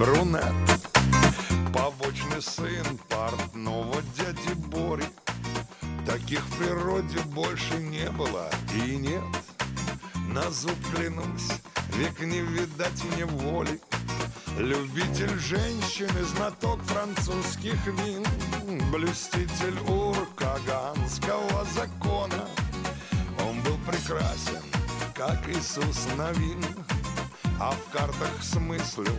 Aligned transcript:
брюнет. 0.00 0.42
Побочный 1.74 2.40
сын 2.40 2.98
портного 3.10 4.00
дяди 4.16 4.54
Бори. 4.54 5.04
Таких 6.06 6.40
в 6.40 6.58
природе 6.58 7.18
больше 7.26 7.74
не 7.74 8.10
было 8.10 8.48
и 8.74 8.96
нет. 8.96 9.22
На 10.32 10.50
зуб 10.50 10.74
клянусь, 10.94 11.50
век 11.92 12.18
не 12.20 12.40
видать 12.40 13.04
мне 13.12 13.26
воли. 13.26 13.78
Любитель 14.56 15.38
женщин 15.38 16.08
и 16.18 16.24
знаток 16.24 16.80
французских 16.84 17.86
вин, 17.86 18.24
Блюститель 18.90 19.78
уркаганского 19.86 21.66
закона. 21.74 22.48
Он 23.46 23.60
был 23.62 23.76
прекрасен, 23.86 24.62
как 25.14 25.46
Иисус 25.48 26.08
Новин, 26.16 26.64
А 27.60 27.72
в 27.72 27.92
картах 27.92 28.42
смыслил 28.42 29.16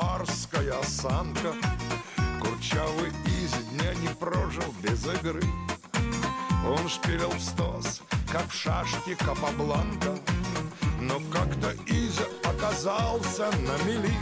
барская 0.00 0.78
осанка. 0.80 1.54
Курчавый 2.40 3.10
из 3.26 3.52
дня 3.70 3.94
не 3.94 4.08
прожил 4.14 4.74
без 4.82 5.04
игры. 5.06 5.42
Он 6.66 6.88
шпилил 6.88 7.30
в 7.30 7.40
стос, 7.40 8.02
как 8.30 8.48
в 8.48 8.54
шашке 8.54 9.16
Капабланка. 9.16 10.18
Но 11.00 11.20
как-то 11.32 11.72
Изя 11.86 12.24
оказался 12.44 13.46
на 13.62 13.84
мели. 13.84 14.14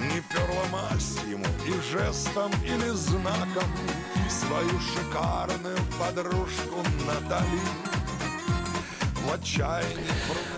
Не 0.00 0.20
перла 0.32 0.64
масть 0.72 1.20
ему 1.28 1.46
и 1.66 1.72
жестом 1.92 2.50
или 2.64 2.90
знаком. 2.90 3.70
Свою 4.28 4.80
шикарную 4.80 5.78
подружку 5.98 6.82
Натали. 7.06 7.60
В 9.24 9.32
отчаянии 9.32 10.06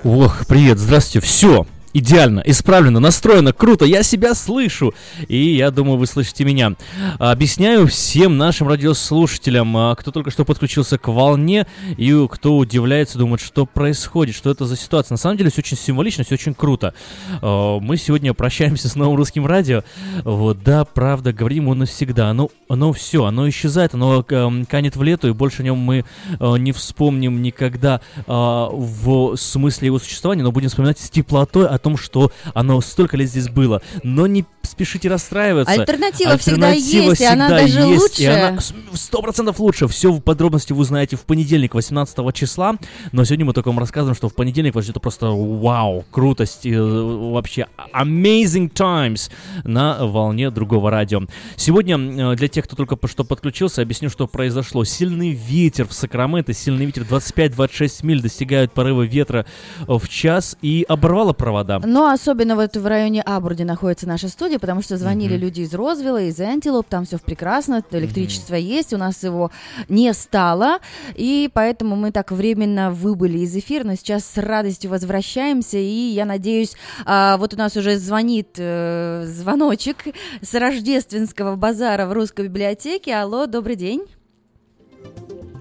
Ох, 0.05 0.47
привет, 0.47 0.79
здравствуйте. 0.79 1.27
Все, 1.27 1.67
идеально, 1.93 2.43
исправлено, 2.45 3.01
настроено, 3.01 3.53
круто, 3.53 3.85
я 3.85 4.03
себя 4.03 4.35
слышу. 4.35 4.95
И 5.29 5.57
я 5.57 5.71
думаю, 5.71 5.99
вы 5.99 6.07
слышите 6.07 6.45
меня. 6.45 6.75
Объясняю 7.19 7.87
всем 7.87 8.39
нашим 8.39 8.69
радиослушателям, 8.69 9.77
а, 9.77 9.95
кто 9.97 10.11
только 10.11 10.31
что 10.31 10.45
подключился 10.45 10.99
к 10.99 11.09
волне, 11.09 11.67
и 11.97 12.27
кто 12.31 12.57
удивляется, 12.57 13.19
думает, 13.19 13.41
что 13.41 13.67
происходит, 13.67 14.35
что 14.35 14.51
это 14.51 14.67
за 14.67 14.77
ситуация. 14.77 15.15
На 15.15 15.19
самом 15.19 15.37
деле 15.37 15.51
все 15.51 15.61
очень 15.61 15.77
символично, 15.77 16.25
все 16.25 16.35
очень 16.35 16.55
круто. 16.55 16.95
А, 17.43 17.79
Мы 17.81 17.97
сегодня 17.97 18.35
прощаемся 18.35 18.89
с 18.89 18.95
новым 18.95 19.17
русским 19.17 19.47
радио. 19.47 19.83
Вот, 20.25 20.63
да, 20.63 20.85
правда, 20.85 21.33
говорим 21.33 21.65
его 21.65 21.75
навсегда. 21.75 22.31
Оно, 22.31 22.51
оно 22.69 22.93
все, 22.93 23.25
оно 23.25 23.49
исчезает, 23.49 23.95
оно 23.95 24.25
эм, 24.29 24.65
канет 24.67 24.97
в 24.97 25.03
лету, 25.03 25.29
и 25.29 25.33
больше 25.33 25.63
о 25.63 25.65
нем 25.65 25.79
мы 25.79 26.05
э, 26.39 26.57
не 26.59 26.73
вспомним 26.73 27.43
никогда 27.43 28.01
а, 28.27 28.69
в 28.71 29.37
смысле 29.37 29.87
его 29.87 29.99
существования, 29.99 30.43
но 30.43 30.53
будем 30.53 30.69
вспоминать 30.69 30.99
с 30.99 31.11
теплотой 31.11 31.67
о 31.67 31.80
том, 31.81 31.97
что 31.97 32.33
оно 32.55 32.81
столько 32.81 33.17
лет 33.17 33.29
здесь 33.29 33.49
было. 33.49 33.83
Но 34.03 34.27
не 34.27 34.45
спешите 34.63 35.09
расстраиваться. 35.09 35.73
Альтернатива 35.73 36.37
всегда 36.37 36.69
Альтернатива 36.69 37.11
есть, 37.11 37.21
и 37.21 37.25
она 37.25 37.47
всегда 37.47 37.63
даже 37.63 37.81
есть, 37.91 38.21
и 38.21 38.29
лучше. 38.29 38.41
она 38.41 38.59
сто 38.93 39.23
процентов 39.23 39.59
лучше. 39.59 39.89
Все 39.89 40.13
в 40.13 40.21
подробности 40.21 40.73
вы 40.73 40.81
узнаете 40.81 41.17
в 41.17 41.23
понедельник, 41.23 41.75
18 41.75 42.35
числа. 42.35 42.77
Но 43.13 43.25
сегодня 43.25 43.45
мы 43.45 43.53
только 43.53 43.69
вам 43.69 43.79
рассказываем, 43.79 44.15
что 44.15 44.29
в 44.29 44.35
понедельник 44.35 44.75
вас 44.75 44.85
ждет 44.85 45.01
просто 45.01 45.27
вау, 45.29 46.05
крутость, 46.11 46.67
э, 46.67 46.81
вообще 46.81 47.67
amazing 47.95 48.69
times 48.69 49.31
на 49.65 50.07
волне 50.07 50.51
другого 50.51 50.91
радио. 50.91 51.23
Сегодня 51.57 51.97
э, 51.99 52.37
для 52.37 52.49
тех, 52.49 52.65
кто 52.65 52.77
только 52.77 52.97
что 53.09 53.25
подключился, 53.25 53.83
объясню, 53.83 54.11
что 54.11 54.27
произошло. 54.27 54.85
Сильный 54.85 55.31
ветер 55.31 55.87
в 55.87 55.93
Сакраменто, 55.93 56.53
сильный 56.53 56.87
ветер 56.87 57.03
25-26 57.03 58.07
миль 58.07 58.23
достигают 58.23 58.73
порывы 58.73 59.07
ветра 59.07 59.47
в 59.87 60.09
час 60.09 60.57
и 60.63 60.85
оборвало 60.89 61.33
провода. 61.33 61.70
Но 61.79 62.11
особенно 62.11 62.57
вот 62.57 62.77
в 62.77 62.87
районе 62.87 63.23
Абурди 63.23 63.63
находится 63.63 64.09
наша 64.09 64.29
студия, 64.29 64.59
потому 64.59 64.83
что 64.83 64.97
звонили 64.97 65.35
Мгм. 65.35 65.43
люди 65.43 65.61
из 65.61 65.73
Розвилла, 65.75 66.23
из 66.23 66.41
Энтилоп, 66.41 66.87
там 66.89 67.05
все 67.05 67.19
прекрасно, 67.19 67.83
электричество 67.93 68.55
есть, 68.55 68.93
у 68.93 68.99
нас 68.99 69.23
его 69.23 69.51
не 69.89 70.13
стало, 70.15 70.79
и 71.15 71.49
поэтому 71.53 71.97
мы 71.97 72.11
так 72.13 72.33
временно 72.33 72.91
выбыли 72.91 73.39
из 73.39 73.55
эфира, 73.57 73.85
но 73.85 73.95
сейчас 73.95 74.25
с 74.25 74.37
радостью 74.39 74.91
возвращаемся, 74.91 75.79
и 75.79 75.83
я 76.13 76.25
надеюсь, 76.25 76.75
а, 77.07 77.37
вот 77.37 77.55
у 77.55 77.57
нас 77.57 77.77
уже 77.77 77.97
звонит 77.99 78.49
э, 78.59 79.25
звоночек 79.27 80.05
с 80.43 80.55
рождественского 80.55 81.57
базара 81.57 82.07
в 82.07 82.13
русской 82.13 82.47
библиотеке. 82.47 83.15
Алло, 83.15 83.47
добрый 83.47 83.77
день. 83.77 84.05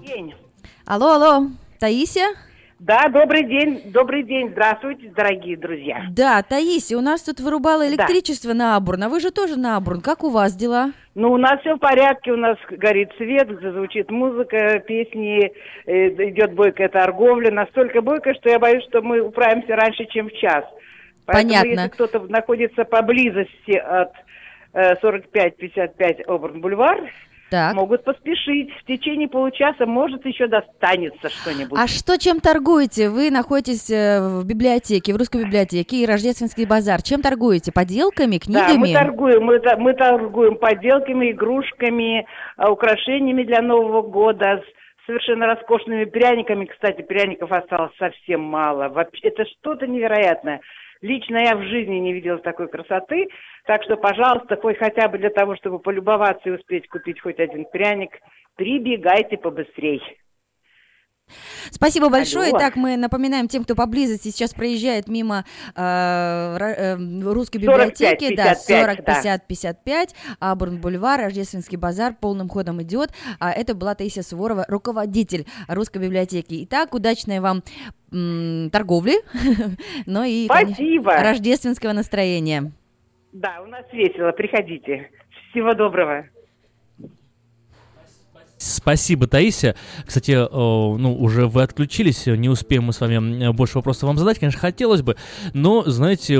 день. 0.06 0.34
Алло, 0.86 1.12
алло, 1.12 1.48
Таисия? 1.78 2.28
Да, 2.80 3.10
добрый 3.10 3.44
день, 3.44 3.92
добрый 3.92 4.22
день, 4.22 4.48
здравствуйте, 4.52 5.12
дорогие 5.14 5.54
друзья. 5.54 6.06
Да, 6.12 6.42
Таисия, 6.42 6.96
у 6.96 7.02
нас 7.02 7.20
тут 7.20 7.38
вырубало 7.38 7.86
электричество 7.86 8.54
на 8.54 8.74
Абурн, 8.74 9.02
а 9.02 9.08
вы 9.10 9.20
же 9.20 9.30
тоже 9.30 9.58
на 9.58 9.76
Абурн. 9.76 10.00
Как 10.00 10.24
у 10.24 10.30
вас 10.30 10.56
дела? 10.56 10.92
Ну, 11.14 11.30
у 11.30 11.36
нас 11.36 11.60
все 11.60 11.74
в 11.74 11.78
порядке, 11.78 12.32
у 12.32 12.38
нас 12.38 12.56
горит 12.70 13.10
свет, 13.18 13.48
звучит 13.60 14.10
музыка, 14.10 14.78
песни, 14.78 15.52
э, 15.84 16.08
идет 16.30 16.54
бойкая 16.54 16.88
торговля, 16.88 17.50
настолько 17.50 18.00
бойкая, 18.00 18.32
что 18.32 18.48
я 18.48 18.58
боюсь, 18.58 18.84
что 18.84 19.02
мы 19.02 19.20
управимся 19.20 19.76
раньше, 19.76 20.06
чем 20.06 20.30
в 20.30 20.32
час. 20.32 20.64
Поэтому, 21.26 21.50
Понятно. 21.50 21.68
если 21.68 21.88
кто-то 21.90 22.20
находится 22.30 22.84
поблизости 22.84 23.72
от 23.72 24.12
э, 24.72 24.94
45-55 25.02 26.24
Оберн-Бульвар, 26.24 27.10
Так. 27.50 27.74
могут 27.74 28.04
поспешить. 28.04 28.70
В 28.82 28.86
течение 28.86 29.28
получаса, 29.28 29.86
может, 29.86 30.24
еще 30.24 30.46
достанется 30.46 31.28
что-нибудь. 31.28 31.78
А 31.78 31.86
что, 31.86 32.16
чем 32.16 32.40
торгуете? 32.40 33.08
Вы 33.10 33.30
находитесь 33.30 33.90
э, 33.90 34.20
в 34.20 34.44
библиотеке, 34.46 35.12
в 35.12 35.16
русской 35.16 35.44
библиотеке 35.44 35.96
и 35.96 36.06
рождественский 36.06 36.66
базар. 36.66 37.02
Чем 37.02 37.22
торгуете? 37.22 37.72
Поделками, 37.72 38.38
Да, 38.46 38.68
мы 38.68 38.74
книгами? 38.74 38.94
торгуем, 38.94 39.44
мы, 39.44 39.60
мы 39.78 39.94
торгуем 39.94 40.56
поделками, 40.56 41.32
игрушками, 41.32 42.26
а, 42.56 42.70
украшениями 42.70 43.42
для 43.42 43.62
Нового 43.62 44.02
года, 44.02 44.62
совершенно 45.06 45.46
роскошными 45.46 46.04
пряниками. 46.04 46.66
Кстати, 46.66 47.02
пряников 47.02 47.50
осталось 47.50 47.92
совсем 47.98 48.40
мало. 48.42 48.88
Вообще, 48.88 49.28
это 49.28 49.44
что-то 49.44 49.86
невероятное. 49.86 50.60
Лично 51.02 51.38
я 51.38 51.56
в 51.56 51.62
жизни 51.62 51.96
не 51.96 52.12
видела 52.12 52.38
такой 52.38 52.68
красоты. 52.68 53.28
Так 53.64 53.82
что, 53.84 53.96
пожалуйста, 53.96 54.56
хоть 54.56 54.78
хотя 54.78 55.08
бы 55.08 55.18
для 55.18 55.30
того, 55.30 55.56
чтобы 55.56 55.78
полюбоваться 55.78 56.48
и 56.48 56.52
успеть 56.52 56.88
купить 56.88 57.20
хоть 57.20 57.38
один 57.38 57.64
пряник, 57.64 58.18
прибегайте 58.56 59.38
побыстрей. 59.38 60.02
Спасибо 61.70 62.08
большое. 62.08 62.50
Алло. 62.50 62.58
Так, 62.58 62.76
мы 62.76 62.96
напоминаем 62.96 63.48
тем, 63.48 63.64
кто 63.64 63.74
поблизости 63.74 64.28
сейчас 64.28 64.54
проезжает 64.54 65.08
мимо 65.08 65.44
э, 65.74 65.80
э, 65.80 66.96
русской 67.22 67.62
45, 67.62 67.62
библиотеки. 67.62 68.36
да, 68.36 68.54
55, 68.54 68.58
40, 68.58 68.96
да. 69.04 69.14
50, 69.14 69.46
55. 69.46 70.14
Абурн 70.40 70.80
Бульвар, 70.80 71.20
Рождественский 71.20 71.76
базар 71.76 72.14
полным 72.20 72.48
ходом 72.48 72.82
идет. 72.82 73.10
А 73.38 73.50
это 73.52 73.74
была 73.74 73.94
Таисия 73.94 74.22
Суворова, 74.22 74.64
руководитель 74.68 75.46
русской 75.68 75.98
библиотеки. 75.98 76.64
Итак, 76.64 76.94
удачной 76.94 77.40
вам 77.40 77.62
м, 78.12 78.70
торговли, 78.70 79.14
но 80.06 80.24
и 80.24 80.46
конечно, 80.48 81.22
рождественского 81.22 81.92
настроения. 81.92 82.72
Да, 83.32 83.60
у 83.62 83.66
нас 83.66 83.84
весело. 83.92 84.32
Приходите. 84.32 85.10
Всего 85.50 85.74
доброго. 85.74 86.26
Спасибо, 88.60 89.26
Таисия. 89.26 89.74
Кстати, 90.06 90.32
э, 90.32 90.46
ну, 90.50 91.16
уже 91.18 91.46
вы 91.46 91.62
отключились, 91.62 92.26
не 92.26 92.50
успеем 92.50 92.84
мы 92.84 92.92
с 92.92 93.00
вами 93.00 93.44
э, 93.44 93.52
больше 93.52 93.78
вопросов 93.78 94.02
вам 94.04 94.18
задать, 94.18 94.38
конечно, 94.38 94.60
хотелось 94.60 95.00
бы, 95.00 95.16
но, 95.54 95.82
знаете, 95.86 96.38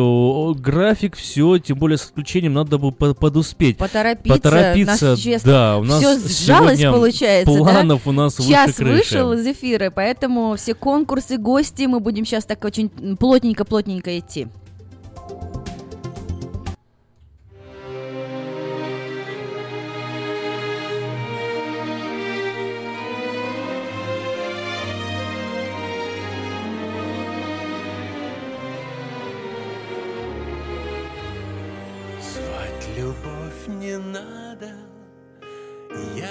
график, 0.60 1.16
все, 1.16 1.58
тем 1.58 1.78
более 1.78 1.96
с 1.96 2.04
отключением 2.04 2.52
надо 2.52 2.76
бы 2.76 2.92
по- 2.92 3.14
подуспеть. 3.14 3.78
Поторопиться. 3.78 4.38
Поторопиться, 4.38 5.10
нас, 5.12 5.18
честно, 5.20 5.50
да, 5.50 5.78
у 5.78 5.84
нас 5.84 5.98
всё 5.98 6.18
сжалось, 6.28 6.80
получается, 6.82 7.54
да? 7.54 7.58
планов 7.62 8.06
у 8.06 8.12
нас 8.12 8.36
Час 8.36 8.66
выше 8.66 8.74
крыши. 8.74 8.92
вышел 9.14 9.32
из 9.32 9.46
эфира, 9.46 9.90
поэтому 9.90 10.56
все 10.56 10.74
конкурсы, 10.74 11.38
гости, 11.38 11.84
мы 11.84 12.00
будем 12.00 12.26
сейчас 12.26 12.44
так 12.44 12.62
очень 12.64 12.90
плотненько-плотненько 13.16 14.18
идти. 14.18 14.48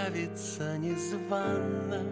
Явится 0.09 0.75
незвано. 0.79 2.03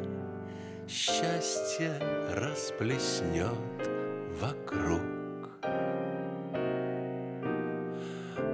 Счастье 0.88 1.94
расплеснет 2.32 3.90
вокруг. 4.40 5.02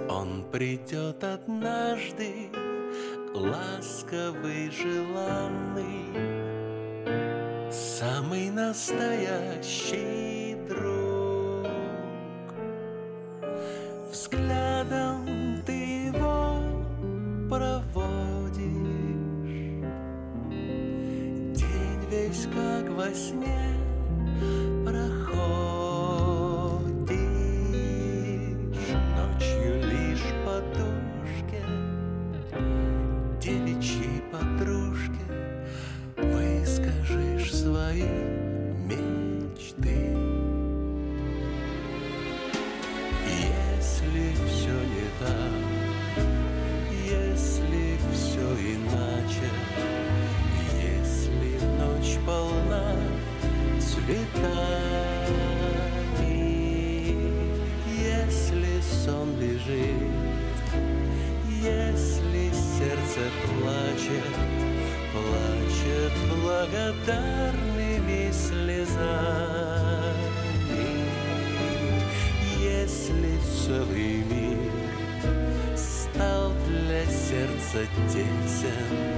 Он 0.09 0.45
придет 0.49 1.21
однажды 1.25 2.51
Ласковый, 3.33 4.71
желанный 4.71 6.05
Самый 7.69 8.49
настоящий 8.49 10.55
друг. 10.69 11.67
Взглядом 14.09 15.61
ты 15.65 16.07
его 16.07 16.61
проводишь 17.49 18.32
Весь 22.33 22.47
как 22.47 22.89
во 22.89 23.13
сне 23.13 23.77
проходишь 24.83 25.13
Ночью 29.15 29.73
лишь 29.83 30.33
подушке 30.43 31.61
Девичьей 33.39 34.23
подружке 34.31 35.25
Выскажешь 36.17 37.53
свои 37.53 38.32
полна 52.25 52.95
цветами. 53.79 54.43
Если 57.87 58.81
сон 58.81 59.39
лежит 59.39 60.11
Если 61.61 62.51
сердце 62.51 63.23
плачет 63.45 64.33
Плачет 65.13 66.13
благодарными 66.41 68.31
слезами. 68.31 69.83
Если 72.59 73.37
целый 73.63 74.23
мир 74.23 74.71
стал 75.77 76.51
для 76.67 77.05
сердца 77.05 77.85
тесен, 78.07 79.12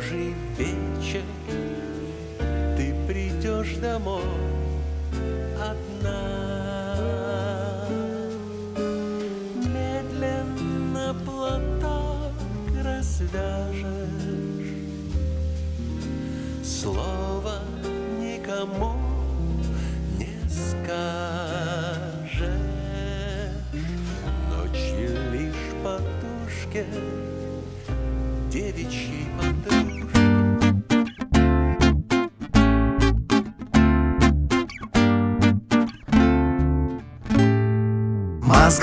Непогожий 0.00 0.34
вечер. 0.56 1.22
Ты 2.76 2.94
придешь 3.06 3.74
домой 3.76 4.22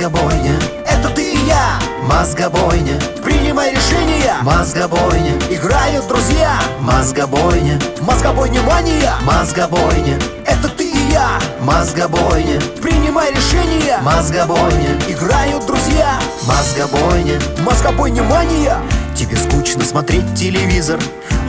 Мозгобойня, 0.08 0.58
это 0.86 1.10
ты 1.10 1.34
и 1.34 1.38
я. 1.48 1.80
Мозгобойня, 2.04 2.98
принимай 3.26 3.72
решения. 3.72 4.36
Мозгобойня, 4.42 5.34
играют 5.50 6.08
друзья. 6.08 6.62
Мозгобойня, 6.80 7.78
мозгобойня 8.00 8.62
мания. 8.62 9.16
Мозгобойня, 9.26 10.18
это 10.46 10.70
ты 10.70 10.90
и 10.90 11.12
я. 11.12 11.42
Мозгобойня, 11.60 12.62
принимай 12.82 13.32
решения. 13.32 14.00
Мозгобойня, 14.02 14.98
играют 15.10 15.66
друзья. 15.66 16.18
Мозгобойня, 16.48 17.38
мозгобойня 17.66 18.24
мания. 18.24 18.78
Тебе 19.14 19.36
скучно 19.36 19.84
смотреть 19.84 20.36
телевизор. 20.36 21.02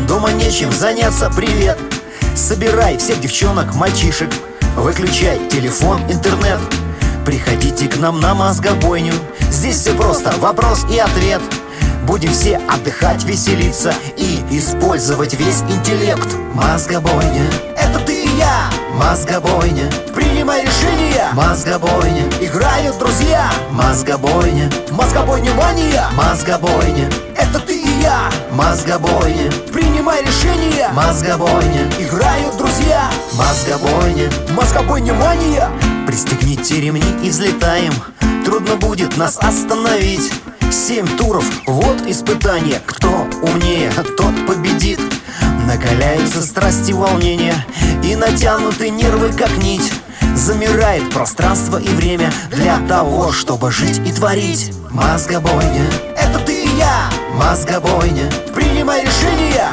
Дома 0.08 0.32
нечем 0.32 0.72
заняться, 0.72 1.30
привет. 1.30 1.78
Собирай 2.34 2.98
всех 2.98 3.20
девчонок, 3.20 3.76
мальчишек. 3.76 4.30
Выключай 4.74 5.38
телефон, 5.48 6.00
интернет 6.10 6.58
Приходите 7.28 7.88
к 7.88 7.98
нам 7.98 8.20
на 8.20 8.34
мозгобойню. 8.34 9.12
Здесь 9.50 9.76
все 9.76 9.92
просто, 9.92 10.32
вопрос 10.38 10.86
и 10.90 10.98
ответ. 10.98 11.42
Будем 12.04 12.32
все 12.32 12.56
отдыхать, 12.56 13.22
веселиться 13.24 13.92
И 14.16 14.42
использовать 14.50 15.34
весь 15.34 15.60
интеллект. 15.60 16.26
Мозгобойня, 16.54 17.44
это 17.76 17.98
ты 17.98 18.24
и 18.24 18.28
я. 18.38 18.70
Мозгобойня, 18.94 19.90
принимай 20.14 20.62
решения 20.62 21.28
Мозгобойня, 21.34 22.24
играют 22.40 22.98
друзья. 22.98 23.50
Мозгобойня, 23.72 24.70
мозгобойня 24.90 25.52
мания. 25.52 26.06
Мозгобойня, 26.16 27.10
это 27.36 27.60
ты 27.60 27.76
и 27.76 28.00
я. 28.00 28.30
Мозгобойня, 28.52 29.52
принимай 29.70 30.22
решения 30.22 30.88
Мозгобойня, 30.94 31.90
играют 31.98 32.56
друзья. 32.56 33.10
Мозгобойня, 33.34 34.30
мозгобойня 34.56 35.12
мания 35.12 35.68
Пристегните 36.08 36.80
ремни 36.80 37.04
и 37.22 37.28
взлетаем. 37.28 37.92
Трудно 38.42 38.76
будет 38.76 39.18
нас 39.18 39.36
остановить. 39.36 40.32
Семь 40.72 41.06
туров, 41.18 41.44
вот 41.66 42.00
испытание. 42.06 42.80
Кто 42.86 43.28
умнее, 43.42 43.92
тот 44.16 44.34
победит. 44.46 44.98
Накаляются 45.66 46.40
страсти 46.40 46.92
волнения 46.92 47.54
И 48.02 48.16
натянуты 48.16 48.88
нервы, 48.88 49.30
как 49.36 49.54
нить. 49.58 49.92
Замирает 50.34 51.10
пространство 51.10 51.76
и 51.76 51.88
время 51.88 52.32
Для 52.52 52.78
того, 52.88 53.30
чтобы 53.30 53.70
жить 53.70 54.00
и 54.06 54.10
творить. 54.10 54.72
Мозгобойня, 54.90 55.84
это 56.16 56.38
ты 56.38 56.64
и 56.64 56.68
я. 56.78 57.10
Мозгобойня, 57.34 58.30
принимай 58.54 59.04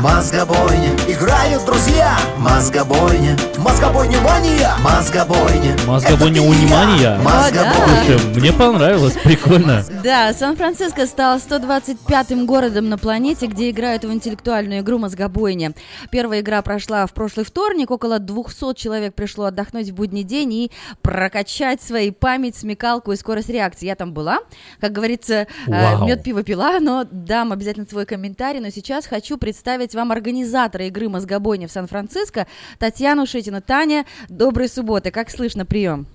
Мозгобойня, 0.02 0.90
играют 1.08 1.66
друзья 1.66 2.18
Мозгобойня, 2.38 3.38
мозгобойня 3.58 4.20
мания 4.20 4.72
Мозгобойня, 4.84 5.76
Мозгобойня 5.88 6.42
унимания? 6.42 7.18
Мозгобойня 7.24 7.86
Слушай, 8.06 8.36
мне 8.36 8.52
понравилось, 8.52 9.14
прикольно. 9.24 9.84
Да, 10.04 10.34
Сан-Франциско 10.34 11.06
стал 11.06 11.38
125-м 11.38 12.46
городом 12.46 12.90
на 12.90 12.98
планете, 12.98 13.48
где 13.48 13.70
играют 13.70 14.04
в 14.04 14.12
интеллектуальную 14.12 14.82
игру 14.82 14.98
«Мозгобойня». 14.98 15.74
Первая 16.12 16.42
игра 16.42 16.62
прошла 16.62 17.06
в 17.06 17.14
прошлый 17.14 17.46
вторник. 17.46 17.90
Около 17.90 18.20
200 18.20 18.76
человек 18.76 19.16
пришло 19.16 19.46
отдохнуть 19.46 19.90
в 19.90 19.96
будний 19.96 20.24
день 20.24 20.54
и 20.54 20.72
прокачать 21.02 21.82
свои 21.82 22.12
память, 22.12 22.56
смекалку 22.56 23.12
и 23.12 23.16
скорость 23.16 23.50
реакции. 23.50 23.86
Я 23.86 23.96
там 23.96 24.14
была. 24.14 24.40
Как 24.80 24.92
говорится, 24.92 25.48
Вау. 25.68 26.06
мед 26.06 26.24
пиво 26.24 26.44
пила, 26.44 26.80
но 26.80 27.06
дам 27.10 27.52
обязательно 27.52 27.86
свой 27.90 28.06
комментарий. 28.06 28.60
Но 28.60 28.70
сейчас 28.70 29.08
хочу 29.08 29.38
представить 29.38 29.85
вам 29.94 30.12
организатора 30.12 30.86
игры 30.86 31.10
«Мозгобойня» 31.10 31.68
в 31.68 31.72
Сан-Франциско 31.72 32.48
Татьяну 32.80 33.26
Шитину. 33.26 33.62
Таня, 33.62 34.06
доброй 34.30 34.70
субботы. 34.70 35.12
Как 35.12 35.30
слышно, 35.30 35.66
прием? 35.66 36.08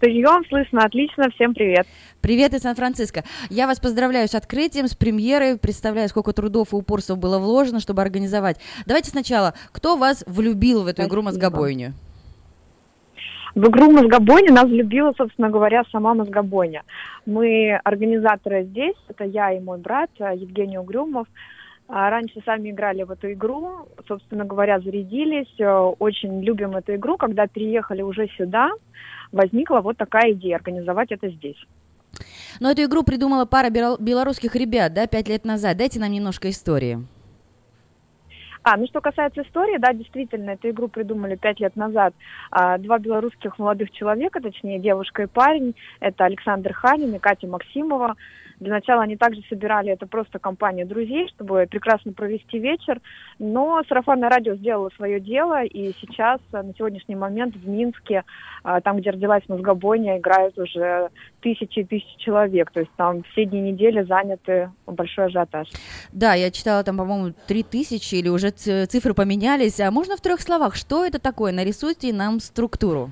Прием, 0.00 0.44
слышно 0.48 0.84
отлично, 0.84 1.30
всем 1.30 1.54
привет. 1.54 1.86
Привет 2.20 2.52
из 2.52 2.62
Сан-Франциско. 2.62 3.22
Я 3.48 3.66
вас 3.66 3.78
поздравляю 3.78 4.28
с 4.28 4.34
открытием, 4.34 4.88
с 4.88 4.94
премьерой. 4.94 5.56
Представляю, 5.56 6.08
сколько 6.08 6.32
трудов 6.32 6.72
и 6.72 6.76
упорства 6.76 7.14
было 7.14 7.38
вложено, 7.38 7.80
чтобы 7.80 8.02
организовать. 8.02 8.58
Давайте 8.86 9.10
сначала, 9.10 9.54
кто 9.72 9.96
вас 9.96 10.24
влюбил 10.26 10.82
в 10.82 10.88
эту 10.88 11.02
игру 11.02 11.22
Спасибо. 11.22 11.44
«Мозгобойню»? 11.44 11.92
В 13.54 13.68
игру 13.68 13.88
«Мозгобойня» 13.92 14.52
нас 14.52 14.64
влюбила, 14.64 15.14
собственно 15.16 15.48
говоря, 15.48 15.84
сама 15.92 16.12
«Мозгобойня». 16.14 16.82
Мы 17.24 17.78
организаторы 17.84 18.64
здесь, 18.64 18.96
это 19.08 19.24
я 19.24 19.52
и 19.52 19.60
мой 19.60 19.78
брат 19.78 20.10
э, 20.18 20.32
Евгений 20.34 20.76
Угрюмов. 20.76 21.28
А 21.86 22.08
Раньше 22.08 22.40
сами 22.44 22.70
играли 22.70 23.02
в 23.02 23.10
эту 23.10 23.32
игру, 23.32 23.86
собственно 24.08 24.44
говоря, 24.44 24.80
зарядились, 24.80 25.52
э, 25.58 25.68
очень 25.98 26.42
любим 26.42 26.76
эту 26.76 26.94
игру. 26.94 27.18
Когда 27.18 27.46
переехали 27.46 28.00
уже 28.00 28.26
сюда, 28.38 28.70
возникла 29.32 29.80
вот 29.80 29.98
такая 29.98 30.32
идея 30.32 30.56
организовать 30.56 31.12
это 31.12 31.28
здесь. 31.28 31.62
Но 32.60 32.70
эту 32.70 32.84
игру 32.84 33.02
придумала 33.02 33.44
пара 33.44 33.68
бел- 33.68 34.00
белорусских 34.00 34.54
ребят, 34.56 34.94
да, 34.94 35.06
пять 35.06 35.28
лет 35.28 35.44
назад. 35.44 35.76
Дайте 35.76 36.00
нам 36.00 36.10
немножко 36.10 36.48
истории. 36.48 36.98
А, 38.62 38.78
ну 38.78 38.86
что 38.86 39.02
касается 39.02 39.42
истории, 39.42 39.76
да, 39.76 39.92
действительно, 39.92 40.50
эту 40.50 40.70
игру 40.70 40.88
придумали 40.88 41.36
пять 41.36 41.60
лет 41.60 41.76
назад 41.76 42.14
а, 42.50 42.78
два 42.78 42.98
белорусских 42.98 43.58
молодых 43.58 43.90
человека, 43.90 44.40
точнее, 44.40 44.78
девушка 44.78 45.24
и 45.24 45.26
парень. 45.26 45.74
Это 46.00 46.24
Александр 46.24 46.72
Ханин 46.72 47.14
и 47.14 47.18
Катя 47.18 47.46
Максимова. 47.46 48.16
Для 48.60 48.72
начала 48.72 49.02
они 49.02 49.16
также 49.16 49.42
собирали 49.48 49.90
это 49.90 50.06
просто 50.06 50.38
компанию 50.38 50.86
друзей, 50.86 51.28
чтобы 51.28 51.66
прекрасно 51.70 52.12
провести 52.12 52.58
вечер. 52.58 53.00
Но 53.38 53.82
сарафанное 53.88 54.28
радио 54.28 54.54
сделало 54.54 54.90
свое 54.96 55.20
дело, 55.20 55.64
и 55.64 55.92
сейчас, 56.00 56.40
а, 56.52 56.62
на 56.62 56.74
сегодняшний 56.74 57.16
момент, 57.16 57.56
в 57.56 57.68
Минске, 57.68 58.24
а, 58.62 58.80
там, 58.80 58.98
где 58.98 59.10
родилась 59.10 59.42
мозгобойня, 59.48 60.18
играют 60.18 60.58
уже 60.58 61.10
тысячи 61.40 61.80
и 61.80 61.84
тысячи 61.84 62.16
человек. 62.18 62.70
То 62.70 62.80
есть 62.80 62.92
там 62.96 63.22
все 63.32 63.44
дни 63.44 63.60
недели 63.60 64.02
заняты 64.02 64.70
большой 64.86 65.26
ажиотаж. 65.26 65.68
Да, 66.12 66.34
я 66.34 66.50
читала 66.50 66.82
там, 66.84 66.96
по-моему, 66.96 67.34
три 67.46 67.62
тысячи 67.62 68.14
или 68.16 68.28
уже 68.28 68.50
цифры 68.50 69.14
поменялись. 69.14 69.80
А 69.80 69.90
можно 69.90 70.16
в 70.16 70.20
трех 70.20 70.40
словах, 70.40 70.74
что 70.76 71.04
это 71.04 71.18
такое? 71.18 71.52
Нарисуйте 71.52 72.12
нам 72.12 72.40
структуру. 72.40 73.10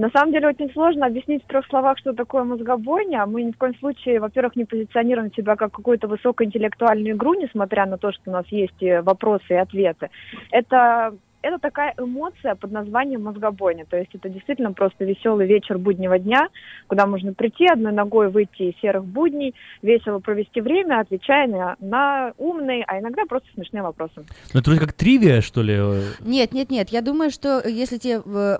На 0.00 0.08
самом 0.08 0.32
деле 0.32 0.48
очень 0.48 0.72
сложно 0.72 1.04
объяснить 1.04 1.44
в 1.44 1.46
трех 1.46 1.66
словах, 1.66 1.98
что 1.98 2.14
такое 2.14 2.42
мозгобойня. 2.42 3.26
Мы 3.26 3.42
ни 3.42 3.50
в 3.52 3.58
коем 3.58 3.74
случае, 3.76 4.18
во-первых, 4.18 4.56
не 4.56 4.64
позиционируем 4.64 5.30
себя 5.34 5.56
как 5.56 5.72
какую-то 5.72 6.08
высокоинтеллектуальную 6.08 7.14
игру, 7.14 7.34
несмотря 7.34 7.84
на 7.84 7.98
то, 7.98 8.10
что 8.10 8.30
у 8.30 8.32
нас 8.32 8.46
есть 8.46 8.80
и 8.80 9.00
вопросы 9.00 9.44
и 9.50 9.56
ответы. 9.56 10.08
Это 10.52 11.12
это 11.42 11.58
такая 11.58 11.94
эмоция 11.98 12.54
под 12.54 12.70
названием 12.72 13.22
мозгобойня. 13.22 13.84
То 13.86 13.96
есть 13.96 14.10
это 14.14 14.28
действительно 14.28 14.72
просто 14.72 15.04
веселый 15.04 15.46
вечер 15.46 15.78
буднего 15.78 16.18
дня, 16.18 16.48
куда 16.86 17.06
можно 17.06 17.32
прийти 17.32 17.66
одной 17.66 17.92
ногой, 17.92 18.28
выйти 18.30 18.62
из 18.70 18.80
серых 18.80 19.04
будней, 19.04 19.54
весело 19.82 20.18
провести 20.18 20.60
время, 20.60 21.00
отвечая 21.00 21.46
на, 21.48 21.76
на 21.80 22.32
умные, 22.38 22.84
а 22.86 22.98
иногда 22.98 23.22
просто 23.28 23.48
смешные 23.54 23.82
вопросы. 23.82 24.24
Ну, 24.52 24.60
это 24.60 24.70
вроде 24.70 24.80
как 24.84 24.92
тривия, 24.92 25.40
что 25.40 25.62
ли? 25.62 25.78
Нет, 26.20 26.52
нет, 26.52 26.70
нет. 26.70 26.90
Я 26.90 27.00
думаю, 27.02 27.30
что 27.30 27.62
если 27.66 27.98
те 27.98 28.20
э, 28.24 28.58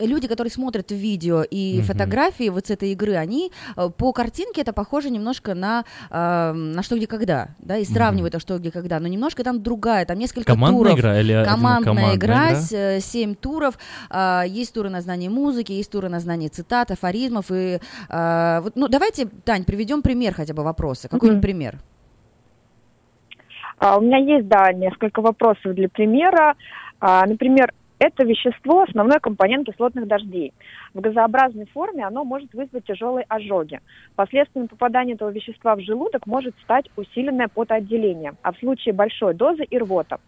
люди, 0.00 0.28
которые 0.28 0.50
смотрят 0.50 0.90
видео 0.90 1.42
и 1.42 1.76
Мгм. 1.78 1.84
фотографии 1.86 2.48
вот 2.48 2.66
с 2.66 2.70
этой 2.70 2.92
игры, 2.92 3.14
они 3.14 3.50
э, 3.76 3.88
по 3.96 4.12
картинке 4.12 4.62
это 4.62 4.72
похоже 4.72 5.10
немножко 5.10 5.54
на 5.54 5.84
э, 6.10 6.52
на 6.52 6.82
что 6.82 6.96
где 6.96 7.06
когда, 7.06 7.48
да, 7.58 7.76
и 7.78 7.84
сравнивают 7.84 8.34
а 8.34 8.40
что 8.40 8.58
где 8.58 8.70
когда, 8.70 9.00
но 9.00 9.08
немножко 9.08 9.44
там 9.44 9.62
другая, 9.62 10.04
там 10.06 10.18
несколько 10.18 10.52
Командная 10.52 10.78
туров. 10.84 10.98
игра 10.98 11.20
или 11.20 11.32
один- 11.32 11.52
Командная, 11.52 12.13
командная 12.18 12.48
игра, 12.48 12.48
игра? 12.50 12.60
с, 12.60 12.72
э, 12.72 13.00
семь 13.00 13.34
туров. 13.34 13.78
А, 14.10 14.44
есть 14.46 14.74
туры 14.74 14.90
на 14.90 15.00
знание 15.00 15.30
музыки, 15.30 15.72
есть 15.72 15.90
туры 15.90 16.08
на 16.08 16.20
знание 16.20 16.48
цитат, 16.48 16.90
афоризмов. 16.90 17.46
И, 17.50 17.78
а, 18.08 18.60
вот, 18.60 18.76
ну, 18.76 18.88
давайте, 18.88 19.26
Тань, 19.44 19.64
приведем 19.64 20.02
пример 20.02 20.34
хотя 20.34 20.54
бы 20.54 20.62
вопроса. 20.62 21.08
Какой-нибудь 21.08 21.38
Мгм. 21.38 21.42
пример. 21.42 21.78
А, 23.78 23.98
У 23.98 24.00
меня 24.00 24.18
есть, 24.18 24.48
да, 24.48 24.72
несколько 24.72 25.20
вопросов 25.20 25.74
для 25.74 25.88
примера. 25.88 26.54
А, 27.00 27.26
Например, 27.26 27.72
это 27.98 28.24
вещество– 28.24 28.82
основной 28.88 29.20
компонент 29.20 29.66
кислотных 29.66 30.06
дождей. 30.06 30.52
В 30.94 31.00
газообразной 31.00 31.66
форме 31.66 32.04
оно 32.04 32.24
может 32.24 32.52
вызвать 32.52 32.84
тяжелые 32.84 33.24
ожоги. 33.28 33.80
Последствием 34.16 34.68
попадания 34.68 35.14
этого 35.14 35.30
вещества 35.30 35.76
в 35.76 35.80
желудок 35.80 36.26
может 36.26 36.54
стать 36.64 36.86
усиленное 36.96 37.48
потоотделение, 37.48 38.34
а 38.42 38.52
в 38.52 38.58
случае 38.58 38.94
большой 38.94 39.34
дозы 39.34 39.64
и 39.64 39.78
рвота. 39.78 40.18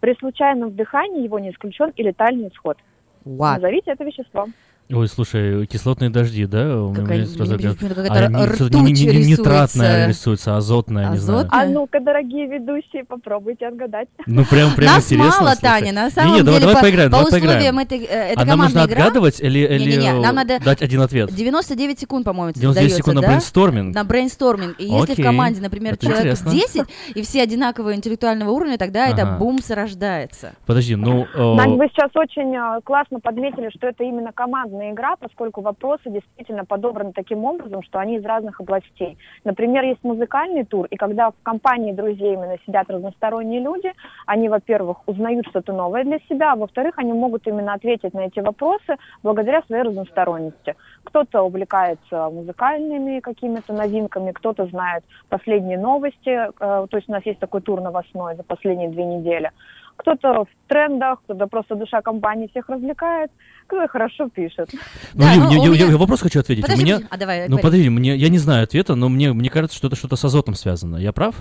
При 0.00 0.14
случайном 0.14 0.70
вдыхании 0.70 1.24
его 1.24 1.38
не 1.38 1.50
исключен 1.50 1.90
и 1.96 2.02
летальный 2.02 2.48
исход. 2.48 2.78
What? 3.24 3.54
Назовите 3.54 3.90
это 3.90 4.04
вещество. 4.04 4.46
Ой, 4.90 5.06
слушай, 5.06 5.66
кислотные 5.66 6.08
дожди, 6.08 6.46
да? 6.46 6.82
У 6.82 6.92
меня 6.92 7.02
Какая- 7.02 7.26
сразу 7.26 7.56
почему-то 7.56 7.84
А, 8.10 8.46
рисуется. 8.46 9.28
нитратная 9.28 10.08
рисуется, 10.08 10.56
азотная, 10.56 11.10
не 11.10 11.18
знаю. 11.18 11.46
А 11.50 11.66
ну-ка, 11.66 12.00
дорогие 12.00 12.46
ведущие, 12.46 13.04
попробуйте 13.04 13.66
отгадать. 13.66 14.08
Ну, 14.26 14.46
прям, 14.46 14.74
прям 14.74 14.94
Нас 14.94 15.12
интересно. 15.12 15.42
мало, 15.42 15.54
слушай. 15.54 15.60
Таня, 15.60 15.92
на 15.92 16.10
самом 16.10 16.38
давай, 16.38 16.42
деле 16.42 16.60
давай 16.60 16.74
по, 16.76 16.80
поиграем, 16.80 17.10
по 17.10 17.16
давай 17.18 17.30
поиграем. 17.32 17.58
условиям 17.58 17.78
этой, 17.80 17.98
э, 17.98 18.32
это 18.32 18.40
а 18.40 18.44
нам 18.46 18.58
нужно 18.60 18.82
отгадывать 18.82 19.40
или, 19.40 19.58
или 19.58 20.08
нам 20.22 20.34
надо 20.34 20.58
дать 20.58 20.80
один 20.80 21.02
ответ? 21.02 21.34
99 21.34 22.00
секунд, 22.00 22.24
по-моему, 22.24 22.52
99 22.54 22.74
дается, 22.74 22.96
секунд 22.96 23.16
на 23.16 23.22
brainstorming. 23.28 23.94
На 23.94 24.04
brainstorming. 24.04 24.80
И 24.80 24.84
если 24.84 25.12
Окей. 25.12 25.22
в 25.22 25.26
команде, 25.26 25.60
например, 25.60 25.94
Это 25.94 26.06
человек 26.06 26.24
интересно. 26.24 26.50
10, 26.50 26.82
и 27.14 27.22
все 27.22 27.42
одинакового 27.42 27.94
интеллектуального 27.94 28.50
уровня, 28.52 28.78
тогда 28.78 29.06
это 29.08 29.36
бумс 29.38 29.68
рождается. 29.68 30.54
Подожди, 30.64 30.96
ну... 30.96 31.26
э, 31.34 31.54
Надь, 31.56 31.68
вы 31.76 31.88
сейчас 31.92 32.10
очень 32.14 32.54
э, 32.56 32.80
классно 32.84 33.20
подметили, 33.20 33.68
что 33.76 33.88
это 33.88 34.02
именно 34.04 34.32
командная 34.78 34.92
игра, 34.92 35.16
поскольку 35.16 35.60
вопросы 35.60 36.10
действительно 36.10 36.64
подобраны 36.64 37.12
таким 37.12 37.44
образом, 37.44 37.82
что 37.82 37.98
они 37.98 38.16
из 38.16 38.24
разных 38.24 38.60
областей. 38.60 39.16
Например, 39.44 39.84
есть 39.84 40.04
музыкальный 40.04 40.64
тур, 40.64 40.86
и 40.90 40.96
когда 40.96 41.30
в 41.30 41.34
компании 41.42 41.92
друзей 41.92 42.34
именно 42.34 42.56
сидят 42.66 42.90
разносторонние 42.90 43.60
люди, 43.60 43.92
они, 44.26 44.48
во-первых, 44.48 44.96
узнают 45.06 45.46
что-то 45.48 45.72
новое 45.72 46.04
для 46.04 46.18
себя, 46.28 46.52
а 46.52 46.56
во-вторых, 46.56 46.94
они 46.98 47.12
могут 47.12 47.46
именно 47.46 47.74
ответить 47.74 48.14
на 48.14 48.26
эти 48.26 48.40
вопросы 48.40 48.96
благодаря 49.22 49.62
своей 49.62 49.82
разносторонности. 49.82 50.74
Кто-то 51.04 51.42
увлекается 51.42 52.30
музыкальными 52.30 53.20
какими-то 53.20 53.72
новинками, 53.72 54.32
кто-то 54.32 54.66
знает 54.66 55.04
последние 55.28 55.78
новости, 55.78 56.28
э, 56.28 56.50
то 56.58 56.96
есть 56.96 57.08
у 57.08 57.12
нас 57.12 57.26
есть 57.26 57.40
такой 57.40 57.60
тур 57.60 57.80
новостной 57.80 58.36
за 58.36 58.42
последние 58.42 58.88
две 58.88 59.04
недели. 59.04 59.50
Кто-то 59.98 60.44
в 60.44 60.68
трендах, 60.68 61.18
кто-то 61.24 61.46
просто 61.48 61.74
душа 61.74 62.02
компании 62.02 62.46
всех 62.46 62.68
развлекает, 62.68 63.30
кто-то 63.68 63.86
хорошо 63.88 64.28
пишет. 64.28 64.70
ну, 64.72 64.78
Да, 65.14 65.34
Лив, 65.34 65.44
но 65.44 65.52
я, 65.52 65.58
у 65.60 65.64
я- 65.64 65.70
меня- 65.70 65.90
я 65.92 65.96
вопрос 65.96 66.20
хочу 66.20 66.40
ответить. 66.40 66.62
Подожди, 66.64 66.82
у 66.82 66.86
меня... 66.86 67.06
а 67.10 67.16
давай, 67.16 67.42
Ну, 67.42 67.46
говори. 67.50 67.62
подожди, 67.62 67.88
мне, 67.88 68.16
я 68.16 68.28
не 68.28 68.38
знаю 68.38 68.64
ответа, 68.64 68.94
но 68.96 69.08
мне, 69.08 69.32
мне 69.32 69.50
кажется, 69.50 69.76
что 69.76 69.86
это 69.86 69.96
что-то 69.96 70.16
с 70.16 70.24
азотом 70.24 70.54
связано. 70.54 70.96
Я 70.96 71.12
прав? 71.12 71.36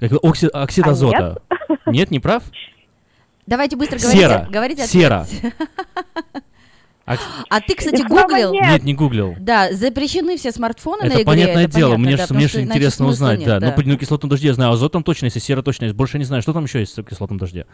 Как 0.00 0.12
окси- 0.12 0.48
оксид 0.48 0.86
А 0.86 0.90
азота. 0.90 1.42
Нет, 1.86 2.10
не 2.10 2.18
прав? 2.18 2.42
Давайте 3.46 3.76
быстро 3.76 3.98
говорите. 3.98 4.20
Сера. 4.20 4.48
говорите 4.50 4.82
ответ. 4.82 4.90
Сера. 4.90 5.26
А 7.48 7.60
ты, 7.62 7.74
кстати, 7.74 8.02
гуглил? 8.02 8.52
нет. 8.52 8.64
Нет, 8.70 8.84
не 8.84 8.92
гуглил. 8.92 9.34
Да, 9.38 9.72
запрещены 9.72 10.36
все 10.36 10.52
смартфоны 10.52 11.04
на 11.04 11.06
Это 11.06 11.14
игре. 11.14 11.24
понятное 11.24 11.64
это 11.64 11.74
дело, 11.74 11.92
понятно, 11.92 12.06
мне 12.06 12.16
да, 12.18 12.26
же 12.26 12.34
мне 12.34 12.48
же 12.48 12.60
интересно 12.60 13.06
узнать, 13.06 13.38
нет, 13.38 13.48
да. 13.48 13.60
Ну, 13.60 13.72
по 13.72 13.82
кислотном 13.82 14.28
дожде 14.28 14.48
я 14.48 14.52
знаю, 14.54 14.72
азотом 14.72 15.02
точно 15.02 15.24
есть, 15.26 15.36
и 15.38 15.40
сера 15.40 15.62
точно 15.62 15.84
есть. 15.84 15.96
Больше 15.96 16.18
не 16.18 16.24
знаю, 16.24 16.42
что 16.42 16.52
там 16.52 16.64
еще 16.64 16.80
есть 16.80 16.94
в 16.98 17.02
кислотном 17.04 17.38
дожде. 17.38 17.64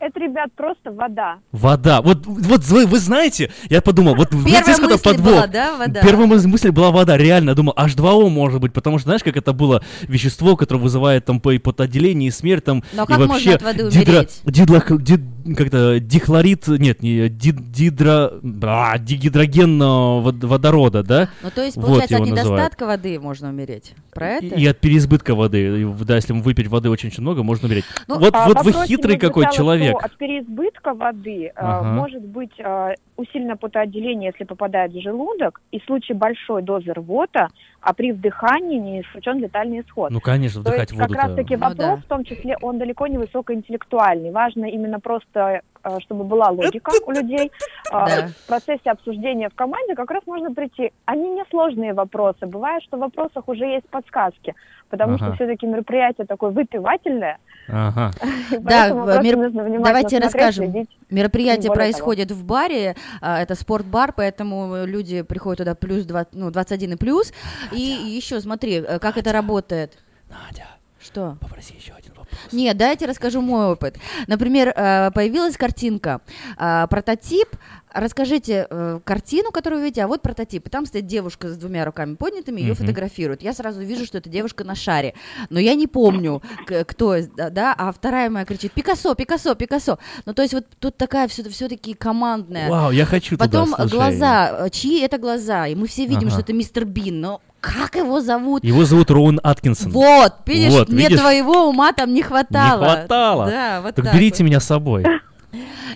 Это, 0.00 0.18
ребят, 0.18 0.48
просто 0.56 0.90
вода. 0.92 1.36
Вода. 1.52 2.00
Вот, 2.00 2.24
вот 2.24 2.64
вы, 2.64 2.86
вы 2.86 2.98
знаете, 2.98 3.52
я 3.68 3.82
подумал, 3.82 4.14
вот 4.14 4.30
Первая 4.30 4.48
знаете, 4.48 4.72
сколько 4.74 4.92
мысль 4.94 5.04
подвох? 5.04 5.34
была, 5.34 5.46
да, 5.46 5.76
вода? 5.76 6.00
Первая 6.00 6.26
мыс- 6.26 6.46
мысль 6.46 6.70
была 6.70 6.90
вода, 6.90 7.18
реально, 7.18 7.50
я 7.50 7.54
думал, 7.54 7.74
H2O 7.76 8.30
может 8.30 8.62
быть, 8.62 8.72
потому 8.72 8.98
что 8.98 9.08
знаешь, 9.08 9.22
как 9.22 9.36
это 9.36 9.52
было 9.52 9.82
вещество, 10.02 10.56
которое 10.56 10.80
вызывает 10.80 11.26
там 11.26 11.38
по- 11.38 11.58
потоотделение, 11.58 12.28
и 12.28 12.30
смерть 12.30 12.64
там, 12.64 12.82
Но 12.94 13.02
и 13.04 13.06
как 13.06 13.18
можно 13.18 13.34
вообще 13.34 13.54
от 13.56 13.62
воды 13.62 13.82
дидро- 13.88 14.10
умереть? 14.10 14.40
дидлох- 14.46 15.02
дид- 15.02 15.29
как-то 15.56 16.00
дихлорид, 16.00 16.66
нет, 16.68 17.02
не 17.02 17.28
ди- 17.28 17.52
дидро, 17.52 18.30
а, 18.62 18.98
дигидроген 18.98 19.80
а, 19.82 20.20
вод- 20.20 20.42
водорода, 20.44 21.02
да? 21.02 21.28
Ну, 21.42 21.50
то 21.54 21.62
есть, 21.62 21.76
Вот 21.76 21.86
получается, 21.86 22.16
от 22.16 22.20
его 22.26 22.36
называют. 22.36 22.60
недостатка 22.62 22.86
воды 22.86 23.20
можно 23.20 23.48
умереть. 23.48 23.94
Про 24.12 24.28
это? 24.28 24.46
И, 24.46 24.62
и 24.62 24.66
от 24.66 24.78
переизбытка 24.78 25.34
воды. 25.34 25.82
И, 25.82 26.04
да, 26.04 26.16
если 26.16 26.32
выпить 26.32 26.68
воды 26.68 26.90
очень-очень 26.90 27.22
много, 27.22 27.42
можно 27.42 27.66
умереть. 27.68 27.84
Ну, 28.08 28.18
вот 28.18 28.34
А 28.34 28.46
вот 28.48 28.62
вы 28.64 28.72
хитрый 28.86 29.18
какой 29.18 29.50
человек. 29.52 29.96
От 30.02 30.16
переизбытка 30.16 30.94
воды 30.94 31.46
э, 31.46 31.50
Ага. 31.56 31.92
может 31.92 32.22
быть 32.22 32.52
э, 32.58 32.94
усиленное 33.20 33.56
потоотделение, 33.56 34.30
если 34.32 34.44
попадает 34.44 34.92
в 34.92 35.00
желудок, 35.00 35.60
и 35.70 35.78
в 35.80 35.84
случае 35.84 36.16
большой 36.16 36.62
дозы 36.62 36.92
рвота, 36.92 37.48
а 37.80 37.92
при 37.94 38.12
вдыхании 38.12 38.78
не 38.78 39.00
исключен 39.02 39.38
летальный 39.38 39.80
исход. 39.80 40.10
Ну, 40.10 40.20
конечно, 40.20 40.62
То 40.62 40.70
вдыхать 40.70 40.90
есть 40.90 41.00
как 41.00 41.08
воду-то. 41.10 41.26
раз-таки 41.26 41.56
Ну 41.56 41.62
вопрос 41.62 41.76
да. 41.78 41.96
в 41.96 42.04
том 42.04 42.24
числе, 42.24 42.56
он 42.62 42.78
далеко 42.78 43.06
не 43.06 43.18
высокоинтеллектуальный. 43.18 44.30
Важно 44.30 44.64
именно 44.66 45.00
просто 45.00 45.62
э, 45.84 45.98
чтобы 46.00 46.24
была 46.24 46.50
логика 46.50 46.90
у 47.06 47.10
людей. 47.12 47.50
А, 47.90 48.06
Да. 48.06 48.28
В 48.28 48.46
процессе 48.46 48.90
обсуждения 48.90 49.48
в 49.48 49.54
команде 49.54 49.94
как 49.94 50.10
раз 50.10 50.22
можно 50.26 50.52
прийти. 50.52 50.92
Они 51.04 51.28
несложные 51.30 51.94
вопросы. 51.94 52.46
Бывает, 52.46 52.82
что 52.82 52.96
в 52.96 53.00
вопросах 53.00 53.48
уже 53.48 53.64
есть 53.64 53.88
подсказки, 53.88 54.54
потому 54.90 55.14
Ага. 55.14 55.26
что 55.26 55.34
все-таки 55.36 55.66
мероприятие 55.66 56.26
такое 56.26 56.50
выпивательное. 56.50 57.38
Ага. 57.68 58.10
Да, 58.60 58.88
мер- 59.22 59.80
давайте 59.82 60.18
расскажем. 60.18 60.64
следить. 60.70 60.90
Мероприятие 61.08 61.72
происходит 61.72 62.30
в 62.32 62.44
баре, 62.44 62.96
а, 63.20 63.40
это 63.40 63.54
спортбар, 63.54 64.12
поэтому 64.12 64.84
люди 64.84 65.22
приходят 65.22 65.58
туда 65.58 65.74
плюс 65.74 66.04
два- 66.04 66.26
ну, 66.32 66.50
21 66.50 66.92
и 66.92 66.96
плюс. 66.96 67.32
И 67.72 67.80
еще 67.80 68.40
смотри, 68.40 68.74
э, 68.80 68.98
как 68.98 69.16
это 69.16 69.32
работает. 69.32 69.96
Надя, 70.28 70.66
Что? 71.00 71.36
попроси 71.40 71.74
еще 71.74 71.92
один 71.92 72.10
вопрос. 72.16 72.38
Нет, 72.52 72.76
дайте 72.76 73.06
расскажу 73.06 73.40
мой 73.40 73.66
опыт. 73.72 73.96
Например, 74.26 74.72
э, 74.74 75.10
появилась 75.12 75.56
картинка, 75.56 76.20
э, 76.58 76.86
прототип. 76.88 77.48
Расскажите 77.92 78.66
э, 78.70 79.00
картину, 79.04 79.50
которую 79.50 79.80
вы 79.80 79.86
видите, 79.86 80.04
а 80.04 80.08
вот 80.08 80.22
прототип. 80.22 80.66
И 80.66 80.70
там 80.70 80.86
стоит 80.86 81.06
девушка 81.06 81.48
с 81.48 81.56
двумя 81.56 81.84
руками 81.84 82.14
поднятыми, 82.14 82.60
ее 82.60 82.72
Мгм. 82.72 82.76
фотографируют. 82.76 83.42
Я 83.42 83.52
сразу 83.52 83.80
вижу, 83.82 84.04
что 84.06 84.18
это 84.18 84.28
девушка 84.28 84.64
на 84.64 84.74
шаре. 84.74 85.14
Но 85.50 85.58
я 85.60 85.74
не 85.74 85.86
помню, 85.86 86.42
к- 86.66 86.84
кто, 86.84 87.16
да, 87.36 87.50
да, 87.50 87.74
а 87.76 87.92
вторая 87.92 88.30
моя 88.30 88.44
кричит 88.44 88.72
«Пикассо, 88.72 89.14
Пикассо, 89.14 89.54
Пикассо». 89.54 89.98
Ну, 90.26 90.34
то 90.34 90.42
есть 90.42 90.54
вот 90.54 90.64
тут 90.78 90.96
такая 90.96 91.28
все-таки 91.28 91.94
командная. 91.94 92.68
Вау, 92.70 92.90
я 92.92 93.04
хочу 93.04 93.36
туда, 93.36 93.44
Потом 93.46 93.74
слушай. 93.74 93.90
глаза, 93.92 94.66
э, 94.66 94.70
чьи 94.70 95.00
это 95.00 95.18
глаза? 95.18 95.66
И 95.66 95.74
мы 95.74 95.86
все 95.86 96.06
видим, 96.06 96.28
Ага. 96.28 96.30
что 96.30 96.40
это 96.40 96.52
мистер 96.52 96.84
Бин, 96.84 97.20
но 97.20 97.40
как 97.60 97.96
его 97.96 98.20
зовут? 98.22 98.64
Его 98.64 98.84
зовут 98.84 99.10
Роуэн 99.10 99.38
Аткинсон. 99.42 99.92
Вот, 99.92 100.32
видишь, 100.46 100.72
Вот, 100.72 100.88
мне 100.88 101.04
видишь? 101.08 101.20
твоего 101.20 101.68
ума 101.68 101.92
там 101.92 102.14
не 102.14 102.22
хватало. 102.22 102.80
Не 102.84 102.86
хватало. 102.94 103.46
Да, 103.50 103.80
вот 103.82 103.94
Так 103.96 104.04
так 104.06 104.14
берите 104.14 104.42
вот. 104.42 104.46
меня 104.48 104.60
с 104.60 104.64
собой. 104.64 105.04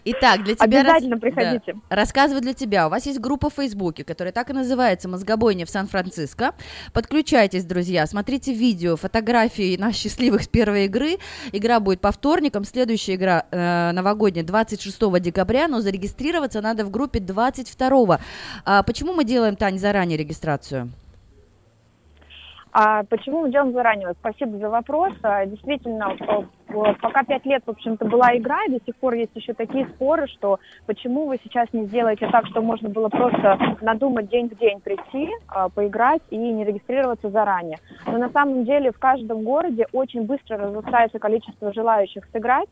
Итак, 0.05 0.45
для 0.45 0.55
тебя... 0.55 0.64
Обязательно 0.64 1.17
рас- 1.17 1.21
приходите. 1.21 1.75
Да. 1.88 1.97
Рассказываю 1.97 2.43
для 2.43 2.55
тебя. 2.55 2.87
У 2.87 2.90
вас 2.90 3.07
есть 3.07 3.21
группа 3.21 3.51
в 3.51 3.55
Фейсбуке, 3.55 4.05
которая 4.05 4.33
так 4.33 4.51
и 4.51 4.53
называется 4.53 5.09
«Мозгобойня 5.09 5.67
в 5.67 5.71
Сан-Франциско». 5.71 6.55
Подключайтесь, 6.93 7.64
друзья, 7.64 8.07
смотрите 8.07 8.53
видео, 8.53 8.97
фотографии 8.97 9.77
нас 9.77 9.95
счастливых 9.95 10.43
с 10.43 10.49
первой 10.49 10.87
игры. 10.87 11.19
Игра 11.53 11.81
будет 11.81 12.01
по 12.01 12.12
вторникам, 12.12 12.64
следующая 12.64 13.14
игра 13.14 13.47
э, 13.51 13.93
новогодняя 13.93 14.45
26 14.45 15.21
декабря, 15.21 15.69
но 15.69 15.81
зарегистрироваться 15.81 16.61
надо 16.61 16.85
в 16.85 16.90
группе 16.90 17.21
22. 17.21 18.21
А 18.64 18.83
почему 18.83 19.12
мы 19.14 19.25
делаем, 19.25 19.57
Тань, 19.57 19.79
заранее 19.79 20.19
регистрацию? 20.19 20.90
А 22.77 23.05
почему 23.05 23.43
мы 23.43 23.53
делаем 23.53 23.73
заранее? 23.73 24.15
Спасибо 24.19 24.59
за 24.59 24.69
вопрос. 24.69 25.13
А, 25.23 25.47
Действительно, 25.47 26.17
пока 27.01 27.23
пять 27.23 27.47
лет, 27.47 27.63
в 27.65 27.71
общем-то, 27.71 28.05
была 28.05 28.37
игра, 28.37 28.65
и 28.65 28.73
до 28.73 28.85
сих 28.85 28.97
пор 28.97 29.15
есть 29.15 29.31
еще 29.37 29.55
такие 29.55 29.87
споры, 29.87 30.27
что 30.27 30.59
почему 30.85 31.27
вы 31.27 31.39
сейчас 31.45 31.69
не 31.73 31.87
сделаете 31.87 32.29
так, 32.33 32.49
что 32.49 32.63
можно 32.63 32.89
было 32.89 33.09
просто 33.09 33.77
надумать 33.81 34.29
день 34.29 34.49
в 34.49 34.59
день 34.59 34.81
прийти, 34.81 35.31
а, 35.47 35.69
поиграть 35.69 36.23
и 36.31 36.37
не 36.37 36.65
регистрироваться 36.65 37.31
заранее. 37.31 37.79
Но 38.07 38.19
на 38.19 38.31
самом 38.31 38.65
деле 38.65 38.91
в 38.91 38.99
каждом 38.99 39.45
городе 39.45 39.87
очень 39.93 40.23
быстро 40.23 40.57
разрастается 40.59 41.21
количество 41.21 41.73
желающих 41.73 42.25
сыграть, 42.33 42.69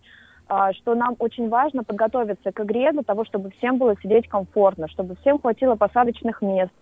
а, 0.49 0.73
что 0.73 0.97
нам 0.97 1.15
очень 1.21 1.49
важно 1.49 1.85
подготовиться 1.85 2.51
к 2.51 2.61
игре 2.61 2.91
для 2.91 3.03
того, 3.03 3.25
чтобы 3.25 3.51
всем 3.53 3.79
было 3.79 3.95
сидеть 4.03 4.29
комфортно, 4.29 4.89
чтобы 4.89 5.15
всем 5.21 5.39
хватило 5.39 5.77
посадочных 5.77 6.43
мест, 6.43 6.73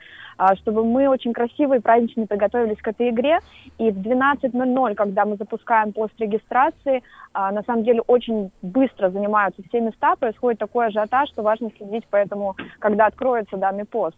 чтобы 0.57 0.85
мы 0.85 1.09
очень 1.09 1.33
красиво 1.33 1.75
и 1.75 1.81
празднично 1.81 2.27
подготовились 2.27 2.79
к 2.79 2.89
этой 2.89 3.11
игре. 3.11 3.39
И 3.79 3.91
в 3.91 3.99
12.00, 3.99 4.95
когда 4.95 5.25
мы 5.25 5.37
запускаем 5.37 5.93
пост 5.93 6.15
регистрации, 6.19 7.03
а, 7.33 7.53
на 7.53 7.63
самом 7.63 7.85
деле 7.85 8.01
очень 8.07 8.51
быстро 8.63 9.11
занимаются 9.11 9.63
все 9.69 9.81
места, 9.81 10.17
происходит 10.17 10.59
такой 10.59 10.87
ажиотаж, 10.87 11.29
что 11.31 11.43
важно 11.43 11.71
следить, 11.77 12.05
поэтому, 12.11 12.57
когда 12.79 13.07
откроется 13.07 13.57
данный 13.57 13.85
пост. 13.85 14.17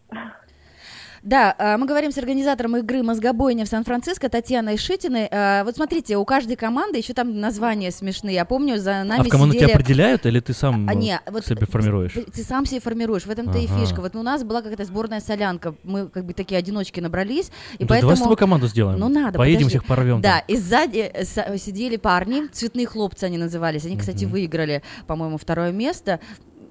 Да, 1.23 1.55
а, 1.57 1.77
мы 1.77 1.85
говорим 1.85 2.11
с 2.11 2.17
организатором 2.17 2.75
игры 2.75 3.01
«Мозгобойня» 3.01 3.63
в 3.63 3.69
Сан-Франциско 3.69 4.27
Татьяной 4.27 4.75
Шитиной. 4.75 5.29
А, 5.31 5.63
Вот 5.63 5.77
смотрите, 5.77 6.17
у 6.17 6.25
каждой 6.25 6.57
команды 6.57 6.97
еще 6.97 7.13
там 7.13 7.39
названия 7.39 7.91
смешные. 7.91 8.35
Я 8.35 8.43
помню, 8.43 8.77
за 8.77 9.05
нами 9.05 9.21
А 9.21 9.23
в 9.23 9.29
команду 9.29 9.53
сидели... 9.53 9.69
тебя 9.69 9.75
определяют 9.79 10.25
или 10.25 10.41
ты 10.41 10.53
сам 10.53 10.89
А, 10.89 10.91
э, 10.93 10.95
не, 10.97 11.21
вот 11.31 11.45
себе 11.45 11.65
формируешь? 11.65 12.11
Ты, 12.11 12.23
ты 12.23 12.43
сам 12.43 12.65
себе 12.65 12.81
формируешь, 12.81 13.25
в 13.25 13.29
этом-то 13.29 13.57
и 13.57 13.67
Ага. 13.67 13.79
фишка. 13.79 14.01
Вот 14.01 14.17
у 14.17 14.21
нас 14.21 14.43
была 14.43 14.61
какая-то 14.61 14.83
сборная 14.83 15.21
солянка, 15.21 15.75
мы 15.83 16.09
как 16.09 16.25
бы 16.25 16.33
такие 16.33 16.57
одиночки 16.57 16.99
набрались, 16.99 17.51
и 17.77 17.83
Да 17.85 17.87
поэтому... 17.87 18.01
Давай 18.01 18.17
с 18.17 18.19
тобой 18.19 18.35
команду 18.35 18.67
сделаем. 18.67 18.99
Ну 18.99 19.07
надо, 19.07 19.37
Поедем 19.37 19.59
подожди. 19.59 19.77
всех 19.79 19.85
порвем. 19.87 20.19
Да, 20.21 20.39
там. 20.39 20.43
и 20.49 20.57
сзади 20.57 21.09
э, 21.13 21.23
с- 21.23 21.57
сидели 21.57 21.95
парни, 21.95 22.47
цветные 22.51 22.85
хлопцы 22.85 23.23
они 23.23 23.37
назывались. 23.37 23.85
Они, 23.85 23.95
кстати, 23.95 24.25
Мгм. 24.25 24.33
выиграли, 24.33 24.83
по-моему, 25.07 25.37
второе 25.37 25.71
место. 25.71 26.19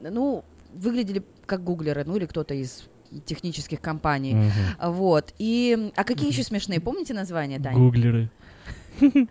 Ну, 0.02 0.44
выглядели 0.74 1.22
как 1.46 1.64
гуглеры, 1.64 2.04
ну 2.04 2.16
или 2.16 2.26
кто-то 2.26 2.52
из 2.52 2.84
технических 3.24 3.80
компаний. 3.80 4.36
А, 4.78 4.90
Вот. 4.90 5.32
И, 5.38 5.90
а 5.96 6.04
какие 6.04 6.28
еще 6.28 6.42
смешные? 6.42 6.80
Помните 6.80 7.14
название, 7.14 7.58
Тань? 7.58 7.74
Гуглеры. 7.74 8.28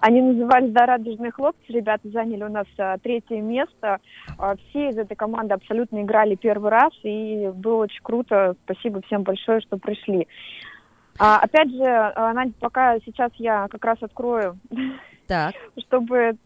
Они 0.00 0.20
назывались 0.20 0.70
«Да, 0.72 0.86
радужные 0.86 1.32
хлопцы». 1.32 1.60
Ребята 1.68 2.08
заняли 2.08 2.44
у 2.44 2.48
нас 2.48 2.66
а, 2.78 2.98
третье 2.98 3.40
место. 3.40 3.98
А, 4.38 4.54
все 4.56 4.90
из 4.90 4.96
этой 4.98 5.16
команды 5.16 5.54
абсолютно 5.54 6.02
играли 6.02 6.36
первый 6.36 6.70
раз, 6.70 6.92
и 7.02 7.50
было 7.52 7.82
очень 7.82 8.02
круто. 8.02 8.54
Спасибо 8.64 9.02
всем 9.02 9.24
большое, 9.24 9.60
что 9.60 9.76
пришли. 9.76 10.28
А, 11.18 11.40
опять 11.40 11.70
же, 11.70 11.84
а, 11.84 12.32
Надя, 12.32 12.52
пока 12.60 12.98
сейчас 13.00 13.32
я 13.38 13.66
как 13.68 13.84
раз 13.84 13.98
открою, 14.00 14.56
Так. 15.26 15.54
чтобы 15.86 16.36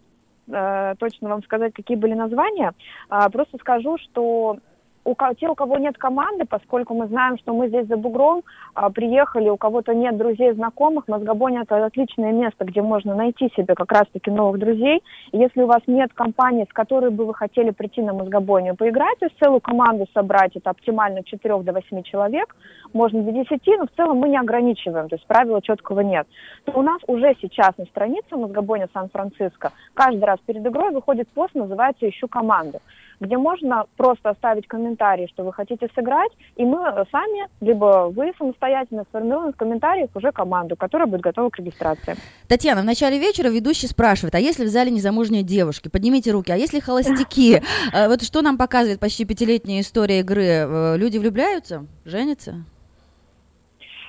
э, 0.48 0.94
точно 0.98 1.28
вам 1.28 1.42
сказать, 1.42 1.74
какие 1.74 1.96
были 1.96 2.14
названия, 2.14 2.72
просто 3.08 3.58
скажу, 3.58 3.98
что 3.98 4.58
у 5.04 5.14
те, 5.38 5.48
у 5.48 5.54
кого 5.54 5.78
нет 5.78 5.96
команды, 5.98 6.44
поскольку 6.44 6.94
мы 6.94 7.06
знаем, 7.08 7.38
что 7.38 7.52
мы 7.52 7.68
здесь 7.68 7.86
за 7.86 7.96
бугром, 7.96 8.42
а, 8.74 8.90
приехали, 8.90 9.48
у 9.48 9.56
кого-то 9.56 9.94
нет 9.94 10.16
друзей, 10.16 10.52
знакомых, 10.52 11.08
Мозгобоня– 11.08 11.62
это 11.62 11.84
отличное 11.84 12.32
место, 12.32 12.64
где 12.64 12.82
можно 12.82 13.14
найти 13.14 13.50
себе 13.56 13.74
как 13.74 13.90
раз-таки 13.90 14.30
новых 14.30 14.58
друзей. 14.58 15.02
И 15.32 15.38
если 15.38 15.62
у 15.62 15.66
вас 15.66 15.80
нет 15.86 16.12
компании, 16.14 16.66
с 16.70 16.72
которой 16.72 17.10
бы 17.10 17.24
вы 17.24 17.34
хотели 17.34 17.70
прийти 17.70 18.02
на 18.02 18.12
Мозгобонию 18.12 18.76
поиграть, 18.76 19.18
то 19.18 19.28
целую 19.40 19.60
команду 19.60 20.06
собрать, 20.14 20.56
это 20.56 20.70
оптимально 20.70 21.20
от 21.20 21.26
4 21.26 21.58
до 21.62 21.72
8 21.72 22.02
человек, 22.02 22.54
можно 22.92 23.22
до 23.22 23.32
10, 23.32 23.60
но 23.78 23.86
в 23.86 23.96
целом 23.96 24.18
мы 24.18 24.28
не 24.28 24.38
ограничиваем, 24.38 25.08
то 25.08 25.16
есть 25.16 25.26
правила 25.26 25.60
четкого 25.62 26.00
нет. 26.00 26.26
То 26.64 26.72
у 26.78 26.82
нас 26.82 27.00
уже 27.06 27.34
сейчас 27.40 27.76
на 27.76 27.84
странице 27.86 28.36
Мозгобоня 28.36 28.88
Сан-Франциско 28.92 29.72
каждый 29.94 30.24
раз 30.24 30.38
перед 30.46 30.64
игрой 30.66 30.92
выходит 30.92 31.28
пост, 31.28 31.54
называется 31.54 32.08
«Ищу 32.08 32.28
команду», 32.28 32.80
где 33.22 33.38
можно 33.38 33.84
просто 33.96 34.30
оставить 34.30 34.66
комментарий, 34.66 35.28
что 35.28 35.44
вы 35.44 35.52
хотите 35.52 35.88
сыграть, 35.94 36.32
и 36.56 36.64
мы 36.64 36.78
э, 36.80 37.04
сами, 37.10 37.48
либо 37.60 38.10
вы 38.12 38.32
самостоятельно 38.36 39.04
сформируем 39.08 39.52
в 39.52 39.56
комментариях 39.56 40.10
уже 40.14 40.32
команду, 40.32 40.74
которая 40.74 41.06
будет 41.06 41.20
готова 41.20 41.48
к 41.48 41.58
регистрации. 41.58 42.16
Татьяна, 42.48 42.82
в 42.82 42.84
начале 42.84 43.18
вечера 43.18 43.48
ведущий 43.48 43.86
спрашивает, 43.86 44.34
а 44.34 44.40
если 44.40 44.64
в 44.64 44.68
зале 44.68 44.90
незамужние 44.90 45.44
девушки? 45.44 45.88
Поднимите 45.88 46.32
руки. 46.32 46.50
А 46.50 46.56
если 46.56 46.80
холостяки? 46.80 47.62
А 47.94 48.08
Вот 48.12 48.22
что 48.22 48.42
нам 48.42 48.58
показывает 48.58 48.98
почти 48.98 49.24
пятилетняя 49.24 49.80
история 49.80 50.20
игры? 50.20 50.44
Э, 50.44 50.96
Люди 50.96 51.18
влюбляются? 51.18 51.86
Женятся? 52.04 52.64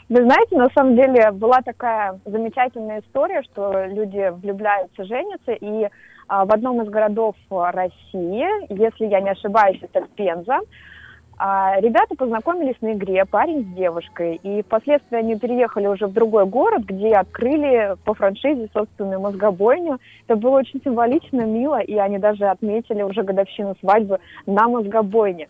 Вы 0.10 0.23
знаете, 0.23 0.58
на 0.58 0.69
самом 0.76 0.95
деле 0.95 1.32
была 1.32 1.62
такая 1.62 2.19
замечательная 2.26 3.02
история, 3.02 3.41
что 3.43 3.86
люди 3.86 4.32
влюбляются, 4.41 5.06
женятся, 5.06 5.54
и 5.54 5.88
в 6.46 6.54
одном 6.54 6.82
из 6.82 6.89
городов 6.89 7.36
а, 7.50 7.72
России, 7.72 8.46
если 8.74 9.06
я 9.06 9.22
не 9.22 9.30
ошибаюсь, 9.30 9.80
это 9.82 10.08
Пенза, 10.15 10.60
а, 11.38 11.80
ребята 11.80 12.15
познакомились 12.15 12.76
на 12.82 12.93
игре, 12.93 13.26
парень 13.26 13.63
с 13.63 13.76
девушкой, 13.76 14.39
и 14.43 14.62
впоследствии 14.62 15.17
они 15.17 15.38
переехали 15.38 15.88
уже 15.88 16.08
в 16.08 16.13
другой 16.13 16.46
город, 16.46 16.84
где 16.84 17.13
открыли 17.13 17.96
по 18.06 18.13
франшизе 18.13 18.69
собственную 18.74 19.19
мозгобойню. 19.19 20.00
Это 20.28 20.38
было 20.38 20.60
очень 20.60 20.82
символично, 20.84 21.41
мило, 21.41 21.80
и 21.80 21.96
они 21.98 22.17
даже 22.19 22.46
отметили 22.46 23.02
уже 23.02 23.24
годовщину 23.24 23.76
свадьбы 23.80 24.19
на 24.46 24.67
мозгобойне. 24.67 25.50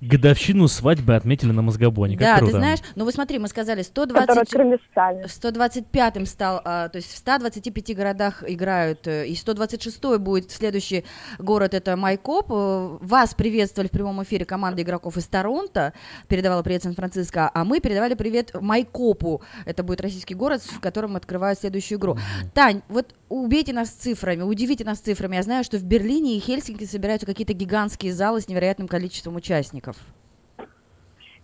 Годовщину 0.00 0.68
свадьбы 0.68 1.14
отметили 1.14 1.52
на 1.52 1.62
мозгобоне. 1.62 2.16
Как 2.16 2.26
да, 2.26 2.36
круто. 2.38 2.52
ты 2.52 2.58
знаешь, 2.58 2.78
ну 2.94 3.04
вы 3.04 3.12
смотри, 3.12 3.38
мы 3.38 3.48
сказали, 3.48 3.82
Которые 3.82 4.24
120... 4.24 4.42
открыли 4.42 4.78
сами. 4.94 5.24
125-м 5.24 6.26
стал, 6.26 6.60
а, 6.64 6.88
то 6.88 6.96
есть 6.96 7.12
в 7.12 7.16
125 7.16 7.96
городах 7.96 8.44
играют, 8.46 9.06
э, 9.06 9.26
и 9.26 9.34
126-й 9.34 10.18
будет 10.18 10.50
следующий 10.50 11.04
город, 11.38 11.74
это 11.74 11.96
Майкоп. 11.96 12.50
Э, 12.50 12.98
Вас 13.00 13.34
приветствовали 13.34 13.88
в 13.88 13.92
прямом 13.92 14.22
эфире 14.22 14.44
команда 14.44 14.82
игроков 14.82 15.16
из 15.16 15.26
Торонто, 15.26 15.92
передавала 16.28 16.62
привет 16.62 16.82
Сан-Франциско, 16.82 17.50
а 17.52 17.64
мы 17.64 17.80
передавали 17.80 18.14
привет 18.14 18.54
Майкопу. 18.60 19.42
Это 19.64 19.82
будет 19.82 20.00
российский 20.00 20.34
город, 20.34 20.62
в 20.62 20.80
котором 20.80 21.16
открывают 21.16 21.58
следующую 21.58 21.98
игру. 21.98 22.18
Тань, 22.54 22.82
вот 22.88 23.14
убейте 23.40 23.72
нас 23.72 23.90
цифрами, 23.90 24.42
удивите 24.42 24.84
нас 24.84 24.98
цифрами. 24.98 25.36
Я 25.36 25.42
знаю, 25.42 25.64
что 25.64 25.78
в 25.78 25.84
Берлине 25.84 26.36
и 26.36 26.40
Хельсинки 26.40 26.84
собираются 26.84 27.26
какие-то 27.26 27.54
гигантские 27.54 28.12
залы 28.12 28.40
с 28.40 28.48
невероятным 28.48 28.88
количеством 28.88 29.36
участников. 29.36 29.96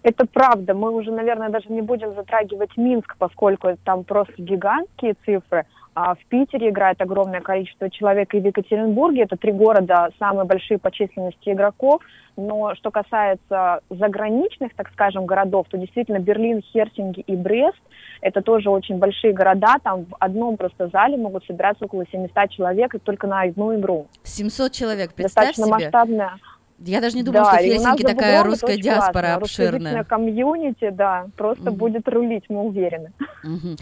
Это 0.03 0.27
правда. 0.27 0.75
Мы 0.75 0.93
уже, 0.93 1.11
наверное, 1.11 1.49
даже 1.49 1.71
не 1.71 1.83
будем 1.83 2.15
затрагивать 2.15 2.77
Минск, 2.77 3.17
поскольку 3.19 3.77
там 3.85 4.05
просто 4.05 4.35
гигантские 4.39 5.17
цифры. 5.25 5.67
А 6.01 6.15
в 6.15 6.25
Питере 6.29 6.69
играет 6.69 7.01
огромное 7.03 7.41
количество 7.41 7.91
человек, 7.91 8.33
и 8.33 8.39
в 8.39 8.47
Екатеринбурге, 8.47 9.23
это 9.23 9.37
три 9.37 9.51
города, 9.51 10.11
самые 10.21 10.45
большие 10.45 10.79
по 10.79 10.93
численности 10.93 11.51
игроков. 11.51 12.03
Но 12.37 12.77
что 12.77 12.93
касается 12.93 13.81
заграничных, 13.91 14.75
так 14.77 14.91
скажем, 14.93 15.27
городов, 15.27 15.67
то 15.69 15.77
действительно 15.77 16.21
Берлин, 16.21 16.63
Хельсинки 16.63 17.19
и 17.19 17.35
Брест– 17.35 17.83
это 18.21 18.43
тоже 18.43 18.71
очень 18.71 18.99
большие 18.99 19.33
города. 19.33 19.75
Там 19.83 20.05
в 20.05 20.15
одном 20.21 20.57
просто 20.57 20.87
зале 20.87 21.17
могут 21.17 21.45
собираться 21.47 21.87
около 21.87 22.05
700 22.13 22.49
человек 22.51 22.95
и 22.95 22.99
только 23.01 23.27
на 23.27 23.41
одну 23.41 23.75
игру. 23.75 24.07
700 24.23 24.71
человек, 24.71 25.15
представь 25.15 25.49
Достаточно 25.49 25.65
себе. 25.65 25.85
масштабная. 25.87 26.39
Я 26.79 27.01
даже 27.01 27.17
не 27.17 27.25
думала, 27.25 27.43
да, 27.43 27.51
что 27.55 27.59
в 27.59 27.63
Хельсинки 27.73 28.03
такая 28.05 28.45
русская 28.45 28.77
диаспора 28.77 29.11
классно. 29.11 29.35
обширная. 29.35 29.79
Русскоязычное 29.79 30.05
комьюнити, 30.05 30.91
да, 30.91 31.27
просто 31.37 31.71
Мгм. 31.71 31.75
будет 31.75 32.09
рулить, 32.09 32.45
мы 32.49 32.61
уверены. 32.63 33.11
Мгм. 33.43 33.75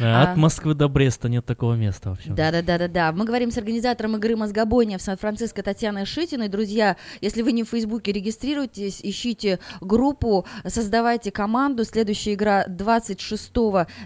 А 0.00 0.16
А. 0.16 0.22
От 0.22 0.36
Москвы 0.36 0.74
до 0.74 0.88
Бреста 0.88 1.28
нет 1.28 1.44
такого 1.44 1.74
места 1.74 2.10
вообще. 2.10 2.30
Да, 2.30 2.50
да, 2.50 2.62
да, 2.62 2.78
да, 2.78 2.88
да. 2.88 3.12
Мы 3.12 3.24
говорим 3.24 3.50
с 3.50 3.58
организатором 3.58 4.16
игры 4.16 4.36
Мозгобойня 4.36 4.98
в 4.98 5.02
Сан-Франциско 5.02 5.62
Татьяной 5.62 6.06
Шитиной. 6.06 6.48
Друзья, 6.48 6.96
если 7.20 7.42
вы 7.42 7.52
не 7.52 7.64
в 7.64 7.68
Фейсбуке, 7.68 8.12
регистрируйтесь, 8.12 9.00
ищите 9.02 9.58
группу, 9.80 10.46
создавайте 10.66 11.30
команду. 11.30 11.84
Следующая 11.84 12.34
игра 12.34 12.64
26 12.66 13.52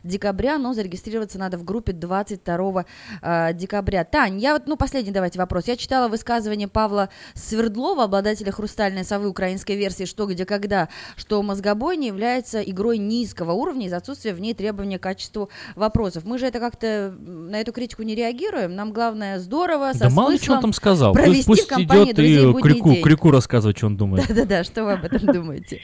декабря, 0.05 0.59
но 0.59 0.74
зарегистрироваться 0.74 1.38
надо 1.38 1.59
в 1.59 1.64
группе 1.64 1.92
22 1.92 2.85
э, 3.22 3.53
декабря. 3.55 4.05
Тань, 4.05 4.38
я 4.38 4.55
вот, 4.55 4.66
ну, 4.66 4.76
последний 4.76 5.12
давайте 5.12 5.38
вопрос. 5.38 5.66
Я 5.66 5.76
читала 5.76 6.09
высказывание 6.09 6.68
Павла 6.68 7.09
Свердлова, 7.35 8.05
обладателя 8.05 8.53
«Хрустальной 8.53 9.05
совы» 9.05 9.29
украинской 9.29 9.76
версии 9.76 10.05
«Что, 10.05 10.26
где, 10.26 10.44
когда», 10.44 10.88
что 11.16 11.42
Мозгобойня 11.42 12.09
является 12.09 12.61
игрой 12.61 12.98
низкого 12.98 13.53
уровня 13.53 13.87
из-за 13.87 13.98
отсутствия 13.98 14.35
в 14.35 14.40
ней 14.40 14.55
требования 14.55 14.98
к 14.98 15.03
качеству 15.03 15.50
вопросов. 15.80 16.24
Мы 16.24 16.38
же 16.38 16.46
это 16.46 16.60
как-то 16.60 17.12
на 17.18 17.60
эту 17.60 17.72
критику 17.72 18.02
не 18.02 18.14
реагируем. 18.14 18.76
Нам 18.76 18.92
главное 18.92 19.38
здорово, 19.38 19.92
со 19.92 20.04
Да 20.04 20.10
мало 20.10 20.30
ли 20.30 20.38
что 20.38 20.54
он 20.54 20.60
там 20.60 20.72
сказал. 20.72 21.12
провести 21.12 21.46
Пусть, 21.46 21.68
пусть 21.68 21.82
идет 21.82 22.18
и 22.18 22.52
крику, 22.62 22.94
крику 23.02 23.30
рассказывать, 23.30 23.78
что 23.78 23.86
он 23.86 23.96
думает. 23.96 24.24
Да-да-да, 24.28 24.62
что 24.62 24.84
вы 24.84 24.92
об 24.92 25.04
этом 25.04 25.26
думаете? 25.32 25.80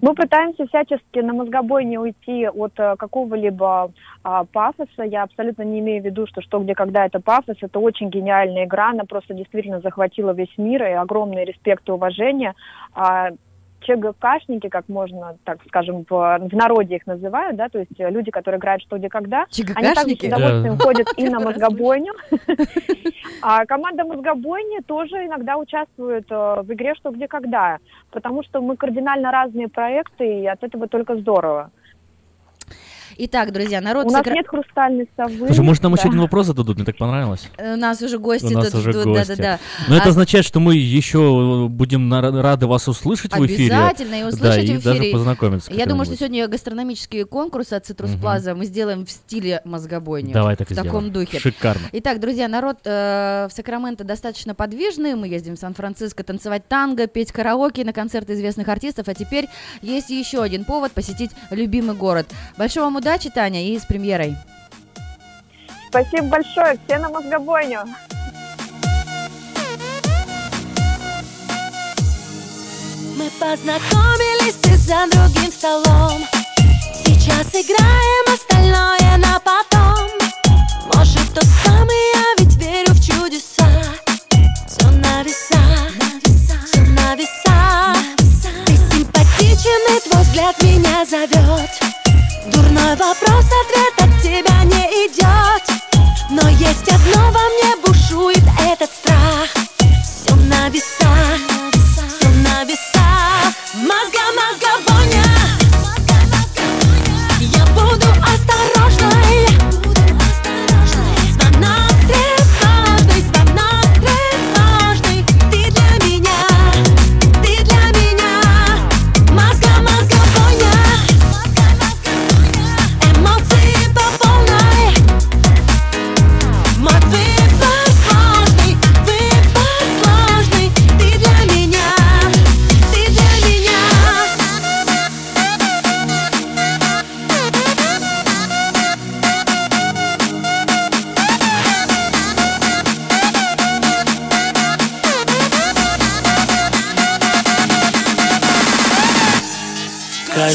Мы 0.00 0.14
пытаемся 0.14 0.66
всячески 0.66 1.20
на 1.20 1.32
мозгобой 1.32 1.84
не 1.84 1.98
уйти 1.98 2.48
от 2.48 2.72
э, 2.78 2.96
какого-либо 2.96 3.92
а, 4.22 4.44
пафоса. 4.44 5.02
Я 5.04 5.22
абсолютно 5.22 5.62
не 5.62 5.80
имею 5.80 6.02
в 6.02 6.04
виду, 6.04 6.26
что 6.26 6.42
что, 6.42 6.58
где, 6.58 6.74
когда 6.74 7.06
это 7.06 7.20
пафос. 7.20 7.56
Это 7.60 7.78
очень 7.78 8.10
гениальная 8.10 8.64
игра. 8.64 8.90
Она 8.90 9.04
просто 9.04 9.34
действительно 9.34 9.80
захватила 9.80 10.32
весь 10.32 10.52
мир. 10.56 10.82
И 10.84 10.92
огромный 10.92 11.44
респект 11.44 11.88
и 11.88 11.92
уважение. 11.92 12.54
А, 12.92 13.30
ЧГКшники, 13.84 14.68
как 14.68 14.88
можно, 14.88 15.36
так 15.44 15.58
скажем, 15.68 16.04
в, 16.08 16.10
в 16.10 16.52
народе 16.54 16.96
их 16.96 17.06
называют, 17.06 17.56
да, 17.56 17.68
то 17.68 17.78
есть 17.78 17.98
э, 17.98 18.10
люди, 18.10 18.30
которые 18.30 18.58
играют 18.58 18.82
что, 18.82 18.98
где, 18.98 19.08
когда, 19.08 19.46
они 19.74 19.94
также 19.94 20.16
с 20.16 20.24
удовольствием 20.24 20.76
Да. 20.76 20.84
ходят 20.84 21.06
и 21.16 21.28
на 21.28 21.40
мозгобойню. 21.48 22.12
А 23.42 23.64
команда 23.66 24.04
мозгобойни 24.04 24.80
тоже 24.82 25.26
иногда 25.26 25.56
участвует 25.56 26.26
э, 26.30 26.62
в 26.62 26.72
игре 26.72 26.94
«Что, 26.94 27.10
где, 27.10 27.28
когда», 27.28 27.78
потому 28.10 28.42
что 28.42 28.60
мы 28.60 28.76
кардинально 28.76 29.30
разные 29.30 29.68
проекты, 29.68 30.40
и 30.40 30.46
от 30.46 30.62
этого 30.62 30.88
только 30.88 31.16
здорово. 31.16 31.70
Итак, 33.16 33.52
друзья, 33.52 33.80
народ... 33.80 34.06
У 34.06 34.10
нас 34.10 34.22
сокра- 34.24 34.32
нет 34.34 34.48
хрустальной 34.48 35.08
совы. 35.16 35.46
Слушай, 35.46 35.60
может, 35.60 35.82
нам 35.82 35.92
Да. 35.94 36.00
еще 36.00 36.08
один 36.08 36.20
вопрос 36.20 36.46
зададут? 36.46 36.76
Мне 36.76 36.84
так 36.84 36.96
понравилось. 36.96 37.48
Э, 37.58 37.74
У 37.74 37.76
нас 37.76 38.00
уже 38.02 38.18
гости 38.18 38.46
У 38.46 38.50
нас 38.50 38.70
тут 38.70 38.80
уже 38.80 38.92
ждут, 38.92 39.04
гости. 39.04 39.28
да-да-да. 39.28 39.58
Но 39.88 39.96
это 39.96 40.06
А- 40.06 40.08
означает, 40.08 40.44
что 40.44 40.60
мы 40.60 40.74
еще 40.76 41.68
будем 41.70 42.08
на- 42.08 42.20
рады 42.42 42.66
вас 42.66 42.88
услышать 42.88 43.32
в 43.36 43.46
эфире. 43.46 43.74
Обязательно 43.74 44.14
и 44.16 44.22
Да, 44.22 44.28
услышать 44.28 44.68
и 44.68 44.76
в 44.76 44.82
даже 44.84 44.98
эфире. 44.98 45.12
познакомиться. 45.12 45.72
Я 45.72 45.86
думаю, 45.86 46.04
что 46.06 46.16
сегодня 46.16 46.48
гастрономические 46.48 47.24
конкурсы 47.24 47.74
от 47.74 47.88
Citrus. 47.88 48.18
Plaza 48.20 48.54
мы 48.54 48.64
сделаем 48.64 49.06
в 49.06 49.10
стиле 49.10 49.60
мозгобойни. 49.64 50.32
Давай 50.32 50.56
так 50.56 50.68
в 50.68 50.70
и 50.70 50.74
таком 50.74 51.06
сделаем. 51.06 51.12
духе. 51.12 51.38
Шикарно. 51.38 51.82
Итак, 51.92 52.20
друзья, 52.20 52.48
народ 52.48 52.78
э, 52.84 53.48
в 53.50 53.54
Сакраменто 53.54 54.04
достаточно 54.04 54.54
подвижный. 54.54 55.14
Мы 55.14 55.28
ездим 55.28 55.56
в 55.56 55.58
Сан-Франциско 55.58 56.24
танцевать 56.24 56.66
танго, 56.68 57.06
петь 57.06 57.32
караоке 57.32 57.84
на 57.84 57.92
концерты 57.92 58.34
известных 58.34 58.68
артистов. 58.68 59.08
А 59.08 59.14
теперь 59.14 59.48
есть 59.82 60.10
еще 60.10 60.42
один 60.42 60.64
повод 60.64 60.92
посетить 60.92 61.30
любимый 61.50 61.94
город. 61.96 62.26
Большого 62.56 62.84
вам 62.86 62.96
удачи, 63.04 63.28
Таня, 63.28 63.62
и 63.62 63.78
с 63.78 63.84
премьерой. 63.84 64.34
Спасибо 65.90 66.26
большое. 66.28 66.78
Все 66.86 66.98
на 66.98 67.10
мозгобойню. 67.10 67.80
Мы 73.18 73.30
познакомились 73.38 74.54
ты 74.62 74.76
за 74.76 75.06
другим 75.10 75.52
столом 75.52 76.22
Сейчас 76.94 77.48
играем 77.52 78.34
остальное 78.34 79.16
на 79.18 79.38
потом 79.40 80.08
Может 80.92 81.34
тот 81.34 81.44
самый, 81.64 81.96
я 82.14 82.44
ведь 82.44 82.56
верю 82.56 82.92
в 82.92 83.00
чудеса 83.04 83.68
Все 84.66 84.88
на 84.88 85.22
весах, 85.22 85.92
все 86.64 86.80
на 86.80 87.14
весах 87.14 87.93
и 89.62 90.00
твой 90.08 90.22
взгляд 90.22 90.60
меня 90.62 91.04
зовет. 91.04 91.70
Дурной 92.46 92.96
вопрос, 92.96 93.44
ответ 93.44 93.94
от 93.98 94.22
тебя 94.22 94.64
не 94.64 95.06
идет. 95.06 95.62
Но 96.30 96.48
есть 96.48 96.88
одно 96.88 97.30
во 97.30 97.40
мне 97.50 97.76
бушует 97.86 98.42
этот 98.58 98.90
страх. 98.90 99.48
Все 100.02 100.34
на 100.34 100.68
весах, 100.70 101.38
все 101.72 102.28
на 102.28 102.64
весах. 102.64 103.54
Мозга, 103.74 104.24
мозгобойня 104.34 104.73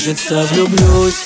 Кажется, 0.09 0.41
влюблюсь 0.55 1.18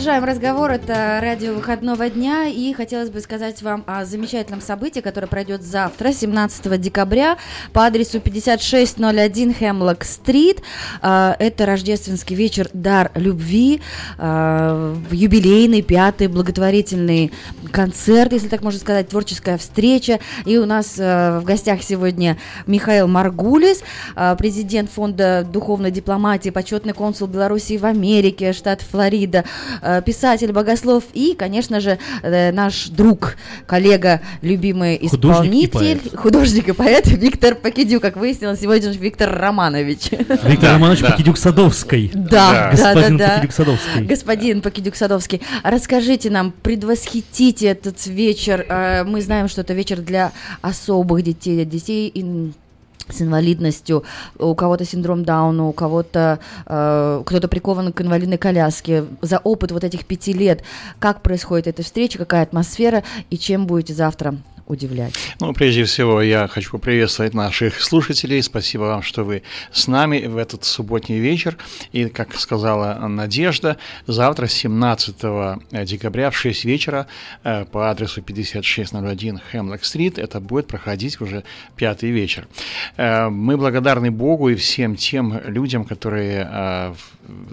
Продолжаем 0.00 0.24
разговор. 0.24 0.70
Это 0.70 1.18
радио 1.20 1.52
выходного 1.52 2.08
дня. 2.08 2.46
И 2.46 2.72
хотелось 2.72 3.10
бы 3.10 3.20
сказать 3.20 3.60
вам 3.60 3.84
о 3.86 4.06
замечательном 4.06 4.62
событии, 4.62 5.00
которое 5.00 5.26
пройдет 5.26 5.60
завтра, 5.60 6.10
17 6.10 6.80
декабря, 6.80 7.36
по 7.74 7.84
адресу 7.84 8.18
5601 8.18 9.52
Хемлок-стрит. 9.52 10.62
А, 11.02 11.36
Это 11.38 11.66
рождественский 11.66 12.34
вечер 12.34 12.70
«Дар 12.72 13.10
любви», 13.14 13.82
а, 14.16 14.96
юбилейный, 15.10 15.82
пятый 15.82 16.28
благотворительный 16.28 17.30
концерт, 17.70 18.32
если 18.32 18.48
так 18.48 18.62
можно 18.62 18.80
сказать, 18.80 19.10
творческая 19.10 19.58
встреча. 19.58 20.18
И 20.46 20.56
у 20.56 20.64
нас 20.64 20.94
э, 20.96 21.40
в 21.40 21.44
гостях 21.44 21.82
сегодня 21.82 22.38
Михаил 22.66 23.06
Маргулис, 23.06 23.82
президент 24.38 24.90
Фонда 24.90 25.46
духовной 25.46 25.90
дипломатии, 25.90 26.48
почетный 26.48 26.94
консул 26.94 27.28
Белоруссии 27.28 27.76
в 27.76 27.84
Америке, 27.84 28.54
штат 28.54 28.80
Флорида, 28.80 29.44
писатель, 30.04 30.52
богослов 30.52 31.04
и, 31.12 31.34
конечно 31.34 31.80
же, 31.80 31.98
э, 32.22 32.52
наш 32.52 32.88
друг, 32.88 33.36
коллега, 33.66 34.20
любимый 34.42 34.98
Художник 35.08 35.52
и 35.52 35.64
исполнитель, 35.66 36.00
поэт. 36.00 36.16
художник 36.16 36.68
и 36.68 36.72
поэт 36.72 37.06
Виктор 37.24 37.54
Покидю, 37.54 38.00
как 38.00 38.16
выяснилось, 38.16 38.60
сегодня 38.60 38.92
же 38.92 38.98
Виктор 38.98 39.30
Романович. 39.36 40.10
Виктор 40.10 40.58
Да, 40.60 40.72
Романович 40.74 41.00
да. 41.00 41.10
Покидюк-Садовской. 41.10 42.10
Да, 42.14 42.28
да, 42.30 42.52
да, 42.52 42.70
Господин 42.70 43.16
да. 43.16 43.28
Покидюк-Садовский. 43.38 44.04
Господин 44.06 44.60
Покидюк-Садовский, 44.62 45.40
расскажите 45.62 46.30
нам, 46.30 46.52
предвосхитите 46.62 47.66
этот 47.68 48.06
вечер. 48.06 48.64
Э, 48.68 49.04
Мы 49.04 49.20
знаем, 49.22 49.48
что 49.48 49.62
это 49.62 49.72
вечер 49.74 50.00
для 50.00 50.32
особых 50.62 51.22
детей, 51.22 51.64
детей 51.64 52.08
с 53.12 53.22
инвалидностью, 53.22 54.04
у 54.38 54.54
кого-то 54.54 54.84
синдром 54.84 55.24
Дауна, 55.24 55.66
у 55.66 55.72
кого-то 55.72 56.38
э, 56.66 57.22
кто-то 57.24 57.48
прикован 57.48 57.92
к 57.92 58.00
инвалидной 58.00 58.38
коляске. 58.38 59.04
За 59.20 59.38
опыт 59.38 59.72
вот 59.72 59.84
этих 59.84 60.04
пяти 60.04 60.32
лет, 60.32 60.62
как 60.98 61.22
происходит 61.22 61.66
эта 61.66 61.82
встреча, 61.82 62.18
какая 62.18 62.42
атмосфера 62.42 63.02
и 63.30 63.38
чем 63.38 63.66
будете 63.66 63.94
завтра 63.94 64.36
удивлять. 64.70 65.14
Ну, 65.40 65.52
прежде 65.52 65.84
всего, 65.84 66.22
я 66.22 66.46
хочу 66.48 66.70
поприветствовать 66.70 67.34
наших 67.34 67.80
слушателей. 67.80 68.42
Спасибо 68.42 68.82
вам, 68.82 69.02
что 69.02 69.24
вы 69.24 69.42
с 69.72 69.88
нами 69.88 70.26
в 70.26 70.36
этот 70.36 70.64
субботний 70.64 71.18
вечер. 71.18 71.56
И, 71.92 72.06
как 72.06 72.34
сказала 72.36 72.94
Надежда, 73.08 73.76
завтра, 74.06 74.46
17 74.46 75.16
декабря 75.84 76.30
в 76.30 76.36
6 76.36 76.64
вечера 76.64 77.06
э, 77.44 77.64
по 77.64 77.90
адресу 77.90 78.22
5601 78.22 79.40
Хемлок-стрит, 79.50 80.18
это 80.18 80.40
будет 80.40 80.66
проходить 80.66 81.20
уже 81.20 81.44
пятый 81.76 82.10
вечер. 82.10 82.46
Э, 82.96 83.28
мы 83.28 83.56
благодарны 83.56 84.10
Богу 84.10 84.50
и 84.50 84.54
всем 84.54 84.96
тем 84.96 85.40
людям, 85.46 85.84
которые 85.84 86.48
э, 86.50 86.94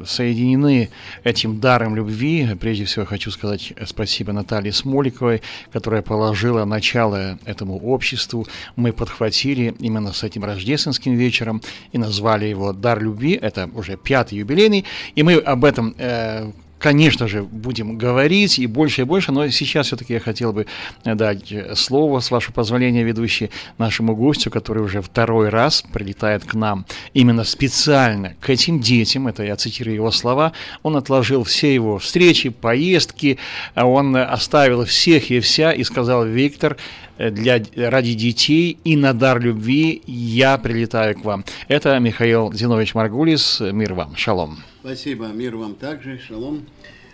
соединены 0.06 0.90
этим 1.24 1.60
даром 1.60 1.96
любви. 1.96 2.48
Прежде 2.60 2.86
всего, 2.86 3.06
хочу 3.06 3.32
сказать 3.32 3.74
спасибо 3.86 4.34
Наталье 4.34 4.72
Смоликовой, 4.72 5.42
которая 5.72 6.02
положила 6.02 6.66
начало 6.66 7.40
этому 7.46 7.78
обществу. 7.78 8.48
Мы 8.76 8.94
подхватили 8.94 9.76
именно 9.80 10.14
с 10.14 10.24
этим 10.24 10.44
рождественским 10.44 11.16
вечером 11.16 11.62
и 11.92 11.98
назвали 11.98 12.46
его 12.46 12.74
«Дар 12.74 13.02
любви». 13.02 13.34
Это 13.34 13.70
уже 13.74 13.98
пятый 13.98 14.38
юбилейный. 14.40 14.86
И 15.16 15.24
мы 15.24 15.36
об 15.36 15.66
этом 15.66 15.96
э, 15.98 16.52
конечно 16.80 17.28
же, 17.28 17.44
будем 17.44 17.98
говорить 17.98 18.60
и 18.60 18.68
больше 18.68 19.02
и 19.02 19.04
больше, 19.06 19.32
но 19.32 19.48
сейчас 19.50 19.88
все-таки 19.88 20.14
я 20.14 20.20
хотел 20.20 20.54
бы 20.54 20.66
дать 21.04 21.54
слово, 21.76 22.20
с 22.20 22.32
вашего 22.32 22.54
позволения, 22.54 23.04
ведущий, 23.04 23.50
нашему 23.78 24.16
гостю, 24.16 24.52
который 24.52 24.84
уже 24.84 25.02
второй 25.02 25.50
раз 25.50 25.84
прилетает 25.94 26.44
к 26.46 26.54
нам 26.54 26.86
именно 27.14 27.44
специально 27.44 28.36
к 28.40 28.50
этим 28.50 28.80
детям, 28.80 29.28
это 29.28 29.44
я 29.44 29.56
цитирую 29.56 29.96
его 29.96 30.12
слова, 30.12 30.54
он 30.84 30.96
отложил 30.96 31.44
все 31.44 31.74
его 31.74 31.98
встречи, 31.98 32.50
поездки, 32.50 33.38
он 33.76 34.16
оставил 34.16 34.86
всех 34.86 35.32
и 35.32 35.40
вся 35.40 35.72
и 35.72 35.84
сказал, 35.84 36.26
Виктор, 36.26 36.78
для, 37.18 37.62
ради 37.76 38.14
детей 38.14 38.78
и 38.84 38.96
на 38.96 39.14
дар 39.14 39.40
любви 39.40 40.02
я 40.06 40.58
прилетаю 40.58 41.16
к 41.16 41.26
вам. 41.26 41.44
Это 41.68 41.98
Михаил 42.00 42.54
Зинович 42.54 42.94
Маргулис. 42.94 43.60
Мир 43.60 43.94
вам. 43.94 44.16
Шалом. 44.16 44.60
Спасибо. 44.88 45.26
Мир 45.26 45.58
вам 45.58 45.76
также. 45.76 46.18
Шалом. 46.18 46.66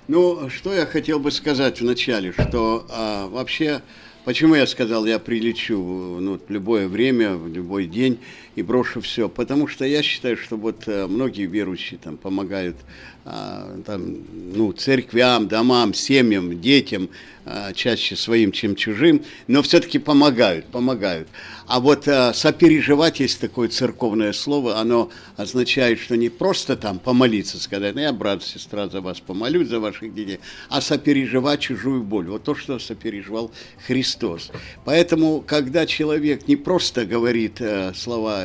Ну, 0.07 0.47
что 0.51 0.75
я 0.75 0.85
хотел 0.85 1.19
бы 1.19 1.31
сказать 1.31 1.81
вначале, 1.81 2.31
что 2.31 2.85
а, 2.91 3.27
вообще, 3.29 3.81
почему 4.25 4.53
я 4.53 4.67
сказал, 4.67 5.07
я 5.07 5.17
прилечу 5.17 5.75
ну, 5.75 6.37
в 6.37 6.51
любое 6.51 6.87
время, 6.87 7.33
в 7.33 7.47
любой 7.47 7.87
день 7.87 8.19
и 8.55 8.61
брошу 8.61 9.01
все, 9.01 9.29
потому 9.29 9.67
что 9.67 9.85
я 9.85 10.03
считаю, 10.03 10.37
что 10.37 10.57
вот 10.57 10.83
а, 10.87 11.07
многие 11.07 11.45
верующие 11.45 11.99
там 12.01 12.17
помогают 12.17 12.77
а, 13.25 13.79
там, 13.85 14.17
ну, 14.53 14.73
церквям, 14.73 15.47
домам, 15.47 15.93
семьям, 15.93 16.59
детям, 16.59 17.09
а, 17.45 17.73
чаще 17.73 18.15
своим, 18.15 18.51
чем 18.51 18.75
чужим, 18.75 19.23
но 19.47 19.61
все-таки 19.61 19.99
помогают, 19.99 20.65
помогают. 20.67 21.27
А 21.67 21.79
вот 21.79 22.07
а, 22.07 22.33
сопереживать 22.33 23.19
есть 23.19 23.39
такое 23.39 23.69
церковное 23.69 24.33
слово, 24.33 24.77
оно 24.77 25.09
означает, 25.37 25.99
что 25.99 26.15
не 26.15 26.29
просто 26.29 26.75
там 26.75 26.99
помолиться, 26.99 27.59
сказать, 27.61 27.95
ну 27.95 28.01
я, 28.01 28.13
брат, 28.13 28.43
сестра, 28.43 28.87
за 28.89 29.01
вас 29.01 29.19
помолюсь, 29.19 29.69
за 29.69 29.79
ваших 29.79 30.13
детей, 30.13 30.39
а 30.69 30.81
сопереживать 30.81 31.61
чужую 31.61 32.03
боль. 32.03 32.27
Вот 32.27 32.43
то, 32.43 32.55
что 32.55 32.79
сопереживал 32.79 33.51
Христос. 33.87 34.51
Поэтому, 34.85 35.41
когда 35.41 35.85
человек 35.85 36.47
не 36.47 36.55
просто 36.55 37.05
говорит 37.05 37.59
э, 37.59 37.93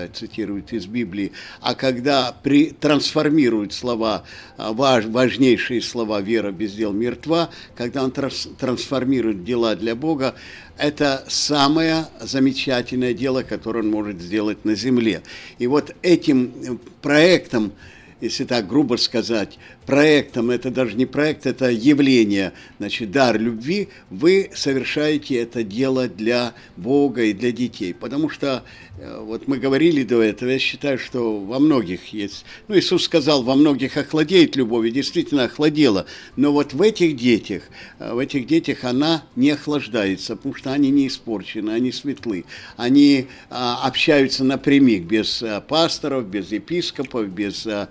слова, 0.06 0.72
из 0.72 0.86
Библии, 0.86 1.32
а 1.60 1.74
когда 1.74 2.32
при, 2.42 2.70
трансформирует 2.70 3.72
слова 3.72 4.24
важ, 4.56 5.06
важнейшие 5.06 5.82
слова 5.82 6.20
«вера 6.20 6.52
без 6.52 6.74
дел 6.74 6.92
мертва», 6.92 7.50
когда 7.76 8.04
он 8.04 8.10
транс, 8.10 8.48
трансформирует 8.58 9.44
дела 9.44 9.74
для 9.74 9.94
Бога, 9.94 10.34
это 10.76 11.24
самое 11.28 12.06
замечательное 12.20 13.12
дело, 13.12 13.42
которое 13.42 13.80
он 13.80 13.90
может 13.90 14.20
сделать 14.20 14.64
на 14.64 14.74
земле. 14.74 15.22
И 15.58 15.66
вот 15.66 15.94
этим 16.02 16.78
проектом, 17.02 17.72
если 18.20 18.44
так 18.44 18.68
грубо 18.68 18.96
сказать, 18.96 19.58
проектом, 19.88 20.50
это 20.50 20.70
даже 20.70 20.96
не 20.96 21.06
проект, 21.06 21.46
это 21.46 21.70
явление, 21.70 22.52
значит, 22.78 23.10
дар 23.10 23.40
любви, 23.40 23.88
вы 24.10 24.50
совершаете 24.54 25.36
это 25.36 25.64
дело 25.64 26.08
для 26.08 26.52
Бога 26.76 27.22
и 27.22 27.32
для 27.32 27.52
детей. 27.52 27.94
Потому 27.94 28.28
что, 28.28 28.64
э, 28.98 29.18
вот 29.18 29.48
мы 29.48 29.56
говорили 29.56 30.02
до 30.02 30.22
этого, 30.22 30.50
я 30.50 30.58
считаю, 30.58 30.98
что 30.98 31.40
во 31.40 31.58
многих 31.58 32.12
есть, 32.12 32.44
ну, 32.68 32.78
Иисус 32.78 33.04
сказал, 33.04 33.42
во 33.42 33.54
многих 33.54 33.96
охладеет 33.96 34.56
любовь, 34.56 34.88
и 34.88 34.90
действительно 34.90 35.44
охладела, 35.44 36.04
но 36.36 36.52
вот 36.52 36.74
в 36.74 36.82
этих 36.82 37.16
детях, 37.16 37.62
э, 37.98 38.12
в 38.12 38.18
этих 38.18 38.46
детях 38.46 38.84
она 38.84 39.24
не 39.36 39.52
охлаждается, 39.52 40.36
потому 40.36 40.54
что 40.54 40.70
они 40.70 40.90
не 40.90 41.06
испорчены, 41.06 41.70
они 41.70 41.92
светлы, 41.92 42.44
они 42.76 43.28
а, 43.48 43.86
общаются 43.86 44.44
напрямик, 44.44 45.04
без 45.04 45.42
а, 45.42 45.62
пасторов, 45.62 46.26
без 46.26 46.52
епископов, 46.52 47.26
без 47.28 47.66
э, 47.66 47.88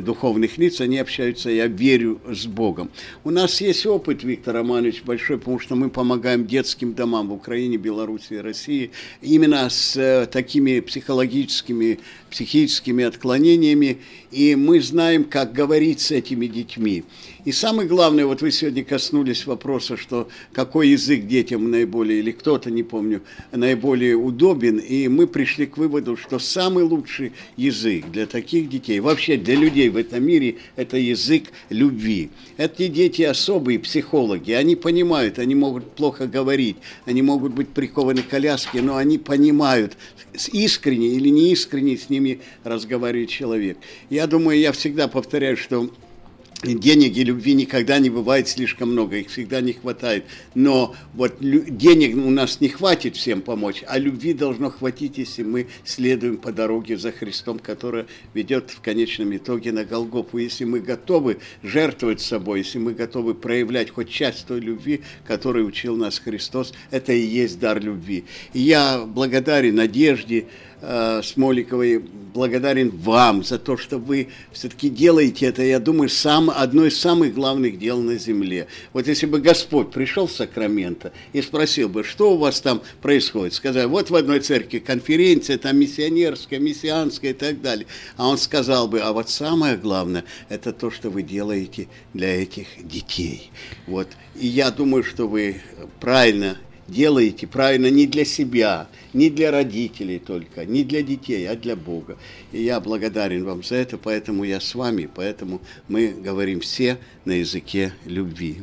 духовных 0.00 0.56
лиц, 0.56 0.80
они 0.80 0.98
общаются, 0.98 1.50
я 1.50 1.66
верю, 1.66 2.20
с 2.26 2.46
Богом. 2.46 2.90
У 3.22 3.30
нас 3.30 3.60
есть 3.60 3.84
опыт, 3.84 4.24
Виктор 4.24 4.54
Романович, 4.54 5.02
большой, 5.04 5.38
потому 5.38 5.58
что 5.58 5.76
мы 5.76 5.90
помогаем 5.90 6.46
детским 6.46 6.94
домам 6.94 7.28
в 7.28 7.34
Украине, 7.34 7.76
Беларуси 7.76 8.34
и 8.34 8.38
России 8.38 8.90
именно 9.20 9.68
с 9.68 9.96
э, 9.96 10.26
такими 10.26 10.80
психологическими, 10.80 11.98
психическими 12.30 13.04
отклонениями, 13.04 13.98
и 14.30 14.56
мы 14.56 14.80
знаем, 14.80 15.24
как 15.24 15.52
говорить 15.52 16.00
с 16.00 16.10
этими 16.10 16.46
детьми. 16.46 17.04
И 17.48 17.52
самое 17.52 17.88
главное, 17.88 18.26
вот 18.26 18.42
вы 18.42 18.50
сегодня 18.50 18.84
коснулись 18.84 19.46
вопроса, 19.46 19.96
что 19.96 20.28
какой 20.52 20.88
язык 20.88 21.26
детям 21.26 21.70
наиболее, 21.70 22.18
или 22.18 22.30
кто-то, 22.30 22.70
не 22.70 22.82
помню, 22.82 23.22
наиболее 23.52 24.16
удобен, 24.16 24.76
и 24.76 25.08
мы 25.08 25.26
пришли 25.26 25.64
к 25.64 25.78
выводу, 25.78 26.18
что 26.18 26.38
самый 26.38 26.84
лучший 26.84 27.32
язык 27.56 28.04
для 28.10 28.26
таких 28.26 28.68
детей, 28.68 29.00
вообще 29.00 29.38
для 29.38 29.54
людей 29.54 29.88
в 29.88 29.96
этом 29.96 30.26
мире, 30.26 30.58
это 30.76 30.98
язык 30.98 31.44
любви. 31.70 32.28
Эти 32.58 32.88
дети 32.88 33.22
особые 33.22 33.78
психологи, 33.78 34.52
они 34.52 34.76
понимают, 34.76 35.38
они 35.38 35.54
могут 35.54 35.90
плохо 35.92 36.26
говорить, 36.26 36.76
они 37.06 37.22
могут 37.22 37.54
быть 37.54 37.68
прикованы 37.68 38.20
к 38.20 38.28
коляске, 38.28 38.82
но 38.82 38.96
они 38.96 39.16
понимают, 39.16 39.96
искренне 40.52 41.14
или 41.14 41.30
неискренне 41.30 41.96
с 41.96 42.10
ними 42.10 42.40
разговаривает 42.62 43.30
человек. 43.30 43.78
Я 44.10 44.26
думаю, 44.26 44.58
я 44.58 44.72
всегда 44.72 45.08
повторяю, 45.08 45.56
что 45.56 45.88
денег 46.62 47.16
и 47.16 47.24
любви 47.24 47.54
никогда 47.54 47.98
не 47.98 48.10
бывает 48.10 48.48
слишком 48.48 48.92
много, 48.92 49.16
их 49.16 49.28
всегда 49.28 49.60
не 49.60 49.72
хватает. 49.72 50.24
Но 50.54 50.94
вот 51.14 51.36
денег 51.40 52.16
у 52.16 52.30
нас 52.30 52.60
не 52.60 52.68
хватит 52.68 53.16
всем 53.16 53.42
помочь, 53.42 53.84
а 53.86 53.98
любви 53.98 54.32
должно 54.32 54.70
хватить, 54.70 55.18
если 55.18 55.42
мы 55.44 55.68
следуем 55.84 56.36
по 56.36 56.50
дороге 56.50 56.96
за 56.96 57.12
Христом, 57.12 57.58
которая 57.58 58.06
ведет 58.34 58.70
в 58.70 58.80
конечном 58.80 59.36
итоге 59.36 59.72
на 59.72 59.84
Голгофу. 59.84 60.38
Если 60.38 60.64
мы 60.64 60.80
готовы 60.80 61.38
жертвовать 61.62 62.20
собой, 62.20 62.60
если 62.60 62.78
мы 62.78 62.92
готовы 62.92 63.34
проявлять 63.34 63.90
хоть 63.90 64.10
часть 64.10 64.46
той 64.46 64.60
любви, 64.60 65.02
которой 65.26 65.66
учил 65.66 65.96
нас 65.96 66.18
Христос, 66.18 66.72
это 66.90 67.12
и 67.12 67.20
есть 67.20 67.60
дар 67.60 67.80
любви. 67.80 68.24
И 68.52 68.60
я 68.60 69.04
благодарен 69.04 69.76
Надежде, 69.76 70.46
Смоликовой, 70.80 71.98
благодарен 71.98 72.90
вам 72.90 73.42
за 73.42 73.58
то, 73.58 73.76
что 73.76 73.98
вы 73.98 74.28
все-таки 74.52 74.88
делаете 74.88 75.46
это, 75.46 75.62
я 75.62 75.80
думаю, 75.80 76.08
сам, 76.08 76.50
одно 76.50 76.86
из 76.86 76.98
самых 76.98 77.34
главных 77.34 77.78
дел 77.78 78.00
на 78.00 78.16
земле. 78.16 78.68
Вот 78.92 79.08
если 79.08 79.26
бы 79.26 79.40
Господь 79.40 79.90
пришел 79.90 80.28
в 80.28 80.32
Сакраменто 80.32 81.12
и 81.32 81.42
спросил 81.42 81.88
бы, 81.88 82.04
что 82.04 82.34
у 82.34 82.36
вас 82.36 82.60
там 82.60 82.80
происходит, 83.02 83.54
сказал, 83.54 83.88
вот 83.88 84.10
в 84.10 84.14
одной 84.14 84.38
церкви 84.38 84.78
конференция, 84.78 85.58
там 85.58 85.78
миссионерская, 85.78 86.60
мессианская 86.60 87.32
и 87.32 87.34
так 87.34 87.60
далее, 87.60 87.86
а 88.16 88.28
он 88.28 88.38
сказал 88.38 88.86
бы, 88.86 89.00
а 89.00 89.12
вот 89.12 89.28
самое 89.30 89.76
главное, 89.76 90.24
это 90.48 90.72
то, 90.72 90.92
что 90.92 91.10
вы 91.10 91.22
делаете 91.22 91.88
для 92.14 92.40
этих 92.40 92.66
детей. 92.78 93.50
Вот. 93.88 94.08
И 94.36 94.46
я 94.46 94.70
думаю, 94.70 95.02
что 95.02 95.26
вы 95.26 95.60
правильно 95.98 96.56
делаете 96.88 97.46
правильно 97.46 97.90
не 97.90 98.06
для 98.06 98.24
себя, 98.24 98.88
не 99.12 99.30
для 99.30 99.50
родителей 99.50 100.18
только, 100.18 100.64
не 100.64 100.84
для 100.84 101.02
детей, 101.02 101.48
а 101.48 101.54
для 101.54 101.76
Бога. 101.76 102.16
И 102.52 102.62
я 102.62 102.80
благодарен 102.80 103.44
вам 103.44 103.62
за 103.62 103.76
это, 103.76 103.98
поэтому 103.98 104.44
я 104.44 104.60
с 104.60 104.74
вами, 104.74 105.08
поэтому 105.14 105.60
мы 105.86 106.08
говорим 106.08 106.60
все 106.60 106.98
на 107.24 107.32
языке 107.32 107.92
любви. 108.04 108.62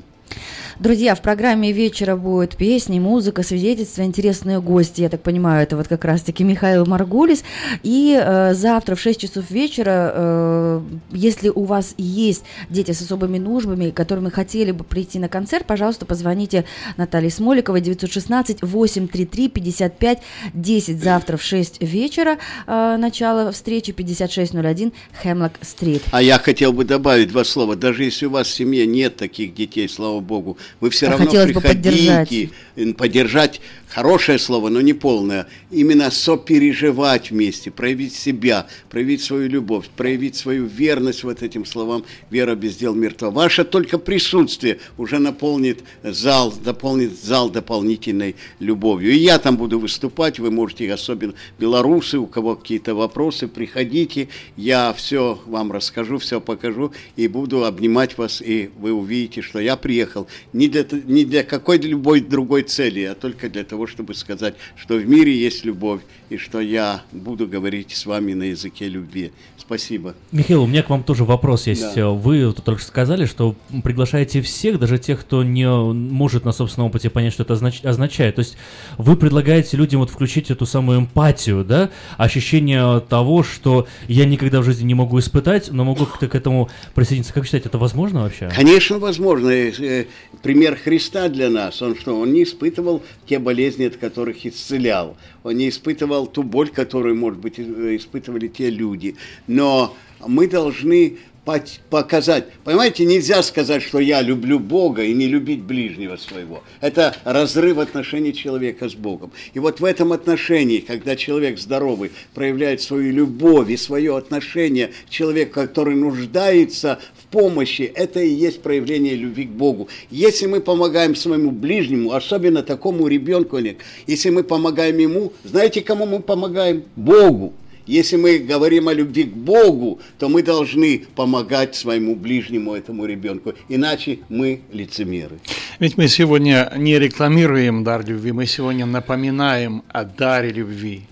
Друзья, 0.78 1.16
в 1.16 1.22
программе 1.22 1.72
вечера 1.72 2.18
будет 2.18 2.58
песни, 2.58 3.00
музыка, 3.00 3.44
свидетельства, 3.44 4.02
интересные 4.02 4.60
гости. 4.60 5.02
Я 5.02 5.10
так 5.10 5.22
понимаю, 5.22 5.64
это 5.64 5.78
вот 5.78 5.88
как 5.88 6.04
раз-таки 6.04 6.44
Михаил 6.44 6.86
Маргулис. 6.86 7.46
И 7.82 8.20
э, 8.22 8.54
завтра 8.54 8.96
в 8.96 9.00
6 9.00 9.22
часов 9.22 9.50
вечера, 9.50 10.12
э, 10.14 10.82
если 11.14 11.48
у 11.48 11.64
вас 11.64 11.96
есть 11.98 12.44
дети 12.70 12.92
с 12.92 13.02
особыми 13.02 13.38
нуждами, 13.38 13.90
которыми 13.90 14.30
хотели 14.30 14.72
бы 14.72 14.84
прийти 14.84 15.18
на 15.18 15.30
концерт, 15.30 15.66
пожалуйста, 15.66 16.06
позвоните 16.06 16.66
Наталье 16.98 17.32
Смоликовой 17.32 17.80
916 17.80 18.62
833 18.62 19.48
55 19.48 20.20
10. 20.54 21.02
Завтра 21.02 21.38
в 21.38 21.42
6 21.42 21.82
вечера 21.82 22.38
э, 22.68 22.98
начало 22.98 23.54
встречи 23.54 23.94
5601 23.94 24.92
Хемлок 25.24 25.54
Стрит. 25.62 26.04
А 26.12 26.22
я 26.22 26.38
хотел 26.38 26.74
бы 26.74 26.84
добавить 26.84 27.30
два 27.30 27.46
слова. 27.46 27.78
Даже 27.78 28.04
если 28.04 28.26
у 28.26 28.32
вас 28.32 28.48
в 28.48 28.54
семье 28.54 28.86
нет 28.86 29.16
таких 29.16 29.56
детей, 29.56 29.88
слава 29.88 30.15
Богу, 30.22 30.58
вы 30.80 30.90
все 30.90 31.08
А 31.08 31.12
равно 31.12 31.26
хотелось 31.26 31.52
бы 31.54 31.62
приходите, 31.62 32.52
э, 32.76 32.94
поддержать 32.94 33.62
хорошее 33.96 34.40
слово, 34.40 34.68
но 34.68 34.82
не 34.82 34.92
полное, 34.92 35.48
именно 35.72 36.12
сопереживать 36.12 37.32
вместе, 37.32 37.72
проявить 37.72 38.14
себя, 38.14 38.68
проявить 38.90 39.24
свою 39.24 39.48
любовь, 39.48 39.88
проявить 39.96 40.36
свою 40.36 40.66
верность 40.66 41.24
вот 41.24 41.42
этим 41.42 41.66
словам 41.66 42.04
«вера 42.30 42.56
без 42.56 42.76
дел 42.76 42.94
мертва». 42.94 43.32
Ваше 43.32 43.64
только 43.64 43.98
присутствие 43.98 44.80
уже 44.98 45.20
наполнит 45.20 45.80
зал, 46.04 46.54
дополнит 46.62 47.18
зал 47.18 47.50
дополнительной 47.50 48.36
любовью. 48.60 49.14
И 49.14 49.18
я 49.18 49.40
там 49.40 49.56
буду 49.56 49.80
выступать, 49.80 50.40
вы 50.40 50.52
можете, 50.52 50.92
особенно 50.92 51.34
белорусы, 51.58 52.20
у 52.20 52.28
кого 52.28 52.58
какие-то 52.58 52.96
вопросы, 52.96 53.48
приходите, 53.48 54.28
я 54.58 54.92
все 54.92 55.40
вам 55.46 55.72
расскажу, 55.72 56.18
все 56.18 56.42
покажу 56.42 56.92
и 57.16 57.30
буду 57.30 57.64
обнимать 57.64 58.18
вас, 58.18 58.42
и 58.42 58.72
вы 58.78 58.92
увидите, 58.92 59.42
что 59.42 59.60
я 59.60 59.78
приехал 59.78 60.28
не 60.52 60.68
для, 60.68 60.86
не 60.92 61.24
для 61.24 61.44
какой 61.44 61.78
любой 61.78 62.20
другой 62.20 62.64
цели, 62.64 63.04
а 63.04 63.16
только 63.16 63.50
для 63.50 63.64
того, 63.64 63.85
чтобы 63.88 64.14
сказать, 64.14 64.56
что 64.76 64.96
в 64.96 65.06
мире 65.08 65.36
есть 65.36 65.66
любовь, 65.66 66.02
и 66.30 66.38
что 66.38 66.60
я 66.60 67.02
буду 67.12 67.48
говорить 67.48 67.92
с 67.92 68.06
вами 68.06 68.34
на 68.34 68.44
языке 68.44 68.88
любви. 68.88 69.32
Спасибо. 69.58 70.14
Михаил, 70.32 70.64
у 70.64 70.68
меня 70.68 70.84
к 70.84 70.90
вам 70.90 71.04
тоже 71.04 71.24
вопрос 71.24 71.66
есть. 71.68 71.96
Да. 71.96 72.10
Вы 72.10 72.54
только 72.54 72.80
что 72.80 72.90
сказали, 72.90 73.26
что 73.26 73.56
приглашаете 73.84 74.42
всех, 74.42 74.80
даже 74.80 75.00
тех, 75.00 75.22
кто 75.22 75.44
не 75.44 75.68
может 75.68 76.46
на 76.46 76.52
собственном 76.52 76.90
опыте 76.90 77.10
понять, 77.10 77.34
что 77.34 77.44
это 77.44 77.54
означ- 77.54 77.86
означает. 77.86 78.36
То 78.36 78.40
есть 78.42 78.58
вы 78.98 79.16
предлагаете 79.16 79.78
людям 79.78 80.02
вот 80.02 80.12
включить 80.12 80.52
эту 80.52 80.66
самую 80.66 81.00
эмпатию, 81.00 81.66
да, 81.66 81.90
ощущение 82.18 83.00
того, 83.02 83.44
что 83.44 83.88
я 84.08 84.26
никогда 84.26 84.62
в 84.62 84.64
жизни 84.64 84.86
не 84.86 84.94
могу 84.94 85.20
испытать, 85.20 85.72
но 85.72 85.84
могу 85.84 86.06
как-то 86.06 86.28
к 86.28 86.36
этому 86.36 86.70
присоединиться. 86.94 87.34
Как 87.34 87.46
считаете, 87.46 87.70
это 87.70 87.78
возможно 87.78 88.22
вообще? 88.22 88.50
Конечно, 88.56 89.00
возможно. 89.00 89.50
Э, 89.50 89.72
э, 89.78 90.06
Пример 90.44 90.76
Христа 90.76 91.28
для 91.28 91.50
нас. 91.50 91.82
Он 91.82 91.96
что? 91.96 92.20
Он 92.20 92.32
не 92.32 92.44
испытывал 92.44 93.02
те 93.28 93.40
болезни, 93.40 93.86
от 93.86 93.98
которых 93.98 94.46
исцелял. 94.46 95.18
Он 95.44 95.56
не 95.56 95.70
испытывал 95.70 96.15
ту 96.24 96.44
боль, 96.44 96.70
которую, 96.70 97.16
может 97.16 97.40
быть, 97.40 97.60
испытывали 97.60 98.48
те 98.48 98.70
люди. 98.70 99.16
Но 99.48 99.96
мы 100.26 100.48
должны 100.48 101.18
показать. 101.46 102.46
Понимаете, 102.64 103.06
нельзя 103.06 103.44
сказать, 103.44 103.84
что 103.84 104.00
я 104.00 104.22
люблю 104.22 104.60
Бога 104.60 105.04
и 105.04 105.14
не 105.14 105.28
любить 105.28 105.62
ближнего 105.62 106.18
своего. 106.18 106.64
Это 106.82 107.16
разрыв 107.24 107.78
отношений 107.78 108.34
человека 108.34 108.90
с 108.90 108.96
Богом. 108.96 109.32
И 109.54 109.60
вот 109.60 109.80
в 109.80 109.86
этом 109.86 110.12
отношении, 110.12 110.80
когда 110.80 111.16
человек 111.16 111.60
здоровый 111.60 112.12
проявляет 112.34 112.82
свою 112.82 113.14
любовь 113.14 113.70
и 113.70 113.78
свое 113.78 114.18
отношение 114.18 114.92
к 115.08 115.10
человеку, 115.10 115.54
который 115.54 115.96
нуждается 115.96 117.00
в 117.18 117.28
помощи, 117.28 117.84
это 117.84 118.20
и 118.20 118.30
есть 118.30 118.62
проявление 118.62 119.16
любви 119.16 119.46
к 119.46 119.52
Богу. 119.52 119.88
Если 120.10 120.48
мы 120.48 120.62
помогаем 120.62 121.16
своему 121.16 121.52
ближнему, 121.52 122.14
особенно 122.14 122.64
такому 122.64 123.08
ребенку, 123.08 123.60
если 124.08 124.30
мы 124.32 124.44
помогаем 124.44 124.98
ему, 124.98 125.34
знаете, 125.44 125.82
кому 125.82 126.06
мы 126.06 126.20
помогаем? 126.20 126.84
Богу. 126.96 127.54
Если 127.88 128.16
мы 128.16 128.40
говорим 128.40 128.88
о 128.88 128.94
любви 128.94 129.26
к 129.26 129.34
Богу, 129.34 130.00
то 130.18 130.28
мы 130.28 130.42
должны 130.42 131.06
помогать 131.16 131.76
своему 131.76 132.16
ближнему 132.16 132.74
этому 132.74 133.06
ребенку, 133.06 133.54
иначе 133.70 134.20
мы 134.30 134.62
лицемеры. 134.72 135.40
Ведь 135.80 135.98
мы 135.98 136.08
сегодня 136.08 136.72
не 136.78 136.98
рекламируем 136.98 137.84
дар 137.84 138.06
любви, 138.06 138.32
мы 138.32 138.46
сегодня 138.48 138.86
напоминаем 138.86 139.84
о 139.90 140.04
даре 140.04 140.50
любви. 140.50 141.04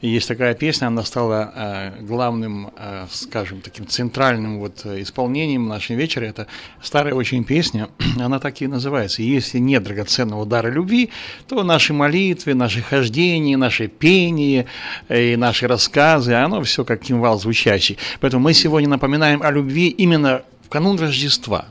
Есть 0.00 0.28
такая 0.28 0.54
песня, 0.54 0.86
она 0.86 1.02
стала 1.02 1.52
э, 1.54 2.00
главным, 2.00 2.70
э, 2.74 3.06
скажем, 3.10 3.60
таким 3.60 3.86
центральным 3.86 4.58
вот 4.58 4.80
э, 4.84 5.02
исполнением 5.02 5.68
нашей 5.68 5.94
вечера. 5.94 6.24
Это 6.24 6.46
старая 6.80 7.12
очень 7.12 7.44
песня, 7.44 7.90
она 8.18 8.38
так 8.38 8.62
и 8.62 8.66
называется. 8.66 9.22
Если 9.22 9.58
нет 9.58 9.82
драгоценного 9.82 10.46
дара 10.46 10.68
любви, 10.68 11.10
то 11.48 11.62
наши 11.64 11.92
молитвы, 11.92 12.54
наши 12.54 12.80
хождения, 12.80 13.58
наше 13.58 13.88
пение 13.88 14.64
э, 15.10 15.34
и 15.34 15.36
наши 15.36 15.68
рассказы, 15.68 16.32
оно 16.32 16.62
все 16.62 16.82
как 16.82 17.02
кимвал 17.02 17.38
звучащий. 17.38 17.98
Поэтому 18.20 18.44
мы 18.44 18.54
сегодня 18.54 18.88
напоминаем 18.88 19.42
о 19.42 19.50
любви 19.50 19.88
именно 19.88 20.44
в 20.64 20.70
канун 20.70 20.98
Рождества. 20.98 21.66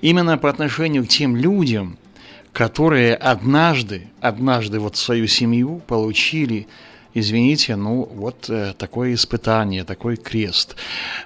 Именно 0.00 0.36
по 0.36 0.50
отношению 0.50 1.04
к 1.04 1.08
тем 1.08 1.36
людям, 1.36 1.96
которые 2.52 3.14
однажды, 3.14 4.08
однажды 4.20 4.80
вот 4.80 4.96
свою 4.96 5.28
семью 5.28 5.80
получили 5.86 6.66
извините, 7.14 7.76
ну 7.76 8.08
вот 8.12 8.48
э, 8.48 8.74
такое 8.76 9.14
испытание, 9.14 9.84
такой 9.84 10.16
крест. 10.16 10.76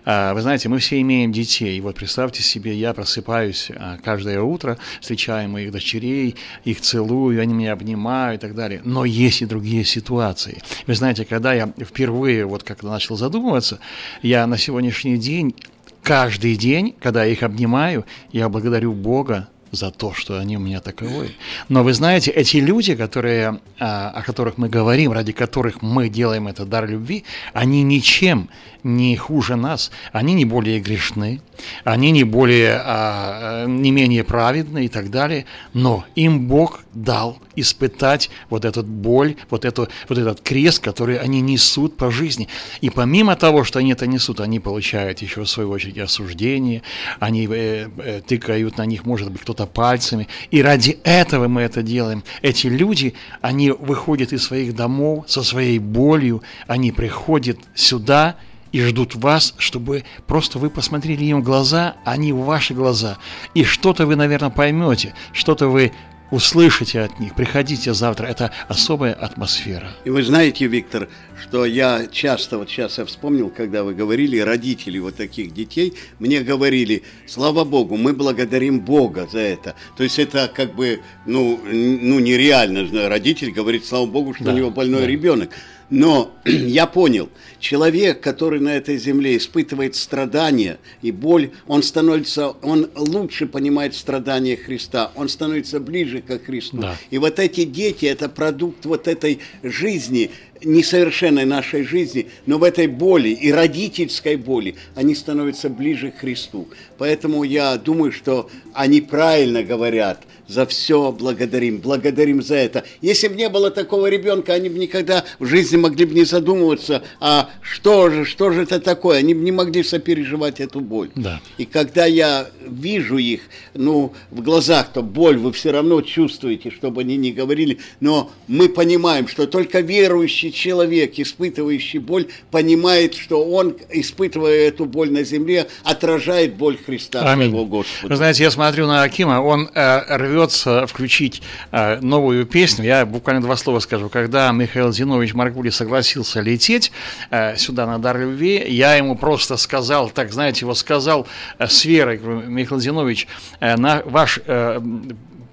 А, 0.05 0.35
вы 0.35 0.41
знаете, 0.41 0.69
мы 0.69 0.79
все 0.79 1.01
имеем 1.01 1.33
детей. 1.33 1.81
Вот 1.81 1.97
представьте 1.97 2.43
себе, 2.43 2.75
я 2.75 2.95
просыпаюсь 2.95 3.71
а, 3.75 3.99
каждое 4.03 4.41
утро, 4.41 4.79
встречаю 5.01 5.49
моих 5.49 5.73
дочерей, 5.73 6.37
их 6.65 6.81
целую, 6.81 7.41
они 7.41 7.55
меня 7.55 7.73
обнимают 7.73 8.43
и 8.43 8.47
так 8.47 8.55
далее. 8.55 8.81
Но 8.85 9.05
есть 9.05 9.43
и 9.43 9.47
другие 9.47 9.85
ситуации. 9.85 10.63
Вы 10.87 10.95
знаете, 10.95 11.25
когда 11.25 11.53
я 11.53 11.73
впервые 11.79 12.45
вот 12.47 12.63
как-то 12.63 12.87
начал 12.87 13.17
задумываться, 13.17 13.79
я 14.23 14.47
на 14.47 14.59
сегодняшний 14.59 15.17
день 15.17 15.55
каждый 16.03 16.57
день, 16.57 16.95
когда 17.01 17.25
я 17.25 17.33
их 17.33 17.43
обнимаю, 17.43 18.05
я 18.33 18.49
благодарю 18.49 18.93
Бога 18.93 19.49
за 19.73 19.91
то, 19.91 20.13
что 20.13 20.39
они 20.39 20.57
у 20.57 20.61
меня 20.61 20.81
таковы. 20.81 21.33
Но 21.69 21.83
вы 21.83 21.95
знаете, 21.95 22.31
эти 22.31 22.59
люди, 22.59 22.95
которые, 22.95 23.59
а, 23.81 24.11
о 24.11 24.23
которых 24.23 24.59
мы 24.59 24.69
говорим, 24.69 25.13
ради 25.13 25.33
которых 25.33 25.83
мы 25.83 26.09
делаем 26.11 26.47
этот 26.47 26.69
дар 26.69 26.89
любви, 26.89 27.25
они 27.55 27.83
ничем 27.83 28.49
не 28.85 29.17
хуже 29.17 29.57
нас, 29.57 29.91
они 30.13 30.35
не 30.35 30.45
более 30.45 30.79
грешны, 30.81 31.41
они 31.85 32.11
не 32.11 32.25
более, 32.25 32.81
а, 32.85 33.67
не 33.67 33.91
менее 33.91 34.25
праведны 34.25 34.85
и 34.85 34.89
так 34.89 35.11
далее, 35.11 35.47
но 35.73 36.05
им 36.15 36.47
Бог 36.47 36.81
дал 36.93 37.39
испытать 37.57 38.31
вот 38.51 38.65
эту 38.65 38.83
боль, 38.83 39.37
вот, 39.51 39.65
эту, 39.65 39.89
вот 40.09 40.19
этот 40.19 40.41
крест, 40.41 40.83
который 40.83 41.19
они 41.19 41.41
несут 41.41 41.97
по 41.97 42.11
жизни. 42.11 42.49
И 42.81 42.91
помимо 42.91 43.37
того, 43.37 43.65
что 43.65 43.79
они 43.79 43.93
это 43.93 44.07
несут, 44.07 44.41
они 44.41 44.61
получают 44.61 45.21
еще 45.21 45.43
в 45.43 45.49
свою 45.49 45.71
очередь 45.71 45.99
осуждение, 45.99 46.83
они 47.21 47.47
э, 47.47 47.89
э, 47.97 48.21
тыкают 48.27 48.79
на 48.79 48.87
них, 48.87 49.05
может 49.05 49.31
быть, 49.31 49.43
кто-то 49.43 49.67
пальцами. 49.67 50.29
И 50.51 50.63
ради 50.63 50.99
этого 51.05 51.49
мы 51.49 51.63
это 51.63 51.83
делаем. 51.83 52.25
Эти 52.43 52.67
люди, 52.67 53.15
они 53.41 53.71
выходят 53.71 54.33
из 54.33 54.45
своих 54.45 54.75
домов 54.75 55.25
со 55.29 55.43
своей 55.43 55.79
болью, 55.79 56.43
они 56.67 56.93
приходят 56.93 57.59
сюда, 57.75 58.37
и 58.73 58.81
ждут 58.81 59.15
вас, 59.15 59.55
чтобы 59.59 60.05
просто 60.27 60.59
вы 60.59 60.71
посмотрели 60.71 61.25
им 61.25 61.43
в 61.43 61.45
глаза, 61.45 61.97
они 62.05 62.33
в 62.33 62.39
ваши 62.39 62.75
глаза. 62.75 63.19
И 63.55 63.65
что-то 63.65 64.07
вы, 64.07 64.17
наверное, 64.17 64.51
поймете, 64.51 65.15
что-то 65.33 65.69
вы 65.69 65.93
услышите 66.33 67.01
от 67.01 67.21
них. 67.21 67.35
Приходите 67.35 67.93
завтра, 67.93 68.27
это 68.27 68.51
особая 68.67 69.13
атмосфера. 69.13 69.93
И 70.05 70.11
вы 70.11 70.23
знаете, 70.23 70.67
Виктор, 70.67 71.09
что 71.41 71.67
я 71.67 72.07
часто, 72.11 72.57
вот 72.59 72.71
сейчас 72.71 72.99
я 72.99 73.05
вспомнил, 73.05 73.51
когда 73.51 73.85
вы 73.85 73.95
говорили, 73.95 74.39
родители 74.39 74.99
вот 74.99 75.15
таких 75.17 75.53
детей, 75.53 75.93
мне 76.19 76.41
говорили, 76.41 77.03
слава 77.27 77.65
Богу, 77.65 77.99
мы 77.99 78.15
благодарим 78.15 78.81
Бога 78.81 79.29
за 79.31 79.41
это. 79.41 79.75
То 79.97 80.03
есть 80.03 80.19
это 80.19 80.51
как 80.53 80.75
бы, 80.75 81.01
ну, 81.27 81.61
ну 81.65 82.19
нереально, 82.19 83.09
родитель 83.09 83.53
говорит, 83.53 83.85
слава 83.85 84.07
Богу, 84.07 84.33
что 84.33 84.45
Да, 84.45 84.55
у 84.55 84.57
него 84.57 84.71
больной 84.71 85.03
да. 85.03 85.07
ребенок. 85.07 85.51
Но 85.93 86.33
я 86.47 86.87
понял, 86.87 87.29
человек, 87.61 88.21
который 88.21 88.61
на 88.61 88.75
этой 88.75 88.97
земле 88.97 89.37
испытывает 89.37 89.95
страдания 89.95 90.79
и 91.03 91.13
боль, 91.13 91.51
он 91.67 91.83
становится, 91.83 92.49
он 92.63 92.91
лучше 92.97 93.47
понимает 93.47 93.95
страдания 93.95 94.57
Христа, 94.57 95.13
он 95.15 95.29
становится 95.29 95.81
ближе 95.81 96.23
к 96.23 96.47
Христу. 96.47 96.79
Да. 96.79 96.97
И 97.11 97.19
вот 97.19 97.39
эти 97.39 97.65
дети, 97.65 98.07
это 98.07 98.31
продукт 98.31 98.87
вот 98.87 99.07
этой 99.07 99.41
жизни, 99.63 100.31
несовершенной 100.65 101.45
нашей 101.45 101.83
жизни, 101.83 102.29
но 102.47 102.57
в 102.57 102.63
этой 102.65 102.87
боли 102.87 103.29
и 103.29 103.53
родительской 103.53 104.37
боли 104.37 104.77
они 104.95 105.15
становятся 105.15 105.69
ближе 105.69 106.11
к 106.11 106.21
Христу. 106.21 106.69
Поэтому 106.97 107.43
я 107.43 107.77
думаю, 107.77 108.13
что 108.13 108.49
они 108.73 109.03
правильно 109.03 109.63
говорят, 109.63 110.25
за 110.53 110.67
все 110.67 111.13
благодарим, 111.13 111.79
благодарим 111.79 112.43
за 112.43 112.57
это. 112.57 112.85
Если 113.01 113.29
бы 113.29 113.37
не 113.37 113.49
было 113.49 113.71
такого 113.71 114.09
ребенка, 114.09 114.53
они 114.53 114.69
бы 114.69 114.79
никогда 114.79 115.25
в 115.39 115.47
жизни 115.47 115.77
могли 115.77 116.05
бы 116.05 116.15
не 116.15 116.25
задумываться, 116.25 117.03
а 117.21 117.49
что 117.63 118.11
же, 118.11 118.25
что 118.25 118.51
же 118.53 118.63
это 118.63 118.79
такое, 118.81 119.19
они 119.19 119.35
бы 119.35 119.43
не 119.43 119.53
могли 119.53 119.83
сопереживать 119.83 120.61
эту 120.61 120.81
боль. 120.81 121.11
Да. 121.15 121.41
И 121.57 121.65
когда 121.65 122.05
я 122.05 122.49
вижу 122.67 123.17
их, 123.17 123.41
ну, 123.75 124.13
в 124.31 124.43
глазах, 124.43 124.93
то 124.93 125.03
боль 125.03 125.39
вы 125.39 125.53
все 125.53 125.71
равно 125.71 126.03
чувствуете, 126.03 126.71
чтобы 126.71 127.01
они 127.01 127.17
не 127.17 127.33
говорили, 127.33 127.79
но 128.01 128.31
мы 128.47 128.69
понимаем, 128.69 129.29
что 129.29 129.47
только 129.47 129.81
верующий 129.81 130.53
человек, 130.53 131.19
испытывающий 131.19 131.99
боль, 131.99 132.27
понимает, 132.51 133.15
что 133.15 133.43
он, 133.45 133.77
испытывая 133.91 134.69
эту 134.69 134.85
боль 134.85 135.11
на 135.11 135.25
земле, 135.25 135.69
отражает 135.85 136.55
боль 136.55 136.77
Христа, 136.77 137.33
Аминь. 137.33 137.49
своего 137.51 137.65
Вы 137.65 137.79
Господа. 137.79 138.17
знаете, 138.17 138.43
я 138.43 138.51
смотрю 138.51 138.87
на 138.87 139.03
Акима, 139.03 139.41
он 139.41 139.71
э, 139.75 140.17
рвется 140.43 140.87
включить 140.87 141.43
э, 141.71 142.01
новую 142.01 142.47
песню. 142.47 142.85
Я 142.85 143.07
буквально 143.07 143.43
два 143.43 143.57
слова 143.57 143.79
скажу. 143.79 144.09
Когда 144.09 144.51
Михаил 144.53 144.93
Зинович 144.93 145.35
Маргули 145.35 145.71
согласился 145.71 146.41
лететь 146.41 146.93
э, 147.31 147.57
сюда 147.57 147.87
на 147.87 147.99
Дар 147.99 148.19
Любви, 148.19 148.63
я 148.69 148.95
ему 148.97 149.17
просто 149.17 149.57
сказал, 149.57 150.11
так 150.11 150.33
знаете, 150.33 150.61
его 150.61 150.75
сказал 150.75 151.27
э, 151.59 151.67
с 151.69 151.85
верой, 151.85 152.19
Михаил 152.19 152.81
Зинович, 152.81 153.27
на 153.61 154.03
ваш 154.05 154.41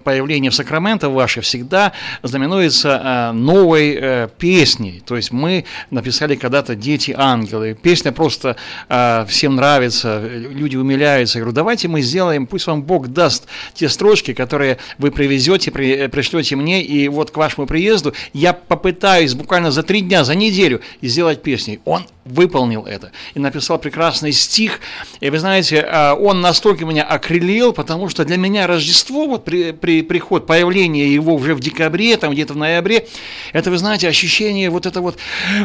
появление 0.03 0.51
в 0.51 0.55
Сакраменто 0.55 1.09
ваше 1.09 1.41
всегда 1.41 1.93
знаменуется 2.23 3.01
э, 3.03 3.31
новой 3.33 3.97
э, 3.99 4.29
песней. 4.37 5.01
То 5.05 5.15
есть 5.15 5.31
мы 5.31 5.65
написали 5.91 6.35
когда-то 6.35 6.75
«Дети 6.75 7.13
ангелы». 7.17 7.77
Песня 7.79 8.11
просто 8.11 8.55
э, 8.87 9.25
всем 9.27 9.55
нравится, 9.55 10.21
люди 10.21 10.75
умиляются. 10.75 11.39
Я 11.39 11.43
говорю, 11.43 11.55
давайте 11.55 11.87
мы 11.87 12.01
сделаем, 12.01 12.47
пусть 12.47 12.67
вам 12.67 12.83
Бог 12.83 13.07
даст 13.07 13.47
те 13.73 13.89
строчки, 13.89 14.33
которые 14.33 14.77
вы 14.97 15.11
привезете, 15.11 15.71
при, 15.71 16.07
пришлете 16.07 16.55
мне, 16.55 16.83
и 16.83 17.07
вот 17.07 17.31
к 17.31 17.37
вашему 17.37 17.67
приезду 17.67 18.13
я 18.33 18.53
попытаюсь 18.53 19.33
буквально 19.33 19.71
за 19.71 19.83
три 19.83 20.01
дня, 20.01 20.23
за 20.23 20.35
неделю 20.35 20.81
сделать 21.01 21.41
песней. 21.41 21.79
Он 21.85 22.05
выполнил 22.25 22.85
это 22.85 23.11
и 23.33 23.39
написал 23.39 23.79
прекрасный 23.79 24.31
стих. 24.31 24.79
И 25.19 25.29
вы 25.29 25.39
знаете, 25.39 25.83
он 26.19 26.41
настолько 26.41 26.85
меня 26.85 27.03
окрылил, 27.03 27.73
потому 27.73 28.07
что 28.09 28.23
для 28.23 28.37
меня 28.37 28.67
Рождество, 28.67 29.25
вот 29.25 29.45
при, 29.45 29.71
при 29.89 30.03
приход, 30.03 30.45
появление 30.45 31.11
его 31.11 31.33
уже 31.33 31.55
в 31.55 31.59
декабре, 31.59 32.15
там 32.17 32.31
где-то 32.31 32.53
в 32.53 32.57
ноябре, 32.57 33.07
это, 33.53 33.71
вы 33.71 33.77
знаете, 33.79 34.07
ощущение 34.07 34.69
вот 34.69 34.85
это 34.85 35.01
вот, 35.01 35.17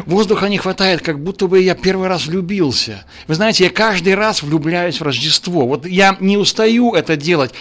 воздуха 0.07 0.49
не 0.49 0.57
хватает, 0.57 1.01
как 1.01 1.21
будто 1.21 1.47
бы 1.47 1.61
я 1.61 1.75
первый 1.75 2.07
раз 2.07 2.25
влюбился. 2.25 3.05
Вы 3.27 3.35
знаете, 3.35 3.65
я 3.65 3.69
каждый 3.69 4.15
раз 4.15 4.41
влюбляюсь 4.41 4.99
в 4.99 5.03
Рождество. 5.03 5.67
Вот 5.67 5.85
я 5.85 6.17
не 6.19 6.37
устаю 6.37 6.93
это 6.93 7.15
делать. 7.15 7.53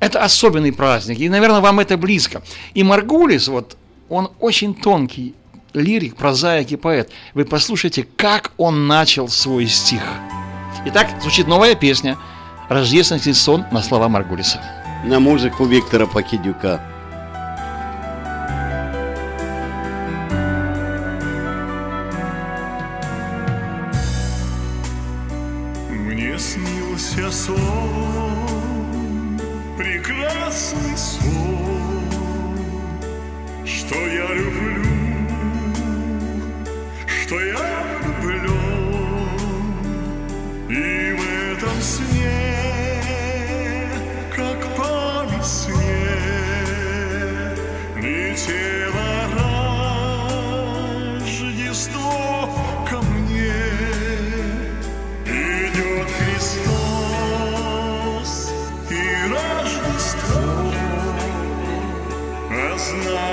Это 0.00 0.24
особенный 0.24 0.72
праздник, 0.72 1.20
и, 1.20 1.28
наверное, 1.28 1.60
вам 1.60 1.78
это 1.78 1.96
близко. 1.96 2.42
И 2.74 2.82
Маргулис, 2.82 3.46
вот, 3.48 3.76
он 4.08 4.30
очень 4.40 4.74
тонкий, 4.74 5.34
лирик, 5.74 6.16
прозаик 6.16 6.72
и 6.72 6.76
поэт. 6.76 7.10
Вы 7.34 7.44
послушайте, 7.44 8.04
как 8.16 8.52
он 8.56 8.88
начал 8.88 9.28
свой 9.28 9.68
стих. 9.68 10.02
Итак, 10.86 11.08
звучит 11.20 11.46
новая 11.46 11.74
песня 11.74 12.16
«Рождественский 12.68 13.34
сон» 13.34 13.66
на 13.70 13.82
слова 13.82 14.08
Маргулиса. 14.08 14.79
На 15.02 15.18
музыку 15.18 15.64
Виктора 15.64 16.06
Покидюка. 16.06 16.80
Мне 25.88 26.38
снился 26.38 27.30
сон, 27.30 27.56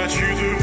значит 0.08 0.38
будет 0.38 0.57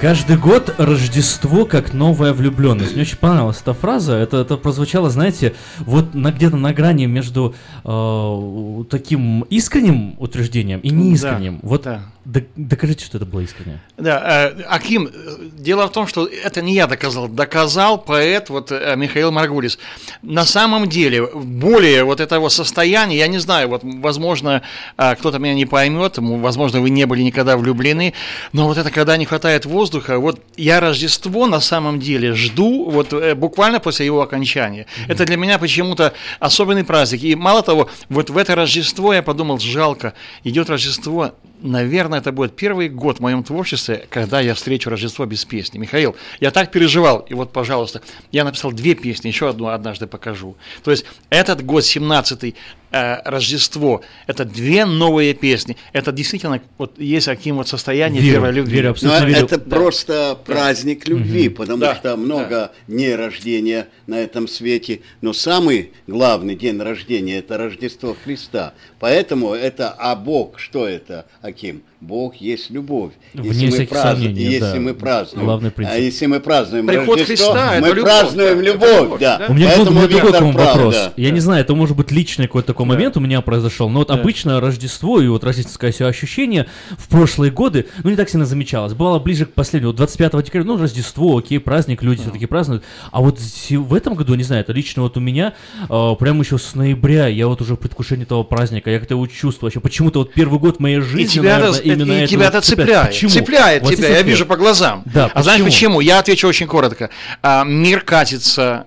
Каждый 0.00 0.36
год 0.36 0.72
Рождество 0.78 1.64
как 1.64 1.92
новая 1.92 2.32
влюбленность. 2.32 2.92
Мне 2.92 3.02
очень 3.02 3.16
понравилась 3.16 3.58
эта 3.60 3.74
фраза. 3.74 4.14
Это, 4.14 4.36
это 4.36 4.56
прозвучало, 4.56 5.10
знаете, 5.10 5.56
вот 5.80 6.14
на, 6.14 6.30
где-то 6.30 6.56
на 6.56 6.72
грани 6.72 7.06
между 7.06 7.56
э, 7.84 8.84
таким 8.90 9.42
искренним 9.42 10.14
утверждением 10.18 10.78
и 10.80 10.90
неискренним. 10.90 11.58
вот 11.62 11.82
да. 11.82 12.02
Докажите, 12.28 13.06
что 13.06 13.16
это 13.16 13.24
было 13.24 13.40
искренне. 13.40 13.80
Да, 13.96 14.52
э, 14.54 14.62
Аким, 14.68 15.06
э, 15.06 15.10
дело 15.52 15.86
в 15.86 15.92
том, 15.92 16.06
что 16.06 16.26
это 16.26 16.60
не 16.60 16.74
я 16.74 16.86
доказал, 16.86 17.26
доказал 17.26 17.98
поэт 17.98 18.50
вот 18.50 18.70
э, 18.70 18.94
Михаил 18.96 19.30
Маргулис. 19.30 19.78
На 20.20 20.44
самом 20.44 20.90
деле, 20.90 21.26
более 21.26 22.04
вот 22.04 22.20
этого 22.20 22.50
состояния, 22.50 23.16
я 23.16 23.28
не 23.28 23.38
знаю, 23.38 23.68
вот, 23.68 23.80
возможно, 23.82 24.62
кто-то 24.96 25.38
меня 25.38 25.54
не 25.54 25.64
поймет, 25.64 26.18
возможно, 26.18 26.80
вы 26.80 26.90
не 26.90 27.06
были 27.06 27.22
никогда 27.22 27.56
влюблены, 27.56 28.12
но 28.52 28.66
вот 28.66 28.76
это, 28.76 28.90
когда 28.90 29.16
не 29.16 29.24
хватает 29.24 29.64
воздуха, 29.64 30.18
вот 30.18 30.42
я 30.56 30.80
Рождество 30.80 31.46
на 31.46 31.60
самом 31.60 31.98
деле 31.98 32.34
жду 32.34 32.90
вот 32.90 33.14
буквально 33.36 33.80
после 33.80 34.04
его 34.06 34.20
окончания. 34.20 34.86
Это 35.06 35.24
для 35.24 35.36
меня 35.36 35.58
почему-то 35.58 36.12
особенный 36.40 36.84
праздник. 36.84 37.22
И 37.22 37.34
мало 37.34 37.62
того, 37.62 37.88
вот 38.08 38.30
в 38.30 38.36
это 38.36 38.54
Рождество 38.54 39.14
я 39.14 39.22
подумал, 39.22 39.58
жалко, 39.58 40.12
идет 40.44 40.68
Рождество, 40.68 41.32
наверное, 41.60 42.20
это 42.20 42.32
будет 42.32 42.56
первый 42.56 42.88
год 42.88 43.18
в 43.18 43.20
моем 43.20 43.42
творчестве, 43.42 44.06
когда 44.10 44.40
я 44.40 44.54
встречу 44.54 44.90
Рождество 44.90 45.26
без 45.26 45.44
песни. 45.44 45.78
Михаил, 45.78 46.16
я 46.40 46.50
так 46.50 46.70
переживал, 46.70 47.20
и 47.20 47.34
вот, 47.34 47.52
пожалуйста, 47.52 48.02
я 48.32 48.44
написал 48.44 48.72
две 48.72 48.94
песни, 48.94 49.28
еще 49.28 49.48
одну 49.48 49.68
однажды 49.68 50.06
покажу. 50.06 50.56
То 50.82 50.90
есть 50.90 51.04
этот 51.30 51.64
год, 51.64 51.84
17-й, 51.84 52.54
э, 52.87 52.87
Рождество, 52.90 54.02
это 54.26 54.44
две 54.44 54.84
новые 54.84 55.34
песни. 55.34 55.76
Это 55.92 56.10
действительно 56.12 56.60
вот 56.78 56.98
есть 56.98 57.26
таким 57.26 57.56
вот 57.56 57.68
состояние 57.68 58.22
Верю, 58.22 58.34
первой 58.34 58.52
любви. 58.52 58.74
верю, 58.76 58.86
Но 58.86 58.90
абсолютно 58.92 59.24
верю. 59.26 59.44
это 59.46 59.58
просто 59.58 60.38
праздник 60.46 61.06
любви, 61.06 61.48
потому 61.48 61.78
Да, 61.78 61.94
что 61.94 62.16
много 62.16 62.72
дней 62.86 63.14
рождения 63.14 63.88
на 64.06 64.16
этом 64.18 64.48
свете, 64.48 65.00
но 65.20 65.32
самый 65.32 65.92
главный 66.06 66.56
день 66.56 66.80
рождения 66.80 67.38
это 67.38 67.58
Рождество 67.58 68.16
Христа. 68.24 68.72
Поэтому 69.00 69.52
это, 69.54 69.90
а 69.98 70.16
Бог, 70.16 70.58
что 70.58 70.86
это, 70.88 71.26
Аким? 71.42 71.82
Бог 72.00 72.36
есть 72.36 72.70
любовь. 72.70 73.12
Вне 73.34 73.70
всяких 73.70 73.88
празднуем, 73.88 74.30
сомнений, 74.32 74.52
если 74.52 74.74
да. 74.74 74.80
мы 74.80 74.94
празднуем, 74.94 75.46
Главный 75.46 75.70
принцип. 75.72 75.94
а 75.96 75.98
если 75.98 76.26
мы 76.26 76.38
празднуем 76.38 76.86
Приход 76.86 77.18
Рождество, 77.18 77.52
Христа, 77.52 77.74
это 77.74 77.80
мы 77.82 77.88
любовь, 77.88 78.04
празднуем 78.04 78.48
да, 78.48 78.52
это 78.54 78.62
любовь, 78.62 79.20
да. 79.20 79.38
да. 79.38 79.46
У 79.48 79.54
меня, 79.54 79.66
был- 79.66 79.72
у 79.72 79.76
Поэтому 79.78 79.98
меня 79.98 80.08
другой 80.08 80.22
Виктор 80.30 80.40
к 80.40 80.44
вам 80.44 80.54
прав, 80.54 80.74
вопрос. 80.76 80.94
да. 80.94 81.12
Я 81.16 81.30
не 81.30 81.40
знаю, 81.40 81.60
это 81.62 81.74
может 81.74 81.96
быть 81.96 82.12
личный 82.12 82.46
какой-то 82.46 82.72
такой 82.78 82.94
момент 82.94 83.16
у 83.16 83.20
меня 83.20 83.40
произошел, 83.40 83.88
но 83.88 84.00
вот 84.00 84.12
обычно 84.12 84.60
Рождество 84.60 85.20
и 85.20 85.26
вот 85.26 85.42
рождественское 85.42 85.90
все 85.90 86.06
ощущение 86.06 86.68
в 86.96 87.08
прошлые 87.08 87.50
годы, 87.50 87.86
ну, 88.04 88.10
не 88.10 88.16
так 88.16 88.28
сильно 88.28 88.46
замечалось. 88.46 88.92
Бывало 88.92 89.18
ближе 89.18 89.46
к 89.46 89.52
последнему, 89.52 89.90
вот 89.90 89.96
25 89.96 90.44
декабря, 90.44 90.64
ну, 90.64 90.76
Рождество, 90.78 91.38
окей, 91.38 91.58
праздник, 91.58 92.02
люди 92.02 92.22
все-таки 92.22 92.46
празднуют. 92.46 92.84
А 93.10 93.20
вот 93.20 93.40
в 93.40 93.94
этом 93.94 94.14
году, 94.14 94.34
не 94.34 94.44
знаю, 94.44 94.60
это 94.60 94.72
лично 94.72 95.02
вот 95.02 95.16
у 95.16 95.20
меня, 95.20 95.54
э, 95.88 96.14
прямо 96.20 96.44
еще 96.44 96.56
с 96.56 96.76
ноября, 96.76 97.26
я 97.26 97.48
вот 97.48 97.60
уже 97.60 97.74
в 97.74 97.78
предвкушении 97.78 98.22
этого 98.22 98.44
праздника, 98.44 98.90
я 98.90 99.00
как-то 99.00 99.14
его 99.14 99.26
чувствую 99.26 99.68
вообще. 99.68 99.80
Почему-то 99.80 100.20
вот 100.20 100.32
первый 100.32 100.60
год 100.60 100.78
моей 100.78 101.00
жизни, 101.00 101.24
И 101.24 101.26
тебя, 101.26 101.58
наверное, 101.58 101.80
это, 101.80 101.88
именно 101.88 102.12
и 102.12 102.16
это 102.18 102.28
тебя 102.28 102.44
вот 102.44 102.54
это 102.54 102.60
цепляет. 102.60 103.08
Почему? 103.08 103.30
Цепляет 103.30 103.82
вас 103.82 103.96
тебя, 103.96 104.08
я 104.08 104.22
вижу 104.22 104.46
по 104.46 104.56
глазам. 104.56 105.02
Да, 105.04 105.28
а 105.34 105.42
знаешь 105.42 105.64
почему? 105.64 105.96
почему? 105.96 106.00
Я 106.00 106.20
отвечу 106.20 106.46
очень 106.46 106.68
коротко. 106.68 107.10
А, 107.42 107.64
мир 107.64 108.02
катится 108.02 108.86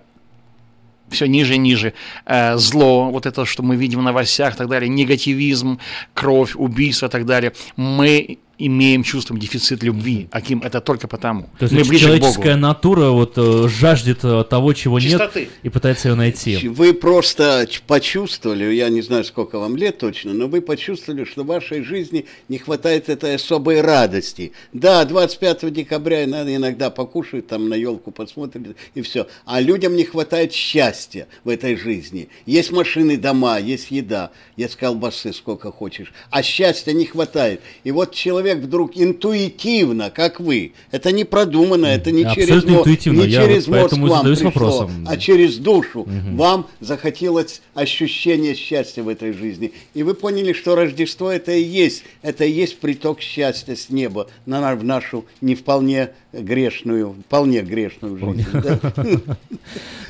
все 1.12 1.28
ниже 1.28 1.56
и 1.56 1.58
ниже. 1.58 1.94
Э, 2.26 2.58
зло, 2.58 3.10
вот 3.12 3.26
это, 3.26 3.46
что 3.46 3.64
мы 3.64 3.76
видим 3.76 4.00
в 4.00 4.04
новостях 4.04 4.56
и 4.56 4.58
так 4.58 4.68
далее, 4.68 4.90
негативизм, 4.90 5.80
кровь, 6.14 6.56
убийство 6.56 7.08
и 7.08 7.10
так 7.10 7.26
далее. 7.26 7.54
Мы 7.76 8.40
имеем 8.68 9.04
чувством 9.04 9.38
дефицит 9.38 9.84
любви. 9.84 10.28
Аким, 10.32 10.62
это 10.62 10.82
только 10.82 11.08
потому. 11.08 11.50
То 11.60 11.66
есть 11.66 11.74
мы 11.74 11.84
ближе 11.84 12.06
к 12.06 12.08
человеческая 12.08 12.54
Богу. 12.54 12.62
натура 12.62 13.10
вот 13.10 13.34
э, 13.38 13.68
жаждет 13.68 14.20
э, 14.24 14.44
того, 14.50 14.74
чего 14.74 15.00
Чистоты. 15.00 15.42
нет, 15.42 15.50
и 15.64 15.70
пытается 15.70 16.10
ее 16.10 16.16
найти. 16.16 16.68
Вы 16.68 16.94
просто 16.94 17.68
почувствовали, 17.88 18.74
я 18.74 18.90
не 18.90 19.02
знаю, 19.02 19.24
сколько 19.24 19.60
вам 19.60 19.76
лет 19.76 19.98
точно, 19.98 20.34
но 20.34 20.48
вы 20.48 20.62
почувствовали, 20.62 21.24
что 21.24 21.44
в 21.44 21.48
вашей 21.48 21.84
жизни 21.84 22.26
не 22.50 22.58
хватает 22.58 23.10
этой 23.10 23.36
особой 23.36 23.82
радости. 23.82 24.52
Да, 24.74 25.04
25 25.06 25.74
декабря 25.74 26.26
надо 26.28 26.56
иногда 26.56 26.90
покушать, 26.90 27.48
там 27.48 27.70
на 27.70 27.76
елку 27.76 28.12
посмотрит 28.12 28.76
и 28.96 29.02
все. 29.02 29.28
А 29.46 29.60
людям 29.60 29.96
не 29.96 30.04
хватает 30.04 30.54
счастья 30.54 31.28
в 31.44 31.50
этой 31.50 31.76
жизни. 31.76 32.30
Есть 32.46 32.72
машины, 32.72 33.18
дома, 33.18 33.60
есть 33.60 33.92
еда, 33.92 34.32
есть 34.58 34.76
колбасы, 34.76 35.34
сколько 35.34 35.72
хочешь. 35.72 36.14
А 36.30 36.44
счастья 36.44 36.92
не 36.94 37.06
хватает. 37.06 37.62
И 37.84 37.92
вот 37.92 38.14
человек 38.14 38.51
вдруг 38.56 38.92
интуитивно, 38.96 40.10
как 40.10 40.40
вы, 40.40 40.74
это 40.92 41.12
не 41.12 41.24
продумано, 41.24 41.86
это 41.86 42.12
не 42.12 42.24
через, 42.24 42.44
Абсолютно 42.44 42.72
мо- 42.72 42.80
интуитивно. 42.80 43.22
не 43.22 43.28
Я 43.30 43.42
через 43.46 43.68
вот 43.68 43.92
мозг 43.94 44.12
вам 44.14 44.26
пришло, 44.26 44.46
вопросом. 44.46 45.06
а 45.08 45.18
через 45.18 45.58
душу 45.58 46.08
вам 46.34 46.68
захотелось 46.80 47.62
ощущение 47.74 48.56
счастья 48.56 49.04
в 49.04 49.08
этой 49.10 49.34
жизни. 49.34 49.72
И 49.94 50.04
вы 50.04 50.14
поняли, 50.14 50.54
что 50.54 50.76
Рождество 50.76 51.32
это 51.32 51.52
и 51.54 51.64
есть, 51.64 52.04
это 52.22 52.46
и 52.46 52.52
есть 52.52 52.80
приток 52.80 53.22
счастья 53.22 53.76
с 53.76 53.90
неба 53.90 54.28
на, 54.46 54.60
на- 54.62 54.76
в 54.76 54.84
нашу 54.84 55.26
не 55.42 55.56
вполне 55.56 56.10
грешную, 56.34 57.14
вполне 57.26 57.62
грешную 57.62 58.18
жизнь. 58.18 58.46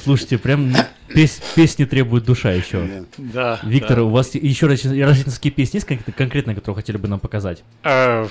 Слушайте, 0.03 0.37
прям 0.37 0.73
пес- 1.09 1.41
песни 1.55 1.85
требует 1.85 2.25
душа 2.25 2.51
еще. 2.51 3.05
Да, 3.17 3.59
Виктор, 3.63 3.97
да. 3.97 4.03
у 4.03 4.09
вас 4.09 4.33
еще 4.35 4.67
рождественские 4.67 5.51
песни 5.51 5.77
есть 5.77 5.87
конкретно, 6.15 6.55
которые 6.55 6.75
хотели 6.75 6.97
бы 6.97 7.07
нам 7.07 7.19
показать? 7.19 7.63
Э, 7.83 8.27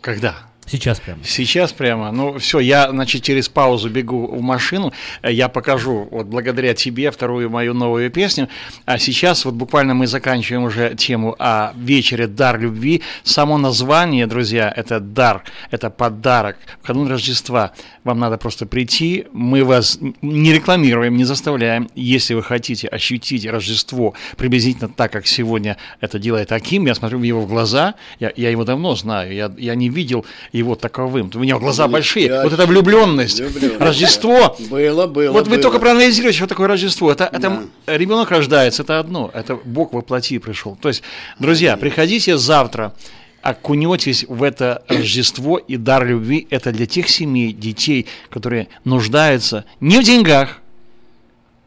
когда? 0.00 0.36
Сейчас 0.70 1.00
прям. 1.00 1.18
Сейчас 1.24 1.72
прямо. 1.72 2.12
Ну, 2.12 2.38
все, 2.38 2.60
я, 2.60 2.90
значит, 2.90 3.22
через 3.22 3.48
паузу 3.48 3.88
бегу 3.88 4.26
в 4.26 4.42
машину. 4.42 4.92
Э, 5.22 5.32
Я 5.32 5.48
покажу, 5.48 6.08
вот 6.10 6.26
благодаря 6.26 6.74
тебе, 6.74 7.10
вторую 7.10 7.50
мою 7.50 7.74
новую 7.74 8.10
песню. 8.10 8.48
А 8.84 8.98
сейчас 8.98 9.44
вот 9.44 9.54
буквально 9.54 9.94
мы 9.94 10.06
заканчиваем 10.06 10.64
уже 10.64 10.94
тему 10.94 11.34
о 11.38 11.72
вечере 11.76 12.26
«Дар 12.26 12.60
любви». 12.60 13.02
Само 13.22 13.58
название, 13.58 14.26
друзья, 14.26 14.72
это 14.74 15.00
дар, 15.00 15.42
это 15.70 15.90
подарок. 15.90 16.56
В 16.82 16.86
канун 16.86 17.08
Рождества 17.08 17.72
вам 18.04 18.18
надо 18.18 18.36
просто 18.36 18.66
прийти. 18.66 19.26
Мы 19.32 19.64
вас 19.64 19.98
не 20.22 20.52
рекламируем, 20.52 21.16
не 21.16 21.24
заставляем. 21.24 21.88
Если 21.94 22.34
вы 22.34 22.42
хотите 22.42 22.88
ощутить 22.88 23.46
Рождество 23.46 24.14
приблизительно 24.36 24.88
так, 24.88 25.12
как 25.12 25.26
сегодня 25.26 25.76
это 26.00 26.18
делает 26.18 26.52
Аким, 26.52 26.86
я 26.86 26.94
смотрю 26.94 27.18
в 27.18 27.22
его 27.22 27.46
глаза, 27.46 27.94
я, 28.20 28.32
я 28.36 28.50
его 28.50 28.64
давно 28.64 28.94
знаю, 28.96 29.32
я, 29.32 29.52
я 29.56 29.74
не 29.74 29.88
видел 29.88 30.26
его 30.58 30.74
таковым. 30.74 31.30
У 31.34 31.44
него 31.44 31.58
глаза 31.58 31.88
большие. 31.88 32.42
Вот 32.42 32.52
эта 32.52 32.66
влюбленность, 32.66 33.40
Влюблённость, 33.40 33.80
Рождество. 33.80 34.56
да. 34.58 34.64
Было, 34.68 35.06
было, 35.06 35.32
Вот 35.32 35.46
вы 35.46 35.54
было. 35.54 35.62
только 35.62 35.78
проанализируйте, 35.78 36.36
что 36.38 36.46
такое 36.46 36.68
Рождество. 36.68 37.10
Это, 37.10 37.24
это 37.32 37.62
ребенок 37.86 38.30
рождается, 38.30 38.82
это 38.82 38.98
одно. 38.98 39.30
Это 39.34 39.56
Бог 39.64 39.92
во 39.92 40.02
плоти 40.02 40.38
пришел. 40.38 40.76
То 40.80 40.88
есть, 40.88 41.02
друзья, 41.38 41.76
приходите 41.76 42.36
завтра, 42.36 42.92
окунетесь 43.42 44.24
в 44.28 44.42
это 44.42 44.82
Рождество 44.88 45.58
и 45.58 45.76
дар 45.76 46.06
любви. 46.06 46.46
Это 46.50 46.72
для 46.72 46.86
тех 46.86 47.08
семей, 47.08 47.52
детей, 47.52 48.06
которые 48.30 48.68
нуждаются 48.84 49.64
не 49.80 49.98
в 50.00 50.02
деньгах, 50.04 50.60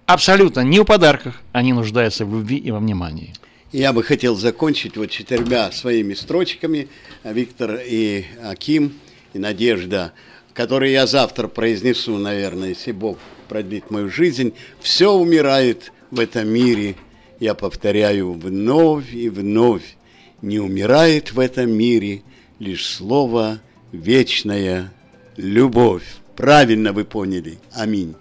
абсолютно 0.05 0.61
не 0.61 0.79
в 0.79 0.83
подарках. 0.85 1.41
Они 1.53 1.73
нуждаются 1.73 2.25
в 2.25 2.33
любви 2.33 2.57
и 2.57 2.71
во 2.71 2.79
внимании. 2.79 3.33
Я 3.71 3.93
бы 3.93 4.03
хотел 4.03 4.35
закончить 4.35 4.97
вот 4.97 5.11
четырьмя 5.11 5.71
своими 5.71 6.13
строчками, 6.13 6.89
а 7.23 7.31
Виктор 7.31 7.79
и 7.81 8.25
Аким, 8.43 8.99
и 9.33 9.39
Надежда, 9.39 10.11
которые 10.53 10.91
я 10.91 11.07
завтра 11.07 11.47
произнесу, 11.47 12.17
наверное, 12.17 12.69
если 12.69 12.91
Бог 12.91 13.17
продлит 13.47 13.89
мою 13.89 14.09
жизнь. 14.09 14.53
Все 14.81 15.13
умирает 15.13 15.93
в 16.11 16.19
этом 16.19 16.49
мире, 16.49 16.95
я 17.39 17.53
повторяю 17.53 18.33
вновь 18.33 19.13
и 19.13 19.29
вновь. 19.29 19.95
Не 20.41 20.59
умирает 20.59 21.31
в 21.31 21.39
этом 21.39 21.71
мире 21.71 22.23
лишь 22.59 22.85
слово 22.85 23.61
«вечная 23.93 24.91
любовь». 25.37 26.03
Правильно 26.35 26.91
вы 26.91 27.05
поняли. 27.05 27.57
Аминь. 27.71 28.15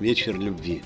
Вечер 0.02 0.36
любви. 0.36 0.82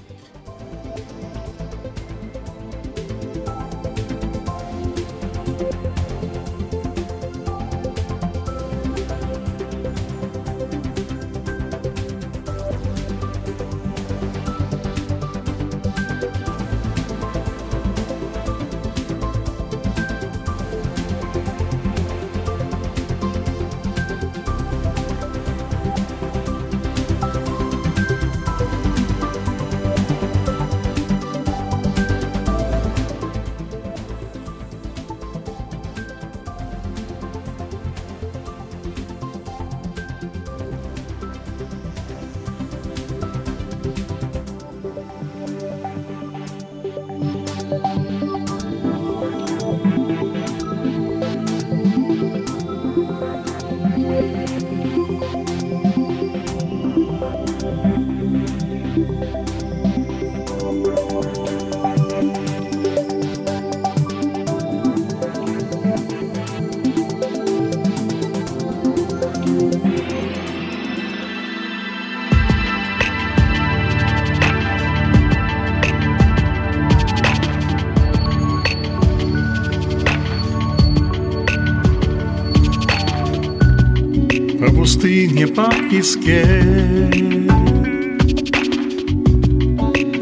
Пустыне, 85.36 85.47
по 85.47 85.69
песке. 85.89 86.45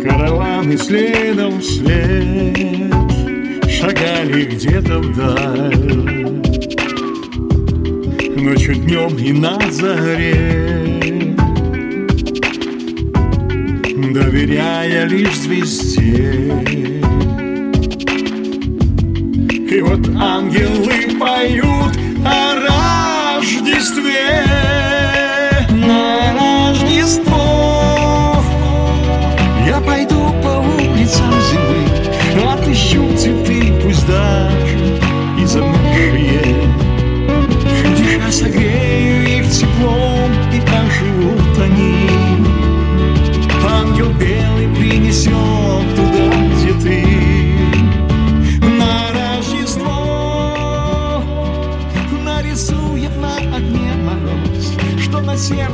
Караваны 0.04 0.78
следом 0.78 1.60
вслед 1.62 2.58
Шагали 3.70 4.46
где-то 4.46 5.00
вдаль. 5.00 6.34
Ночью, 8.38 8.76
днем 8.76 9.18
и 9.18 9.32
на 9.32 9.60
заре 9.72 11.36
Доверяя 14.14 15.06
лишь 15.06 15.36
звезде. 15.38 16.34
И 19.72 19.82
вот 19.82 20.08
ангелы 20.16 21.18
поют 21.20 21.73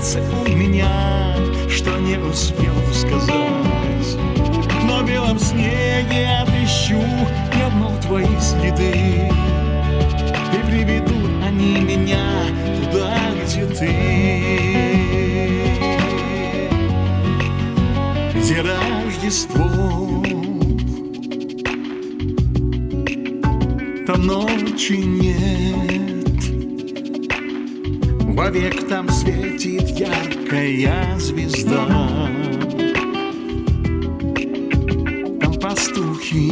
сердце 0.10 0.22
у 0.46 0.56
меня 0.56 1.36
Что 1.70 1.98
не 2.00 2.18
успел 2.18 2.74
сказать. 2.94 4.18
На 4.84 5.04
белом 5.04 5.40
снеге 5.40 6.28
отыщу 6.42 7.02
Я 7.58 7.70
вновь 7.70 8.02
твои 8.06 8.40
следы. 8.40 9.30
И 10.52 10.72
приведут 10.72 11.44
они 11.46 11.82
меня 11.82 12.26
Туда, 12.92 13.16
где 13.44 13.66
ты. 13.66 13.92
Где 18.36 18.62
Рождество. 18.62 19.70
Там 24.08 24.26
ночи 24.26 24.94
нет, 24.94 26.30
вовек 28.36 28.88
там 28.88 29.08
светит 29.08 29.79
яркая 30.00 31.20
звезда. 31.20 31.86
Там 35.42 35.54
пастухи 35.60 36.48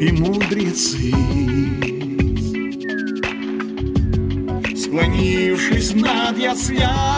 и 0.00 0.12
мудрецы. 0.12 1.14
Склонившись 4.76 5.94
над 5.94 6.36
яслями, 6.38 7.17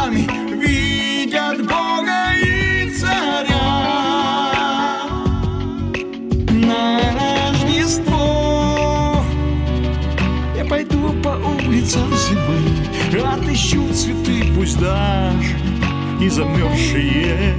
замерзшие. 16.30 17.54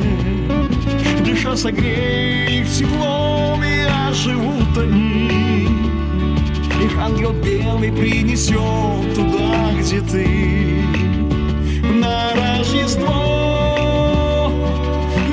Дыша 1.26 1.56
согрею 1.56 2.62
их 2.62 2.72
теплом, 2.72 3.64
и 3.64 4.10
оживут 4.10 4.78
они. 4.78 5.32
Их 6.84 6.98
ангел 6.98 7.32
белый 7.32 7.92
принесет 7.92 9.14
туда, 9.14 9.72
где 9.80 10.02
ты 10.02 10.84
На 11.84 12.34
Рождество 12.34 13.12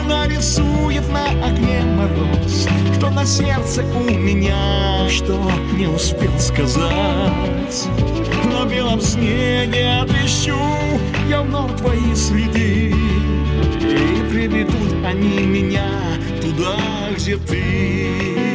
Нарисует 0.06 1.08
на 1.10 1.24
огне 1.46 1.80
мороз 1.96 2.68
Что 2.98 3.08
на 3.08 3.24
сердце 3.24 3.82
у 3.82 4.10
меня 4.10 5.08
Что 5.08 5.50
не 5.74 5.86
успел 5.86 6.38
сказать 6.38 7.88
На 8.44 8.66
белом 8.66 9.00
снеге 9.00 10.00
отыщу 10.02 10.58
Я 11.30 11.40
вновь 11.40 11.78
твои 11.78 12.14
следы 12.14 12.87
И 14.48 14.50
приведут 14.50 15.04
они 15.04 15.40
меня 15.40 15.90
Туда, 16.40 16.76
где 17.16 17.36
ты 17.36 18.47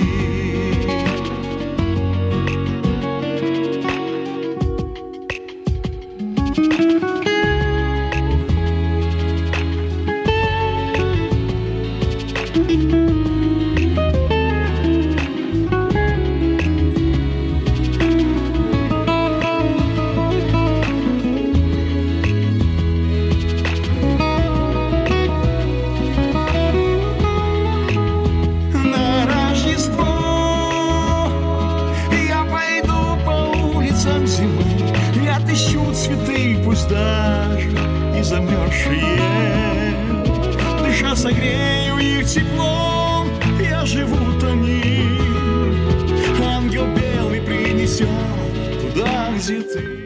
Согрею 41.54 41.98
их 42.00 42.28
теплом 42.28 43.28
И 43.62 43.68
оживут 43.68 44.44
они 44.44 45.20
Ангел 46.44 46.86
белый 46.96 47.42
принесет 47.42 48.08
туда, 48.82 49.30
где 49.36 49.62
ты 49.62 50.04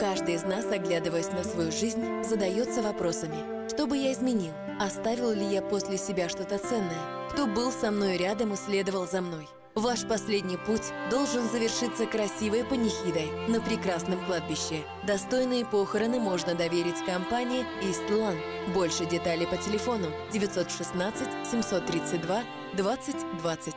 Каждый 0.00 0.34
из 0.34 0.44
нас, 0.44 0.64
оглядываясь 0.70 1.30
на 1.30 1.42
свою 1.42 1.72
жизнь, 1.72 2.22
задается 2.22 2.82
вопросами. 2.82 3.57
Что 3.78 3.86
бы 3.86 3.96
я 3.96 4.12
изменил? 4.12 4.54
Оставил 4.80 5.30
ли 5.30 5.46
я 5.46 5.62
после 5.62 5.98
себя 5.98 6.28
что-то 6.28 6.58
ценное? 6.58 7.28
Кто 7.30 7.46
был 7.46 7.70
со 7.70 7.92
мной 7.92 8.16
рядом 8.16 8.52
и 8.52 8.56
следовал 8.56 9.06
за 9.06 9.20
мной? 9.20 9.46
Ваш 9.76 10.04
последний 10.04 10.56
путь 10.56 10.92
должен 11.12 11.48
завершиться 11.48 12.04
красивой 12.06 12.64
панихидой 12.64 13.30
на 13.46 13.60
прекрасном 13.60 14.18
кладбище. 14.26 14.82
Достойные 15.06 15.64
похороны 15.64 16.18
можно 16.18 16.56
доверить 16.56 17.04
компании 17.06 17.64
Истлан. 17.80 18.34
Больше 18.74 19.06
деталей 19.06 19.46
по 19.46 19.56
телефону 19.56 20.08
916 20.32 21.28
732 21.48 22.42
2020. 22.76 23.74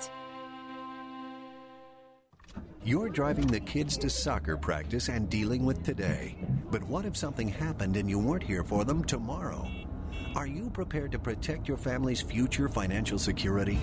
You're 2.84 3.10
driving 3.10 3.46
the 3.46 3.60
kids 3.60 3.96
to 4.00 4.10
soccer 4.10 4.58
practice 4.58 5.10
and 5.10 5.30
dealing 5.30 5.64
with 5.64 5.84
today. 5.84 6.36
But 6.72 6.82
what 6.86 7.06
if 7.06 7.16
something 7.16 7.48
happened 7.48 7.96
and 7.96 8.10
you 8.10 8.18
weren't 8.18 8.42
here 8.42 8.64
for 8.64 8.84
them 8.84 9.04
tomorrow? 9.04 9.68
Are 10.34 10.48
you 10.48 10.70
prepared 10.70 11.12
to 11.12 11.20
protect 11.20 11.68
your 11.68 11.76
family's 11.76 12.22
future 12.22 12.70
financial 12.70 13.20
security? 13.20 13.78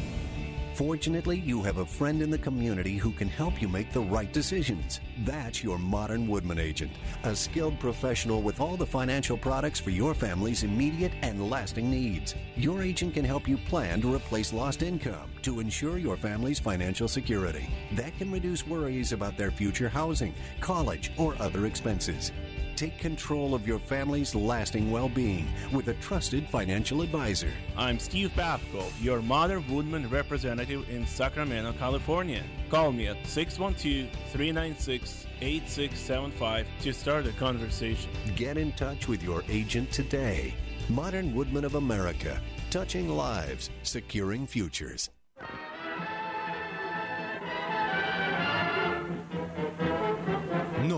Fortunately, 0.74 1.38
you 1.38 1.62
have 1.62 1.76
a 1.76 1.84
friend 1.84 2.22
in 2.22 2.30
the 2.30 2.38
community 2.38 2.96
who 2.96 3.12
can 3.12 3.28
help 3.28 3.60
you 3.60 3.68
make 3.68 3.92
the 3.92 4.00
right 4.00 4.32
decisions. 4.32 5.00
That's 5.26 5.62
your 5.62 5.78
modern 5.78 6.26
Woodman 6.26 6.58
agent, 6.58 6.92
a 7.24 7.36
skilled 7.36 7.78
professional 7.78 8.40
with 8.40 8.60
all 8.60 8.78
the 8.78 8.86
financial 8.86 9.36
products 9.36 9.78
for 9.78 9.90
your 9.90 10.14
family's 10.14 10.62
immediate 10.62 11.12
and 11.20 11.50
lasting 11.50 11.90
needs. 11.90 12.34
Your 12.56 12.82
agent 12.82 13.12
can 13.12 13.26
help 13.26 13.46
you 13.46 13.58
plan 13.58 14.00
to 14.00 14.14
replace 14.14 14.52
lost 14.54 14.82
income 14.82 15.28
to 15.48 15.60
ensure 15.60 15.96
your 15.96 16.18
family's 16.18 16.58
financial 16.58 17.08
security. 17.08 17.70
That 17.92 18.16
can 18.18 18.30
reduce 18.30 18.66
worries 18.66 19.12
about 19.12 19.38
their 19.38 19.50
future 19.50 19.88
housing, 19.88 20.34
college, 20.60 21.10
or 21.16 21.34
other 21.40 21.64
expenses. 21.64 22.32
Take 22.76 22.98
control 22.98 23.54
of 23.54 23.66
your 23.66 23.78
family's 23.78 24.34
lasting 24.34 24.90
well 24.90 25.08
being 25.08 25.48
with 25.72 25.88
a 25.88 25.94
trusted 25.94 26.46
financial 26.50 27.00
advisor. 27.00 27.50
I'm 27.78 27.98
Steve 27.98 28.30
Babko, 28.36 28.84
your 29.00 29.22
Mother 29.22 29.60
Woodman 29.60 30.10
representative 30.10 30.86
in 30.90 31.06
Sacramento, 31.06 31.72
California. 31.72 32.42
Call 32.68 32.92
me 32.92 33.06
at 33.06 33.26
612 33.26 34.10
396 34.30 35.26
8675 35.40 36.66
to 36.82 36.92
start 36.92 37.26
a 37.26 37.32
conversation. 37.32 38.10
Get 38.36 38.58
in 38.58 38.72
touch 38.72 39.08
with 39.08 39.22
your 39.22 39.42
agent 39.48 39.90
today. 39.92 40.52
Modern 40.90 41.34
Woodman 41.34 41.64
of 41.64 41.74
America, 41.74 42.38
touching 42.70 43.08
lives, 43.08 43.70
securing 43.82 44.46
futures. 44.46 45.08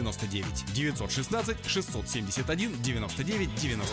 99 0.00 0.72
916 0.74 1.56
671 1.66 2.82
99 2.82 3.54
99. 3.54 3.90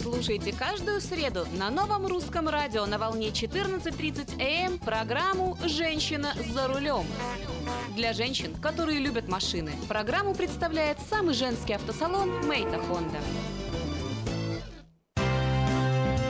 Слушайте 0.00 0.52
каждую 0.52 1.00
среду 1.00 1.46
на 1.58 1.70
новом 1.70 2.06
русском 2.06 2.48
радио 2.48 2.86
на 2.86 2.98
волне 2.98 3.28
14.30 3.28 4.40
AM 4.40 4.78
программу 4.78 5.56
«Женщина 5.64 6.32
за 6.52 6.66
рулем». 6.66 7.06
Для 7.94 8.12
женщин, 8.12 8.54
которые 8.56 8.98
любят 8.98 9.28
машины, 9.28 9.72
программу 9.88 10.34
представляет 10.34 10.98
самый 11.10 11.34
женский 11.34 11.74
автосалон 11.74 12.46
«Maita 12.46 12.78
Honda». 12.78 13.18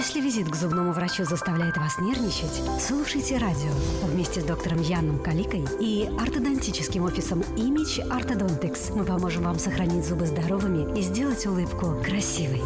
Если 0.00 0.22
визит 0.22 0.48
к 0.48 0.56
зубному 0.56 0.92
врачу 0.92 1.24
заставляет 1.24 1.76
вас 1.76 1.98
нервничать, 1.98 2.62
слушайте 2.80 3.36
радио 3.36 3.68
вместе 4.06 4.40
с 4.40 4.44
доктором 4.44 4.80
Яном 4.80 5.22
Каликой 5.22 5.66
и 5.78 6.08
ортодонтическим 6.18 7.04
офисом 7.04 7.40
Image 7.40 8.08
Orthodontics. 8.08 8.96
Мы 8.96 9.04
поможем 9.04 9.42
вам 9.42 9.58
сохранить 9.58 10.06
зубы 10.06 10.24
здоровыми 10.24 10.98
и 10.98 11.02
сделать 11.02 11.44
улыбку 11.44 12.02
красивой. 12.02 12.62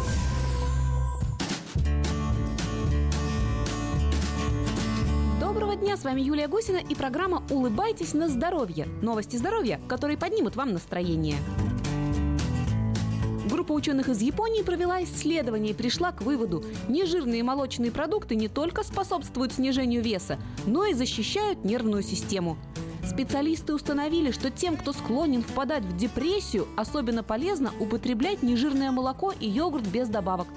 Доброго 5.41 5.75
дня, 5.75 5.97
с 5.97 6.05
вами 6.05 6.21
Юлия 6.21 6.47
Гусина 6.47 6.77
и 6.77 6.95
программа 6.95 7.43
«Улыбайтесь 7.49 8.13
на 8.13 8.29
здоровье». 8.29 8.87
Новости 9.01 9.35
здоровья, 9.35 9.81
которые 9.89 10.17
поднимут 10.17 10.55
вам 10.55 10.71
настроение. 10.71 11.35
Группа 13.45 13.73
ученых 13.73 14.09
из 14.09 14.21
Японии 14.21 14.63
провела 14.63 15.03
исследование 15.03 15.71
и 15.71 15.75
пришла 15.75 16.11
к 16.11 16.23
выводу, 16.23 16.63
нежирные 16.89 17.43
молочные 17.43 17.91
продукты 17.91 18.33
не 18.33 18.47
только 18.47 18.83
способствуют 18.83 19.53
снижению 19.53 20.01
веса, 20.01 20.39
но 20.65 20.85
и 20.85 20.93
защищают 20.93 21.63
нервную 21.63 22.01
систему. 22.01 22.57
Специалисты 23.07 23.75
установили, 23.75 24.31
что 24.31 24.49
тем, 24.49 24.75
кто 24.77 24.93
склонен 24.93 25.43
впадать 25.43 25.83
в 25.83 25.95
депрессию, 25.95 26.67
особенно 26.75 27.21
полезно 27.21 27.71
употреблять 27.79 28.41
нежирное 28.41 28.89
молоко 28.89 29.31
и 29.39 29.47
йогурт 29.47 29.85
без 29.85 30.09
добавок. 30.09 30.47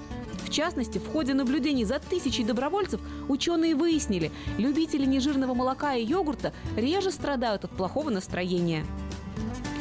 В 0.43 0.49
частности, 0.49 0.97
в 0.97 1.07
ходе 1.11 1.35
наблюдений 1.35 1.85
за 1.85 1.99
тысячей 1.99 2.43
добровольцев 2.43 2.99
ученые 3.27 3.75
выяснили, 3.75 4.31
любители 4.57 5.05
нежирного 5.05 5.53
молока 5.53 5.93
и 5.93 6.03
йогурта 6.03 6.53
реже 6.75 7.11
страдают 7.11 7.65
от 7.65 7.71
плохого 7.71 8.09
настроения. 8.09 8.83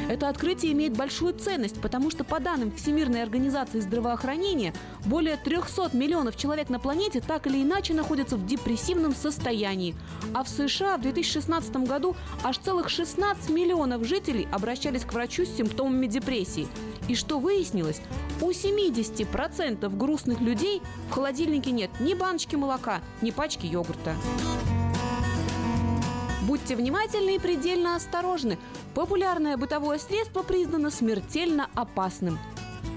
Это 0.09 0.29
открытие 0.29 0.73
имеет 0.73 0.97
большую 0.97 1.35
ценность, 1.35 1.81
потому 1.81 2.11
что 2.11 2.25
по 2.25 2.41
данным 2.41 2.73
Всемирной 2.73 3.23
организации 3.23 3.81
здравоохранения, 3.81 4.73
более 5.05 5.37
300 5.37 5.91
миллионов 5.97 6.37
человек 6.37 6.71
на 6.71 6.79
планете 6.79 7.21
так 7.21 7.47
или 7.47 7.63
иначе 7.63 7.95
находятся 7.95 8.37
в 8.37 8.47
депрессивном 8.47 9.15
состоянии. 9.15 9.95
А 10.35 10.45
в 10.45 10.49
США 10.49 10.97
в 10.97 11.03
2016 11.03 11.77
году 11.87 12.17
аж 12.43 12.59
целых 12.59 12.89
16 12.89 13.51
миллионов 13.51 14.05
жителей 14.05 14.49
обращались 14.53 15.05
к 15.05 15.13
врачу 15.13 15.45
с 15.45 15.57
симптомами 15.57 16.07
депрессии. 16.07 16.69
И 17.09 17.15
что 17.15 17.39
выяснилось? 17.39 18.01
У 18.41 18.51
70% 18.51 19.97
грустных 19.97 20.41
людей 20.41 20.83
в 21.09 21.13
холодильнике 21.13 21.71
нет 21.71 21.91
ни 22.01 22.15
баночки 22.15 22.57
молока, 22.57 23.01
ни 23.23 23.31
пачки 23.31 23.67
йогурта. 23.67 24.15
Будьте 26.49 26.77
внимательны 26.77 27.37
и 27.37 27.39
предельно 27.39 27.95
осторожны. 27.95 28.57
Популярное 28.95 29.59
бытовое 29.59 29.99
средство 29.99 30.43
признано 30.43 30.91
смертельно 30.91 31.69
опасным. 31.75 32.39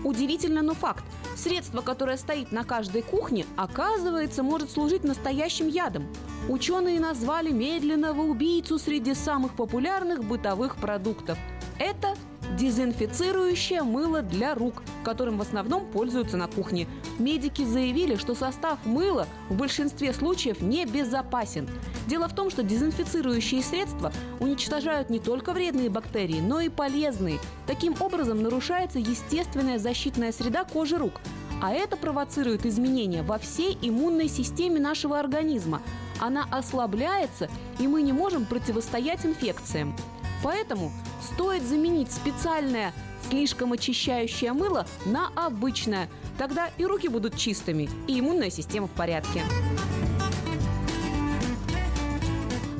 Удивительно, 0.05 0.61
но 0.61 0.73
факт. 0.73 1.03
Средство, 1.35 1.81
которое 1.81 2.15
стоит 2.15 2.53
на 2.53 2.63
каждой 2.63 3.01
кухне, 3.01 3.45
оказывается, 3.57 4.41
может 4.41 4.71
служить 4.71 5.03
настоящим 5.03 5.67
ядом. 5.67 6.07
Ученые 6.47 7.01
назвали 7.01 7.51
медленного 7.51 8.21
убийцу 8.21 8.79
среди 8.79 9.13
самых 9.13 9.53
популярных 9.57 10.23
бытовых 10.23 10.77
продуктов. 10.77 11.37
Это 11.77 12.15
дезинфицирующее 12.57 13.83
мыло 13.83 14.21
для 14.21 14.55
рук, 14.55 14.83
которым 15.03 15.37
в 15.37 15.41
основном 15.41 15.85
пользуются 15.85 16.37
на 16.37 16.47
кухне. 16.47 16.87
Медики 17.19 17.63
заявили, 17.63 18.15
что 18.15 18.35
состав 18.35 18.79
мыла 18.85 19.27
в 19.49 19.55
большинстве 19.55 20.13
случаев 20.13 20.61
небезопасен. 20.61 21.69
Дело 22.07 22.27
в 22.27 22.35
том, 22.35 22.49
что 22.49 22.63
дезинфицирующие 22.63 23.61
средства 23.61 24.11
уничтожают 24.39 25.09
не 25.09 25.19
только 25.19 25.53
вредные 25.53 25.89
бактерии, 25.89 26.41
но 26.41 26.59
и 26.59 26.69
полезные. 26.69 27.39
Таким 27.67 27.95
образом 27.99 28.41
нарушается 28.41 28.99
естественная 28.99 29.79
защитная 29.79 30.31
среда 30.31 30.63
кожи 30.63 30.97
рук. 30.97 31.21
А 31.61 31.71
это 31.71 31.95
провоцирует 31.95 32.65
изменения 32.65 33.21
во 33.21 33.37
всей 33.37 33.77
иммунной 33.81 34.27
системе 34.27 34.79
нашего 34.79 35.19
организма. 35.19 35.81
Она 36.19 36.45
ослабляется, 36.51 37.49
и 37.79 37.87
мы 37.87 38.01
не 38.01 38.13
можем 38.13 38.45
противостоять 38.45 39.25
инфекциям. 39.25 39.95
Поэтому 40.43 40.91
стоит 41.21 41.63
заменить 41.63 42.11
специальное 42.11 42.93
слишком 43.29 43.73
очищающее 43.73 44.53
мыло 44.53 44.85
на 45.05 45.29
обычное. 45.35 46.09
Тогда 46.37 46.69
и 46.77 46.85
руки 46.85 47.07
будут 47.07 47.37
чистыми, 47.37 47.89
и 48.07 48.19
иммунная 48.19 48.49
система 48.49 48.87
в 48.87 48.91
порядке. 48.91 49.43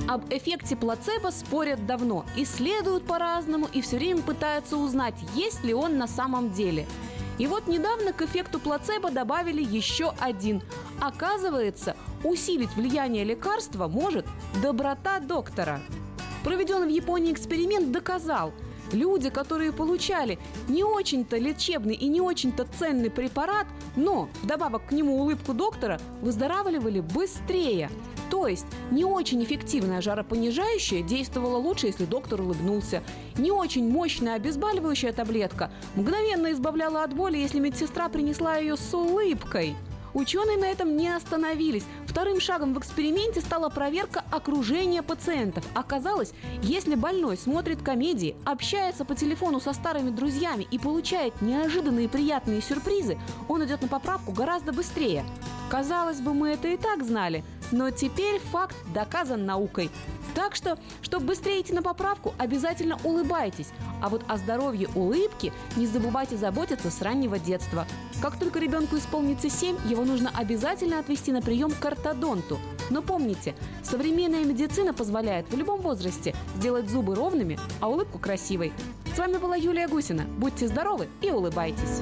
Об 0.08 0.26
эффекте 0.30 0.76
плацебо 0.76 1.30
спорят 1.30 1.86
давно, 1.86 2.26
исследуют 2.36 3.06
по-разному 3.06 3.70
и 3.72 3.82
все 3.82 3.96
время 3.96 4.22
пытаются 4.22 4.76
узнать, 4.76 5.16
есть 5.36 5.64
ли 5.64 5.74
он 5.74 5.98
на 5.98 6.08
самом 6.08 6.52
деле. 6.52 6.86
И 7.38 7.48
вот 7.48 7.68
недавно 7.68 8.12
к 8.12 8.22
эффекту 8.22 8.60
плацебо 8.60 9.10
добавили 9.10 9.64
еще 9.64 10.14
один. 10.20 10.62
Оказывается, 11.00 11.96
усилить 12.26 12.76
влияние 12.76 13.24
лекарства 13.24 13.88
может 13.88 14.26
доброта 14.62 15.20
доктора. 15.20 15.80
Проведенный 16.44 16.88
в 16.88 16.92
Японии 16.92 17.32
эксперимент 17.32 17.92
доказал, 17.92 18.54
Люди, 18.92 19.30
которые 19.30 19.72
получали 19.72 20.38
не 20.68 20.84
очень-то 20.84 21.38
лечебный 21.38 21.96
и 21.96 22.08
не 22.08 22.20
очень-то 22.20 22.68
ценный 22.78 23.10
препарат, 23.10 23.68
но 23.96 24.30
вдобавок 24.44 24.88
к 24.88 24.92
нему 24.92 25.20
улыбку 25.22 25.54
доктора, 25.54 26.00
выздоравливали 26.22 27.00
быстрее. 27.00 27.90
То 28.30 28.48
есть 28.48 28.66
не 28.92 29.04
очень 29.04 29.44
эффективное 29.44 30.02
жаропонижающее 30.02 31.04
действовало 31.04 31.58
лучше, 31.58 31.88
если 31.88 32.06
доктор 32.06 32.42
улыбнулся. 32.42 33.04
Не 33.38 33.52
очень 33.52 33.90
мощная 33.90 34.36
обезболивающая 34.36 35.14
таблетка 35.14 35.72
мгновенно 35.96 36.52
избавляла 36.52 37.04
от 37.04 37.14
боли, 37.14 37.38
если 37.38 37.60
медсестра 37.60 38.10
принесла 38.10 38.58
ее 38.58 38.78
с 38.78 38.94
улыбкой. 38.94 39.76
Ученые 40.14 40.58
на 40.58 40.66
этом 40.66 40.98
не 40.98 41.10
остановились. 41.10 41.86
Вторым 42.06 42.40
шагом 42.40 42.74
в 42.74 42.80
эксперименте 42.80 43.42
стала 43.42 43.70
проверка 43.70 44.24
окружения 44.32 45.02
пациентов. 45.02 45.64
Оказалось, 45.74 46.34
если 46.62 46.96
больной 46.96 47.38
смотрит 47.38 47.82
комедии, 47.82 48.36
общается 48.46 49.06
по 49.06 49.16
телефону 49.16 49.60
со 49.60 49.74
старыми 49.74 50.10
друзьями 50.10 50.68
и 50.70 50.78
получает 50.78 51.42
неожиданные 51.42 52.10
приятные 52.10 52.62
сюрпризы, 52.62 53.18
он 53.48 53.64
идет 53.66 53.82
на 53.82 53.88
поправку 53.88 54.32
гораздо 54.32 54.74
быстрее. 54.74 55.24
Казалось 55.70 56.20
бы, 56.20 56.34
мы 56.34 56.50
это 56.50 56.68
и 56.68 56.78
так 56.78 57.04
знали, 57.04 57.44
но 57.72 57.90
теперь 57.92 58.40
факт 58.40 58.76
доказан 58.94 59.46
наукой. 59.46 59.90
Так 60.36 60.56
что, 60.56 60.78
чтобы 61.02 61.28
быстрее 61.28 61.62
идти 61.62 61.74
на 61.74 61.82
поправку, 61.82 62.34
обязательно 62.38 62.98
улыбайтесь. 63.04 63.70
А 64.02 64.10
вот 64.10 64.24
о 64.28 64.38
здоровье 64.38 64.88
улыбки 64.96 65.52
не 65.76 65.88
забывайте 65.88 66.38
заботиться 66.38 66.90
с 66.90 67.02
раннего 67.02 67.38
детства. 67.38 67.86
Как 68.22 68.38
только 68.38 68.60
ребенку 68.60 68.98
исполнится 68.98 69.50
7, 69.50 69.78
его 69.86 70.06
нужно 70.06 70.32
обязательно 70.34 71.00
отвести 71.00 71.32
на 71.32 71.42
прием 71.42 71.72
к 71.72 71.84
ортодонту. 71.84 72.60
Но 72.90 73.02
помните, 73.02 73.56
современная 73.84 74.46
медицина 74.46 74.94
позволяет 74.94 75.50
в 75.50 75.58
любом 75.58 75.82
возрасте 75.82 76.36
сделать 76.56 76.90
зубы 76.90 77.16
ровными, 77.16 77.60
а 77.80 77.90
улыбку 77.90 78.20
красивой. 78.20 78.74
С 79.14 79.18
вами 79.18 79.38
была 79.38 79.56
Юлия 79.56 79.88
Гусина. 79.88 80.24
Будьте 80.38 80.68
здоровы 80.68 81.08
и 81.22 81.32
улыбайтесь. 81.32 82.02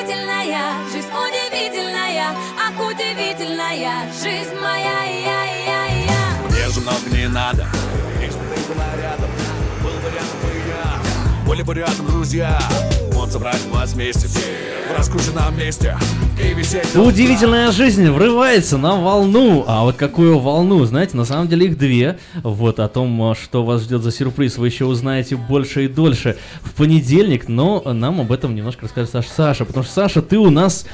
ах, 2.57 2.79
удивительная, 2.79 4.11
жизнь 4.11 4.55
моя, 4.61 5.03
я, 5.03 5.43
я, 5.65 5.85
я. 6.05 6.21
Мне 6.49 6.69
же 6.69 6.81
много 6.81 7.17
не 7.17 7.27
надо 7.27 7.67
Лишь 8.19 8.33
бы 8.33 8.43
ты 8.55 8.73
была 8.73 8.85
рядом 9.01 9.29
Был 9.83 9.91
бы 9.91 10.09
рядом 10.09 10.37
и 10.43 10.69
я 10.69 11.47
Были 11.47 11.61
бы 11.63 11.73
рядом 11.73 12.05
друзья 12.07 12.59
Вот 13.13 13.31
собрать 13.31 13.65
вас 13.71 13.93
вместе 13.93 14.27
В 14.89 14.97
раскрученном 14.97 15.57
месте 15.57 15.97
Удивительная 16.95 17.71
жизнь 17.71 18.09
врывается 18.09 18.77
на 18.77 18.95
волну. 18.95 19.63
А 19.67 19.83
вот 19.83 19.95
какую 19.95 20.39
волну, 20.39 20.83
знаете, 20.85 21.15
на 21.15 21.23
самом 21.23 21.47
деле 21.47 21.67
их 21.67 21.77
две. 21.77 22.17
Вот 22.41 22.79
о 22.79 22.87
том, 22.87 23.35
что 23.35 23.63
вас 23.63 23.83
ждет 23.83 24.01
за 24.01 24.11
сюрприз, 24.11 24.57
вы 24.57 24.67
еще 24.67 24.85
узнаете 24.85 25.35
больше 25.35 25.85
и 25.85 25.87
дольше 25.87 26.37
в 26.61 26.73
понедельник. 26.73 27.47
Но 27.47 27.83
нам 27.85 28.21
об 28.21 28.31
этом 28.31 28.55
немножко 28.55 28.83
расскажет 28.83 29.11
Саша. 29.11 29.29
Саша, 29.29 29.65
потому 29.65 29.83
что 29.83 29.93
Саша, 29.93 30.21
ты 30.23 30.39
у 30.39 30.49
нас 30.49 30.85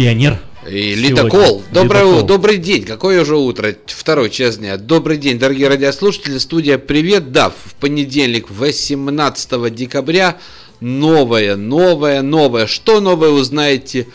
пионер. 0.00 0.38
И. 0.66 0.94
Ледокол. 0.94 1.62
Доброе, 1.72 2.04
Ледокол. 2.04 2.22
добрый 2.26 2.56
день. 2.56 2.84
Какое 2.84 3.20
уже 3.20 3.36
утро? 3.36 3.74
Второй 3.86 4.30
час 4.30 4.56
дня. 4.56 4.78
Добрый 4.78 5.18
день, 5.18 5.38
дорогие 5.38 5.68
радиослушатели. 5.68 6.38
Студия 6.38 6.78
«Привет». 6.78 7.32
Да, 7.32 7.50
в 7.50 7.74
понедельник, 7.78 8.50
18 8.50 9.74
декабря. 9.74 10.38
Новое, 10.80 11.56
новое, 11.56 12.22
новое. 12.22 12.66
Что 12.66 13.00
новое 13.00 13.28
узнаете? 13.28 14.06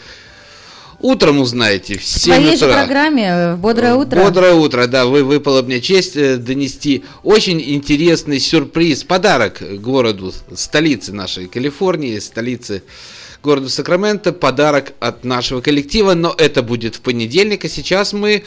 Утром 1.01 1.39
узнаете. 1.39 1.99
В 1.99 2.01
В 2.01 2.05
7 2.05 2.33
твоей 2.33 2.57
же 2.57 2.65
утра. 2.65 2.77
программе 2.83 3.27
э, 3.27 3.55
«Бодрое 3.55 3.93
утро». 3.93 4.23
Бодрое 4.23 4.53
утро, 4.55 4.87
да, 4.87 5.05
вы 5.05 5.23
выпала 5.23 5.61
мне 5.61 5.81
честь 5.81 6.15
э, 6.15 6.37
донести 6.37 7.03
очень 7.21 7.61
интересный 7.61 8.39
сюрприз, 8.39 9.03
подарок 9.03 9.61
городу, 9.81 10.33
столице 10.55 11.13
нашей 11.13 11.47
Калифорнии, 11.47 12.17
столице 12.17 12.81
города 13.45 13.69
Сакраменто, 13.69 14.33
подарок 14.33 14.93
от 14.99 15.23
нашего 15.23 15.61
коллектива, 15.61 16.15
но 16.15 16.35
это 16.37 16.63
будет 16.63 16.95
в 16.95 17.01
понедельник, 17.01 17.63
а 17.63 17.69
сейчас 17.69 18.11
мы 18.11 18.43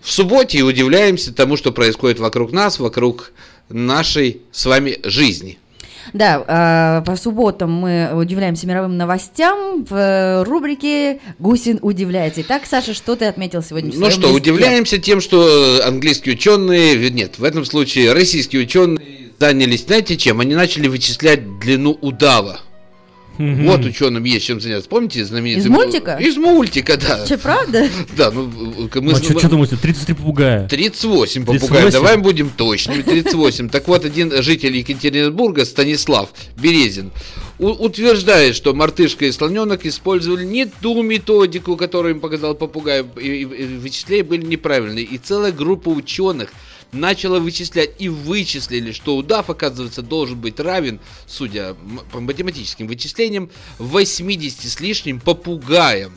в 0.00 0.10
субботе 0.10 0.58
и 0.58 0.62
удивляемся 0.62 1.32
тому, 1.32 1.56
что 1.56 1.72
происходит 1.72 2.18
вокруг 2.18 2.50
нас, 2.50 2.78
вокруг 2.78 3.32
нашей 3.68 4.40
с 4.50 4.66
вами 4.66 4.98
жизни. 5.04 5.58
Да, 6.12 7.00
э, 7.00 7.06
по 7.06 7.16
субботам 7.16 7.72
мы 7.72 8.10
удивляемся 8.14 8.66
мировым 8.66 8.96
новостям 8.98 9.84
в 9.84 9.94
э, 9.94 10.42
рубрике 10.42 11.20
«Гусин 11.38 11.78
удивляется». 11.80 12.42
Итак, 12.42 12.62
Саша, 12.68 12.92
что 12.92 13.16
ты 13.16 13.24
отметил 13.24 13.62
сегодня 13.62 13.90
в 13.90 13.98
Ну 13.98 14.10
что, 14.10 14.20
листке? 14.20 14.34
удивляемся 14.34 14.98
тем, 14.98 15.20
что 15.22 15.80
английские 15.84 16.34
ученые, 16.34 17.10
нет, 17.10 17.38
в 17.38 17.44
этом 17.44 17.64
случае 17.64 18.12
российские 18.12 18.62
ученые 18.62 19.32
занялись, 19.38 19.84
знаете 19.84 20.16
чем? 20.16 20.40
Они 20.40 20.54
начали 20.54 20.88
вычислять 20.88 21.58
длину 21.58 21.92
удава. 21.92 22.60
Мгм. 23.38 23.66
Вот 23.66 23.84
ученым 23.84 24.24
есть 24.24 24.46
чем 24.46 24.60
заняться. 24.60 24.88
Помните 24.88 25.24
знаменитый? 25.24 25.62
Из 25.62 25.68
мультика? 25.68 26.16
Из 26.20 26.36
мультика, 26.36 26.96
да. 26.96 27.26
Че, 27.26 27.38
правда? 27.38 27.88
Да, 28.16 28.30
ну 28.30 28.44
мы... 28.46 28.88
Ну, 29.00 29.10
а 29.12 29.16
что 29.16 29.48
думаете, 29.48 29.76
33 29.76 30.14
попугая? 30.14 30.68
38 30.68 31.44
38? 31.44 31.44
попугаев. 31.60 31.92
Давай 31.92 32.16
будем 32.16 32.48
точными. 32.50 33.02
38. 33.02 33.68
Так 33.70 33.88
вот, 33.88 34.04
один 34.04 34.30
житель 34.42 34.76
Екатеринбурга, 34.76 35.64
Станислав 35.64 36.28
Березин, 36.56 37.10
утверждает, 37.58 38.56
что 38.56 38.74
мартышка 38.74 39.24
и 39.26 39.32
слоненок 39.32 39.86
использовали 39.86 40.44
не 40.44 40.66
ту 40.66 41.02
методику, 41.02 41.76
которую 41.76 42.14
им 42.14 42.20
показал 42.20 42.54
попугай, 42.54 43.04
и, 43.20 43.26
и- 43.28 43.42
и 43.42 43.64
вычисления 43.78 44.24
были 44.24 44.44
неправильные. 44.44 45.04
И 45.04 45.18
целая 45.18 45.52
группа 45.52 45.88
ученых 45.88 46.50
начала 46.92 47.38
вычислять 47.38 47.90
и 47.98 48.08
вычислили, 48.08 48.92
что 48.92 49.16
удав, 49.16 49.50
оказывается, 49.50 50.02
должен 50.02 50.40
быть 50.40 50.60
равен, 50.60 51.00
судя 51.26 51.76
по 52.12 52.20
математическим 52.20 52.86
вычислениям, 52.86 53.50
80 53.78 54.70
с 54.70 54.80
лишним 54.80 55.20
попугаям. 55.20 56.12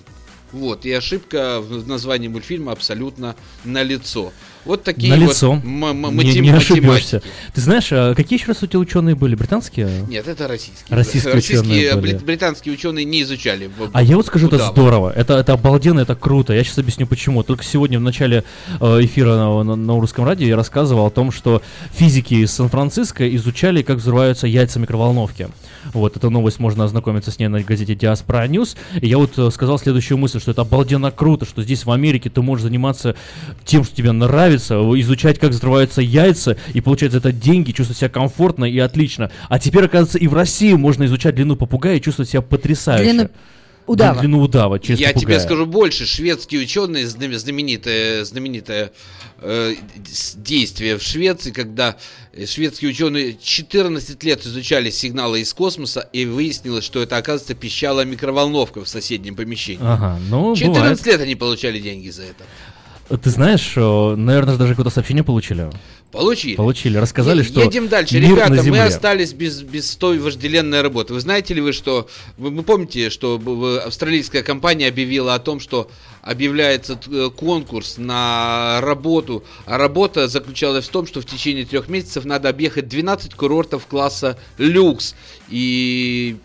Вот, 0.51 0.85
и 0.85 0.91
ошибка 0.91 1.59
в 1.59 1.87
названии 1.87 2.29
мультфильма 2.29 2.71
абсолютно 2.71 3.35
налицо. 3.65 4.31
Вот 4.67 4.83
такие 4.83 5.13
На 5.13 5.19
вот 5.19 5.29
лицо. 5.29 5.53
м- 5.53 6.17
не, 6.17 6.39
не 6.39 6.49
ошибешься. 6.49 7.21
Ты 7.53 7.61
знаешь, 7.61 7.87
а 7.91 8.13
какие 8.13 8.37
еще 8.37 8.49
раз 8.49 8.61
у 8.63 8.67
тебя 8.67 8.79
ученые 8.79 9.15
были? 9.15 9.35
Британские? 9.35 9.89
Нет, 10.09 10.27
это 10.27 10.47
российские. 10.47 10.95
Российские, 10.95 11.33
Российские, 11.33 11.61
ученые 11.61 11.91
бри- 11.95 12.01
были. 12.13 12.23
британские 12.25 12.73
ученые 12.73 13.05
не 13.05 13.21
изучали. 13.23 13.69
А 13.93 14.03
я 14.03 14.15
вот 14.17 14.25
скажу, 14.27 14.47
это 14.47 14.57
здорово, 14.59 15.11
это, 15.15 15.35
это 15.37 15.53
обалденно, 15.53 16.01
это 16.01 16.15
круто. 16.15 16.53
Я 16.53 16.63
сейчас 16.63 16.77
объясню 16.79 17.07
почему. 17.07 17.43
Только 17.43 17.63
сегодня 17.63 17.97
в 17.99 18.01
начале 18.01 18.43
э, 18.81 18.99
эфира 19.05 19.35
на, 19.35 19.63
на- 19.63 19.75
на 19.75 19.99
русском 19.99 20.25
радио 20.25 20.47
я 20.47 20.55
рассказывал 20.55 21.05
о 21.07 21.09
том, 21.09 21.31
что 21.31 21.61
физики 21.93 22.33
из 22.33 22.51
Сан-Франциско 22.51 23.33
изучали, 23.35 23.81
как 23.81 23.97
взрываются 23.97 24.47
яйца 24.47 24.79
микроволновки. 24.79 25.47
Вот, 25.93 26.17
эта 26.17 26.29
новость, 26.29 26.59
можно 26.59 26.83
ознакомиться 26.83 27.31
с 27.31 27.39
ней 27.39 27.47
на 27.47 27.61
газете 27.61 27.93
Diaspora 27.93 28.47
News. 28.49 28.75
И 28.99 29.07
я 29.07 29.17
вот 29.17 29.37
э, 29.37 29.49
сказал 29.51 29.79
следующую 29.79 30.17
мысль, 30.17 30.41
что 30.41 30.51
это 30.51 30.61
обалденно 30.61 31.11
круто, 31.11 31.45
что 31.45 31.61
здесь 31.63 31.85
в 31.85 31.91
Америке 31.91 32.29
ты 32.29 32.41
можешь 32.41 32.63
заниматься 32.63 33.15
тем, 33.63 33.83
что 33.85 33.95
тебе 33.95 34.11
нравится, 34.11 34.56
нравится 34.57 35.01
изучать, 35.01 35.39
как 35.39 35.51
взрываются 35.51 36.01
яйца, 36.01 36.57
и 36.73 36.81
получать 36.81 37.11
за 37.11 37.19
это 37.19 37.31
деньги, 37.31 37.71
чувствовать 37.71 37.99
себя 37.99 38.09
комфортно 38.09 38.65
и 38.65 38.77
отлично. 38.79 39.31
А 39.49 39.59
теперь, 39.59 39.85
оказывается, 39.85 40.17
и 40.17 40.27
в 40.27 40.33
России 40.33 40.73
можно 40.73 41.05
изучать 41.05 41.35
длину 41.35 41.55
попугая 41.55 41.97
и 41.97 42.01
чувствовать 42.01 42.29
себя 42.29 42.41
потрясающе. 42.41 43.03
Длину 43.11 43.29
удава. 43.85 44.19
Длину 44.19 44.41
удава, 44.41 44.79
через 44.79 44.99
Я 44.99 45.07
попугая. 45.13 45.37
тебе 45.37 45.39
скажу 45.39 45.65
больше. 45.65 46.05
Шведские 46.05 46.61
ученые, 46.61 47.05
знам- 47.07 47.37
знаменитое, 47.37 48.25
знаменитое 48.25 48.91
э, 49.39 49.75
действие 50.35 50.97
в 50.97 51.03
Швеции, 51.03 51.51
когда 51.51 51.95
э, 52.33 52.45
шведские 52.45 52.91
ученые 52.91 53.37
14 53.41 54.23
лет 54.23 54.45
изучали 54.45 54.89
сигналы 54.89 55.39
из 55.41 55.53
космоса, 55.53 56.01
и 56.11 56.25
выяснилось, 56.25 56.83
что 56.83 57.01
это, 57.01 57.15
оказывается, 57.17 57.53
пищала 57.55 58.03
микроволновка 58.03 58.83
в 58.83 58.89
соседнем 58.89 59.35
помещении. 59.35 59.79
Ага, 59.81 60.19
ну, 60.29 60.53
14 60.55 60.73
бывает. 60.75 61.05
лет 61.05 61.21
они 61.21 61.35
получали 61.35 61.79
деньги 61.79 62.09
за 62.09 62.23
это. 62.23 62.43
Ты 63.09 63.29
знаешь, 63.29 63.73
э, 63.77 64.15
наверное, 64.15 64.57
даже 64.57 64.71
какое-то 64.73 64.89
сообщение 64.91 65.23
получили. 65.23 65.69
Получили. 66.11 66.55
Получили, 66.55 66.97
рассказали, 66.97 67.39
Е- 67.39 67.43
что 67.43 67.61
Едем 67.61 67.87
дальше. 67.87 68.19
мир 68.19 68.31
Ребята, 68.31 68.49
на 68.49 68.55
мы 68.57 68.63
Земле. 68.63 68.83
остались 68.83 69.33
без, 69.33 69.61
без 69.61 69.95
той 69.95 70.19
вожделенной 70.19 70.81
работы. 70.81 71.13
Вы 71.13 71.19
знаете 71.21 71.53
ли 71.53 71.61
вы, 71.61 71.71
что... 71.73 72.07
Вы, 72.37 72.49
вы 72.49 72.63
помните, 72.63 73.09
что 73.09 73.41
австралийская 73.85 74.43
компания 74.43 74.87
объявила 74.87 75.35
о 75.35 75.39
том, 75.39 75.59
что 75.61 75.89
объявляется 76.21 76.99
э, 77.09 77.29
конкурс 77.35 77.95
на 77.97 78.79
работу, 78.81 79.43
а 79.65 79.77
работа 79.77 80.27
заключалась 80.27 80.85
в 80.85 80.89
том, 80.89 81.07
что 81.07 81.21
в 81.21 81.25
течение 81.25 81.65
трех 81.65 81.87
месяцев 81.87 82.25
надо 82.25 82.49
объехать 82.49 82.87
12 82.89 83.35
курортов 83.35 83.85
класса 83.87 84.37
люкс. 84.57 85.15
И 85.49 86.37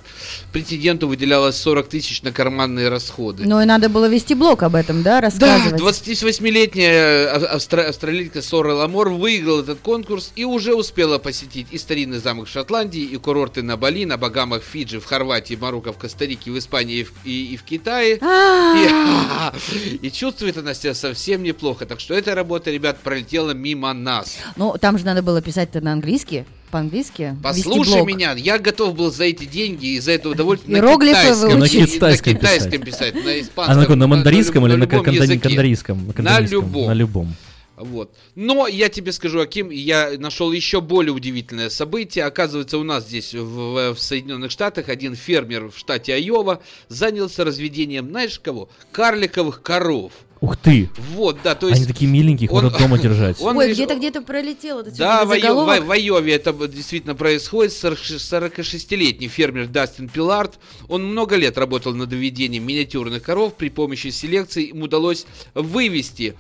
претенденту 0.52 1.08
выделялось 1.08 1.56
40 1.56 1.88
тысяч 1.88 2.22
на 2.22 2.30
карманные 2.32 2.88
расходы. 2.88 3.44
Ну 3.46 3.60
и 3.60 3.64
надо 3.64 3.88
было 3.88 4.08
вести 4.08 4.34
блог 4.34 4.62
об 4.62 4.74
этом, 4.74 5.02
да, 5.02 5.12
Да, 5.12 5.20
рассказывать. 5.22 5.80
28-летняя 5.80 7.34
ав- 7.36 7.42
австра- 7.56 7.88
австралийка 7.88 8.42
Сора 8.42 8.74
Ламор 8.74 9.08
выиграла 9.10 9.62
этот 9.62 9.80
конкурс 9.80 10.32
и 10.36 10.44
уже 10.44 10.74
успела 10.74 11.18
посетить 11.18 11.66
и 11.70 11.78
старинный 11.78 12.18
замок 12.18 12.48
в 12.48 12.50
Шотландии, 12.50 13.02
и 13.02 13.16
курорты 13.16 13.62
на 13.62 13.76
Бали, 13.76 14.04
на 14.04 14.16
Багамах, 14.16 14.62
Фиджи, 14.62 15.00
в 15.00 15.04
Хорватии, 15.04 15.54
Марокко, 15.60 15.92
в 15.92 15.98
Коста-Рике, 15.98 16.50
в 16.50 16.58
Испании 16.58 16.98
и 17.00 17.04
в, 17.04 17.12
и- 17.24 17.52
и 17.52 17.56
в 17.56 17.62
Китае. 17.62 18.18
И, 18.22 19.96
и 20.06 20.10
чувствует 20.10 20.56
она 20.56 20.74
себя 20.74 20.94
совсем 20.94 21.42
неплохо. 21.42 21.86
Так 21.86 22.00
что 22.00 22.14
эта 22.14 22.34
работа, 22.34 22.70
ребят, 22.70 22.98
пролетела 23.00 23.52
мимо 23.52 23.92
нас. 23.92 24.36
Ну, 24.56 24.74
там 24.80 24.98
же 24.98 25.04
надо 25.04 25.22
было 25.22 25.40
писать-то 25.42 25.80
на 25.80 25.92
английский, 25.92 26.44
по-английски. 26.70 27.36
Послушай 27.42 28.04
меня, 28.04 28.32
я 28.32 28.58
готов 28.58 28.94
был 28.94 29.10
за 29.12 29.24
эти 29.24 29.44
деньги 29.44 29.86
и 29.94 30.00
за 30.00 30.12
это 30.12 30.30
удовольствие 30.42 30.76
Иероглифы 30.76 31.12
на 31.14 31.22
китайском, 31.22 31.58
выучить. 31.58 31.80
На 31.80 31.86
китайском 31.86 32.32
на 32.32 32.38
китайском 32.38 32.82
писать. 32.82 33.12
писать, 33.12 33.24
на 33.24 33.30
А 33.30 33.40
испанском, 33.40 33.76
на 33.76 33.82
каком? 33.82 33.98
На 33.98 34.06
мандарийском 34.06 34.66
или 34.66 34.74
на 34.76 34.84
языке. 34.84 35.40
кандарийском? 35.40 35.98
На 35.98 36.06
На 36.06 36.12
кандарийском, 36.12 36.60
любом. 36.60 36.86
На 36.86 36.92
любом. 36.92 37.34
Вот. 37.76 38.14
Но 38.36 38.68
я 38.68 38.88
тебе 38.88 39.12
скажу, 39.12 39.40
Аким, 39.40 39.70
я 39.70 40.12
нашел 40.18 40.52
еще 40.52 40.80
более 40.80 41.12
удивительное 41.12 41.68
событие. 41.70 42.24
Оказывается, 42.24 42.78
у 42.78 42.84
нас 42.84 43.04
здесь 43.06 43.34
в, 43.34 43.94
в 43.94 43.98
Соединенных 43.98 44.50
Штатах 44.50 44.88
один 44.88 45.16
фермер 45.16 45.70
в 45.70 45.78
штате 45.78 46.14
Айова 46.14 46.62
занялся 46.88 47.44
разведением, 47.44 48.08
знаешь 48.10 48.38
кого? 48.38 48.68
Карликовых 48.92 49.62
коров. 49.62 50.12
Ух 50.42 50.56
ты! 50.56 50.90
Вот, 51.14 51.38
да, 51.44 51.54
то 51.54 51.68
есть... 51.68 51.78
Они 51.82 51.86
такие 51.86 52.10
миленькие, 52.10 52.46
их 52.46 52.52
он- 52.52 52.68
дома 52.68 52.98
держать. 53.02 53.40
он 53.40 53.56
Ой, 53.56 53.68
лишь- 53.68 53.76
где-то 53.76 53.94
где-то 53.94 54.22
пролетел 54.22 54.80
этот 54.80 54.96
Да, 54.96 55.24
в, 55.24 55.30
Айо- 55.30 55.54
в- 55.80 55.86
в 55.86 55.90
Айове 55.92 56.34
это 56.34 56.52
действительно 56.66 57.14
происходит. 57.14 57.72
46-летний 57.72 59.28
фермер 59.28 59.68
Дастин 59.68 60.08
Пилард, 60.08 60.58
он 60.88 61.04
много 61.06 61.36
лет 61.36 61.56
работал 61.56 61.94
над 61.94 62.10
выведением 62.10 62.66
миниатюрных 62.66 63.22
коров. 63.22 63.54
При 63.54 63.68
помощи 63.70 64.08
селекции 64.08 64.64
им 64.64 64.82
удалось 64.82 65.26
вывести 65.54 66.34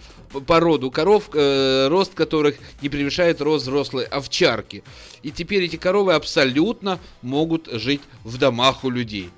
породу 0.48 0.90
коров, 0.90 1.30
э, 1.32 1.86
рост 1.88 2.14
которых 2.14 2.56
не 2.80 2.88
превышает 2.88 3.40
рост 3.40 3.62
взрослой 3.62 4.04
овчарки. 4.04 4.82
И 5.22 5.30
теперь 5.30 5.62
эти 5.62 5.76
коровы 5.76 6.14
абсолютно 6.14 6.98
могут 7.22 7.68
жить 7.70 8.00
в 8.24 8.36
домах 8.36 8.82
у 8.82 8.90
людей. 8.90 9.30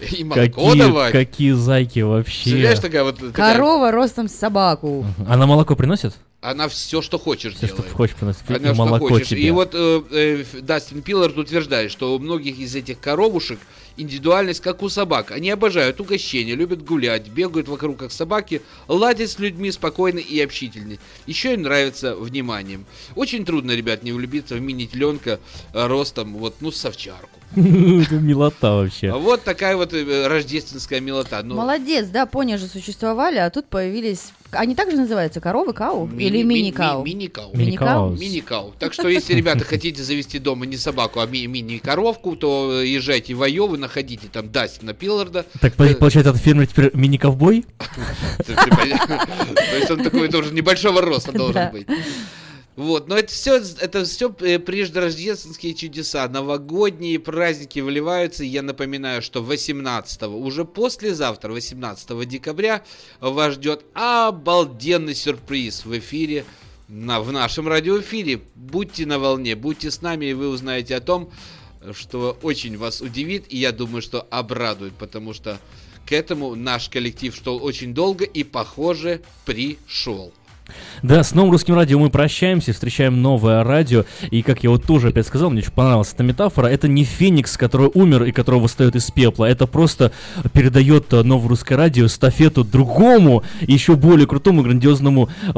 И 0.12 0.24
молоко 0.24 0.42
Какие, 0.70 0.78
давать. 0.80 1.12
какие 1.12 1.52
зайки 1.52 2.00
вообще. 2.00 2.42
Представляешь, 2.42 2.78
такая 2.78 3.04
вот... 3.04 3.18
такая- 3.18 3.54
Корова 3.54 3.90
ростом 3.92 4.28
с 4.28 4.34
собаку. 4.34 5.04
Она 5.28 5.46
молоко 5.46 5.76
приносит? 5.76 6.14
Она 6.42 6.68
все, 6.68 7.02
что 7.02 7.18
хочешь 7.18 7.52
Все, 7.54 7.66
делает. 7.66 7.84
что 7.86 7.94
хочешь 7.96 8.16
приносит. 8.16 8.50
И 8.50 8.54
Она 8.54 8.72
что 8.72 8.84
молоко 8.86 9.08
хочешь. 9.08 9.28
тебе. 9.28 9.42
И 9.42 9.50
вот 9.50 9.72
э, 9.74 10.02
э, 10.10 10.60
Дастин 10.62 11.02
Пиллард 11.02 11.36
утверждает, 11.36 11.90
что 11.92 12.14
у 12.14 12.18
многих 12.18 12.58
из 12.58 12.74
этих 12.74 12.98
коровушек 12.98 13.58
индивидуальность 13.98 14.60
как 14.62 14.82
у 14.82 14.88
собак. 14.88 15.32
Они 15.32 15.50
обожают 15.50 16.00
угощения, 16.00 16.54
любят 16.54 16.82
гулять, 16.82 17.28
бегают 17.28 17.68
вокруг 17.68 17.98
как 17.98 18.10
собаки, 18.10 18.62
ладят 18.88 19.28
с 19.28 19.38
людьми 19.38 19.70
спокойно 19.70 20.18
и 20.18 20.40
общительны. 20.40 20.98
Еще 21.26 21.52
им 21.52 21.62
нравится 21.62 22.16
вниманием. 22.16 22.86
Очень 23.16 23.44
трудно, 23.44 23.72
ребят, 23.72 24.02
не 24.02 24.12
влюбиться 24.12 24.54
в 24.54 24.62
мини-теленка 24.62 25.40
э, 25.74 25.86
ростом, 25.86 26.34
вот, 26.38 26.54
ну, 26.60 26.70
с 26.72 26.82
овчарку. 26.86 27.38
Это 27.56 28.14
милота 28.14 28.72
вообще. 28.74 29.10
А 29.10 29.16
вот 29.18 29.42
такая 29.42 29.76
вот 29.76 29.92
э, 29.92 30.26
рождественская 30.28 31.00
милота. 31.00 31.40
Ну, 31.42 31.56
Молодец, 31.56 32.06
да, 32.08 32.26
пони 32.26 32.56
же 32.56 32.66
существовали, 32.66 33.36
а 33.38 33.50
тут 33.50 33.66
появились... 33.66 34.32
Они 34.52 34.74
также 34.74 34.96
называются 34.96 35.40
коровы, 35.40 35.72
кау? 35.72 36.08
Или 36.18 36.42
ми- 36.42 36.54
мини-кау? 36.54 37.04
ми- 37.04 37.10
Мини-кау. 37.14 37.50
Мини-кау? 37.54 38.10
Мини-кау. 38.16 38.74
Так 38.78 38.92
что, 38.92 39.08
если, 39.08 39.34
ребята, 39.34 39.64
хотите 39.68 40.02
завести 40.02 40.38
дома 40.40 40.66
не 40.66 40.76
собаку, 40.76 41.20
а 41.20 41.26
ми- 41.26 41.46
мини-коровку, 41.46 42.34
то 42.36 42.80
э, 42.82 42.86
езжайте 42.86 43.34
в 43.34 43.42
Айову, 43.42 43.76
находите 43.76 44.26
там 44.32 44.50
Дастина 44.50 44.92
Пилларда. 44.92 45.44
Так 45.60 45.74
по- 45.74 45.84
получается, 45.94 46.30
этот 46.30 46.42
фермер 46.42 46.66
теперь 46.66 46.90
мини-ковбой? 46.94 47.64
То 48.46 49.76
есть 49.76 49.90
он 49.90 50.02
такой 50.02 50.28
тоже 50.28 50.52
небольшого 50.52 51.00
роста 51.00 51.32
должен 51.32 51.70
быть. 51.72 51.86
Вот, 52.80 53.08
но 53.08 53.18
это 53.18 53.30
все, 53.30 53.56
это 53.56 54.06
все 54.06 54.30
преждерождественские 54.30 55.74
чудеса, 55.74 56.26
новогодние 56.28 57.18
праздники 57.18 57.78
выливаются. 57.80 58.42
Я 58.42 58.62
напоминаю, 58.62 59.20
что 59.20 59.42
18 59.42 60.22
уже 60.22 60.64
послезавтра, 60.64 61.52
18 61.52 62.26
декабря, 62.26 62.82
вас 63.20 63.52
ждет 63.52 63.84
обалденный 63.92 65.14
сюрприз 65.14 65.84
в 65.84 65.98
эфире, 65.98 66.46
на, 66.88 67.20
в 67.20 67.30
нашем 67.32 67.68
радиоэфире. 67.68 68.40
Будьте 68.54 69.04
на 69.04 69.18
волне, 69.18 69.56
будьте 69.56 69.90
с 69.90 70.00
нами, 70.00 70.30
и 70.30 70.32
вы 70.32 70.48
узнаете 70.48 70.96
о 70.96 71.02
том, 71.02 71.30
что 71.92 72.38
очень 72.40 72.78
вас 72.78 73.02
удивит, 73.02 73.44
и 73.50 73.58
я 73.58 73.72
думаю, 73.72 74.00
что 74.00 74.26
обрадует, 74.30 74.94
потому 74.94 75.34
что 75.34 75.60
к 76.06 76.12
этому 76.12 76.54
наш 76.54 76.88
коллектив 76.88 77.36
шел 77.36 77.62
очень 77.62 77.92
долго 77.92 78.24
и, 78.24 78.42
похоже, 78.42 79.20
пришел. 79.44 80.32
Да, 81.02 81.22
с 81.22 81.34
новым 81.34 81.52
русским 81.52 81.74
радио 81.74 81.98
мы 81.98 82.10
прощаемся, 82.10 82.72
встречаем 82.72 83.20
новое 83.22 83.64
радио. 83.64 84.04
И 84.30 84.42
как 84.42 84.62
я 84.62 84.70
вот 84.70 84.84
тоже 84.84 85.08
опять 85.08 85.26
сказал, 85.26 85.50
мне 85.50 85.60
очень 85.60 85.72
понравилась 85.72 86.12
эта 86.12 86.22
метафора. 86.22 86.66
Это 86.66 86.88
не 86.88 87.04
Феникс, 87.04 87.56
который 87.56 87.90
умер 87.92 88.24
и 88.24 88.32
которого 88.32 88.60
восстает 88.64 88.96
из 88.96 89.10
пепла. 89.10 89.46
Это 89.46 89.66
просто 89.66 90.12
передает 90.52 91.12
э, 91.12 91.22
новое 91.22 91.48
русское 91.50 91.76
радио 91.76 92.06
эстафету 92.06 92.64
другому, 92.64 93.42
еще 93.60 93.96
более 93.96 94.26
крутому, 94.26 94.62
грандиозному 94.62 95.28
э, 95.48 95.52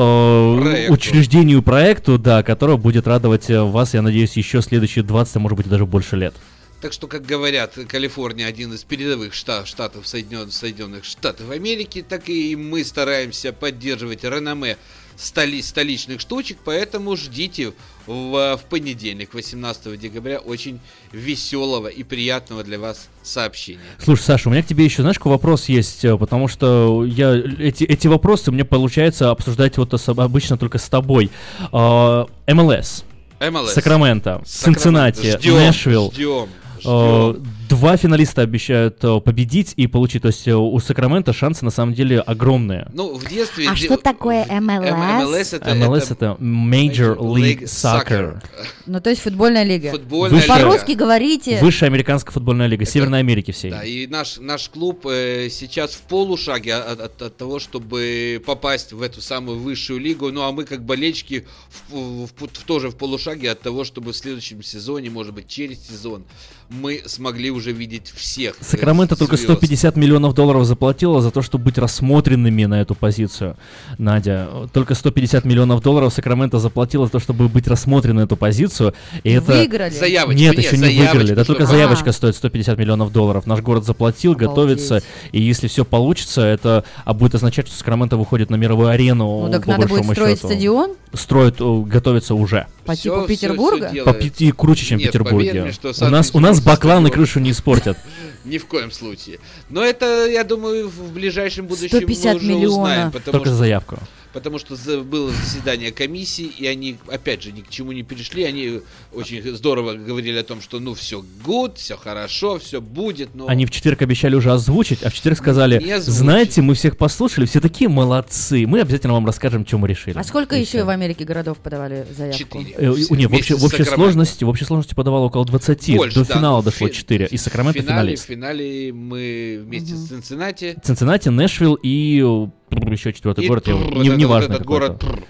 Проекту. 0.61 0.93
учреждению, 0.93 1.63
проекту, 1.63 2.19
да, 2.19 2.43
которое 2.43 2.77
будет 2.77 3.07
радовать 3.07 3.51
э, 3.51 3.63
вас, 3.63 3.95
я 3.95 4.03
надеюсь, 4.03 4.37
еще 4.37 4.63
следующие 4.63 5.05
20, 5.05 5.37
а 5.37 5.39
может 5.41 5.57
быть, 5.57 5.69
даже 5.69 5.87
больше 5.87 6.17
лет. 6.17 6.35
Так 6.81 6.93
что, 6.93 7.07
как 7.07 7.25
говорят, 7.25 7.79
Калифорния 7.87 8.47
один 8.47 8.73
из 8.73 8.83
передовых 8.83 9.35
шта- 9.35 9.65
штатов 9.67 10.09
Соединенных, 10.09 10.53
Соединенных 10.53 11.05
Штатов 11.05 11.49
Америки, 11.51 12.05
так 12.07 12.29
и 12.29 12.57
мы 12.57 12.83
стараемся 12.85 13.53
поддерживать 13.53 14.25
реноме 14.25 14.77
столи, 15.17 15.63
столичных 15.63 16.21
штучек, 16.21 16.59
поэтому 16.65 17.17
ждите 17.17 17.73
в, 18.07 18.57
в 18.57 18.61
понедельник, 18.69 19.35
18 19.35 19.99
декабря, 19.99 20.39
очень 20.39 20.81
веселого 21.13 21.89
и 21.89 22.03
приятного 22.03 22.65
для 22.65 22.79
вас 22.79 23.09
сообщения. 23.23 23.81
Слушай, 23.99 24.23
Саша, 24.23 24.49
у 24.49 24.53
меня 24.53 24.63
к 24.63 24.67
тебе 24.67 24.85
еще, 24.85 25.03
знаешь, 25.03 25.19
какой 25.19 25.33
вопрос 25.33 25.69
есть, 25.69 26.05
э, 26.05 26.17
потому 26.17 26.49
что 26.49 27.05
я 27.05 27.35
эти, 27.35 27.85
эти 27.85 28.07
вопросы 28.09 28.51
мне 28.51 28.65
получается 28.65 29.31
обсуждать 29.31 29.77
вот 29.79 29.95
обычно 30.09 30.59
только 30.59 30.79
с 30.79 30.89
тобой. 30.89 31.31
А, 31.73 32.27
МЛС. 32.47 33.05
MLS. 33.41 33.69
Сакраменто, 33.69 34.43
Сакраменто. 34.45 34.45
Цинциннати, 34.47 35.39
Ждем, 35.39 35.55
Нэшвилл. 35.55 36.13
ждем, 36.13 36.49
Э, 36.85 37.35
ждем. 37.35 37.47
Два 37.73 37.97
финалиста 37.97 38.43
обещают 38.43 39.03
э, 39.03 39.19
победить 39.21 39.73
и 39.77 39.87
получить. 39.87 40.21
То 40.23 40.29
есть 40.29 40.47
э, 40.47 40.55
у 40.55 40.79
Сакрамента 40.79 41.33
шансы 41.33 41.65
на 41.65 41.71
самом 41.71 41.95
деле 41.95 42.21
огромные. 42.21 42.87
Ну, 42.93 43.15
в 43.15 43.27
детстве... 43.27 43.67
А 43.67 43.75
де- 43.75 43.87
что 43.87 43.97
такое 43.97 44.45
MLS? 44.45 44.93
MLS 44.93 45.57
это, 45.57 45.71
MLS 45.71 46.03
это 46.13 46.13
это 46.13 46.37
Major 46.39 47.17
League 47.17 47.63
Soccer. 47.63 48.43
Ну, 48.85 49.01
то 49.01 49.09
есть 49.09 49.23
футбольная 49.23 49.65
лига. 49.65 49.91
Футбольная 49.91 50.43
лига. 50.43 50.53
По-русски 50.55 50.93
говорите. 50.93 51.61
Высшая 51.63 51.87
американская 51.87 52.31
футбольная 52.35 52.67
лига 52.67 52.85
Северной 52.85 53.21
Америки 53.21 53.53
всей. 53.53 53.71
Да, 53.71 53.83
и 53.85 54.07
наш, 54.07 54.37
наш 54.37 54.69
клуб 54.69 55.07
э, 55.07 55.49
сейчас 55.51 55.93
в 55.95 56.03
полушаге 56.03 56.75
от, 56.75 57.01
от- 57.01 57.23
от 57.23 57.37
того, 57.39 57.59
чтобы 57.59 58.43
попасть 58.45 58.93
в 58.93 59.01
эту 59.01 59.23
самую 59.23 59.59
высшую 59.59 59.99
лигу. 59.99 60.31
Ну, 60.31 60.43
а 60.43 60.53
мы, 60.53 60.65
как 60.65 60.85
болельщики, 60.85 61.47
в, 61.89 61.95
в- 61.95 62.27
в- 62.27 62.65
тоже 62.67 62.91
в 62.91 62.97
полушаге 62.97 63.51
от 63.51 63.61
того, 63.63 63.85
чтобы 63.85 64.13
в 64.13 64.17
следующем 64.17 64.63
сезоне, 64.63 65.09
может 65.09 65.33
быть, 65.33 65.49
через 65.49 65.79
сезон, 65.89 66.25
мы 66.69 67.03
смогли 67.07 67.51
уже 67.51 67.62
уже 67.63 67.73
видеть 67.73 68.13
всех. 68.15 68.57
Сакраменто 68.61 69.15
только 69.17 69.37
звезд. 69.37 69.53
150 69.53 69.97
миллионов 69.97 70.35
долларов 70.35 70.67
заплатила 70.67 71.23
за 71.23 71.31
то, 71.31 71.43
чтобы 71.43 71.65
быть 71.65 71.79
рассмотренными 71.79 72.65
на 72.65 72.81
эту 72.81 72.95
позицию. 72.95 73.57
Надя, 73.99 74.49
только 74.73 74.95
150 74.95 75.45
миллионов 75.45 75.81
долларов 75.81 76.13
Сакраменто 76.13 76.59
заплатила 76.59 77.07
за 77.07 77.13
то, 77.13 77.19
чтобы 77.21 77.49
быть 77.49 77.69
рассмотрены 77.69 78.21
на 78.21 78.25
эту 78.25 78.37
позицию. 78.37 78.95
И 79.23 79.31
это... 79.31 79.53
Выиграли? 79.53 79.91
Заявочку, 79.91 80.41
Нет, 80.41 80.57
нет, 80.57 80.65
еще 80.65 80.77
не 80.77 80.99
выиграли. 80.99 81.35
Да 81.35 81.45
только 81.45 81.67
заявочка 81.67 82.11
А. 82.11 82.13
стоит 82.13 82.35
150 82.37 82.79
миллионов 82.79 83.13
долларов. 83.13 83.47
Наш 83.47 83.61
город 83.61 83.85
заплатил, 83.85 84.35
готовится. 84.35 85.03
И 85.31 85.41
если 85.41 85.69
все 85.69 85.85
получится, 85.85 86.43
это 86.43 86.85
а 87.05 87.15
будет 87.15 87.37
означать, 87.37 87.69
что 87.69 87.77
Сакраменто 87.77 88.17
выходит 88.17 88.51
на 88.51 88.57
мировую 88.57 88.89
арену. 88.89 89.47
Ну 89.47 89.53
так 89.53 89.65
по 89.65 89.73
надо 89.73 89.83
будет 89.83 89.91
большому 89.91 90.13
строить 90.15 90.39
счету. 90.39 90.49
стадион 90.49 90.91
Строят, 91.15 91.61
о, 91.61 91.83
готовится 91.83 92.35
уже. 92.35 92.67
по 92.87 92.97
типу 92.97 93.27
Петербурга? 93.27 93.93
По 94.05 94.15
пяти 94.15 94.51
круче, 94.51 94.87
чем 94.87 94.99
в 94.99 95.03
Петербурге. 95.03 95.63
мне, 95.63 95.73
что 95.73 95.93
у 96.01 96.09
нас, 96.09 96.31
у 96.35 96.41
нас 96.41 96.61
бакланы 96.61 97.09
стадион- 97.09 97.13
крышу 97.13 97.41
не 97.41 97.52
испортят. 97.53 97.97
Ни 98.45 98.59
в 98.59 98.67
коем 98.67 98.91
случае. 98.91 99.39
Но 99.69 99.85
это, 99.85 100.27
я 100.27 100.45
думаю, 100.45 100.89
в 100.89 101.13
ближайшем 101.13 101.67
будущем 101.67 101.89
150 101.89 102.43
мы 102.43 102.55
уже 102.57 102.69
узнаем. 102.69 103.13
Потому 103.13 103.33
Только 103.33 103.47
что, 103.47 103.53
за 103.53 103.59
заявку. 103.59 103.99
Потому 104.33 104.59
что 104.59 104.77
было 105.03 105.31
заседание 105.31 105.93
комиссии, 105.93 106.47
и 106.47 106.67
они, 106.67 106.97
опять 107.09 107.43
же, 107.43 107.53
ни 107.53 107.61
к 107.61 107.69
чему 107.69 107.93
не 107.93 108.03
перешли. 108.03 108.45
Они 108.45 108.81
очень 109.13 109.43
здорово 109.55 109.95
говорили 109.95 110.39
о 110.39 110.43
том, 110.43 110.61
что 110.63 110.81
ну 110.81 110.95
все 110.95 111.23
good, 111.45 111.77
все 111.77 111.97
хорошо, 111.97 112.59
все 112.59 112.81
будет. 112.81 113.35
Но 113.35 113.47
Они 113.49 113.67
в 113.67 113.71
четверг 113.71 114.01
обещали 114.03 114.35
уже 114.35 114.51
озвучить, 114.53 115.03
а 115.03 115.11
в 115.11 115.15
четверг 115.15 115.37
сказали, 115.39 115.99
знаете, 115.99 116.63
мы 116.63 116.75
всех 116.75 116.97
послушали, 116.97 117.45
все 117.47 117.61
такие 117.61 117.89
молодцы, 117.89 118.67
мы 118.67 118.81
обязательно 118.81 119.13
вам 119.15 119.27
расскажем, 119.27 119.67
что 119.67 119.79
мы 119.79 119.89
решили. 119.89 120.17
А 120.19 120.25
сколько 120.25 120.57
И 120.57 120.61
еще 120.61 120.79
всё. 120.79 120.85
в 120.87 120.89
Америке 120.89 121.25
городов 121.25 121.59
подавали 121.59 122.07
заявку? 122.17 122.39
Четыре. 122.39 122.71
Э, 122.79 122.93
Все 122.95 123.13
у- 123.13 123.17
не, 123.17 123.27
в 123.27 123.35
общей, 123.35 123.55
в 123.55 123.65
общей 123.65 123.85
сложности, 123.85 124.45
в 124.45 124.49
общей 124.49 124.65
сложности 124.65 124.95
подавало 124.95 125.27
около 125.27 125.45
20. 125.45 125.97
Больше, 125.97 126.15
До 126.21 126.25
да, 126.27 126.35
финала 126.37 126.57
ну, 126.59 126.63
дошло 126.63 126.89
фи- 126.89 126.95
4. 126.95 127.27
И 127.31 127.37
Сакраменто 127.37 127.81
финале, 127.81 127.99
финалист. 128.01 128.25
в 128.25 128.27
финале 128.29 128.93
мы 128.93 129.61
вместе 129.65 129.95
с 129.95 130.09
Цинциннати. 130.09 130.77
Цинциннати, 130.83 131.29
Нэшвилл 131.29 131.79
и 131.83 132.23
э, 132.25 132.49
еще 132.73 133.13
четвертый 133.13 133.45
и 133.45 133.49
город, 133.49 133.67
я- 133.67 133.75
не, 133.75 134.09
это- 134.09 134.17
неважно 134.17 134.49
вот 134.49 134.55
этот 134.57 134.67
город, 134.67 135.03
это. 135.03 135.23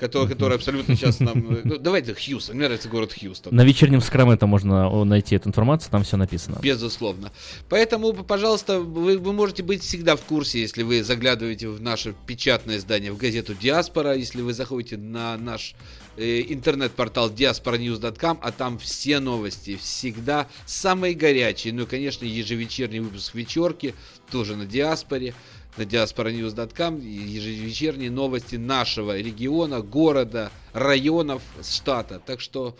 который, 0.00 0.28
который 0.28 0.54
абсолютно 0.56 0.94
сейчас 0.96 1.18
нам... 1.20 1.50
э, 1.52 1.60
Ну, 1.64 1.78
давайте 1.78 2.14
Хьюстон. 2.14 2.56
Мне 2.56 2.64
нравится 2.66 2.88
город 2.88 3.12
Хьюстон. 3.18 3.54
На 3.54 3.64
вечернем 3.64 4.00
Сакраменто 4.00 4.46
можно 4.46 4.88
о, 4.88 5.04
найти 5.04 5.34
эту 5.36 5.48
информацию, 5.48 5.90
там 5.90 6.04
все 6.04 6.16
написано. 6.16 6.58
Безусловно. 6.62 7.32
Поэтому, 7.68 8.12
пожалуйста, 8.12 8.80
вы, 8.80 9.18
вы 9.18 9.32
можете 9.32 9.62
быть 9.62 9.82
всегда 9.82 10.14
в 10.16 10.20
курсе, 10.22 10.60
если 10.60 10.82
вы 10.84 11.02
заглядываете 11.02 11.68
в 11.68 11.80
наше 11.80 12.14
печатное 12.26 12.76
издание, 12.76 13.10
в 13.12 13.16
газету 13.16 13.54
Диаспора, 13.54 14.14
если 14.14 14.40
вы 14.40 14.52
заходите 14.52 14.96
на 14.96 15.36
наш 15.36 15.74
э, 16.16 16.42
интернет-портал 16.48 17.30
diasporanews.com, 17.30 18.38
а 18.40 18.52
там 18.52 18.78
все 18.78 19.18
новости, 19.18 19.76
всегда 19.76 20.46
самые 20.64 21.14
горячие. 21.14 21.72
Ну 21.74 21.82
и, 21.82 21.86
конечно, 21.86 22.24
ежевечерний 22.24 23.00
выпуск 23.00 23.34
вечерки, 23.34 23.94
тоже 24.30 24.54
на 24.56 24.66
Диаспоре, 24.66 25.34
на 25.78 25.82
diasporanews.com, 25.82 27.00
ежевечерние 27.00 28.10
новости 28.10 28.56
нашего 28.56 29.16
региона, 29.16 29.80
города, 29.80 30.50
районов, 30.72 31.42
штата. 31.62 32.20
Так 32.24 32.40
что 32.40 32.76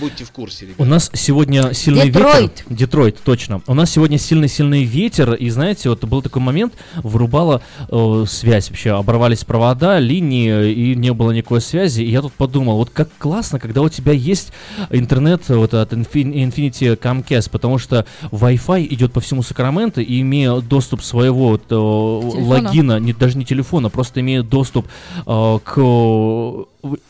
будьте 0.00 0.24
в 0.24 0.32
курсе, 0.32 0.66
ребята. 0.66 0.82
У 0.82 0.86
нас 0.86 1.10
сегодня 1.14 1.72
сильный 1.72 2.06
Детройт. 2.10 2.42
ветер. 2.42 2.64
Детройт, 2.68 3.18
точно. 3.22 3.62
У 3.66 3.74
нас 3.74 3.90
сегодня 3.90 4.18
сильный-сильный 4.18 4.84
ветер, 4.84 5.34
и 5.34 5.48
знаете, 5.50 5.88
вот 5.90 6.04
был 6.04 6.22
такой 6.22 6.42
момент, 6.42 6.74
вырубала 6.96 7.62
э, 7.88 8.24
связь 8.28 8.68
вообще, 8.70 8.90
оборвались 8.90 9.44
провода, 9.44 9.98
линии, 9.98 10.72
и 10.72 10.94
не 10.94 11.12
было 11.12 11.32
никакой 11.32 11.60
связи. 11.60 12.02
И 12.02 12.10
я 12.10 12.22
тут 12.22 12.32
подумал, 12.32 12.76
вот 12.76 12.90
как 12.90 13.08
классно, 13.18 13.58
когда 13.58 13.82
у 13.82 13.88
тебя 13.88 14.12
есть 14.12 14.52
интернет 14.90 15.48
вот 15.48 15.74
от 15.74 15.92
Infin- 15.92 16.32
Infinity 16.32 16.98
Comcast, 16.98 17.50
потому 17.50 17.78
что 17.78 18.06
Wi-Fi 18.30 18.86
идет 18.90 19.12
по 19.12 19.20
всему 19.20 19.42
Сакраменто, 19.42 20.00
и 20.00 20.20
имея 20.20 20.60
доступ 20.60 21.02
своего 21.02 21.48
вот, 21.48 21.64
э, 21.70 21.74
логина, 21.74 22.98
не, 22.98 23.12
даже 23.12 23.38
не 23.38 23.44
телефона, 23.44 23.90
просто 23.90 24.20
имея 24.20 24.42
доступ 24.42 24.86
э, 25.26 25.58
к 25.64 26.66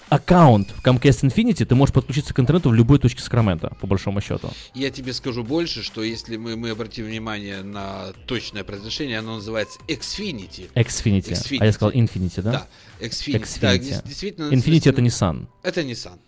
аккаунт 0.08 0.70
в 0.70 0.84
Comcast 0.84 1.22
Infinity, 1.22 1.64
ты 1.64 1.74
можешь 1.74 1.94
подключиться 1.94 2.32
к 2.34 2.40
интернету 2.40 2.70
в 2.70 2.74
любой 2.74 2.98
точке 2.98 3.22
Сакрамента, 3.22 3.72
по 3.80 3.86
большому 3.86 4.20
счету. 4.20 4.50
Я 4.74 4.90
тебе 4.90 5.12
скажу 5.12 5.42
больше, 5.42 5.82
что 5.82 6.02
если 6.02 6.36
мы, 6.36 6.56
мы 6.56 6.70
обратим 6.70 7.06
внимание 7.06 7.62
на 7.62 8.12
точное 8.26 8.64
произношение, 8.64 9.18
оно 9.18 9.36
называется 9.36 9.78
Xfinity. 9.88 10.70
Xfinity. 10.74 11.32
Xfinity. 11.32 11.58
А 11.60 11.64
я 11.66 11.72
сказал 11.72 11.92
Infinity, 11.92 12.42
да? 12.42 12.52
Да, 12.52 12.66
Xfinity. 13.00 13.58
Да, 13.60 13.76
Xfinity. 13.76 13.78
дес- 13.78 14.06
действительно, 14.06 14.52
Infinity 14.52 14.90
это 14.90 15.02
Nissan. 15.02 15.46
Это 15.62 15.82
Nissan. 15.82 16.18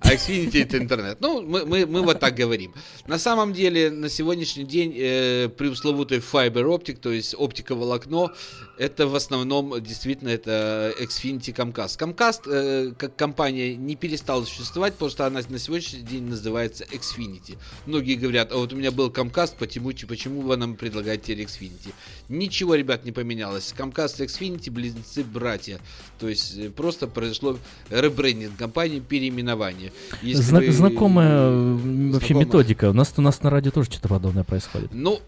А 0.00 0.14
Xfinity 0.14 0.62
это 0.62 0.78
интернет. 0.78 1.20
Ну, 1.20 1.42
мы, 1.42 1.66
мы, 1.66 1.86
мы 1.86 2.02
вот 2.02 2.20
так 2.20 2.34
говорим. 2.34 2.72
На 3.06 3.18
самом 3.18 3.52
деле, 3.52 3.90
на 3.90 4.08
сегодняшний 4.08 4.64
день 4.64 4.94
э, 4.96 5.48
преусловутый 5.48 6.18
Fiber 6.18 6.64
Optic, 6.64 6.96
то 6.96 7.12
есть 7.12 7.34
оптиковолокно, 7.36 8.32
это 8.78 9.06
в 9.06 9.14
основном 9.14 9.80
действительно 9.82 10.30
это 10.30 10.94
Xfinity 11.00 11.54
Comcast. 11.54 11.98
Comcast 11.98 12.50
э, 12.50 12.92
как 12.98 13.14
компания 13.16 13.76
не 13.76 13.94
перестала 13.94 14.44
существовать, 14.44 14.94
просто 14.94 15.26
она 15.26 15.42
на 15.48 15.58
сегодняшний 15.58 16.00
день 16.00 16.24
называется 16.24 16.84
Xfinity. 16.84 17.58
Многие 17.84 18.14
говорят, 18.14 18.52
а 18.52 18.56
вот 18.56 18.72
у 18.72 18.76
меня 18.76 18.90
был 18.90 19.10
Comcast, 19.10 19.56
почему, 19.58 19.92
почему 20.08 20.40
вы 20.40 20.56
нам 20.56 20.76
предлагаете 20.76 21.34
Xfinity? 21.34 21.92
Ничего, 22.28 22.74
ребят, 22.74 23.04
не 23.04 23.12
поменялось. 23.12 23.72
Comcast 23.76 24.22
и 24.22 24.26
Xfinity 24.26 24.70
близнецы-братья. 24.70 25.78
То 26.18 26.28
есть 26.28 26.56
э, 26.58 26.70
просто 26.70 27.06
произошло 27.06 27.58
ребрендинг 27.90 28.56
компании, 28.56 29.00
переименование. 29.00 29.92
Если 30.22 30.42
Зна- 30.42 30.58
вы- 30.58 30.72
Знакомая 30.72 31.48
м, 31.48 32.10
вообще 32.12 32.28
знакомая- 32.34 32.44
методика. 32.46 32.90
У 32.90 32.92
нас 32.92 33.12
у 33.16 33.22
нас 33.22 33.42
на 33.42 33.50
радио 33.50 33.70
тоже 33.70 33.90
что-то 33.90 34.08
подобное 34.08 34.42
происходит. 34.44 34.90
Ну, 34.92 35.20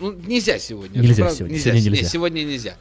ну, 0.00 0.12
нельзя 0.26 0.58
сегодня. 0.58 1.00
Нельзя 1.00 1.24
Правда, 1.24 1.36
сегодня, 1.38 1.58
сегодня 1.58 1.80
Не, 1.80 1.88
нельзя. 1.90 2.08
сегодня 2.08 2.42
нельзя. 2.44 2.76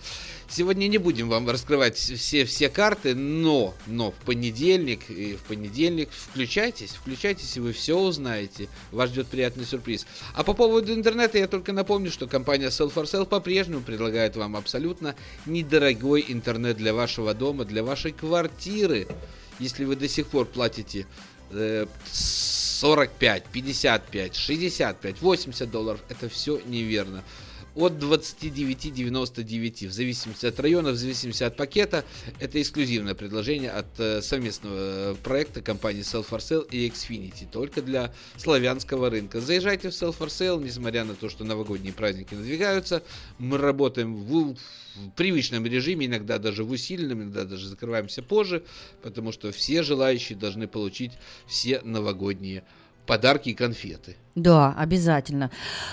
Сегодня 0.52 0.90
не 0.90 0.98
будем 0.98 1.30
вам 1.30 1.50
раскрывать 1.50 1.96
все, 1.96 2.44
все 2.44 2.68
карты, 2.68 3.16
но, 3.16 3.74
но 3.88 4.12
в 4.12 4.16
понедельник, 4.26 5.10
и 5.10 5.38
в 5.38 5.44
понедельник 5.44 6.10
включайтесь, 6.12 6.90
включайтесь, 6.90 7.56
и 7.56 7.62
вы 7.62 7.72
все 7.72 7.98
узнаете. 7.98 8.68
Вас 8.92 9.12
ждет 9.12 9.28
приятный 9.28 9.64
сюрприз. 9.64 10.06
А 10.34 10.44
по 10.44 10.54
поводу 10.54 10.94
интернета 10.94 11.38
я 11.38 11.48
только 11.48 11.72
напомню, 11.72 12.12
что 12.12 12.28
компания 12.28 12.68
Sell 12.68 12.94
for 12.94 13.04
Sale 13.04 13.26
по-прежнему 13.26 13.82
предлагает 13.82 14.36
вам 14.36 14.58
абсолютно 14.58 15.16
недорогой 15.46 16.26
интернет 16.28 16.76
для 16.76 16.94
вашего 16.94 17.34
дома, 17.34 17.64
для 17.64 17.82
вашей 17.82 18.12
квартиры. 18.12 19.08
Если 19.58 19.86
вы 19.86 19.96
до 19.96 20.10
сих 20.10 20.28
пор 20.28 20.48
платите 20.48 21.08
э, 21.52 21.86
45, 22.12 23.46
55, 23.46 24.36
65, 24.36 25.22
80 25.22 25.72
долларов, 25.72 26.02
это 26.10 26.28
все 26.28 26.60
неверно. 26.66 27.24
От 27.74 27.94
29,99 27.94 29.88
в 29.88 29.92
зависимости 29.92 30.46
от 30.46 30.60
района, 30.60 30.92
в 30.92 30.98
зависимости 30.98 31.44
от 31.44 31.56
пакета. 31.56 32.04
Это 32.40 32.62
эксклюзивное 32.62 33.16
предложение 33.16 33.72
от 33.72 33.88
э, 33.98 34.22
совместного 34.22 34.76
э, 34.78 35.16
проекта 35.24 35.62
компании 35.62 36.02
Sell 36.02 36.28
for 36.28 36.40
Sale 36.40 36.68
и 36.70 36.90
Xfinity. 36.90 37.48
Только 37.50 37.82
для 37.82 38.14
славянского 38.36 39.10
рынка. 39.10 39.40
Заезжайте 39.40 39.90
в 39.90 39.94
Sell 39.94 40.14
for 40.18 40.28
Sale, 40.28 40.62
несмотря 40.62 41.06
на 41.06 41.16
то, 41.16 41.30
что 41.30 41.46
новогодние 41.46 41.94
праздники 41.94 42.34
надвигаются. 42.34 43.04
Мы 43.38 43.58
работаем 43.58 44.18
в, 44.18 44.54
в 44.96 45.10
привычном 45.16 45.66
режиме, 45.66 46.08
иногда 46.08 46.40
даже 46.40 46.66
в 46.66 46.72
усиленном, 46.72 47.24
иногда 47.24 47.46
даже 47.46 47.70
закрываемся 47.70 48.22
позже, 48.22 48.64
потому 49.02 49.32
что 49.32 49.54
все 49.54 49.82
желающие 49.82 50.38
должны 50.38 50.68
получить 50.68 51.14
все 51.48 51.80
новогодние 51.86 52.66
подарки 53.06 53.50
и 53.50 53.54
конфеты. 53.54 54.18
Да, 54.36 54.74
обязательно. 54.78 55.52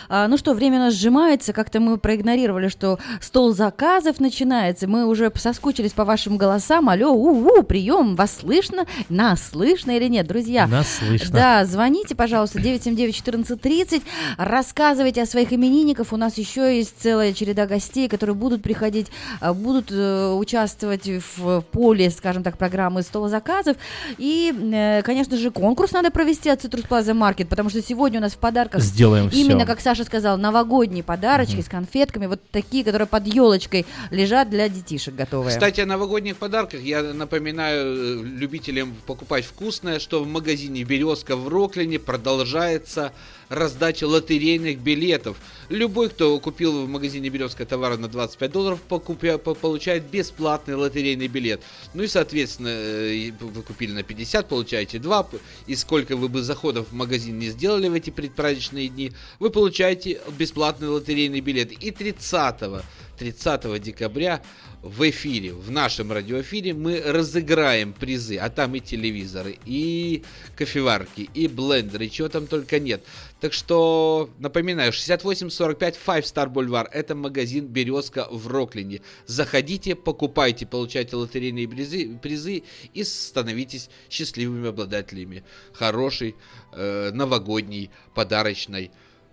А, 0.09 0.28
ну 0.28 0.36
что, 0.36 0.55
время 0.55 0.77
у 0.77 0.81
нас 0.81 0.94
сжимается. 0.94 1.52
Как-то 1.52 1.81
мы 1.81 1.98
проигнорировали, 1.98 2.69
что 2.69 2.98
стол 3.20 3.52
заказов 3.52 4.20
начинается. 4.20 4.86
Мы 4.86 5.06
уже 5.06 5.32
соскучились 5.35 5.93
по 5.93 6.05
вашим 6.05 6.36
голосам. 6.36 6.89
Алло, 6.89 7.10
у-у, 7.12 7.65
прием, 7.65 8.15
вас 8.15 8.36
слышно? 8.36 8.86
Нас 9.09 9.48
слышно 9.51 9.90
или 9.90 10.06
нет, 10.06 10.28
друзья? 10.28 10.69
Нас 10.69 10.89
слышно. 10.89 11.35
Да, 11.35 11.65
звоните, 11.65 12.15
пожалуйста, 12.15 12.60
979-1430. 12.60 14.02
Рассказывайте 14.36 15.23
о 15.23 15.27
своих 15.27 15.52
именинниках. 15.52 16.12
У 16.12 16.16
нас 16.16 16.39
еще 16.39 16.77
есть 16.77 16.94
целая 17.01 17.32
череда 17.32 17.66
гостей, 17.66 18.09
которые 18.09 18.36
будут 18.36 18.62
приходить, 18.62 19.09
а, 19.40 19.52
будут 19.52 19.90
э, 19.90 20.32
участвовать 20.32 21.09
в 21.36 21.62
поле, 21.73 22.10
скажем 22.10 22.44
так, 22.44 22.56
программы 22.56 23.02
стола 23.02 23.28
заказов. 23.28 23.77
И, 24.16 24.55
э, 24.56 25.02
конечно 25.02 25.36
же, 25.36 25.51
конкурс 25.51 25.90
надо 25.90 26.12
провести 26.12 26.48
от 26.48 26.65
Citrus 26.65 26.86
Plaza 26.89 27.15
Market, 27.19 27.47
потому 27.47 27.69
что 27.69 27.82
сегодня 27.82 28.20
у 28.20 28.23
нас 28.23 28.28
в 28.35 28.39
подарках 28.39 28.81
Сделаем 28.83 29.29
именно, 29.33 29.61
всё. 29.61 29.67
как 29.67 29.81
Саша 29.81 30.05
сказал, 30.05 30.39
новогодние 30.39 31.03
подарочки 31.03 31.61
с 31.61 31.69
конфетками, 31.69 32.27
вот 32.27 32.41
такие, 32.51 32.85
которые 32.85 33.07
под 33.07 33.27
елочкой 33.27 33.87
лежат 34.11 34.51
для 34.51 34.69
детишек 34.69 35.15
готовые. 35.15 35.55
Кстати, 35.55 35.81
о 35.81 35.87
новогодних 35.87 36.37
подарках 36.37 36.81
я 36.81 37.03
напоминаю 37.03 38.21
э, 38.21 38.23
любителям 38.23 38.95
покупать 39.07 39.45
вкусное, 39.45 39.99
что 39.99 40.23
в 40.23 40.27
магазине 40.27 40.85
«Березка» 40.85 41.37
в 41.37 41.49
Роклине 41.49 41.99
продолжается 41.99 43.13
раздача 43.49 44.07
лотерейных 44.07 44.79
билетов. 44.79 45.37
Любой, 45.69 46.09
кто 46.09 46.39
купил 46.41 46.87
в 46.87 46.89
магазине 46.89 47.29
«Березка» 47.29 47.66
товар 47.66 47.99
на 47.99 48.09
25 48.09 48.53
долларов, 48.53 48.81
покупя, 48.89 49.39
по- 49.39 49.55
получает 49.55 50.05
бесплатный 50.05 50.75
лотерейный 50.75 51.29
билет. 51.29 51.61
Ну 51.95 52.03
и, 52.03 52.09
соответственно, 52.09 52.69
э, 52.69 53.33
вы 53.41 53.62
купили 53.62 53.93
на 53.93 54.03
50, 54.03 54.49
получаете 54.49 54.99
2. 54.99 55.29
И 55.66 55.77
сколько 55.77 56.16
вы 56.16 56.29
бы 56.29 56.43
заходов 56.43 56.89
в 56.89 56.95
магазин 56.95 57.39
не 57.39 57.49
сделали 57.49 57.89
в 57.89 57.95
эти 57.95 58.11
предпраздничные 58.11 58.89
дни, 58.89 59.12
вы 59.39 59.51
получаете 59.51 60.20
бесплатный 60.39 60.89
лотерейный 60.89 61.41
билет. 61.41 61.73
И 61.73 61.91
30 61.91 62.83
30 63.19 63.82
декабря 63.82 64.43
в 64.82 65.09
эфире, 65.11 65.53
в 65.53 65.70
нашем 65.70 66.12
радиоэфире 66.12 66.73
мы 66.73 67.01
разыграем 67.01 67.93
призы, 67.93 68.36
а 68.36 68.49
там 68.49 68.77
и 68.77 68.81
телевизоры, 68.81 69.59
и 69.66 70.23
кофеварки, 70.57 71.28
и 71.35 71.49
блендеры, 71.49 72.09
чего 72.09 72.28
там 72.28 72.47
только 72.47 72.78
нет. 72.78 73.03
Так 73.40 73.53
что, 73.53 74.31
напоминаю, 74.39 74.93
6845 74.93 75.99
Five 76.07 76.23
Star 76.23 76.53
Boulevard, 76.53 76.89
это 76.93 77.15
магазин 77.15 77.66
«Березка» 77.66 78.28
в 78.31 78.47
Роклине. 78.47 79.01
Заходите, 79.27 79.95
покупайте, 79.95 80.66
получайте 80.66 81.16
лотерейные 81.16 81.69
призы, 81.69 82.19
призы 82.23 82.62
и 82.95 83.05
становитесь 83.05 83.90
счастливыми 84.11 84.69
обладателями 84.69 85.45
хорошей 85.73 86.36
э, 86.73 87.11
новогодней 87.12 87.90
подарочной 88.15 88.90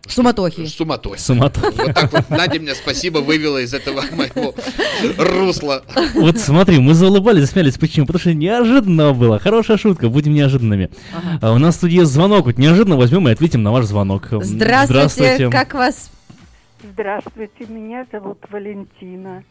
Суматохи. 0.07 0.65
Суматохи. 0.68 1.19
Суматохи. 1.19 1.76
Вот 1.77 1.94
так 1.94 2.11
вот 2.14 2.30
Надя 2.30 2.60
меня 2.60 2.76
спасибо 2.76 3.19
вывела 3.19 3.60
из 3.60 3.73
этого 3.73 4.03
моего 4.11 4.53
русла. 5.18 5.84
Вот 6.14 6.38
смотри, 6.38 6.80
мы 6.80 6.94
заулыбались, 6.94 7.41
засмеялись. 7.41 7.77
Почему? 7.77 8.06
Потому 8.06 8.19
что 8.22 8.34
неожиданно 8.34 9.14
было. 9.14 9.40
Хорошая 9.40 9.77
шутка, 9.77 10.10
будем 10.10 10.34
неожиданными. 10.34 10.90
А 11.41 11.52
у 11.53 11.57
нас 11.57 11.76
в 11.76 11.77
студии 11.80 12.02
звонок. 12.02 12.45
Вот 12.45 12.57
неожиданно 12.57 12.98
возьмем 12.98 13.27
и 13.27 13.32
ответим 13.32 13.64
на 13.64 13.72
ваш 13.72 13.86
звонок. 13.86 14.32
М, 14.32 14.44
Здравствуйте, 14.44 15.49
как 15.49 15.73
вас? 15.73 16.10
Здравствуйте, 16.84 17.65
меня 17.68 18.06
зовут 18.11 18.38
Валентина. 18.49 19.44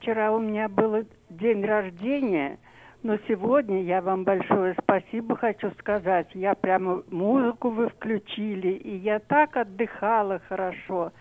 Вчера 0.00 0.32
у 0.32 0.40
меня 0.40 0.68
был 0.68 1.04
день 1.28 1.64
рождения, 1.64 2.58
но 3.02 3.16
сегодня 3.28 3.82
я 3.82 4.02
вам 4.02 4.24
большое 4.24 4.74
спасибо 4.82 5.36
хочу 5.36 5.70
сказать. 5.78 6.28
Я 6.34 6.54
прямо 6.54 7.02
музыку 7.10 7.70
вы 7.70 7.88
включили, 7.88 8.68
и 8.68 8.96
я 8.96 9.20
так 9.20 9.56
отдыхала 9.56 10.40
хорошо. 10.48 11.12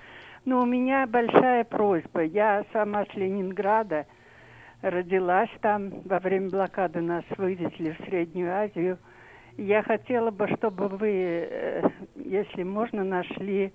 Но 0.45 0.61
у 0.61 0.65
меня 0.65 1.07
большая 1.07 1.63
просьба. 1.63 2.23
Я 2.23 2.65
сама 2.73 3.05
с 3.05 3.15
Ленинграда, 3.15 4.05
родилась 4.81 5.49
там, 5.61 6.01
во 6.05 6.19
время 6.19 6.49
блокады 6.49 7.01
нас 7.01 7.23
вывезли 7.37 7.91
в 7.91 8.05
Среднюю 8.05 8.53
Азию. 8.53 8.97
Я 9.57 9.83
хотела 9.83 10.31
бы, 10.31 10.47
чтобы 10.57 10.87
вы, 10.87 11.11
э, 11.11 11.89
если 12.15 12.63
можно, 12.63 13.03
нашли 13.03 13.73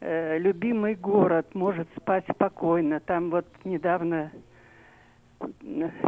э, 0.00 0.38
любимый 0.38 0.94
город, 0.94 1.54
может 1.54 1.88
спать 1.96 2.24
спокойно. 2.30 3.00
Там 3.00 3.30
вот 3.30 3.46
недавно 3.64 4.30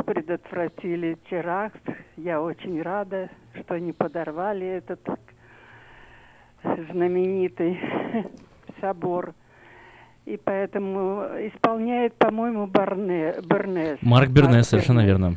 предотвратили 0.07 1.19
теракт. 1.31 1.83
Я 2.17 2.41
очень 2.41 2.81
рада, 2.83 3.29
что 3.61 3.79
не 3.79 3.93
подорвали 3.93 4.67
этот 4.67 5.01
знаменитый 6.91 7.79
собор. 8.81 9.35
И 10.27 10.37
поэтому 10.37 11.23
исполняет, 11.55 12.15
по-моему, 12.15 12.67
Барне, 12.67 13.35
Бернес. 13.45 13.99
Марк 14.03 14.29
Бернес, 14.29 14.69
совершенно 14.69 15.05
верно. 15.05 15.37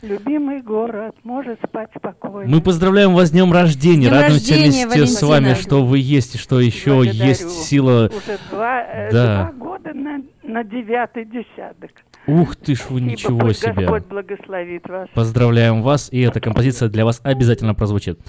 Любимый 0.00 0.62
город, 0.62 1.14
может 1.24 1.58
спать 1.62 1.90
спокойно. 1.94 2.50
Мы 2.50 2.62
поздравляем 2.62 3.14
вас 3.14 3.28
с 3.28 3.32
днем 3.32 3.52
рождения. 3.52 4.08
Днем 4.08 4.12
Радуемся 4.12 4.54
рождения, 4.54 4.86
вместе 4.86 5.06
с 5.06 5.22
вами, 5.22 5.52
что 5.52 5.84
вы 5.84 5.98
есть, 5.98 6.36
и 6.36 6.38
что 6.38 6.58
еще 6.58 6.94
Благодарю. 6.94 7.24
есть 7.28 7.50
сила. 7.64 8.06
Уже 8.10 8.38
два, 8.50 8.82
э, 8.82 9.10
Да. 9.12 9.52
два 9.52 9.52
года 9.52 9.92
на, 9.92 10.22
на 10.50 10.64
девятый 10.64 11.24
десяток. 11.24 11.90
Ух 12.26 12.54
ты 12.54 12.74
ж 12.74 12.80
вы, 12.90 13.00
Ибо 13.00 13.10
ничего 13.10 13.52
себе. 13.52 13.72
Господь 13.72 14.04
благословит 14.06 14.86
вас. 14.86 15.08
Поздравляем 15.14 15.82
вас, 15.82 16.08
и 16.12 16.20
эта 16.20 16.38
композиция 16.38 16.88
для 16.88 17.04
вас 17.04 17.20
обязательно 17.22 17.74
прозвучит. 17.74 18.20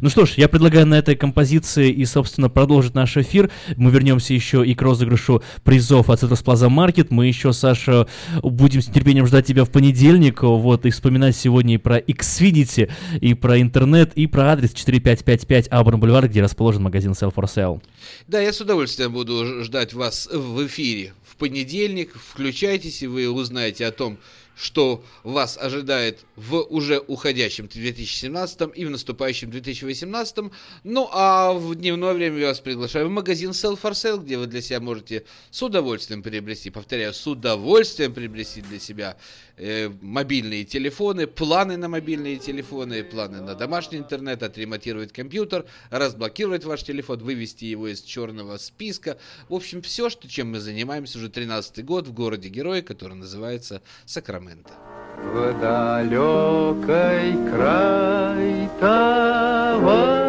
Ну 0.00 0.10
что 0.10 0.26
ж, 0.26 0.34
я 0.36 0.48
предлагаю 0.48 0.86
на 0.86 0.98
этой 0.98 1.16
композиции 1.16 1.90
и, 1.90 2.04
собственно, 2.04 2.50
продолжить 2.50 2.94
наш 2.94 3.16
эфир. 3.16 3.50
Мы 3.76 3.90
вернемся 3.90 4.34
еще 4.34 4.64
и 4.66 4.74
к 4.74 4.82
розыгрышу 4.82 5.42
призов 5.64 6.10
от 6.10 6.22
Citrus 6.22 6.44
Plaza 6.44 6.68
Market. 6.68 7.06
Мы 7.08 7.26
еще, 7.26 7.52
Саша, 7.54 8.06
будем 8.42 8.82
с 8.82 8.88
нетерпением 8.88 9.26
ждать 9.26 9.46
тебя 9.46 9.64
в 9.64 9.70
понедельник, 9.70 10.42
вот, 10.42 10.84
и 10.84 10.90
вспоминать 10.90 11.34
сегодня 11.34 11.74
и 11.74 11.78
про 11.78 11.98
Xfinity, 11.98 12.90
и 13.20 13.32
про 13.32 13.60
интернет, 13.60 14.12
и 14.14 14.26
про 14.26 14.52
адрес 14.52 14.74
4555 14.74 15.68
Auburn 15.68 15.98
Boulevard, 15.98 16.28
где 16.28 16.42
расположен 16.42 16.82
магазин 16.82 17.12
Sell 17.12 17.34
for 17.34 17.44
Sale. 17.44 17.80
Да, 18.26 18.40
я 18.40 18.52
с 18.52 18.60
удовольствием 18.60 19.12
буду 19.12 19.64
ждать 19.64 19.94
вас 19.94 20.28
в 20.30 20.66
эфире 20.66 21.12
понедельник. 21.38 22.14
Включайтесь, 22.14 23.02
и 23.02 23.06
вы 23.06 23.30
узнаете 23.30 23.86
о 23.86 23.92
том, 23.92 24.18
что 24.58 25.04
вас 25.22 25.56
ожидает 25.56 26.24
в 26.34 26.56
уже 26.62 26.98
уходящем 26.98 27.68
2017 27.68 28.60
и 28.74 28.84
в 28.84 28.90
наступающем 28.90 29.50
2018. 29.50 30.36
Ну, 30.82 31.08
а 31.12 31.52
в 31.52 31.76
дневное 31.76 32.12
время 32.12 32.38
я 32.38 32.48
вас 32.48 32.58
приглашаю 32.58 33.06
в 33.06 33.10
магазин 33.10 33.50
Sell 33.50 33.80
for 33.80 33.92
Sale, 33.92 34.22
где 34.22 34.36
вы 34.36 34.46
для 34.46 34.60
себя 34.60 34.80
можете 34.80 35.24
с 35.50 35.62
удовольствием 35.62 36.22
приобрести, 36.22 36.70
повторяю, 36.70 37.14
с 37.14 37.26
удовольствием 37.26 38.12
приобрести 38.12 38.60
для 38.60 38.80
себя 38.80 39.16
э, 39.58 39.90
мобильные 40.00 40.64
телефоны, 40.64 41.26
планы 41.26 41.76
на 41.76 41.88
мобильные 41.88 42.36
телефоны, 42.36 43.02
планы 43.04 43.40
на 43.40 43.54
домашний 43.54 43.98
интернет, 43.98 44.42
отремонтировать 44.42 45.12
компьютер, 45.12 45.64
разблокировать 45.90 46.64
ваш 46.64 46.82
телефон, 46.82 47.18
вывести 47.18 47.64
его 47.66 47.88
из 47.88 48.02
черного 48.02 48.56
списка. 48.58 49.18
В 49.48 49.54
общем, 49.54 49.82
все, 49.82 50.08
что, 50.10 50.28
чем 50.28 50.52
мы 50.52 50.60
занимаемся 50.60 51.18
уже 51.18 51.28
13 51.28 51.84
год 51.84 52.06
в 52.06 52.12
городе 52.12 52.48
Герой, 52.48 52.82
который 52.82 53.14
называется 53.14 53.82
Сакраменто. 54.06 54.70
В 55.16 55.60
далекой 55.60 57.32
край 57.50 58.68
товарищу 58.80 60.28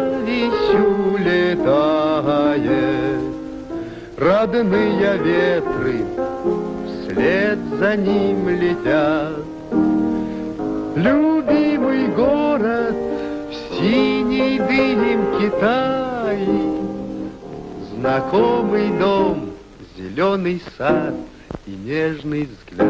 летает, 1.18 2.10
Родные 4.20 5.16
ветры 5.16 6.29
вслед 7.10 7.58
за 7.78 7.96
ним 7.96 8.48
летят. 8.48 9.44
Любимый 10.96 12.08
город 12.08 12.94
в 13.50 13.78
синей 13.78 14.58
дымке 14.58 15.50
Китай, 15.50 16.46
Знакомый 17.94 18.90
дом, 18.98 19.50
зеленый 19.96 20.62
сад 20.76 21.14
и 21.66 21.70
нежный 21.70 22.48
взгляд. 22.48 22.88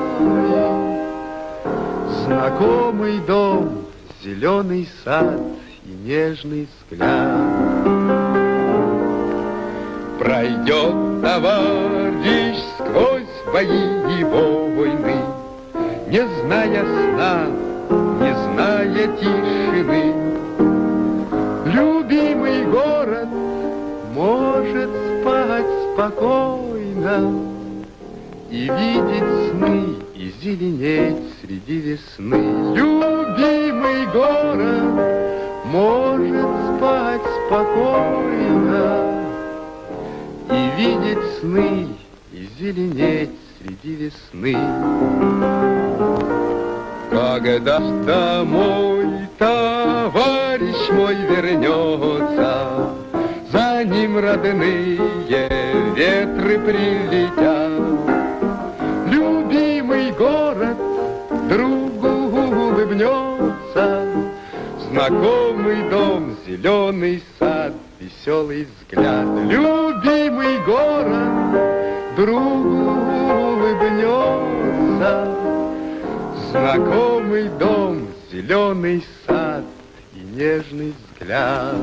Знакомый 2.24 3.19
дом, 3.27 3.85
зеленый 4.23 4.89
сад 5.05 5.41
и 5.90 6.08
нежный 6.08 6.68
взгляд. 6.88 7.40
Пройдет 10.18 11.22
товарищ 11.22 12.58
сквозь 12.78 13.52
бои 13.52 14.18
его 14.18 14.66
войны, 14.68 15.16
Не 16.08 16.26
зная 16.26 16.84
сна, 16.84 17.46
не 18.20 18.34
зная 18.44 19.06
тишины. 19.18 20.14
Любимый 21.66 22.64
город 22.66 23.28
может 24.14 24.90
спать 25.20 25.66
спокойно 25.92 27.32
И 28.50 28.62
видеть 28.62 29.50
сны, 29.50 29.94
и 30.14 30.32
зеленеть 30.42 31.22
среди 31.40 31.78
весны. 31.78 32.74
Любимый 32.74 34.06
город 34.12 35.19
может 35.70 36.47
спать 36.76 37.22
спокойно 37.47 39.24
И 40.51 40.70
видеть 40.76 41.24
сны, 41.40 41.88
и 42.32 42.48
зеленеть 42.59 43.30
среди 43.59 43.94
весны. 43.94 44.56
Когда 47.10 47.78
домой 47.78 49.28
товарищ 49.38 50.90
мой 50.92 51.14
вернется, 51.14 52.90
За 53.52 53.84
ним 53.84 54.18
родные 54.18 54.98
ветры 56.01 56.59
прилетят. 56.60 57.72
Любимый 59.10 60.12
город 60.12 60.76
другу 61.48 62.09
улыбнется, 62.09 63.39
Знакомый 64.90 65.88
дом, 65.88 66.36
зеленый 66.44 67.22
сад, 67.38 67.72
веселый 68.00 68.66
взгляд. 68.66 69.24
Любимый 69.48 70.58
город 70.64 72.16
другу 72.16 72.90
улыбнется, 73.60 75.28
Знакомый 76.50 77.48
дом, 77.50 78.08
зеленый 78.32 79.04
сад 79.28 79.64
и 80.12 80.18
нежный 80.36 80.92
взгляд. 81.12 81.76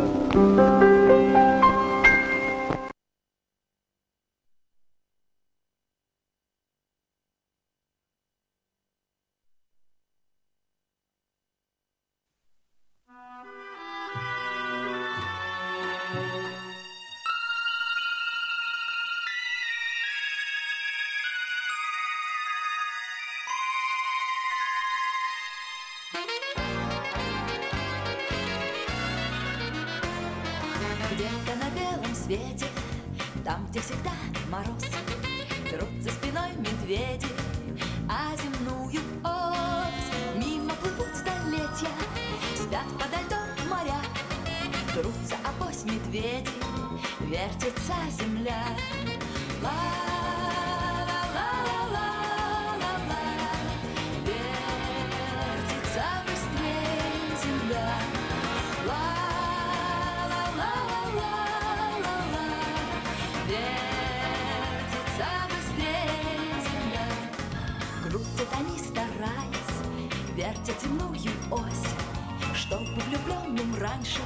Крутят 68.03 68.47
они, 68.57 68.79
стараясь, 68.79 70.11
вертят 70.35 70.81
земную 70.81 71.13
ось, 71.51 72.55
Чтобы 72.55 73.01
влюбленным 73.01 73.75
раньше 73.75 74.21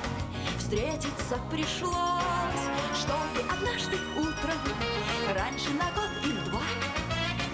встретиться 0.72 1.38
пришлось, 1.50 1.94
Чтобы 2.96 3.42
однажды 3.52 3.98
утром, 4.18 4.58
раньше 5.36 5.70
на 5.72 5.92
год 5.92 6.10
или 6.24 6.40
два, 6.50 6.62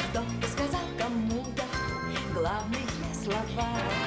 Кто-то 0.09 0.47
сказал 0.47 0.81
кому-то 0.99 1.63
главные 2.35 2.85
слова. 3.23 4.06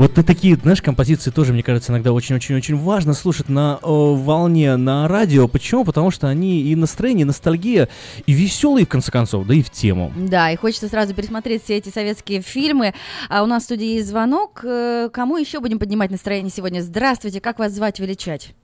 Вот 0.00 0.16
и 0.16 0.22
такие, 0.22 0.56
знаешь, 0.56 0.80
композиции 0.80 1.30
тоже, 1.30 1.52
мне 1.52 1.62
кажется, 1.62 1.92
иногда 1.92 2.14
очень-очень-очень 2.14 2.74
важно 2.74 3.12
слушать 3.12 3.50
на 3.50 3.78
э, 3.82 3.86
волне, 3.86 4.74
на 4.76 5.06
радио. 5.06 5.46
Почему? 5.46 5.84
Потому 5.84 6.10
что 6.10 6.26
они 6.26 6.62
и 6.62 6.74
настроение, 6.74 7.24
и 7.24 7.26
ностальгия, 7.26 7.86
и 8.24 8.32
веселые, 8.32 8.86
в 8.86 8.88
конце 8.88 9.12
концов, 9.12 9.46
да 9.46 9.52
и 9.52 9.60
в 9.60 9.68
тему. 9.68 10.10
Да, 10.16 10.52
и 10.52 10.56
хочется 10.56 10.88
сразу 10.88 11.14
пересмотреть 11.14 11.64
все 11.64 11.76
эти 11.76 11.90
советские 11.90 12.40
фильмы. 12.40 12.94
А 13.28 13.42
у 13.42 13.46
нас 13.46 13.64
в 13.64 13.66
студии 13.66 13.96
есть 13.96 14.08
звонок. 14.08 14.64
Э, 14.64 15.10
Кому 15.12 15.36
еще 15.36 15.60
будем 15.60 15.78
поднимать 15.78 16.10
настроение 16.10 16.50
сегодня? 16.50 16.80
Здравствуйте, 16.80 17.42
как 17.42 17.58
вас 17.58 17.72
звать, 17.72 18.00
величать? 18.00 18.54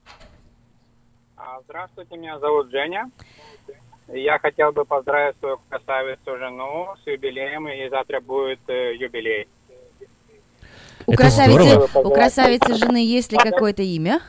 А, 1.35 1.59
Здравствуйте, 1.65 2.17
меня 2.17 2.39
зовут 2.39 2.71
Женя. 2.71 3.11
Я 4.07 4.39
хотел 4.39 4.71
бы 4.71 4.85
поздравить 4.85 5.37
свою 5.37 5.59
красавицу 5.69 6.35
жену 6.39 6.95
с 7.03 7.05
юбилеем, 7.07 7.67
и 7.67 7.87
завтра 7.89 8.21
будет 8.21 8.67
э, 8.69 8.95
юбилей. 8.95 9.47
У 11.07 11.13
Это 11.13 11.21
красавицы, 11.23 11.69
здорово. 11.69 12.07
у 12.07 12.13
красавицы 12.13 12.73
жены 12.75 12.97
есть 12.97 13.31
ли 13.31 13.37
какое-то 13.37 13.81
имя? 13.81 14.21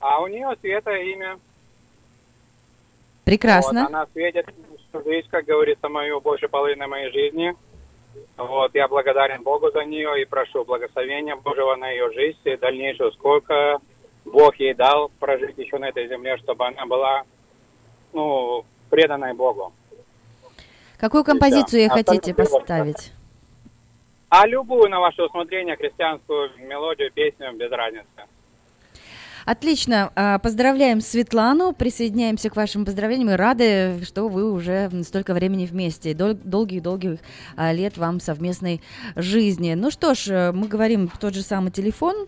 А 0.00 0.20
у 0.20 0.26
нее 0.26 0.48
Света 0.60 0.90
имя. 0.90 1.38
Прекрасно. 3.24 3.82
Вот, 3.82 3.88
она 3.88 4.06
светит 4.12 4.46
всю 4.88 5.04
жизнь, 5.04 5.28
как 5.30 5.44
говорится, 5.44 5.88
мою 5.88 6.20
больше 6.20 6.48
половины 6.48 6.86
моей 6.86 7.12
жизни. 7.12 7.54
Вот, 8.38 8.74
я 8.74 8.88
благодарен 8.88 9.42
Богу 9.42 9.70
за 9.70 9.84
нее 9.84 10.22
и 10.22 10.24
прошу 10.24 10.64
благословения 10.64 11.36
Божьего 11.36 11.76
на 11.76 11.90
ее 11.90 12.10
жизнь 12.12 12.38
и 12.44 12.56
дальнейшую, 12.56 13.12
сколько 13.12 13.78
Бог 14.24 14.56
ей 14.56 14.74
дал 14.74 15.10
прожить 15.20 15.58
еще 15.58 15.78
на 15.78 15.90
этой 15.90 16.08
земле, 16.08 16.36
чтобы 16.38 16.66
она 16.66 16.86
была, 16.86 17.22
ну, 18.12 18.64
преданной 18.90 19.34
Богу. 19.34 19.72
Какую 20.98 21.22
композицию 21.22 21.80
ей 21.80 21.88
Да. 21.88 21.94
хотите 21.96 22.32
Остальное 22.32 22.46
поставить? 22.60 23.12
А 24.34 24.46
любую 24.46 24.88
на 24.88 24.98
ваше 24.98 25.22
усмотрение 25.24 25.76
христианскую 25.76 26.52
мелодию, 26.66 27.12
песню, 27.12 27.52
без 27.54 27.70
разницы. 27.70 28.06
Отлично. 29.44 30.10
А, 30.16 30.38
Поздравляем 30.38 31.02
Светлану, 31.02 31.74
присоединяемся 31.74 32.48
к 32.48 32.56
вашим 32.56 32.86
поздравлениям 32.86 33.28
и 33.28 33.34
рады, 33.34 34.02
что 34.06 34.28
вы 34.28 34.50
уже 34.50 34.88
столько 35.02 35.34
времени 35.34 35.66
вместе. 35.66 36.14
Дол- 36.14 36.38
Долгих-долгих 36.42 37.18
а, 37.56 37.74
лет 37.74 37.98
вам 37.98 38.20
совместной 38.20 38.80
жизни. 39.16 39.74
Ну 39.74 39.90
что 39.90 40.14
ж, 40.14 40.28
э, 40.28 40.52
мы 40.52 40.66
говорим 40.66 41.10
тот 41.20 41.34
же 41.34 41.42
самый 41.42 41.70
телефон. 41.70 42.26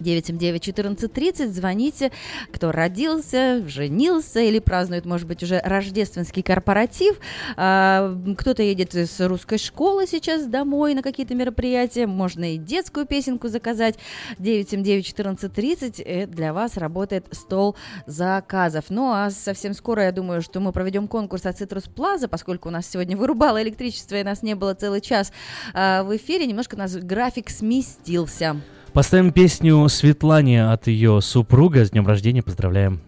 979-1430, 0.00 1.48
звоните, 1.48 2.12
кто 2.52 2.72
родился, 2.72 3.66
женился 3.66 4.40
или 4.40 4.58
празднует, 4.58 5.04
может 5.04 5.26
быть, 5.26 5.42
уже 5.42 5.60
рождественский 5.64 6.42
корпоратив. 6.42 7.18
А, 7.56 8.16
кто-то 8.36 8.62
едет 8.62 8.94
из 8.94 9.20
русской 9.20 9.58
школы 9.58 10.06
сейчас 10.06 10.46
домой 10.46 10.94
на 10.94 11.02
какие-то 11.02 11.34
мероприятия, 11.34 12.06
можно 12.06 12.54
и 12.54 12.58
детскую 12.58 13.06
песенку 13.06 13.48
заказать. 13.48 13.96
979-1430, 14.38 16.02
это 16.02 16.32
для 16.32 16.52
вас 16.52 16.76
работает 16.76 17.26
стол 17.32 17.76
заказов. 18.06 18.86
Ну, 18.88 19.10
а 19.12 19.30
совсем 19.30 19.74
скоро, 19.74 20.04
я 20.04 20.12
думаю, 20.12 20.42
что 20.42 20.60
мы 20.60 20.72
проведем 20.72 21.08
конкурс 21.08 21.46
от 21.46 21.60
Citrus 21.60 21.90
Plaza, 21.92 22.28
поскольку 22.28 22.68
у 22.68 22.72
нас 22.72 22.86
сегодня 22.86 23.16
вырубало 23.16 23.62
электричество 23.62 24.16
и 24.16 24.22
нас 24.22 24.42
не 24.42 24.54
было 24.54 24.74
целый 24.74 25.00
час 25.00 25.32
а, 25.74 26.02
в 26.02 26.16
эфире, 26.16 26.46
немножко 26.46 26.74
у 26.74 26.78
нас 26.78 26.94
график 26.96 27.50
сместился. 27.50 28.60
Поставим 28.98 29.30
песню 29.30 29.88
Светлане 29.88 30.72
от 30.72 30.88
ее 30.88 31.20
супруга. 31.20 31.84
С 31.84 31.92
днем 31.92 32.04
рождения 32.04 32.42
поздравляем. 32.42 33.00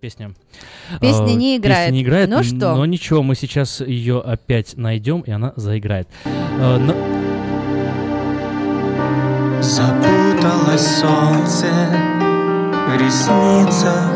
Песня. 0.00 0.34
Песня 1.00 1.34
не 1.34 1.58
играет. 1.58 1.90
Песня 1.90 1.94
не 1.94 2.02
играет. 2.02 2.28
Ну 2.28 2.42
что? 2.42 2.74
Но 2.74 2.84
ничего, 2.86 3.22
мы 3.22 3.36
сейчас 3.36 3.80
ее 3.80 4.20
опять 4.20 4.76
найдем, 4.76 5.20
и 5.20 5.30
она 5.30 5.52
заиграет. 5.54 6.08
Э, 6.24 6.76
но- 6.76 6.96
Запуталось 10.44 10.98
солнце 11.00 11.72
в 12.86 12.96
ресницах 13.00 14.10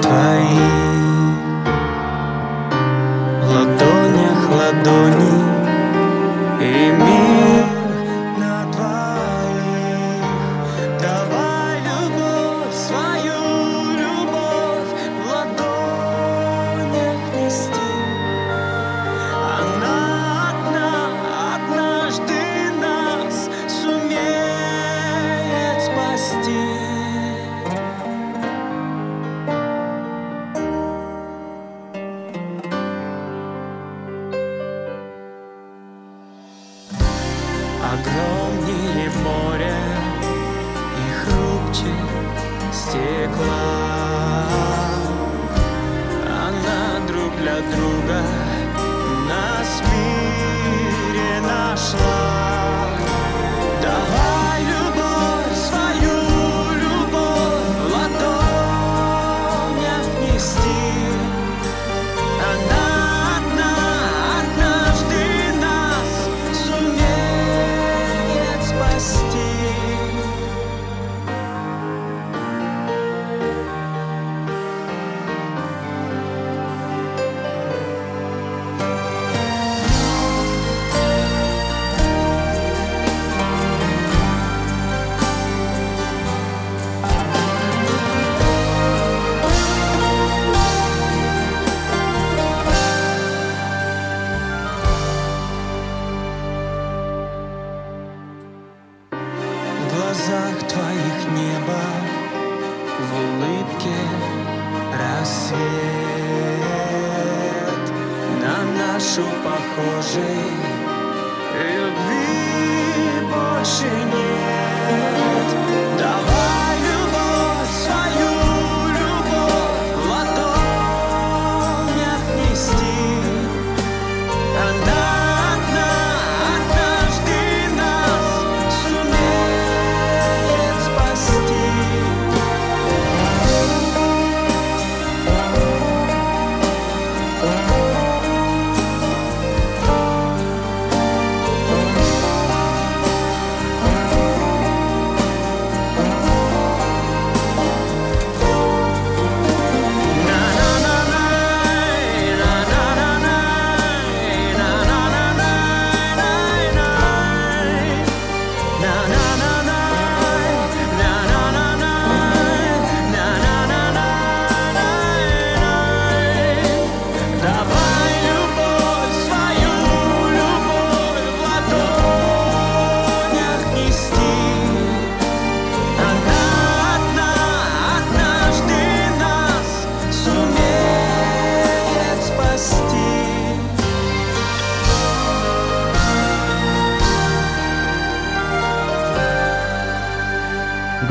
твоих. 0.00 1.38
В 3.40 3.48
ладонях 3.48 4.50
ладони 4.50 5.44
и 6.60 6.90
мир 6.90 7.61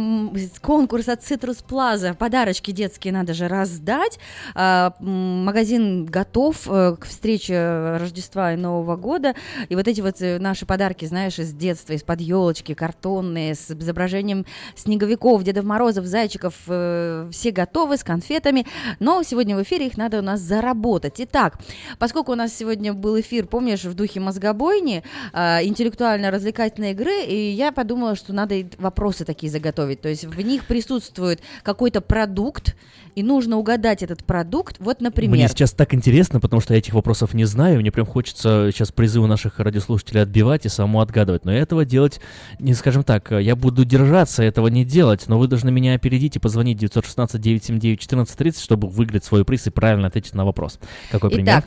конкурс 0.60 1.08
от 1.08 1.20
Citrus 1.20 1.64
Plaza, 1.68 2.14
подарочки 2.14 2.70
детские 2.70 3.12
надо 3.12 3.34
же 3.34 3.48
раздать. 3.48 4.20
А, 4.54 4.94
магазин 5.00 6.06
готов 6.06 6.56
э, 6.66 6.96
к 6.98 7.06
встрече 7.06 7.31
Рождества 7.38 8.52
и 8.52 8.56
Нового 8.56 8.96
года. 8.96 9.34
И 9.68 9.74
вот 9.74 9.88
эти 9.88 10.00
вот 10.00 10.20
э, 10.20 10.38
наши 10.38 10.66
подарки, 10.66 11.04
знаешь, 11.04 11.38
из 11.38 11.52
детства, 11.52 11.92
из-под 11.92 12.20
елочки, 12.20 12.74
картонные, 12.74 13.54
с 13.54 13.70
изображением 13.70 14.44
снеговиков, 14.74 15.42
Дедов 15.42 15.64
Морозов, 15.64 16.06
зайчиков, 16.06 16.54
э, 16.66 17.28
все 17.32 17.50
готовы 17.50 17.96
с 17.96 18.04
конфетами. 18.04 18.66
Но 18.98 19.22
сегодня 19.22 19.56
в 19.56 19.62
эфире 19.62 19.86
их 19.86 19.96
надо 19.96 20.18
у 20.18 20.22
нас 20.22 20.40
заработать. 20.40 21.14
Итак, 21.18 21.58
поскольку 21.98 22.32
у 22.32 22.36
нас 22.36 22.52
сегодня 22.54 22.92
был 22.92 23.18
эфир, 23.20 23.46
помнишь, 23.46 23.84
в 23.84 23.94
духе 23.94 24.20
мозгобойни, 24.20 25.02
а, 25.32 25.62
интеллектуально-развлекательной 25.62 26.92
игры, 26.92 27.24
и 27.24 27.50
я 27.50 27.72
подумала, 27.72 28.16
что 28.16 28.32
надо 28.32 28.54
вопросы 28.78 29.24
такие 29.24 29.50
заготовить. 29.50 30.00
То 30.00 30.08
есть 30.08 30.24
в 30.24 30.40
них 30.40 30.66
присутствует 30.66 31.40
какой-то 31.62 32.00
продукт, 32.00 32.76
и 33.14 33.22
нужно 33.22 33.56
угадать 33.56 34.02
этот 34.02 34.24
продукт. 34.24 34.76
Вот, 34.78 35.00
например... 35.00 35.36
Мне 35.36 35.48
сейчас 35.48 35.72
так 35.72 35.94
интересно, 35.94 36.40
потому 36.40 36.60
что 36.60 36.74
я 36.74 36.78
этих 36.78 36.94
вопросов 36.94 37.34
не 37.34 37.44
знаю. 37.44 37.80
Мне 37.80 37.92
прям 37.92 38.06
хочется 38.06 38.70
сейчас 38.72 38.92
призывы 38.92 39.26
наших 39.26 39.58
радиослушателей 39.58 40.22
отбивать 40.22 40.66
и 40.66 40.68
саму 40.68 41.00
отгадывать. 41.00 41.44
Но 41.44 41.52
этого 41.52 41.84
делать, 41.84 42.20
не 42.58 42.74
скажем 42.74 43.04
так, 43.04 43.30
я 43.30 43.56
буду 43.56 43.84
держаться 43.84 44.42
этого 44.42 44.68
не 44.68 44.84
делать. 44.84 45.24
Но 45.28 45.38
вы 45.38 45.48
должны 45.48 45.70
меня 45.70 45.94
опередить 45.94 46.36
и 46.36 46.38
позвонить 46.38 46.82
916-979-1430, 46.82 48.62
чтобы 48.62 48.88
выиграть 48.88 49.24
свой 49.24 49.44
приз 49.44 49.66
и 49.66 49.70
правильно 49.70 50.08
ответить 50.08 50.34
на 50.34 50.44
вопрос. 50.44 50.78
Какой 51.10 51.30
пример? 51.30 51.64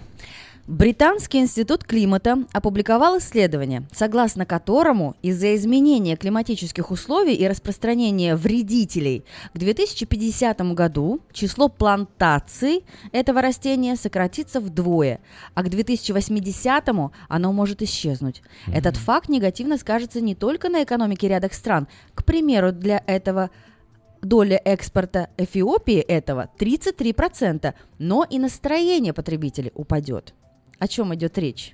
Британский 0.67 1.41
институт 1.41 1.83
климата 1.83 2.39
опубликовал 2.51 3.19
исследование, 3.19 3.87
согласно 3.91 4.47
которому 4.47 5.15
из-за 5.21 5.55
изменения 5.55 6.15
климатических 6.15 6.89
условий 6.89 7.35
и 7.35 7.47
распространения 7.47 8.35
вредителей 8.35 9.25
к 9.53 9.59
2050 9.59 10.61
году 10.73 11.21
число 11.31 11.69
плантаций 11.69 12.83
этого 13.11 13.43
растения 13.43 13.95
сократится 13.95 14.59
вдвое, 14.59 15.19
а 15.53 15.61
к 15.61 15.69
2080 15.69 16.83
оно 17.29 17.53
может 17.53 17.83
исчезнуть. 17.83 18.41
Этот 18.65 18.97
факт 18.97 19.29
негативно 19.29 19.77
скажется 19.77 20.19
не 20.19 20.33
только 20.33 20.69
на 20.69 20.81
экономике 20.81 21.27
ряда 21.27 21.47
стран. 21.53 21.87
К 22.15 22.25
примеру, 22.25 22.71
для 22.71 23.03
этого 23.05 23.51
доля 24.23 24.59
экспорта 24.65 25.29
Эфиопии 25.37 25.99
этого 25.99 26.49
33%, 26.57 27.75
но 27.99 28.25
и 28.27 28.39
настроение 28.39 29.13
потребителей 29.13 29.71
упадет. 29.75 30.33
О 30.79 30.87
чем 30.87 31.13
идет 31.15 31.37
речь? 31.37 31.73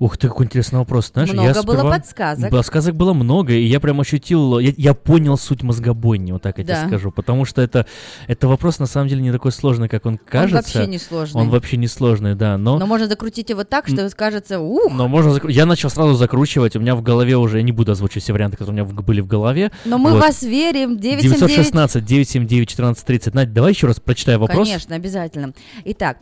Ух 0.00 0.18
ты, 0.18 0.26
какой 0.26 0.46
интересный 0.46 0.80
вопрос. 0.80 1.10
Знаешь, 1.12 1.30
Много 1.32 1.48
я 1.48 1.62
было 1.62 1.74
сперва- 1.76 1.90
подсказок. 1.92 2.50
Подсказок 2.50 2.96
было 2.96 3.12
много, 3.12 3.52
и 3.52 3.62
я 3.62 3.78
прям 3.78 4.00
ощутил, 4.00 4.58
я, 4.58 4.72
я 4.76 4.94
понял 4.94 5.38
суть 5.38 5.62
мозгобойни, 5.62 6.32
вот 6.32 6.42
так 6.42 6.58
я 6.58 6.64
тебе 6.64 6.74
Да. 6.74 6.86
скажу. 6.88 7.12
Потому 7.12 7.44
что 7.44 7.62
это, 7.62 7.86
это 8.26 8.48
вопрос 8.48 8.80
на 8.80 8.86
самом 8.86 9.06
деле 9.06 9.22
не 9.22 9.30
такой 9.30 9.52
сложный, 9.52 9.88
как 9.88 10.06
он 10.06 10.18
кажется. 10.18 10.56
вообще 10.78 10.90
не 10.90 10.98
сложный. 10.98 11.40
Он 11.40 11.50
вообще 11.50 11.76
не 11.76 11.86
сложный, 11.86 12.34
да. 12.34 12.58
Но, 12.58 12.80
Но 12.80 12.86
можно 12.86 13.06
закрутить 13.06 13.48
его 13.50 13.62
так, 13.62 13.86
что 13.86 14.10
кажется, 14.10 14.58
ух, 14.58 14.92
но 14.92 15.06
можно 15.06 15.30
закру- 15.30 15.52
Я 15.52 15.66
начал 15.66 15.88
сразу 15.88 16.14
закручивать, 16.14 16.74
у 16.74 16.80
меня 16.80 16.96
в 16.96 17.02
голове 17.02 17.36
уже, 17.36 17.58
я 17.58 17.62
не 17.62 17.72
буду 17.72 17.92
озвучивать 17.92 18.24
все 18.24 18.32
варианты, 18.32 18.56
которые 18.56 18.72
у 18.82 18.86
меня 18.86 18.92
в- 19.00 19.04
были 19.04 19.20
в 19.20 19.28
голове. 19.28 19.70
но 19.84 19.98
мы 19.98 20.10
Вот. 20.14 20.20
вас 20.20 20.42
верим. 20.42 20.98
979 20.98 21.38
916 21.46 22.04
979 22.04 22.70
1430. 22.70 23.34
Надь, 23.34 23.52
давай 23.52 23.70
еще 23.72 23.86
раз 23.86 24.00
прочитай 24.00 24.36
вопрос. 24.36 24.66
Конечно, 24.66 24.96
обязательно. 24.96 25.52
Итак, 25.84 26.16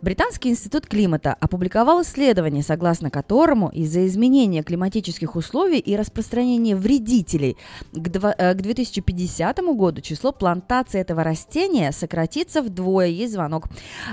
Британский 0.00 0.50
институт 0.50 0.86
климата 0.86 1.34
опубликовал 1.40 2.02
исследование, 2.02 2.62
согласно 2.62 3.10
которому 3.10 3.68
из-за 3.70 4.06
изменения 4.06 4.62
климатических 4.62 5.34
условий 5.34 5.78
и 5.80 5.96
распространения 5.96 6.76
вредителей 6.76 7.56
к, 7.92 8.08
два- 8.08 8.34
э, 8.38 8.54
к 8.54 8.62
2050 8.62 9.58
году 9.74 10.00
число 10.00 10.30
плантаций 10.30 11.00
этого 11.00 11.24
растения 11.24 11.90
сократится 11.90 12.62
вдвое, 12.62 13.06
есть 13.08 13.32
звонок, 13.32 13.66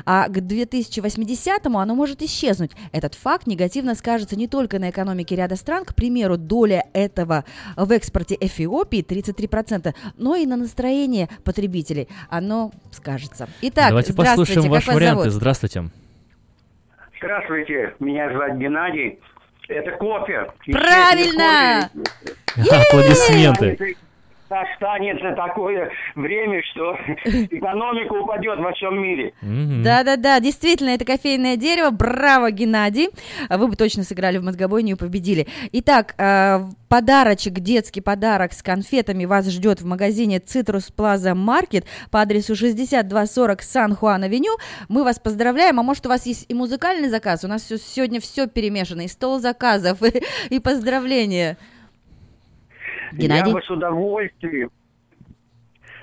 а 0.06 0.28
к 0.28 0.42
2080 0.42 1.68
оно 1.68 1.94
может 1.94 2.24
исчезнуть. 2.24 2.72
Этот 2.92 3.14
факт 3.14 3.46
негативно 3.46 3.94
скажется 3.94 4.36
не 4.36 4.48
только 4.48 4.80
на 4.80 4.90
экономике 4.90 5.36
ряда 5.36 5.56
стран, 5.56 5.86
к 5.86 5.94
примеру, 5.94 6.38
доля 6.38 6.86
этого 6.94 7.46
в 7.76 7.92
экспорте 7.92 8.36
Эфиопии 8.40 9.04
33%, 9.04 9.94
но 10.18 10.36
и 10.36 10.48
на 10.48 10.56
настроение 10.56 11.30
потребителей 11.44 12.08
оно 12.30 12.72
скажется. 12.92 13.48
Итак, 13.62 13.90
Давайте 13.90 14.14
послушаем 14.14 14.70
ваши 14.70 14.88
вас 14.88 14.96
варианты. 14.96 15.24
зовут? 15.26 15.34
Здравствуйте. 15.36 15.75
Здравствуйте, 17.18 17.96
меня 18.00 18.30
зовут 18.32 18.58
Геннадий. 18.58 19.20
Это 19.68 19.92
кофе. 19.92 20.52
Правильно! 20.72 21.90
Аплодисменты. 22.56 23.96
Останется 24.48 25.34
такое 25.36 25.92
время, 26.16 26.62
что 26.72 26.94
экономика 27.26 28.14
упадет 28.14 28.60
во 28.60 28.74
всем 28.74 29.02
мире. 29.02 29.34
Да-да-да, 29.42 30.40
действительно, 30.40 30.90
это 30.90 31.04
кофейное 31.04 31.58
дерево. 31.58 31.90
Браво, 31.90 32.52
Геннадий. 32.52 33.10
А 33.50 33.58
Вы 33.58 33.68
бы 33.68 33.76
точно 33.76 34.04
сыграли 34.04 34.38
в 34.38 34.44
мозгобойню 34.44 34.96
и 34.96 35.00
победили. 35.00 35.48
Итак, 35.72 36.14
э, 36.20 36.60
подарочек, 36.90 37.54
детский 37.54 38.02
подарок 38.02 38.54
с 38.54 38.62
конфетами 38.62 39.26
вас 39.26 39.50
ждет 39.50 39.82
в 39.82 39.86
магазине 39.86 40.38
Citrus 40.38 40.94
Plaza 40.96 41.34
Market 41.34 41.86
по 42.12 42.22
адресу 42.22 42.56
6240 42.56 43.64
Сан-Хуан-Авеню. 43.64 44.58
Мы 44.90 45.04
вас 45.04 45.18
поздравляем. 45.18 45.80
А 45.80 45.84
может, 45.84 46.06
у 46.06 46.10
вас 46.10 46.28
есть 46.28 46.46
и 46.50 46.54
музыкальный 46.54 47.10
заказ? 47.10 47.44
У 47.44 47.48
нас 47.48 47.64
сегодня 47.64 48.22
все 48.22 48.48
перемешано. 48.48 49.02
И 49.02 49.08
стол 49.08 49.40
заказов, 49.40 50.04
и, 50.04 50.22
и 50.50 50.60
поздравления. 50.60 51.58
Геннадий? 53.14 53.50
Я 53.50 53.54
бы 53.54 53.62
с 53.62 53.70
удовольствием. 53.70 54.72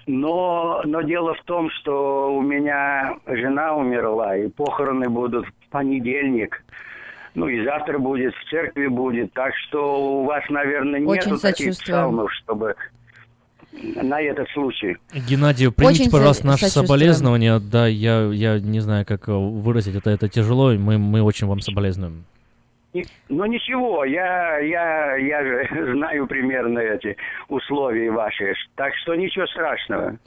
Но, 0.07 0.83
но 0.85 1.03
дело 1.03 1.35
в 1.35 1.43
том, 1.45 1.71
что 1.71 2.35
у 2.35 2.43
меня 2.43 3.15
жена 3.27 3.77
умерла, 3.77 4.37
и 4.37 4.49
похороны 4.49 5.09
будут 5.09 5.47
в 5.47 5.69
понедельник. 5.71 6.65
Ну 7.35 7.49
и 7.49 7.65
завтра 7.65 7.99
будет, 7.99 8.35
в 8.35 8.51
церкви 8.51 8.89
будет. 8.89 9.33
Так 9.33 9.55
что 9.57 10.21
у 10.21 10.25
вас, 10.25 10.43
наверное, 10.51 11.01
нету 11.01 11.39
таких 11.39 11.71
псалмов, 11.71 12.33
чтобы 12.33 12.75
на 13.73 14.21
этот 14.21 14.49
случай. 14.51 14.97
Геннадий, 15.15 15.71
примите, 15.73 16.03
Очень 16.03 16.11
пожалуйста, 16.11 16.47
наши 16.47 16.67
соболезнования. 16.67 17.59
Да, 17.59 17.87
я, 17.87 18.25
я 18.27 18.59
не 18.59 18.81
знаю, 18.81 19.07
как 19.07 19.29
э, 19.29 19.33
выразить 19.33 19.95
это, 19.95 20.11
это 20.11 20.29
тяжело. 20.29 20.73
и 20.73 20.79
Мы, 20.79 20.99
мы 20.99 21.23
очень 21.23 21.47
вам 21.47 21.61
соболезнуем. 21.61 22.25
Ну 23.29 23.47
ничего, 23.47 24.05
я, 24.05 24.59
я, 24.59 25.17
я 25.17 25.43
же 25.43 25.93
знаю 25.95 26.27
примерно 26.27 26.79
эти 26.79 27.17
условия 27.49 28.11
ваши, 28.11 28.55
так 28.75 28.93
что 29.03 29.15
ничего 29.15 29.47
страшного. 29.47 30.19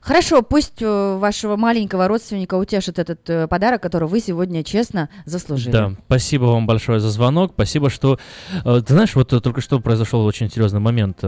Хорошо, 0.00 0.42
пусть 0.42 0.82
э, 0.82 1.16
вашего 1.16 1.56
маленького 1.56 2.08
родственника 2.08 2.56
утешит 2.56 2.98
этот 2.98 3.28
э, 3.30 3.46
подарок, 3.46 3.82
который 3.82 4.08
вы 4.08 4.18
сегодня 4.18 4.64
честно 4.64 5.08
заслужили. 5.26 5.70
Да, 5.70 5.92
спасибо 6.06 6.44
вам 6.46 6.66
большое 6.66 6.98
за 6.98 7.08
звонок. 7.08 7.52
Спасибо, 7.54 7.88
что... 7.88 8.18
э, 8.64 8.80
ты 8.84 8.94
знаешь, 8.94 9.14
вот 9.14 9.28
только 9.28 9.60
что 9.60 9.78
произошел 9.78 10.24
очень 10.26 10.50
серьезный 10.50 10.80
момент. 10.80 11.20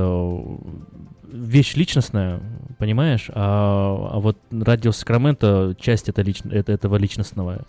Вещь 1.33 1.75
личностная, 1.77 2.41
понимаешь? 2.79 3.31
А, 3.33 4.11
а 4.13 4.19
вот 4.19 4.39
радио 4.51 4.91
Сакраменто 4.91 5.77
часть 5.79 6.09
это 6.09 6.23
лич- 6.23 6.49
это, 6.51 6.73
этого 6.73 6.97
личностного. 6.97 7.65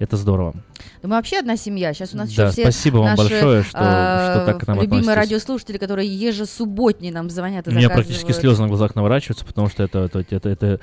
Это 0.00 0.16
здорово. 0.16 0.54
Да 1.02 1.08
мы 1.08 1.14
вообще 1.16 1.38
одна 1.38 1.56
семья. 1.56 1.92
Сейчас 1.92 2.14
у 2.14 2.16
нас 2.16 2.32
Да, 2.34 2.44
еще 2.44 2.52
все 2.52 2.62
спасибо 2.62 2.96
вам 2.96 3.10
наши, 3.10 3.22
большое, 3.22 3.62
что- 3.62 3.78
э, 3.78 4.34
что 4.34 4.42
так 4.46 4.60
к 4.60 4.66
нам 4.66 4.76
любимые 4.80 5.00
относитесь. 5.02 5.16
радиослушатели, 5.16 5.76
которые 5.78 6.08
ежесубботние 6.08 7.12
нам 7.12 7.30
звонят 7.30 7.66
и 7.66 7.70
У 7.70 7.72
меня 7.74 7.82
заказывают. 7.82 8.06
практически 8.08 8.32
слезы 8.40 8.62
на 8.62 8.68
глазах 8.68 8.94
наворачиваются, 8.96 9.44
потому 9.44 9.68
что 9.68 9.82
это... 9.84 9.98
это, 10.12 10.24
это, 10.34 10.48
это- 10.48 10.80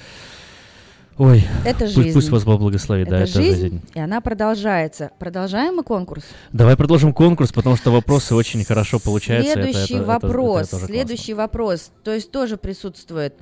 Ой, 1.18 1.44
Это 1.66 1.86
пусть, 1.86 1.96
жизнь. 1.96 2.14
пусть 2.14 2.30
вас 2.30 2.44
Бог 2.44 2.60
благословит, 2.60 3.08
Это 3.08 3.18
да, 3.18 3.24
это 3.24 3.32
жизнь, 3.32 3.60
жизнь. 3.60 3.82
и 3.96 4.00
она 4.00 4.22
продолжается. 4.22 5.10
Продолжаем 5.18 5.74
мы 5.78 5.84
конкурс? 5.84 6.24
Давай 6.54 6.78
продолжим 6.78 7.12
конкурс, 7.12 7.52
потому 7.52 7.76
что 7.76 7.90
вопросы 7.90 8.36
очень 8.36 8.64
хорошо 8.64 9.00
получаются. 9.00 9.54
это- 9.54 9.64
Следующий 9.64 9.96
это- 9.96 10.04
это- 10.04 10.14
это 10.18 10.28
вопрос. 10.28 10.70
тоже 10.70 10.86
следующий 10.86 11.34
вопрос. 11.34 11.90
То 12.04 12.14
есть 12.14 12.30
тоже 12.30 12.58
присутствует. 12.58 13.34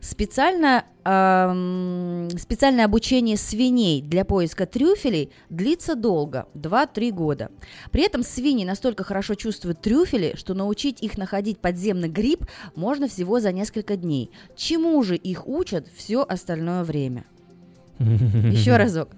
Специально, 0.00 0.84
эм, 1.04 2.28
специальное 2.38 2.84
обучение 2.84 3.36
свиней 3.36 4.00
для 4.00 4.24
поиска 4.24 4.64
трюфелей 4.66 5.32
длится 5.50 5.96
долго, 5.96 6.46
2-3 6.54 7.10
года. 7.10 7.50
При 7.90 8.04
этом 8.04 8.22
свиньи 8.22 8.64
настолько 8.64 9.02
хорошо 9.02 9.34
чувствуют 9.34 9.80
трюфели, 9.80 10.34
что 10.36 10.54
научить 10.54 11.02
их 11.02 11.18
находить 11.18 11.58
подземный 11.58 12.08
гриб 12.08 12.46
можно 12.76 13.08
всего 13.08 13.40
за 13.40 13.52
несколько 13.52 13.96
дней. 13.96 14.30
Чему 14.56 15.02
же 15.02 15.16
их 15.16 15.48
учат 15.48 15.88
все 15.96 16.22
остальное 16.22 16.84
время? 16.84 17.24
Еще 17.98 18.76
разок. 18.76 19.10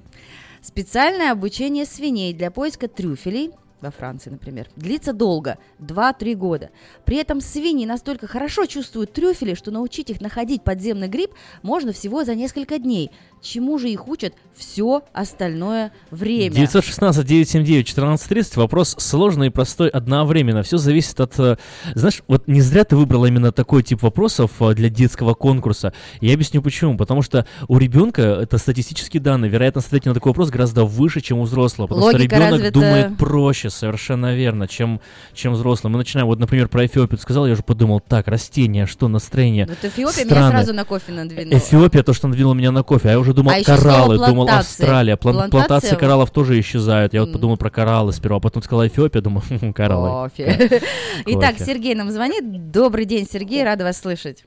Специальное 0.62 1.32
обучение 1.32 1.84
свиней 1.84 2.32
для 2.32 2.50
поиска 2.50 2.88
трюфелей 2.88 3.50
во 3.80 3.90
Франции, 3.90 4.30
например, 4.30 4.68
длится 4.76 5.12
долго, 5.12 5.58
2-3 5.78 6.34
года. 6.34 6.70
При 7.04 7.16
этом 7.16 7.40
свиньи 7.40 7.86
настолько 7.86 8.26
хорошо 8.26 8.66
чувствуют 8.66 9.12
трюфели, 9.12 9.54
что 9.54 9.70
научить 9.70 10.10
их 10.10 10.20
находить 10.20 10.62
подземный 10.62 11.08
гриб 11.08 11.32
можно 11.62 11.92
всего 11.92 12.24
за 12.24 12.34
несколько 12.34 12.78
дней. 12.78 13.10
Чему 13.42 13.78
же 13.78 13.88
их 13.88 14.06
учат 14.08 14.34
все 14.54 15.02
остальное 15.14 15.92
время? 16.10 16.54
916-979-1430. 16.54 18.56
Вопрос 18.56 18.94
сложный 18.98 19.46
и 19.48 19.50
простой 19.50 19.88
одновременно. 19.88 20.62
Все 20.62 20.76
зависит 20.76 21.18
от... 21.20 21.38
э, 21.38 21.56
Знаешь, 21.94 22.22
вот 22.28 22.46
не 22.48 22.60
зря 22.60 22.84
ты 22.84 22.96
выбрала 22.96 23.26
именно 23.26 23.52
такой 23.52 23.82
тип 23.82 24.02
вопросов 24.02 24.50
э, 24.60 24.74
для 24.74 24.88
детского 24.90 25.34
конкурса. 25.34 25.92
Я 26.20 26.34
объясню 26.34 26.62
почему. 26.62 26.96
Потому 26.96 27.22
что 27.22 27.46
у 27.68 27.78
ребенка, 27.78 28.22
это 28.42 28.58
статистические 28.58 29.22
данные, 29.22 29.50
вероятность 29.50 29.86
ответить 29.88 30.06
на 30.06 30.14
такой 30.14 30.30
вопрос 30.30 30.50
гораздо 30.50 30.84
выше, 30.84 31.20
чем 31.20 31.38
у 31.38 31.42
взрослого. 31.44 31.86
Потому 31.86 32.06
Логика 32.06 32.18
что 32.18 32.24
ребенок 32.36 32.50
развита. 32.52 32.72
думает 32.72 33.16
проще, 33.16 33.70
совершенно 33.70 34.34
верно, 34.34 34.68
чем, 34.68 35.00
чем 35.32 35.54
взрослый. 35.54 35.90
Мы 35.90 35.98
начинаем, 35.98 36.26
вот, 36.26 36.38
например, 36.38 36.68
про 36.68 36.84
Эфиопию 36.86 37.16
ты 37.18 37.22
сказал, 37.22 37.46
я 37.46 37.52
уже 37.54 37.62
подумал, 37.62 38.00
так, 38.00 38.28
растения, 38.28 38.86
что 38.86 39.08
настроение? 39.08 39.66
Вот 39.66 39.78
Эфиопия 39.82 40.24
меня 40.24 40.34
Страны. 40.34 40.50
сразу 40.50 40.72
на 40.74 40.84
кофе 40.84 41.12
надвинула. 41.12 41.58
Эфиопия, 41.58 42.02
то, 42.02 42.12
что 42.12 42.28
надвинуло 42.28 42.54
меня 42.54 42.70
на 42.70 42.82
кофе, 42.82 43.08
а 43.08 43.12
я 43.12 43.20
уже 43.20 43.29
думал 43.34 43.52
А 43.52 43.64
кораллы, 43.64 44.16
думал. 44.18 44.48
Австралия, 44.48 45.16
План- 45.16 45.34
Плантация 45.34 45.50
плантации 45.50 45.90
вот. 45.90 46.00
кораллов 46.00 46.30
тоже 46.30 46.58
исчезают. 46.60 47.14
Я 47.14 47.22
вот 47.22 47.32
подумал 47.32 47.56
про 47.56 47.70
кораллы 47.70 48.12
сперва, 48.12 48.36
а 48.36 48.40
потом 48.40 48.62
сказала 48.62 48.86
Эфиопия, 48.86 49.20
думаю, 49.20 49.42
«Хм, 49.48 49.72
кораллы. 49.72 50.08
Кофе. 50.30 50.80
Итак. 51.26 51.56
Сергей 51.58 51.94
нам 51.94 52.10
звонит. 52.10 52.70
Добрый 52.70 53.04
день, 53.04 53.26
Сергей, 53.30 53.64
рада 53.64 53.84
вас 53.84 53.98
слышать. 54.00 54.44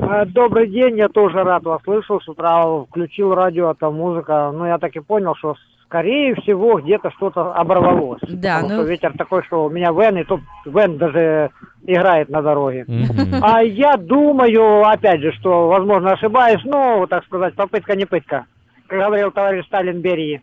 А, 0.00 0.24
Добрый 0.26 0.68
день, 0.70 0.98
я 0.98 1.08
тоже 1.08 1.42
рад 1.42 1.64
вас 1.64 1.82
слышал. 1.82 2.20
С 2.20 2.28
утра 2.28 2.62
включил 2.84 3.34
радио, 3.34 3.70
а 3.70 3.74
там 3.74 3.94
музыка. 3.96 4.52
Ну, 4.54 4.66
я 4.66 4.78
так 4.78 4.94
и 4.96 5.00
понял, 5.00 5.34
что 5.36 5.54
скорее 5.94 6.34
всего 6.34 6.80
где-то 6.80 7.12
что-то 7.12 7.54
оборвалось. 7.54 8.20
Да, 8.22 8.56
Потому 8.56 8.68
ну- 8.68 8.80
что 8.80 8.90
ветер 8.90 9.12
такой, 9.16 9.44
что 9.44 9.64
у 9.64 9.70
меня 9.70 9.92
Вен, 9.92 10.18
и 10.18 10.24
тут 10.24 10.40
Вен 10.66 10.98
даже 10.98 11.50
играет 11.86 12.28
на 12.30 12.42
дороге. 12.42 12.84
Мгм. 12.88 13.40
А 13.40 13.62
я 13.62 13.96
думаю, 13.96 14.84
опять 14.84 15.20
же, 15.20 15.30
что, 15.34 15.68
возможно, 15.68 16.12
ошибаюсь, 16.12 16.62
но, 16.64 17.06
так 17.06 17.24
сказать, 17.26 17.54
попытка 17.54 17.94
не 17.94 18.06
пытка. 18.06 18.46
Как 18.88 18.98
говорил 18.98 19.30
товарищ 19.30 19.64
Сталин 19.66 20.00
Берии. 20.00 20.42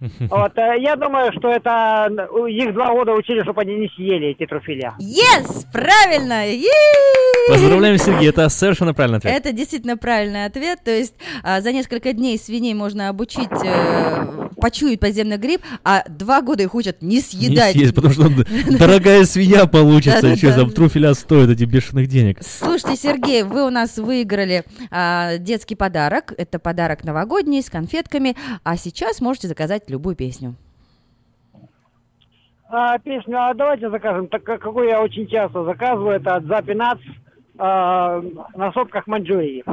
Вот, 0.30 0.56
э, 0.56 0.76
я 0.80 0.96
думаю, 0.96 1.32
что 1.32 1.50
это 1.50 2.08
э, 2.10 2.50
их 2.50 2.72
два 2.72 2.90
года 2.92 3.12
учили, 3.12 3.42
чтобы 3.42 3.60
они 3.62 3.76
не 3.76 3.88
съели 3.88 4.28
эти 4.28 4.46
трофеля. 4.46 4.94
Yes, 4.98 5.66
правильно! 5.72 6.46
Е-е-е! 6.46 7.20
Поздравляем, 7.48 7.98
Сергей, 7.98 8.28
это 8.28 8.48
совершенно 8.48 8.94
правильный 8.94 9.18
ответ. 9.18 9.34
Это 9.34 9.52
действительно 9.52 9.96
правильный 9.96 10.44
ответ. 10.44 10.84
То 10.84 10.90
есть 10.90 11.14
а, 11.42 11.60
за 11.60 11.72
несколько 11.72 12.12
дней 12.12 12.38
свиней 12.38 12.74
можно 12.74 13.08
обучить 13.08 13.50
э, 13.64 14.48
почуять 14.60 15.00
подземный 15.00 15.36
гриб, 15.36 15.60
а 15.84 16.04
два 16.08 16.42
года 16.42 16.62
их 16.62 16.74
учат 16.74 17.02
не 17.02 17.16
Не 17.16 17.20
съедать. 17.20 17.72
съесть, 17.72 17.94
потому 17.94 18.14
что 18.14 18.30
дорогая 18.78 19.24
свинья 19.24 19.66
получится, 19.66 20.28
еще 20.28 20.52
там 20.52 20.70
труфеля 20.70 21.14
стоят 21.14 21.50
эти 21.50 21.64
бешеных 21.64 22.06
денег. 22.06 22.38
Слушайте, 22.42 22.96
Сергей, 22.96 23.42
вы 23.42 23.66
у 23.66 23.70
нас 23.70 23.96
выиграли 23.98 24.64
а, 24.90 25.38
детский 25.38 25.74
подарок. 25.74 26.32
Это 26.36 26.58
подарок 26.58 27.04
новогодний 27.04 27.62
с 27.62 27.70
конфетками. 27.70 28.36
А 28.62 28.76
сейчас 28.76 29.20
можете 29.20 29.48
заказать 29.48 29.89
любую 29.90 30.16
песню. 30.16 30.54
А, 32.68 32.98
песню, 32.98 33.36
а 33.36 33.52
давайте 33.52 33.90
закажем, 33.90 34.28
так 34.28 34.44
как- 34.44 34.60
какую 34.62 34.88
я 34.88 35.02
очень 35.02 35.26
часто 35.26 35.64
заказываю, 35.64 36.16
это 36.16 36.36
от 36.36 36.44
Запинац 36.44 36.98
а, 37.58 38.22
на 38.54 38.72
сопках 38.72 39.06
Маньчжурии. 39.06 39.64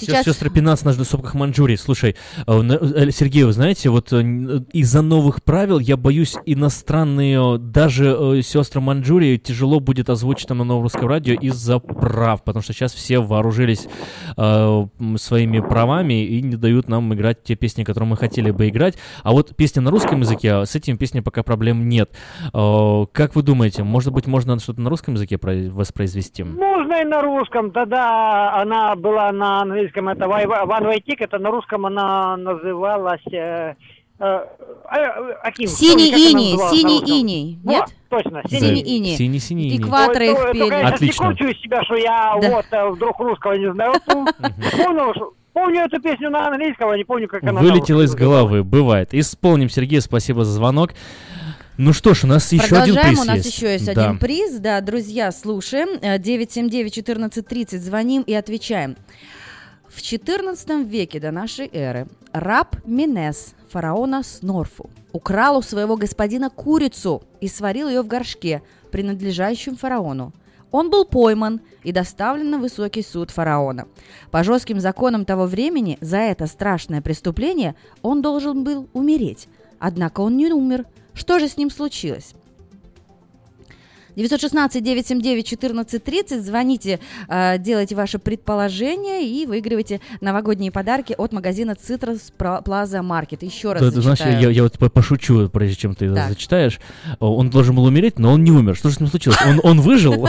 Сейчас, 0.00 0.24
сестры 0.24 0.50
15 0.50 0.84
на 0.98 1.04
сопках 1.04 1.34
Маньчжурии. 1.34 1.76
Слушай, 1.76 2.16
э, 2.46 2.60
э, 2.62 3.10
Сергей, 3.10 3.44
вы 3.44 3.52
знаете, 3.52 3.90
вот 3.90 4.12
э, 4.12 4.20
н- 4.20 4.66
из-за 4.72 5.02
новых 5.02 5.42
правил 5.42 5.78
я 5.78 5.96
боюсь 5.96 6.36
иностранные, 6.46 7.56
э, 7.56 7.58
даже 7.58 8.16
э, 8.38 8.42
сестры 8.42 8.80
Маньчжурии 8.80 9.36
тяжело 9.36 9.80
будет 9.80 10.10
озвучить 10.10 10.48
там 10.48 10.58
на 10.58 10.64
новом 10.64 10.82
русском 10.84 11.06
радио 11.08 11.34
из-за 11.34 11.78
прав, 11.78 12.42
потому 12.44 12.62
что 12.62 12.72
сейчас 12.72 12.92
все 12.92 13.18
вооружились 13.20 13.86
э, 14.36 14.86
своими 15.16 15.60
правами 15.60 16.24
и 16.24 16.42
не 16.42 16.56
дают 16.56 16.88
нам 16.88 17.12
играть 17.14 17.42
те 17.42 17.54
песни, 17.56 17.84
которые 17.84 18.08
мы 18.08 18.16
хотели 18.16 18.50
бы 18.50 18.68
играть. 18.68 18.96
А 19.22 19.32
вот 19.32 19.54
песни 19.56 19.80
на 19.80 19.90
русском 19.90 20.20
языке, 20.20 20.64
с 20.66 20.74
этим 20.74 20.96
песней 20.98 21.20
пока 21.20 21.42
проблем 21.42 21.88
нет. 21.88 22.10
Э, 22.52 23.04
Как 23.12 23.34
вы 23.34 23.42
думаете, 23.42 23.82
может 23.82 24.12
быть, 24.12 24.26
можно 24.26 24.58
что-то 24.58 24.80
на 24.80 24.90
русском 24.90 25.14
языке 25.14 25.36
произ- 25.36 25.70
воспроизвести? 25.70 26.44
Можно 26.44 27.02
и 27.02 27.04
на 27.04 27.22
русском, 27.22 27.70
тогда 27.70 28.60
она 28.60 28.94
была 28.96 29.30
на 29.32 29.62
английском, 29.62 29.80
это 29.96 30.24
One 30.24 30.82
Way 30.88 31.02
Tick, 31.06 31.16
это 31.20 31.38
на 31.38 31.50
русском 31.50 31.86
она 31.86 32.36
называлась... 32.36 33.20
э, 33.32 33.74
э, 34.18 34.24
э, 34.24 35.32
Аким, 35.42 35.66
Синий 35.68 36.10
помню, 36.10 36.10
как 36.10 36.20
она 36.20 36.40
иней, 36.40 36.58
синий 36.70 37.20
иней, 37.20 37.58
Вот, 37.64 37.72
нет? 37.72 37.84
точно, 38.08 38.42
Синий 38.48 38.60
синий 38.76 38.80
иней. 38.96 39.16
Синий-синий 39.16 39.68
иней. 39.68 39.78
Экваторы 39.80 40.26
То- 40.26 40.32
их 40.32 40.38
то- 40.38 40.52
пели. 40.52 40.58
только 40.60 40.76
я 40.76 40.82
не 40.82 40.88
Отлично. 40.94 41.34
себя, 41.36 41.82
что 41.84 41.94
я 41.96 42.36
Да. 42.40 42.50
вот 42.50 42.66
э, 42.70 42.88
вдруг 42.90 43.18
русского 43.20 43.52
не 43.54 43.72
знаю. 43.72 43.94
Ну, 44.06 44.26
Помню, 44.76 45.14
что- 45.14 45.32
помню 45.52 45.80
эту 45.82 46.00
песню 46.02 46.30
на 46.30 46.46
английском, 46.48 46.90
а 46.90 46.96
не 46.96 47.04
помню, 47.04 47.28
как 47.28 47.42
она 47.42 47.52
на 47.52 47.60
Вылетело 47.60 48.02
из 48.02 48.14
головы, 48.14 48.62
бывает. 48.62 49.14
Исполним, 49.14 49.68
Сергей, 49.70 50.00
спасибо 50.00 50.44
за 50.44 50.52
звонок. 50.52 50.90
Ну 51.78 51.94
что 51.94 52.12
ж, 52.12 52.24
у 52.24 52.26
нас 52.26 52.52
еще 52.52 52.76
один 52.76 52.94
Продолжаем, 52.96 53.08
приз 53.08 53.20
у 53.20 53.24
нас 53.24 53.36
есть. 53.38 53.56
еще 53.56 53.72
есть 53.72 53.86
Да. 53.94 54.04
один 54.04 54.18
приз. 54.18 54.58
Да, 54.58 54.80
друзья, 54.82 55.32
слушаем. 55.32 55.98
Э, 56.02 56.18
979-1430, 56.18 57.78
звоним 57.80 58.20
и 58.22 58.34
отвечаем. 58.34 58.96
В 59.90 59.98
XIV 59.98 60.84
веке 60.84 61.18
до 61.18 61.32
нашей 61.32 61.68
эры 61.72 62.06
раб 62.32 62.76
Минес 62.86 63.54
фараона 63.68 64.22
Снорфу 64.22 64.88
украл 65.12 65.58
у 65.58 65.62
своего 65.62 65.96
господина 65.96 66.48
курицу 66.48 67.24
и 67.40 67.48
сварил 67.48 67.88
ее 67.88 68.02
в 68.02 68.06
горшке, 68.06 68.62
принадлежащем 68.92 69.76
фараону. 69.76 70.32
Он 70.70 70.90
был 70.90 71.04
пойман 71.04 71.60
и 71.82 71.90
доставлен 71.90 72.50
на 72.50 72.58
высокий 72.58 73.02
суд 73.02 73.32
фараона. 73.32 73.88
По 74.30 74.44
жестким 74.44 74.78
законам 74.78 75.24
того 75.24 75.46
времени 75.46 75.98
за 76.00 76.18
это 76.18 76.46
страшное 76.46 77.02
преступление 77.02 77.74
он 78.00 78.22
должен 78.22 78.62
был 78.62 78.88
умереть. 78.92 79.48
Однако 79.80 80.20
он 80.20 80.36
не 80.36 80.52
умер. 80.52 80.86
Что 81.14 81.40
же 81.40 81.48
с 81.48 81.56
ним 81.56 81.68
случилось? 81.68 82.34
916-979-1430. 84.20 86.40
Звоните, 86.40 87.00
э, 87.28 87.58
делайте 87.58 87.94
ваши 87.94 88.18
предположения 88.18 89.26
и 89.26 89.46
выигрывайте 89.46 90.00
новогодние 90.20 90.70
подарки 90.70 91.14
от 91.16 91.32
магазина 91.32 91.72
Citrus 91.72 92.32
Plaza 92.38 93.00
Market. 93.02 93.44
Еще 93.44 93.72
раз 93.72 93.82
Да, 93.82 93.90
ты 93.90 94.02
знаешь, 94.02 94.20
я, 94.20 94.50
я 94.50 94.62
вот 94.62 94.78
по- 94.78 94.90
пошучу, 94.90 95.48
прежде 95.48 95.76
чем 95.76 95.94
ты 95.94 96.12
Так. 96.14 96.28
зачитаешь. 96.28 96.80
Он 97.18 97.50
должен 97.50 97.74
был 97.74 97.84
умереть, 97.84 98.18
но 98.18 98.32
он 98.32 98.44
не 98.44 98.50
умер. 98.50 98.76
Что 98.76 98.90
же 98.90 98.96
с 98.96 99.00
ним 99.00 99.08
случилось? 99.08 99.38
Он, 99.46 99.60
он 99.62 99.80
выжил? 99.80 100.28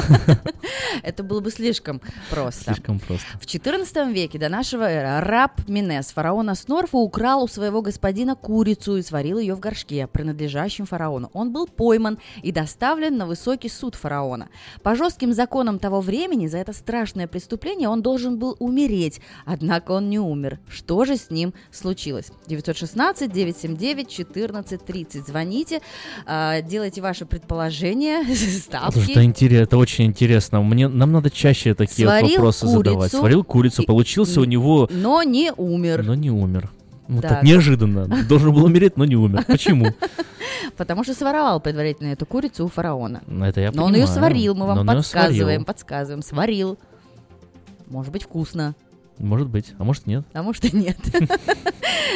Это 1.03 1.23
было 1.23 1.39
бы 1.39 1.51
слишком 1.51 2.01
просто. 2.29 2.73
Слишком 2.73 2.99
просто. 2.99 3.25
В 3.39 3.45
XIV 3.45 4.13
веке 4.13 4.39
до 4.39 4.49
нашего 4.49 4.83
эры 4.83 5.25
раб 5.25 5.67
Минес 5.67 6.11
фараона 6.11 6.55
Снорфа 6.55 6.97
украл 6.97 7.43
у 7.43 7.47
своего 7.47 7.81
господина 7.81 8.35
курицу 8.35 8.97
и 8.97 9.01
сварил 9.01 9.39
ее 9.39 9.55
в 9.55 9.59
горшке, 9.59 10.07
принадлежащем 10.07 10.85
фараону. 10.85 11.29
Он 11.33 11.51
был 11.51 11.67
пойман 11.67 12.17
и 12.43 12.51
доставлен 12.51 13.17
на 13.17 13.25
высокий 13.25 13.69
суд 13.69 13.80
фараона. 13.95 14.49
По 14.83 14.95
жестким 14.95 15.33
законам 15.33 15.79
того 15.79 16.01
времени 16.01 16.47
за 16.47 16.57
это 16.59 16.73
страшное 16.73 17.27
преступление 17.27 17.89
он 17.89 18.01
должен 18.01 18.37
был 18.37 18.55
умереть, 18.59 19.19
однако 19.45 19.91
он 19.93 20.09
не 20.09 20.19
умер. 20.19 20.59
Что 20.69 21.05
же 21.05 21.17
с 21.17 21.29
ним 21.31 21.53
случилось? 21.71 22.31
916-979-1430. 22.47 25.25
Звоните, 25.27 25.81
а, 26.25 26.61
делайте 26.61 27.01
ваши 27.01 27.25
предположения, 27.25 28.23
ставки. 28.35 29.11
это, 29.11 29.23
интерес, 29.23 29.61
это 29.61 29.77
очень 29.77 30.05
интересно. 30.05 30.61
Мне, 30.61 30.87
нам 30.87 31.11
надо 31.11 31.29
чаще 31.29 31.73
такие 31.73 32.07
вот 32.07 32.19
Сварил 32.19 32.35
вопросы 32.37 32.67
задавать. 32.67 33.11
курицу 33.11 33.17
Сварил 33.17 33.43
курицу, 33.43 33.83
получился 33.83 34.41
у 34.41 34.45
него, 34.45 34.87
Но 34.91 35.23
не 35.23 35.51
умер. 35.55 36.03
но 36.03 36.15
не 36.15 36.31
умер. 36.31 36.69
Вот 37.11 37.21
Да. 37.23 37.29
так 37.29 37.43
неожиданно. 37.43 38.07
Должен 38.29 38.53
был 38.53 38.63
умереть, 38.63 38.95
но 38.95 39.03
не 39.03 39.17
умер. 39.17 39.43
Почему? 39.47 39.87
Потому 40.77 41.03
что 41.03 41.13
своровал 41.13 41.59
предварительно 41.59 42.07
эту 42.13 42.25
курицу 42.25 42.65
у 42.65 42.67
фараона. 42.69 43.21
Ну, 43.27 43.43
Это 43.43 43.59
я 43.59 43.71
Но 43.73 43.83
он 43.83 43.93
ее 43.93 44.05
понимаю. 44.05 44.17
сварил, 44.19 44.55
мы 44.55 44.65
вам 44.65 44.87
подсказываем, 44.87 45.65
подсказываем. 45.65 46.23
Сварил. 46.23 46.77
Может 47.87 48.13
быть, 48.13 48.23
вкусно, 48.23 48.75
Может 49.21 49.49
быть, 49.49 49.73
а 49.77 49.83
может 49.83 50.07
нет. 50.07 50.23
а 50.33 50.43
может 50.43 50.65
и 50.65 50.75
нет. 50.75 50.97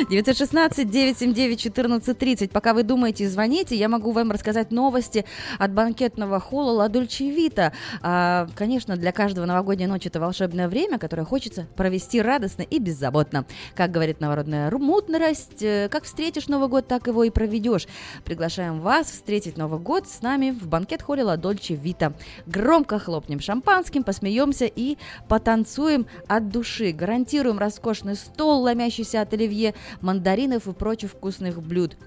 916-979-1430. 0.09 2.49
Пока 2.49 2.73
вы 2.73 2.83
думаете, 2.83 3.29
звоните, 3.29 3.75
я 3.75 3.89
могу 3.89 4.11
вам 4.11 4.31
рассказать 4.31 4.71
новости 4.71 5.25
от 5.57 5.73
банкетного 5.73 6.39
холла 6.39 6.71
Ла 6.71 6.87
Дольче 6.89 7.31
Вита. 7.31 7.73
А, 8.01 8.47
конечно, 8.55 8.97
для 8.97 9.11
каждого 9.11 9.45
новогодняя 9.45 9.87
ночь 9.87 10.05
это 10.05 10.19
волшебное 10.19 10.67
время, 10.67 10.99
которое 10.99 11.25
хочется 11.25 11.67
провести 11.75 12.21
радостно 12.21 12.63
и 12.63 12.79
беззаботно. 12.79 13.45
Как 13.73 13.91
говорит 13.91 14.19
народная 14.19 14.71
мудрость, 14.71 15.63
э, 15.63 15.87
как 15.89 16.03
встретишь 16.03 16.47
Новый 16.47 16.69
год, 16.69 16.87
так 16.87 17.07
его 17.07 17.23
и 17.23 17.29
проведешь. 17.29 17.87
Приглашаем 18.23 18.81
вас 18.81 19.07
встретить 19.07 19.57
Новый 19.57 19.79
год 19.79 20.07
с 20.07 20.21
нами 20.21 20.51
в 20.51 20.67
банкет-холле 20.67 21.23
Ла 21.23 21.37
Дольче 21.37 21.75
Вита. 21.75 22.13
Громко 22.45 22.99
хлопнем 22.99 23.39
шампанским, 23.39 24.03
посмеемся 24.03 24.65
и 24.65 24.97
потанцуем 25.27 26.05
от 26.27 26.49
души. 26.49 26.91
Гарантируем 26.95 27.59
роскошный 27.59 28.15
стол, 28.15 28.61
ломящийся 28.61 29.21
от 29.21 29.33
оливье, 29.33 29.75
мандаринов 29.99 30.67
и 30.67 30.73
прочих 30.73 31.11
вкусных 31.11 31.61
блюд. 31.61 31.97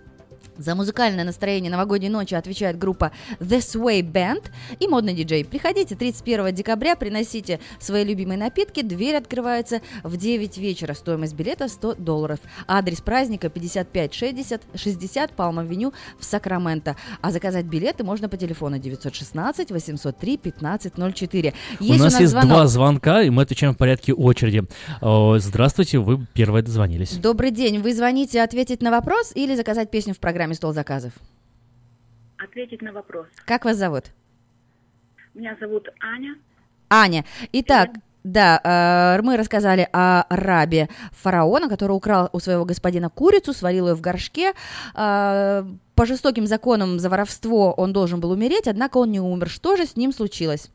За 0.59 0.75
музыкальное 0.75 1.25
настроение 1.25 1.71
новогодней 1.71 2.09
ночи 2.09 2.35
отвечает 2.35 2.79
группа 2.79 3.13
The 3.39 3.59
Sway 3.59 4.03
Band 4.03 4.45
и 4.81 4.89
модный 4.89 5.15
диджей. 5.15 5.45
Приходите 5.45 5.95
31 5.95 6.53
декабря, 6.55 6.97
приносите 6.97 7.61
свои 7.79 8.05
любимые 8.05 8.39
напитки. 8.39 8.83
Дверь 8.83 9.17
открывается 9.17 9.81
в 10.03 10.17
9 10.17 10.59
вечера. 10.59 10.95
Стоимость 10.95 11.35
билета 11.35 11.69
100 11.69 11.95
долларов. 11.95 12.41
Адрес 12.67 13.01
праздника 13.01 13.49
5560 13.49 14.63
60 14.75 15.33
Палм-авеню 15.33 15.93
в 16.19 16.25
Сакраменто. 16.25 16.97
А 17.21 17.31
заказать 17.31 17.67
билеты 17.67 18.03
можно 18.03 18.29
по 18.29 18.37
телефону 18.37 18.79
916 18.79 19.71
803 19.71 20.35
1504. 20.35 21.55
у 21.81 21.85
нас, 21.85 21.99
нас 21.99 22.21
есть 22.21 22.33
звонок. 22.33 22.49
два 22.51 22.67
звонка, 22.67 23.23
и 23.23 23.31
мы 23.31 23.43
отвечаем 23.43 23.75
в 23.75 23.77
порядке 23.77 24.13
очереди. 24.13 24.65
Здравствуйте, 25.01 25.99
вы 25.99 26.27
первые 26.35 26.65
дозвонились. 26.65 27.13
Добрый 27.13 27.53
день. 27.53 27.79
Вы 27.81 27.95
звоните 27.95 28.43
ответить 28.43 28.83
на 28.83 28.91
вопрос 28.91 29.31
или 29.35 29.55
заказать 29.55 29.91
песню 29.91 30.15
в 30.15 30.19
программе 30.19 30.48
«Стол 30.55 30.73
заказов»? 30.73 31.13
Ответить 32.39 32.83
на 32.83 32.93
вопрос. 32.93 33.27
Как 33.45 33.65
вас 33.65 33.77
зовут? 33.77 34.05
Меня 35.35 35.57
зовут 35.61 35.89
Аня. 36.01 36.37
Аня. 36.89 37.25
Итак, 37.53 37.91
да, 38.25 38.61
э, 38.63 39.23
мы 39.23 39.37
рассказали 39.37 39.89
о 39.93 40.25
рабе 40.29 40.89
фараона, 41.13 41.69
который 41.69 41.93
украл 41.93 42.29
у 42.33 42.41
своего 42.41 42.65
господина 42.65 43.09
курицу, 43.09 43.53
свалил 43.53 43.89
ее 43.89 43.95
в 43.95 44.01
горшке. 44.01 44.53
Э, 44.95 45.65
по 45.95 46.07
жестоким 46.07 46.47
законам 46.47 46.99
за 46.99 47.09
воровство 47.09 47.73
он 47.73 47.93
должен 47.93 48.21
был 48.21 48.31
умереть, 48.31 48.69
однако 48.69 48.99
он 48.99 49.11
не 49.11 49.21
умер. 49.21 49.49
Что 49.49 49.77
же 49.77 49.87
с 49.87 49.97
ним 49.97 50.13
случилось? 50.13 50.71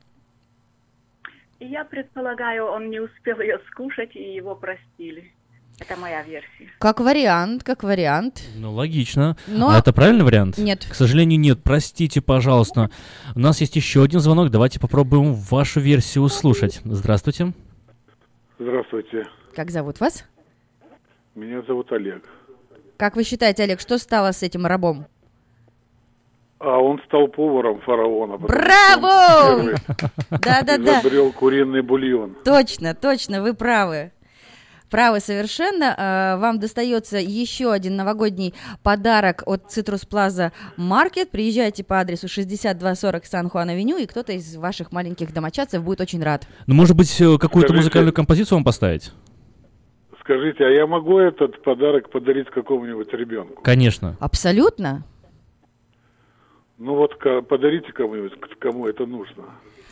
Я 1.60 1.86
предполагаю, 1.86 2.66
он 2.66 2.90
не 2.90 3.00
успел 3.00 3.40
ее 3.40 3.60
скушать, 3.70 4.16
и 4.16 4.34
его 4.34 4.56
простили. 4.56 5.32
Это 5.90 6.00
моя 6.00 6.24
версия. 6.24 6.70
Как 6.80 7.02
вариант, 7.02 7.64
как 7.64 7.84
вариант. 7.84 8.42
Ну, 8.56 8.72
логично. 8.72 9.36
Но- 9.48 9.70
А 9.70 9.80
это 9.80 9.92
правильный 9.92 10.24
вариант? 10.24 10.58
Нет. 10.58 10.88
К 10.90 10.96
сожалению, 10.96 11.40
нет. 11.40 11.60
Простите, 11.62 12.22
пожалуйста. 12.22 12.90
У 13.36 13.40
нас 13.40 13.60
есть 13.60 13.76
еще 13.76 14.02
один 14.04 14.22
звонок. 14.22 14.50
Давайте 14.50 14.80
попробуем 14.80 15.34
вашу 15.34 15.82
версию 15.82 16.24
услышать. 16.24 16.80
Здравствуйте. 16.86 17.54
Здравствуйте. 18.60 19.26
Как 19.54 19.72
зовут 19.72 20.00
вас? 20.00 20.24
Меня 21.36 21.62
зовут 21.68 21.92
Олег. 21.92 22.24
Как 22.96 23.18
вы 23.18 23.24
считаете, 23.26 23.64
Олег, 23.64 23.82
что 23.82 23.98
стало 23.98 24.32
с 24.32 24.42
этим 24.42 24.66
рабом? 24.66 25.06
А 26.60 26.78
он 26.80 27.02
стал 27.08 27.28
поваром 27.28 27.82
фараона. 27.82 28.38
Браво! 28.38 29.76
Да-да-да. 30.30 31.02
изобрел 31.02 31.34
куриный 31.34 31.82
бульон. 31.82 32.38
Точно, 32.46 32.96
точно, 32.96 33.42
вы 33.42 33.54
правы. 33.54 34.14
Правы 34.94 35.22
совершенно. 35.22 35.96
Э, 35.98 36.38
Вам 36.38 36.60
достается 36.60 37.18
еще 37.18 37.72
один 37.72 37.96
новогодний 37.96 38.54
подарок 38.84 39.42
от 39.48 39.64
Citrus 39.76 40.08
Plaza 40.08 40.52
Market. 40.78 41.30
Приезжайте 41.32 41.84
по 41.84 42.00
адресу 42.00 42.28
6240 42.28 43.26
Сан-Хуан-Авеню, 43.26 43.98
и 43.98 44.06
кто-то 44.06 44.34
из 44.34 44.56
ваших 44.56 44.92
маленьких 44.92 45.34
домочадцев 45.34 45.84
будет 45.84 46.00
очень 46.00 46.22
рад. 46.22 46.48
Ну, 46.68 46.76
может 46.76 46.96
быть, 46.96 47.20
э, 47.20 47.40
какую-то 47.40 47.74
музыкальную 47.74 48.14
композицию 48.14 48.58
вам 48.58 48.64
поставить? 48.64 49.12
Скажите, 50.20 50.64
а 50.64 50.70
я 50.70 50.86
могу 50.86 51.18
этот 51.18 51.64
подарок 51.64 52.12
подарить 52.12 52.52
какому-нибудь 52.52 53.12
ребенку? 53.14 53.64
Конечно. 53.64 54.16
Абсолютно. 54.20 55.06
Ну 56.78 56.94
вот 56.94 57.18
подарите 57.50 57.92
кому-нибудь, 57.94 58.34
кому 58.60 58.86
это 58.86 59.08
нужно. 59.08 59.46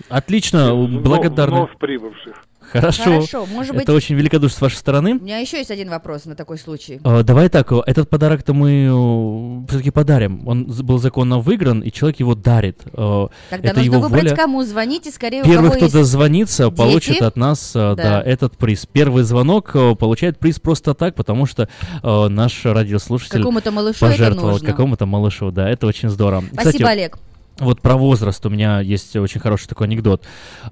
Отлично, 0.09 0.75
благодарны. 0.75 1.55
Вновь 1.55 1.77
прибывших. 1.79 2.35
Хорошо. 2.71 3.03
Хорошо, 3.03 3.45
может 3.45 3.75
Это 3.75 3.91
быть- 3.91 3.95
очень 4.03 4.15
великодушно 4.15 4.57
с 4.57 4.61
вашей 4.61 4.75
стороны. 4.75 5.15
У 5.15 5.23
меня 5.23 5.39
еще 5.39 5.57
есть 5.57 5.71
один 5.71 5.89
вопрос 5.89 6.25
на 6.25 6.35
такой 6.35 6.57
случай. 6.57 6.99
Э, 7.03 7.23
Давай 7.23 7.49
так, 7.49 7.71
э, 7.71 7.81
этот 7.85 8.09
подарок-то 8.09 8.53
мы 8.53 9.65
все-таки 9.67 9.91
подарим. 9.91 10.47
Он 10.47 10.63
был 10.65 10.97
законно 10.99 11.39
выигран, 11.39 11.81
и 11.81 11.91
человек 11.91 12.19
его 12.19 12.35
дарит. 12.35 12.81
Э, 12.93 13.27
Тогда 13.49 13.69
Это 13.69 13.79
нужно 13.79 13.91
его 13.93 13.99
выбрать, 14.01 14.23
воля. 14.23 14.35
кому 14.35 14.63
звоните, 14.63 15.11
скорее 15.11 15.41
у 15.41 15.45
Первый, 15.45 15.65
кого 15.65 15.75
кто 15.75 15.85
есть 15.85 15.93
дозвонится, 15.95 16.65
дети. 16.65 16.75
получит 16.75 17.21
от 17.21 17.35
нас 17.35 17.71
э, 17.75 17.95
да. 17.95 18.03
Да. 18.03 18.21
этот 18.21 18.57
приз. 18.57 18.85
Первый 18.85 19.23
звонок 19.23 19.71
э, 19.75 19.95
получает 19.95 20.39
приз 20.39 20.59
просто 20.59 20.93
так, 20.93 21.15
потому 21.15 21.45
что 21.45 21.67
э, 22.03 22.27
наш 22.27 22.65
радиослушатель 22.65 23.39
Какому-то 23.39 23.71
малышу 23.71 24.05
это 24.05 24.15
пожертвовал 24.17 24.59
какому-то 24.59 25.05
малышу. 25.05 25.51
Да, 25.51 25.69
это 25.69 25.87
очень 25.87 26.09
здорово. 26.09 26.43
Спасибо, 26.53 26.89
Олег. 26.89 27.17
Вот 27.59 27.81
про 27.81 27.95
возраст 27.95 28.43
у 28.45 28.49
меня 28.49 28.79
есть 28.79 29.15
очень 29.15 29.39
хороший 29.39 29.67
такой 29.67 29.87
анекдот. 29.87 30.23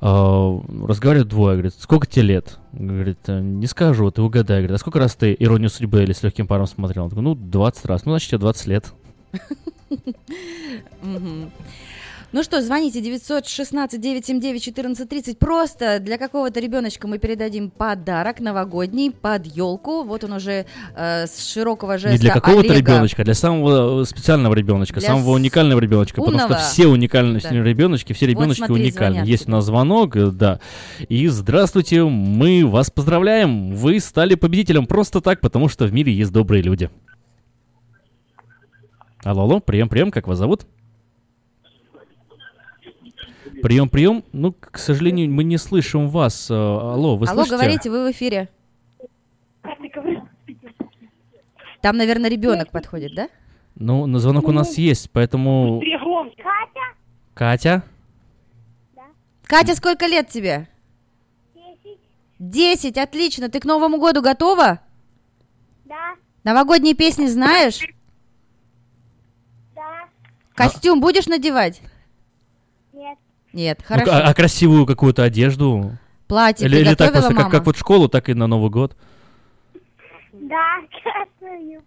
Э, 0.01 0.59
Разговаривают 0.87 1.29
двое, 1.29 1.53
говорит, 1.55 1.75
сколько 1.77 2.07
тебе 2.07 2.23
лет? 2.23 2.57
Говорит, 2.71 3.19
«Э, 3.27 3.39
не 3.39 3.67
скажу, 3.67 4.09
ты 4.11 4.21
угадай. 4.21 4.59
Говорит, 4.61 4.75
а 4.75 4.79
сколько 4.79 4.99
раз 4.99 5.15
ты 5.15 5.35
«Иронию 5.37 5.69
судьбы» 5.69 6.01
или 6.03 6.13
«С 6.13 6.23
легким 6.23 6.47
паром» 6.47 6.65
смотрел? 6.67 7.03
Он 7.03 7.09
такой, 7.09 7.23
ну, 7.23 7.35
20 7.35 7.85
раз. 7.85 8.05
Ну, 8.05 8.11
значит, 8.11 8.29
тебе 8.29 8.39
20 8.39 8.67
лет. 8.67 8.93
Ну 12.31 12.43
что, 12.43 12.61
звоните 12.61 12.99
916-979-1430. 13.01 15.35
Просто 15.37 15.99
для 15.99 16.19
какого-то 16.19 16.59
ребеночка 16.59 17.07
мы 17.07 17.17
передадим 17.17 17.71
подарок 17.71 18.39
новогодний 18.39 19.09
под 19.09 19.47
елку. 19.47 20.03
Вот 20.03 20.23
он 20.23 20.33
уже 20.33 20.67
э, 20.95 21.25
с 21.25 21.51
широкого 21.51 21.97
жеста 21.97 22.11
Не 22.11 22.19
для 22.19 22.31
какого-то 22.33 22.71
ребеночка, 22.71 23.23
а 23.23 23.25
для 23.25 23.33
самого 23.33 24.03
э, 24.03 24.05
специального 24.05 24.53
ребеночка, 24.53 24.99
Для 24.99 25.09
самого 25.09 25.31
уникального 25.31 25.79
ребеночка. 25.79 26.21
Потому 26.21 26.37
умного. 26.43 26.59
что 26.59 26.69
все 26.69 26.85
уникальные 26.87 27.41
Да. 27.41 27.49
ребеночки, 27.49 28.13
все 28.13 28.27
Вот 28.27 28.31
ребеночки 28.31 28.65
смотри, 28.65 28.83
уникальны. 28.83 29.13
звонят 29.15 29.27
Есть 29.27 29.47
у 29.47 29.51
нас 29.51 29.65
звонок, 29.65 30.15
э, 30.15 30.29
да. 30.29 30.59
И 31.07 31.27
здравствуйте, 31.29 32.03
мы 32.03 32.63
вас 32.67 32.91
поздравляем. 32.91 33.73
Вы 33.73 33.99
стали 33.99 34.35
победителем 34.35 34.85
просто 34.85 35.19
так, 35.21 35.41
потому 35.41 35.67
что 35.67 35.85
в 35.85 35.93
мире 35.93 36.13
есть 36.13 36.31
добрые 36.31 36.61
люди. 36.61 36.91
Алло, 39.23 39.41
алло, 39.41 39.59
прием, 39.59 39.89
прием, 39.89 40.11
как 40.11 40.27
вас 40.27 40.37
зовут? 40.37 40.67
Прием, 43.61 43.89
прием. 43.89 44.23
Ну, 44.31 44.53
к 44.53 44.77
сожалению, 44.77 45.29
мы 45.29 45.43
не 45.43 45.57
слышим 45.57 46.07
вас. 46.07 46.49
Э, 46.49 46.53
Алло, 46.53 47.17
вы 47.17 47.27
Алло, 47.27 47.43
слышите? 47.43 47.55
говорите, 47.55 47.89
вы 47.89 48.07
в 48.07 48.11
эфире. 48.11 48.49
Там, 51.81 51.97
наверное, 51.97 52.29
ребенок 52.29 52.71
подходит, 52.71 53.15
да? 53.15 53.29
Ну, 53.75 54.05
на 54.05 54.19
звонок 54.19 54.47
у 54.47 54.51
нас 54.51 54.77
есть, 54.77 55.09
поэтому... 55.11 55.81
Катя? 56.35 56.93
Катя? 57.33 57.83
Катя, 59.43 59.75
сколько 59.75 60.05
лет 60.05 60.27
тебе? 60.29 60.67
Десять. 62.37 62.97
отлично. 62.97 63.49
Ты 63.49 63.59
к 63.59 63.65
Новому 63.65 63.99
году 63.99 64.21
готова? 64.21 64.79
Да. 65.85 66.15
Новогодние 66.43 66.93
песни 66.93 67.25
знаешь? 67.25 67.79
Да. 69.75 70.07
Костюм 70.53 71.01
будешь 71.01 71.27
надевать? 71.27 71.81
Нет. 73.53 73.79
Нет, 73.79 73.85
Ну, 73.89 73.95
хорошо. 73.95 74.11
а, 74.11 74.29
а 74.29 74.33
красивую 74.33 74.85
какую-то 74.85 75.23
одежду? 75.23 75.97
Платье 76.27 76.67
или, 76.67 76.77
или 76.79 76.93
так 76.95 77.11
просто, 77.11 77.29
как, 77.29 77.37
мама? 77.37 77.49
как 77.49 77.65
вот 77.65 77.75
в 77.75 77.79
школу, 77.79 78.07
так 78.07 78.29
и 78.29 78.33
на 78.33 78.47
Новый 78.47 78.69
год. 78.69 78.95
Да, 80.33 80.77
красную. 81.03 81.81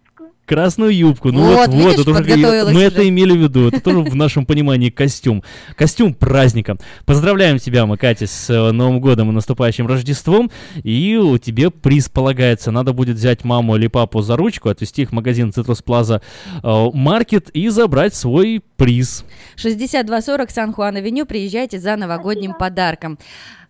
Красную 0.45 0.93
юбку. 0.93 1.31
Ну 1.31 1.41
Вот, 1.41 1.69
вот, 1.69 1.69
вот, 1.69 1.73
видишь, 1.73 2.01
это 2.01 2.11
уже- 2.11 2.65
мы 2.65 2.71
уже. 2.71 2.81
это 2.81 3.07
имели 3.07 3.31
в 3.31 3.41
виду. 3.43 3.69
Это 3.69 3.79
тоже 3.79 3.99
в 3.99 4.13
нашем 4.15 4.45
понимании 4.45 4.89
костюм. 4.89 5.41
Костюм 5.77 6.13
праздника. 6.13 6.75
Поздравляем 7.05 7.59
тебя, 7.59 7.85
мы, 7.85 7.95
Катя, 7.97 8.27
с 8.27 8.49
э, 8.49 8.71
Новым 8.71 8.99
годом 8.99 9.29
и 9.29 9.33
наступающим 9.33 9.87
Рождеством. 9.87 10.51
И 10.83 11.15
у 11.15 11.37
тебе 11.37 11.69
приз 11.69 12.09
полагается. 12.09 12.71
Надо 12.71 12.91
будет 12.91 13.15
взять 13.15 13.45
маму 13.45 13.77
или 13.77 13.87
папу 13.87 14.21
за 14.21 14.35
ручку, 14.35 14.67
отвезти 14.67 15.03
их 15.03 15.09
в 15.09 15.13
магазин 15.13 15.49
Citrus 15.55 15.81
Plaza 15.81 16.21
э, 16.61 16.67
Market 16.67 17.49
и 17.51 17.69
забрать 17.69 18.13
свой 18.13 18.61
приз. 18.75 19.23
6240 19.55 20.49
Сан-Хуан-Авеню. 20.51 21.25
Приезжайте 21.25 21.79
за 21.79 21.95
новогодним 21.95 22.53
подарком. 22.53 23.17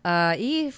А, 0.03 0.33
и 0.37 0.71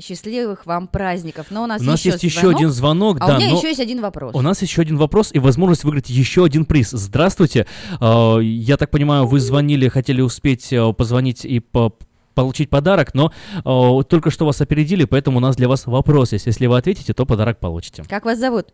счастливых 0.00 0.66
вам 0.66 0.88
праздников. 0.88 1.46
Но 1.50 1.64
у 1.64 1.66
нас, 1.66 1.80
У 1.80 1.84
нас 1.84 2.00
еще 2.00 2.10
есть 2.10 2.24
еще 2.24 2.40
звонок. 2.40 2.56
один 2.56 2.70
звонок, 2.70 3.16
а 3.20 3.26
да, 3.26 3.34
у 3.36 3.38
меня 3.38 3.50
но 3.50 3.56
еще 3.58 3.68
есть 3.68 3.80
один 3.80 4.00
вопрос. 4.00 4.34
У 4.34 4.40
нас 4.40 4.62
еще 4.62 4.82
один 4.82 4.96
вопрос 4.96 5.30
и 5.32 5.38
возможность 5.38 5.84
выиграть 5.84 6.10
еще 6.10 6.44
один 6.44 6.64
приз. 6.64 6.90
Здравствуйте. 6.90 7.66
Э, 8.00 8.38
Я 8.42 8.76
так 8.76 8.90
понимаю, 8.90 9.26
вы 9.26 9.40
звонили, 9.40 9.88
хотели 9.88 10.20
успеть 10.20 10.72
э, 10.72 10.92
позвонить 10.92 11.44
и 11.44 11.60
по 11.60 11.94
получить 12.34 12.70
подарок, 12.70 13.14
но 13.14 13.32
э, 13.64 14.02
только 14.04 14.30
что 14.30 14.46
вас 14.46 14.60
опередили, 14.60 15.04
поэтому 15.04 15.38
у 15.38 15.40
нас 15.40 15.56
для 15.56 15.66
вас 15.68 15.86
вопрос 15.86 16.32
есть. 16.32 16.46
Если 16.46 16.66
вы 16.66 16.78
ответите, 16.78 17.12
то 17.12 17.26
подарок 17.26 17.58
получите. 17.58 18.04
Как 18.08 18.24
вас 18.24 18.38
зовут? 18.38 18.72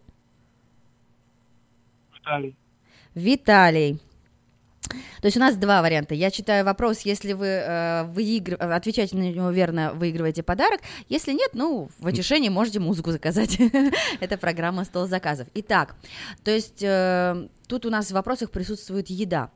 Виталий. 2.14 2.56
Виталий. 3.14 4.00
То 4.88 5.26
есть 5.26 5.36
у 5.36 5.40
нас 5.40 5.56
два 5.56 5.82
варианта. 5.82 6.14
Я 6.14 6.30
читаю 6.30 6.64
вопрос, 6.64 7.00
если 7.00 7.32
вы 7.32 7.46
э, 7.46 8.04
выигр- 8.12 8.56
э, 8.58 8.72
отвечаете 8.74 9.16
на 9.16 9.22
него 9.22 9.50
верно, 9.50 9.92
выигрываете 9.94 10.42
подарок. 10.42 10.80
Если 11.08 11.32
нет, 11.32 11.50
ну, 11.54 11.88
в 11.98 12.06
утешении 12.06 12.48
можете 12.48 12.80
музыку 12.80 13.10
заказать. 13.10 13.58
Это 14.20 14.36
программа 14.36 14.84
«Стол 14.84 15.06
заказов». 15.06 15.48
Итак, 15.54 15.96
то 16.42 16.50
есть 16.50 16.82
э, 16.82 17.48
тут 17.66 17.86
у 17.86 17.90
нас 17.90 18.08
в 18.08 18.12
вопросах 18.12 18.50
присутствует 18.50 19.08
еда. 19.08 19.50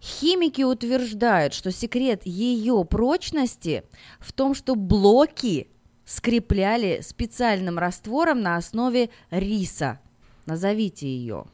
Химики 0.00 0.62
утверждают, 0.62 1.54
что 1.54 1.72
секрет 1.72 2.22
ее 2.26 2.84
прочности 2.84 3.84
в 4.20 4.32
том, 4.32 4.54
что 4.54 4.74
блоки 4.74 5.68
скрепляли 6.04 7.00
специальным 7.02 7.78
раствором 7.78 8.40
на 8.40 8.56
основе 8.56 9.10
риса. 9.30 10.00
Назовите 10.46 11.08
ее. 11.08 11.46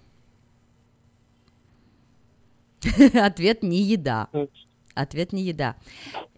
Ответ 3.14 3.62
не 3.62 3.82
еда. 3.82 4.28
Ответ 4.94 5.32
не 5.32 5.42
еда. 5.42 5.76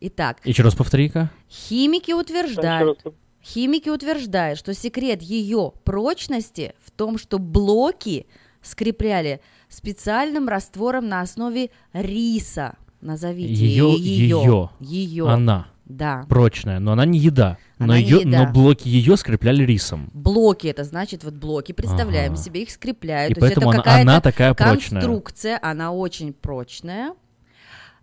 Итак, 0.00 0.40
Еще 0.44 0.62
раз 0.62 0.74
повтори-ка. 0.74 1.30
Химики 1.50 2.12
утверждают, 2.12 3.02
химики 3.42 3.88
утверждают, 3.88 4.58
что 4.58 4.74
секрет 4.74 5.22
ее 5.22 5.72
прочности 5.84 6.74
в 6.84 6.90
том, 6.90 7.18
что 7.18 7.38
блоки 7.38 8.26
скрепляли 8.62 9.40
специальным 9.68 10.48
раствором 10.48 11.08
на 11.08 11.20
основе 11.20 11.70
риса. 11.92 12.76
Назовите 13.00 13.52
Ее, 13.52 13.94
ее. 13.98 14.70
ее. 14.80 15.28
Она. 15.28 15.66
Да. 15.84 16.24
Прочная, 16.28 16.78
но 16.78 16.92
она 16.92 17.04
не 17.04 17.18
еда. 17.18 17.58
Но, 17.78 17.84
Она 17.84 17.98
не 17.98 18.04
ее, 18.04 18.20
еда. 18.20 18.46
но 18.46 18.52
блоки 18.52 18.88
ее 18.88 19.16
скрепляли 19.18 19.64
рисом. 19.64 20.10
Блоки 20.14 20.66
это 20.66 20.82
значит 20.84 21.24
вот 21.24 21.34
блоки 21.34 21.72
представляем 21.72 22.32
Ага. 22.32 22.42
себе 22.42 22.62
их 22.62 22.70
скрепляют. 22.70 23.32
И 23.32 23.34
То 23.40 23.44
есть 23.46 23.54
поэтому 23.56 23.72
это 23.78 23.90
она- 23.92 24.00
она 24.00 24.20
такая 24.22 24.54
прочная. 24.54 25.02
конструкция, 25.02 25.58
она 25.62 25.92
очень 25.92 26.32
прочная. 26.32 27.12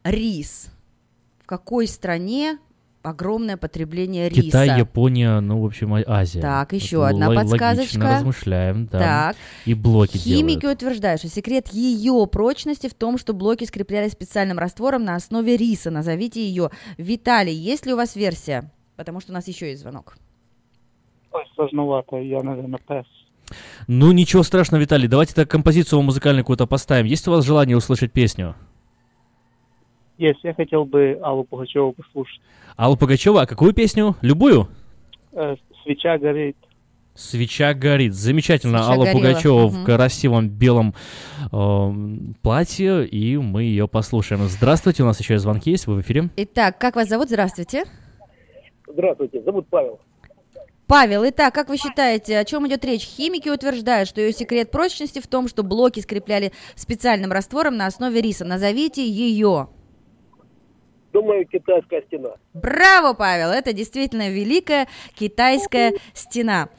Рис. 0.03 0.67
В 1.43 1.45
какой 1.47 1.87
стране 1.87 2.57
огромное 3.03 3.57
потребление 3.57 4.29
риса? 4.29 4.41
Китай, 4.41 4.79
Япония, 4.79 5.39
ну, 5.39 5.61
в 5.61 5.65
общем, 5.65 5.93
А- 5.93 6.03
Азия. 6.07 6.41
Так, 6.41 6.73
еще 6.73 6.97
Вот 6.97 7.11
одна 7.11 7.27
подсказочка. 7.31 7.97
Логично 7.97 8.15
размышляем, 8.15 8.85
да. 8.87 8.99
Так. 8.99 9.35
И 9.65 9.73
блоки 9.73 10.17
Химики 10.17 10.61
делают. 10.61 10.81
утверждают, 10.81 11.21
что 11.21 11.29
секрет 11.29 11.69
ее 11.69 12.27
прочности 12.31 12.87
в 12.89 12.93
том, 12.93 13.17
что 13.17 13.33
блоки 13.33 13.63
скреплялись 13.65 14.11
специальным 14.11 14.59
раствором 14.59 15.03
на 15.03 15.15
основе 15.15 15.57
риса. 15.57 15.91
Назовите 15.91 16.41
ее. 16.45 16.69
Виталий, 16.97 17.53
есть 17.53 17.85
ли 17.85 17.93
у 17.93 17.97
вас 17.97 18.15
версия? 18.15 18.71
Потому 18.95 19.19
что 19.19 19.31
у 19.31 19.33
нас 19.33 19.47
еще 19.47 19.69
есть 19.69 19.81
звонок. 19.81 20.15
Ой, 21.31 21.43
сложновато, 21.55 22.17
я, 22.17 22.41
наверное, 22.43 22.79
пес. 22.87 23.05
Ну, 23.87 24.11
ничего 24.11 24.43
страшного, 24.43 24.81
Виталий. 24.81 25.07
Давайте 25.07 25.33
так 25.33 25.49
композицию 25.49 26.01
музыкальную 26.01 26.43
какую-то 26.43 26.67
поставим. 26.67 27.05
Есть 27.05 27.27
у 27.27 27.31
вас 27.31 27.43
желание 27.45 27.75
услышать 27.75 28.11
песню? 28.11 28.55
Есть, 30.17 30.39
я 30.43 30.53
хотел 30.53 30.85
бы 30.85 31.19
Аллу 31.23 31.43
Пугачеву 31.43 31.93
послушать. 31.93 32.39
Алла 32.81 32.95
Пугачева, 32.95 33.43
а 33.43 33.45
какую 33.45 33.73
песню? 33.73 34.15
Любую? 34.21 34.67
Э, 35.33 35.55
свеча 35.83 36.17
горит. 36.17 36.57
Свеча 37.13 37.75
горит. 37.75 38.15
Замечательно. 38.15 38.79
Свеча 38.79 38.91
Алла 38.93 39.05
горела. 39.05 39.17
Пугачева 39.19 39.67
в 39.67 39.75
Мгм. 39.75 39.85
красивом 39.85 40.49
белом 40.49 40.95
эм, 41.51 42.35
платье, 42.41 43.05
и 43.05 43.37
мы 43.37 43.65
ее 43.65 43.87
послушаем. 43.87 44.41
Здравствуйте, 44.47 45.03
у 45.03 45.05
нас 45.05 45.19
еще 45.19 45.35
и 45.35 45.37
звонки 45.37 45.69
есть, 45.69 45.85
вы 45.85 45.97
в 45.97 46.01
эфире. 46.01 46.29
Итак, 46.37 46.79
как 46.79 46.95
вас 46.95 47.07
зовут? 47.07 47.27
Здравствуйте. 47.27 47.83
Здравствуйте, 48.87 49.43
зовут 49.43 49.67
Павел. 49.69 49.99
Павел, 50.87 51.23
итак, 51.29 51.53
как 51.53 51.69
вы 51.69 51.77
считаете, 51.77 52.39
о 52.39 52.45
чем 52.45 52.67
идет 52.67 52.83
речь? 52.83 53.03
Химики 53.03 53.47
утверждают, 53.47 54.09
что 54.09 54.21
ее 54.21 54.33
секрет 54.33 54.71
прочности 54.71 55.19
в 55.19 55.27
том, 55.27 55.47
что 55.47 55.61
блоки 55.61 55.99
скрепляли 55.99 56.51
специальным 56.73 57.31
раствором 57.31 57.77
на 57.77 57.85
основе 57.85 58.21
риса. 58.21 58.43
Назовите 58.43 59.07
ее. 59.07 59.69
Думаю, 61.11 61.45
китайская 61.45 62.01
стена. 62.03 62.31
Браво, 62.53 63.13
Павел! 63.13 63.49
Это 63.49 63.73
действительно 63.73 64.29
великая 64.29 64.87
китайская 65.13 65.93
стена. 66.13 66.69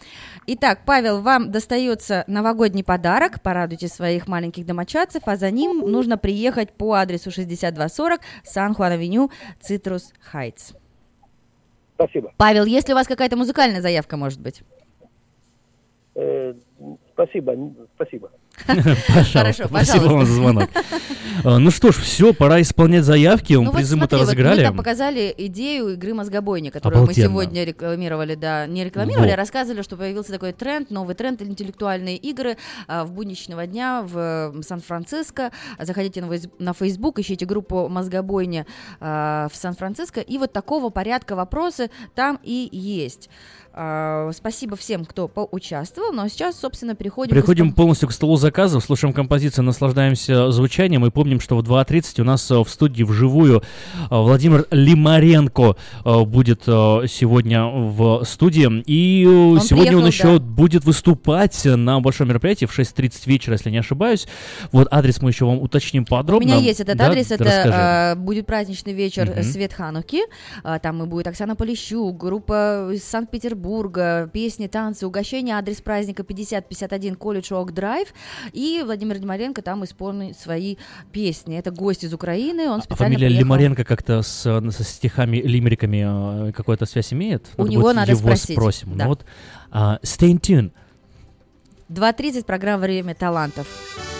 Итак, 0.46 0.80
Павел, 0.86 1.20
вам 1.20 1.52
достается 1.52 2.24
новогодний 2.26 2.82
подарок. 2.82 3.42
Порадуйте 3.42 3.88
своих 3.88 4.26
маленьких 4.28 4.64
домочадцев, 4.66 5.22
а 5.26 5.36
за 5.36 5.50
ним 5.50 5.80
нужно 5.80 6.16
приехать 6.16 6.72
по 6.72 6.94
адресу 6.94 7.30
6240 7.30 8.20
Сан-Хуан-Авеню, 8.44 9.30
Цитрус 9.60 10.12
Хайтс. 10.20 10.72
Спасибо. 11.94 12.32
Павел, 12.38 12.64
есть 12.64 12.88
ли 12.88 12.94
у 12.94 12.96
вас 12.96 13.06
какая-то 13.06 13.36
музыкальная 13.36 13.82
заявка, 13.82 14.16
может 14.16 14.40
быть? 14.40 14.62
Э, 16.14 16.54
спасибо, 17.12 17.54
спасибо. 17.94 18.30
Пожалуйста, 18.66 19.66
спасибо 19.68 20.04
вам 20.04 20.26
за 20.26 20.32
звонок. 20.32 20.70
А, 21.44 21.58
Ну 21.58 21.70
что 21.70 21.92
ж, 21.92 21.96
все, 21.96 22.32
пора 22.34 22.60
исполнять 22.60 23.04
заявки. 23.04 23.54
Ну 23.54 23.72
призы 23.72 23.96
мы-то 23.96 24.18
разыграли. 24.18 24.60
мы 24.60 24.66
там 24.66 24.76
показали 24.76 25.34
идею 25.36 25.94
игры 25.94 26.14
мозгобойни, 26.14 26.70
которую 26.70 27.06
мы 27.06 27.14
сегодня 27.14 27.64
рекламировали, 27.64 28.34
да, 28.34 28.66
не 28.66 28.84
рекламировали, 28.84 29.30
а 29.30 29.36
рассказывали, 29.36 29.82
что 29.82 29.96
появился 29.96 30.30
такой 30.32 30.52
тренд, 30.52 30.90
новый 30.90 31.14
тренд, 31.14 31.42
интеллектуальные 31.42 32.16
игры 32.18 32.58
а, 32.86 33.04
в 33.04 33.12
будничного 33.12 33.66
дня 33.66 34.02
в 34.02 34.54
Сан-Франциско. 34.62 35.50
Заходите 35.80 36.22
на 36.58 36.72
Facebook, 36.74 37.18
ищите 37.18 37.46
группу 37.46 37.88
мозгобойни 37.88 38.66
а, 39.00 39.48
в 39.50 39.56
Сан-Франциско, 39.56 40.20
и 40.20 40.38
вот 40.38 40.52
такого 40.52 40.90
порядка 40.90 41.34
вопросы 41.34 41.90
там 42.14 42.38
и 42.42 42.68
есть. 42.70 43.30
А, 43.74 44.31
Спасибо 44.32 44.77
всем, 44.77 45.05
кто 45.05 45.28
поучаствовал, 45.28 46.12
но 46.12 46.28
сейчас, 46.28 46.59
собственно, 46.59 46.94
переходим 46.94 47.31
к 47.31 47.35
Приходим 47.35 47.73
полностью 47.73 48.09
к 48.09 48.12
столу 48.12 48.36
заказов, 48.36 48.85
слушаем 48.85 49.15
композиции, 49.15 49.62
наслаждаемся 49.62 50.51
звучанием 50.51 51.07
и 51.07 51.11
помним, 51.11 51.40
что 51.40 51.57
в 51.57 51.62
2.30 51.62 52.20
у 52.20 52.24
нас 52.24 52.51
э, 52.51 52.59
в 52.59 52.69
студии 52.69 53.03
вживую 53.03 53.61
э, 53.61 53.62
Владимир 54.11 54.66
Лимаренко 54.70 55.77
э, 56.05 56.20
будет 56.24 56.62
сегодня 56.65 57.65
в 57.65 58.24
студии. 58.24 58.82
И 58.86 59.23
э, 59.24 59.61
сегодня 59.65 59.97
он 59.97 60.05
приехал, 60.05 60.07
еще 60.07 60.39
да. 60.39 60.44
будет 60.44 60.85
выступать 60.85 61.65
на 61.65 62.01
большом 62.01 62.28
мероприятии 62.28 62.66
в 62.66 62.78
6.30 62.78 63.12
вечера, 63.27 63.55
если 63.55 63.70
не 63.70 63.78
ошибаюсь. 63.78 64.27
Вот 64.70 64.89
адрес 64.90 65.23
мы 65.23 65.31
еще 65.31 65.47
вам 65.47 65.59
уточним 65.61 66.03
У 66.03 66.07
подробно. 66.07 66.44
меня 66.47 66.57
есть 66.57 66.81
этот 66.81 66.97
Да, 66.99 67.07
адрес, 67.09 67.31
это 67.31 67.44
расскажи. 67.44 67.73
а, 67.74 68.15
будет 68.16 68.47
праздничный 68.47 68.93
вечер 68.93 69.31
Мгм. 69.31 69.43
Свет 69.43 69.73
Хануки. 69.73 70.20
А, 70.62 70.78
там 70.78 71.03
и 71.03 71.07
будет 71.07 71.27
Оксана 71.27 71.57
Полищук, 71.57 72.16
группа 72.16 72.90
из 72.93 73.03
Санкт-Петербурга, 73.05 73.61
песни, 74.32 74.66
танцы, 74.66 75.06
угощения, 75.06 75.55
адрес 75.55 75.80
праздника 75.80 76.22
5051 76.22 77.16
Колледж 77.16 77.52
Ок 77.52 77.72
Драйв. 77.72 78.09
И 78.52 78.82
Владимир 78.84 79.18
Димаренко 79.18 79.62
там 79.62 79.84
исполнит 79.84 80.39
свои 80.39 80.76
песни. 81.12 81.59
Это 81.59 81.70
гость 81.70 82.05
из 82.05 82.12
Украины, 82.12 82.68
он 82.68 82.80
А 82.80 82.82
специально 82.82 83.14
фамилия 83.14 83.26
приехал. 83.28 83.44
Лимаренко 83.44 83.84
как-то 83.84 84.22
с, 84.22 84.43
со 84.43 84.84
стихами, 84.84 85.39
лимериками 85.39 86.48
э, 86.48 86.52
какую-то 86.52 86.86
связь 86.86 87.12
имеет? 87.12 87.51
У 87.56 87.66
него 87.66 87.93
надо 87.93 88.12
его 88.12 88.20
спросить, 88.20 88.56
спросим. 88.56 88.97
да. 88.97 89.05
Ну 89.05 89.10
вот, 89.10 89.24
а, 89.70 89.98
stay 90.02 90.39
tuned. 90.39 90.72
2.30 91.89 92.44
программа 92.44 92.82
«Время 92.82 93.14
талантов». 93.14 94.11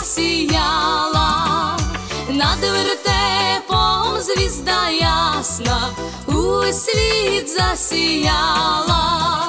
Засіяла, 0.00 1.76
над 2.28 2.58
вертепом 2.60 4.20
звізда 4.20 4.90
ясна, 4.90 5.88
у 6.26 6.62
світ 6.72 7.48
засіяла, 7.48 9.44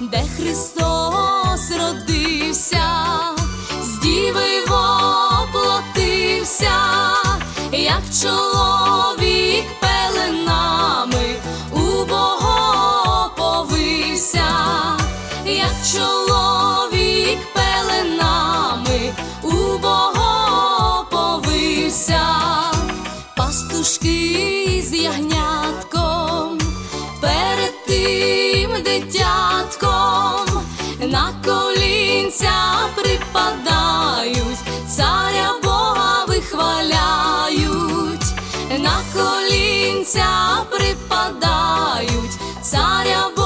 де 0.00 0.24
Христос 0.36 1.70
родився, 1.70 2.88
з 3.82 3.98
діви 3.98 4.64
воплотився, 4.68 6.72
як 7.72 8.02
чоловік 8.22 9.37
пастушки 23.78 24.82
з 24.82 24.94
ягнятком 24.94 26.58
перед 27.20 27.84
тим 27.86 28.70
дитятком 28.82 30.62
на 31.00 31.32
колінця 31.44 32.88
припадають, 32.96 34.58
царя 34.96 35.52
Бога 35.62 36.24
вихваляють, 36.28 38.26
на 38.78 39.00
колінця 39.14 40.64
припадають, 40.70 42.32
царя 42.62 43.28
Бога 43.36 43.37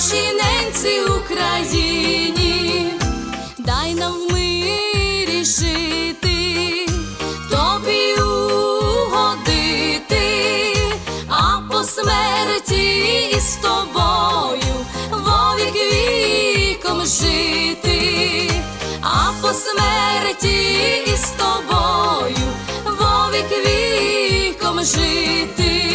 нашій 0.00 0.32
ненці 0.32 1.00
Україні, 1.00 2.92
дай 3.58 3.94
нам 3.94 4.12
в 4.12 4.32
мирі 4.32 5.44
жити, 5.44 6.86
тобі 7.50 8.22
угодити, 8.22 9.66
а 11.28 11.60
по 11.70 11.84
смерті 11.84 13.30
із 13.36 13.56
тобою 13.62 14.74
вовік 15.10 15.74
віком 15.92 17.06
жити, 17.06 18.50
а 19.02 19.32
по 19.42 19.48
смерті 19.48 20.56
із 21.14 21.30
тобою 21.30 22.48
вовік 22.84 23.50
віком 23.66 24.84
жити, 24.84 25.89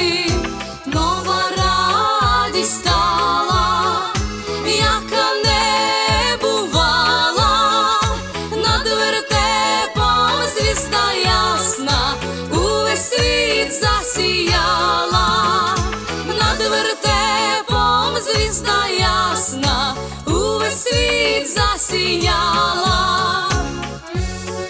звізда 18.56 18.88
ясна, 18.88 19.96
увесь 20.28 20.84
світ 20.84 21.50
засіяла. 21.50 23.50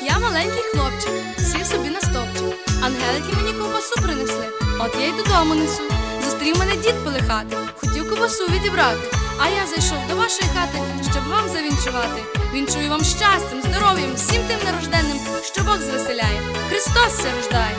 Я 0.01 0.19
маленький 0.19 0.63
хлопчик, 0.73 1.11
сів 1.39 1.65
собі 1.65 1.89
на 1.89 2.01
стовпчик. 2.01 2.59
Ангелики 2.83 3.35
мені 3.35 3.53
ковбасу 3.53 4.01
принесли, 4.01 4.45
от 4.79 4.95
я 4.95 5.07
й 5.07 5.11
додому 5.11 5.55
несу. 5.55 5.83
Зустрів 6.23 6.59
мене 6.59 6.75
дід 6.75 7.03
полихати, 7.03 7.57
хотів 7.77 8.09
ковбасу 8.09 8.45
відібрати. 8.45 9.11
А 9.39 9.49
я 9.49 9.67
зайшов 9.67 10.07
до 10.09 10.15
вашої 10.15 10.49
хати, 10.53 10.79
щоб 11.11 11.27
вам 11.27 11.49
завінчувати. 11.53 12.23
Вінчую 12.53 12.89
вам 12.89 13.03
щастям, 13.03 13.61
здоров'ям, 13.61 14.13
всім 14.15 14.41
тим 14.47 14.59
нарожденним, 14.65 15.19
що 15.53 15.63
Бог 15.63 15.77
звеселяє. 15.77 16.41
Христос 16.69 17.17
ся 17.17 17.31
рождає. 17.37 17.75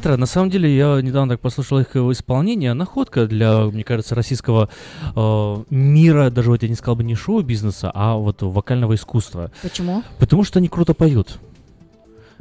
Кватро, 0.01 0.17
на 0.17 0.25
самом 0.25 0.49
деле, 0.49 0.75
я 0.75 0.99
недавно 0.99 1.35
так 1.35 1.41
послушал 1.41 1.77
их 1.77 1.95
исполнение, 1.95 2.73
находка 2.73 3.27
для, 3.27 3.65
мне 3.65 3.83
кажется, 3.83 4.15
российского 4.15 4.67
э, 5.15 5.63
мира, 5.69 6.31
даже 6.31 6.49
вот 6.49 6.63
я 6.63 6.69
не 6.69 6.73
сказал 6.73 6.95
бы 6.95 7.03
не 7.03 7.13
шоу-бизнеса, 7.13 7.91
а 7.93 8.15
вот 8.15 8.41
вокального 8.41 8.95
искусства. 8.95 9.51
Почему? 9.61 10.01
Потому 10.17 10.43
что 10.43 10.57
они 10.57 10.69
круто 10.69 10.95
поют. 10.95 11.37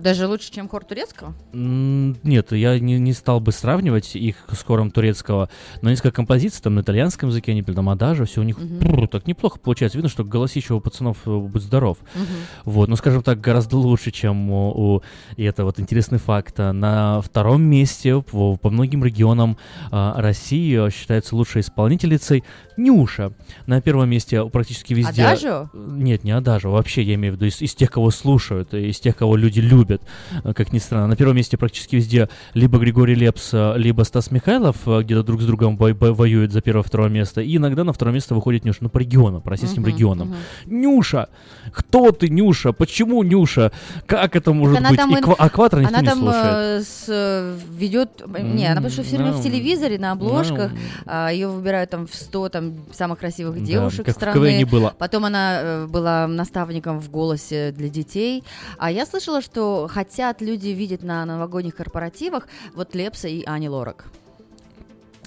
Даже 0.03 0.27
лучше, 0.27 0.51
чем 0.51 0.69
хор 0.69 0.85
турецкого? 0.85 1.35
Нет, 1.53 2.53
я 2.53 2.79
не, 2.79 2.99
не 2.99 3.13
стал 3.13 3.41
бы 3.41 3.53
сравнивать 3.53 4.17
их 4.17 4.37
с 4.51 4.63
хором 4.63 4.91
турецкого, 4.91 5.49
но 5.83 5.91
несколько 5.91 6.13
композиций 6.13 6.63
там 6.63 6.75
на 6.75 6.81
итальянском 6.81 7.29
языке, 7.29 7.53
они 7.53 7.63
там 7.63 7.89
адажа, 7.89 8.25
все 8.25 8.41
у 8.41 8.45
них 8.45 8.59
Мгм. 8.59 8.79
пррр, 8.79 9.09
так 9.09 9.27
неплохо 9.27 9.59
получается. 9.59 9.99
Видно, 9.99 10.09
что 10.09 10.25
голосище 10.25 10.75
у 10.75 10.81
пацанов 10.81 11.19
э, 11.27 11.37
будь 11.39 11.63
здоров. 11.63 11.99
Мгм. 12.15 12.25
Вот, 12.65 12.89
ну 12.89 12.97
скажем 12.97 13.23
так, 13.23 13.41
гораздо 13.41 13.77
лучше, 13.77 14.11
чем 14.11 14.51
у, 14.51 14.95
у- 14.97 15.03
и 15.37 15.45
это 15.45 15.65
вот 15.65 15.79
интересный 15.81 16.19
факт. 16.19 16.55
а, 16.59 16.73
На 16.73 17.21
втором 17.21 17.63
месте 17.63 18.21
по, 18.23 18.57
по 18.57 18.71
многим 18.71 19.05
регионам 19.05 19.57
а, 19.91 20.21
России 20.21 20.87
э, 20.87 20.91
считается 20.91 21.37
лучшей 21.37 21.61
исполнительницей 21.61 22.45
Нюша. 22.85 23.33
На 23.67 23.81
первом 23.81 24.09
месте 24.09 24.45
практически 24.47 24.95
везде. 24.95 25.23
Адажио? 25.25 25.69
Нет, 25.75 26.25
не 26.25 26.33
Адажио, 26.33 26.71
вообще 26.71 27.03
я 27.03 27.15
имею 27.15 27.35
в 27.35 27.37
виду 27.37 27.47
из, 27.47 27.61
из 27.61 27.75
тех, 27.75 27.91
кого 27.91 28.11
слушают, 28.11 28.73
из 28.75 28.99
тех, 29.01 29.17
кого 29.17 29.37
люди 29.37 29.61
любят, 29.61 30.03
э, 30.45 30.53
как 30.55 30.73
ни 30.73 30.79
странно. 30.79 31.07
На 31.09 31.17
первом 31.17 31.37
месте 31.37 31.57
практически 31.57 31.97
везде 31.97 32.29
либо 32.55 32.79
Григорий 32.79 33.15
Лепс, 33.15 33.51
э, 33.53 33.75
либо 33.77 34.03
Стас 34.05 34.31
Михайлов 34.31 34.77
э, 34.87 35.03
где-то 35.03 35.23
друг 35.23 35.43
с 35.43 35.47
другом 35.47 35.77
бо- 35.77 35.93
бо- 35.95 36.13
воюют 36.15 36.53
за 36.53 36.61
первое-второе 36.61 37.09
место. 37.11 37.41
И 37.41 37.57
иногда 37.57 37.85
на 37.85 37.93
второе 37.93 38.15
место 38.15 38.35
выходит 38.35 38.65
Нюша. 38.65 38.79
Ну, 38.83 38.89
по 38.89 38.99
регионам, 38.99 39.43
по 39.43 39.51
российским 39.51 39.83
Мгм, 39.83 39.91
регионам. 39.91 40.29
мгм. 40.29 40.81
Нюша! 40.81 41.29
Кто 41.73 42.11
ты, 42.13 42.29
Нюша? 42.29 42.73
Почему 42.73 43.23
Нюша? 43.23 43.73
Как 44.07 44.37
это 44.37 44.53
может 44.53 44.79
она 44.79 44.89
быть? 44.91 44.99
там, 44.99 45.11
И 45.17 45.21
ква- 45.21 45.37
а 45.39 45.49
Кватро 45.51 45.81
никто 45.81 45.95
она 45.95 46.01
не 46.03 46.09
там 46.09 46.19
слушает. 46.21 46.87
с, 46.87 47.57
ведет, 47.71 48.23
не, 48.43 48.67
она 48.67 48.77
потому 48.77 48.91
что 48.91 49.03
все 49.03 49.17
время 49.17 49.33
в 49.33 49.43
телевизоре, 49.43 49.99
на 49.99 50.13
обложках, 50.13 50.73
ну. 51.07 51.29
ее 51.29 51.49
выбирают 51.49 51.91
там 51.91 52.07
в 52.07 52.15
100 52.15 52.49
там 52.49 52.70
самых 52.93 53.19
красивых 53.19 53.59
Да, 53.59 53.65
девушек 53.65 54.07
в 54.07 54.11
страны. 54.11 54.65
Было. 54.67 54.95
Потом 54.99 55.25
она 55.25 55.61
э, 55.61 55.87
была 55.87 56.27
наставником 56.27 57.01
в 57.01 57.11
голосе 57.11 57.73
для 57.73 57.89
детей. 57.89 58.45
А 58.79 58.91
я 58.91 59.07
слышала, 59.07 59.41
что 59.41 59.89
хотят 59.91 60.41
люди 60.41 60.69
видеть 60.69 61.03
на 61.03 61.25
новогодних 61.25 61.75
корпоративах 61.75 62.47
вот 62.75 62.95
Лепса 62.95 63.29
и 63.29 63.45
Ани 63.45 63.69
Лорак. 63.69 64.07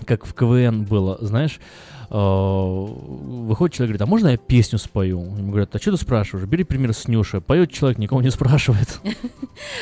как 0.06 0.26
в 0.26 0.34
КВН 0.34 0.84
было, 0.84 1.18
знаешь, 1.22 1.60
Э, 2.10 2.86
выходит 3.44 3.76
человек, 3.76 3.90
говорит, 3.90 4.02
а 4.02 4.06
можно 4.06 4.28
я 4.30 4.38
песню 4.38 4.80
спою? 4.80 5.20
Ему 5.38 5.50
говорят, 5.50 5.76
а 5.76 5.80
что 5.80 5.92
ты 5.92 5.98
спрашиваешь? 5.98 6.48
Бери 6.48 6.64
пример 6.64 6.94
с 6.94 7.08
Нюши. 7.08 7.42
Поет 7.42 7.72
человек, 7.72 7.98
никого 7.98 8.22
не 8.22 8.32
спрашивает. 8.32 9.00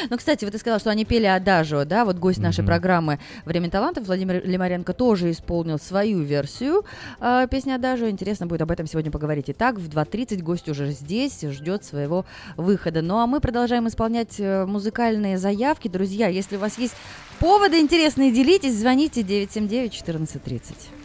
Ну, 0.09 0.17
кстати, 0.17 0.43
вот 0.43 0.51
ты 0.51 0.57
сказал, 0.57 0.79
что 0.79 0.89
они 0.89 1.05
пели 1.05 1.25
Адажио, 1.25 1.85
да? 1.85 2.03
Вот 2.03 2.17
гость 2.17 2.39
нашей 2.39 2.63
программы 2.63 3.19
«Время 3.45 3.69
талантов» 3.69 4.05
Владимир 4.05 4.45
Лимаренко 4.45 4.93
тоже 4.93 5.31
исполнил 5.31 5.79
свою 5.79 6.21
версию 6.21 6.83
э, 7.19 7.47
песни 7.49 7.71
Адажио. 7.71 8.09
Интересно 8.09 8.47
будет 8.47 8.61
об 8.61 8.71
этом 8.71 8.85
сегодня 8.85 9.11
поговорить. 9.11 9.45
Итак, 9.47 9.77
в 9.77 9.87
2.30 9.87 10.41
гость 10.41 10.67
уже 10.67 10.91
здесь, 10.91 11.41
ждет 11.41 11.85
своего 11.85 12.25
выхода. 12.57 13.01
Ну, 13.01 13.17
а 13.17 13.27
мы 13.27 13.39
продолжаем 13.39 13.87
исполнять 13.87 14.39
э, 14.39 14.65
музыкальные 14.65 15.37
заявки. 15.37 15.87
Друзья, 15.87 16.27
если 16.27 16.57
у 16.57 16.59
вас 16.59 16.77
есть 16.77 16.95
поводы 17.39 17.79
интересные, 17.79 18.31
делитесь, 18.31 18.77
звоните 18.77 19.23
979 19.23 20.01
1430. 20.01 21.00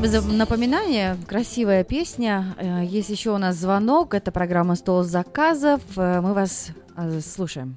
Спасибо 0.00 0.18
за 0.18 0.32
напоминание. 0.32 1.16
Красивая 1.28 1.84
песня. 1.84 2.54
Э, 2.56 2.82
Есть 2.82 3.10
еще 3.10 3.32
у 3.32 3.36
нас 3.36 3.56
звонок. 3.56 4.14
Это 4.14 4.32
программа 4.32 4.74
«Стол 4.74 5.02
заказов». 5.02 5.82
Э, 5.98 6.22
Мы 6.22 6.32
вас 6.32 6.74
э, 6.96 7.20
слушаем. 7.20 7.76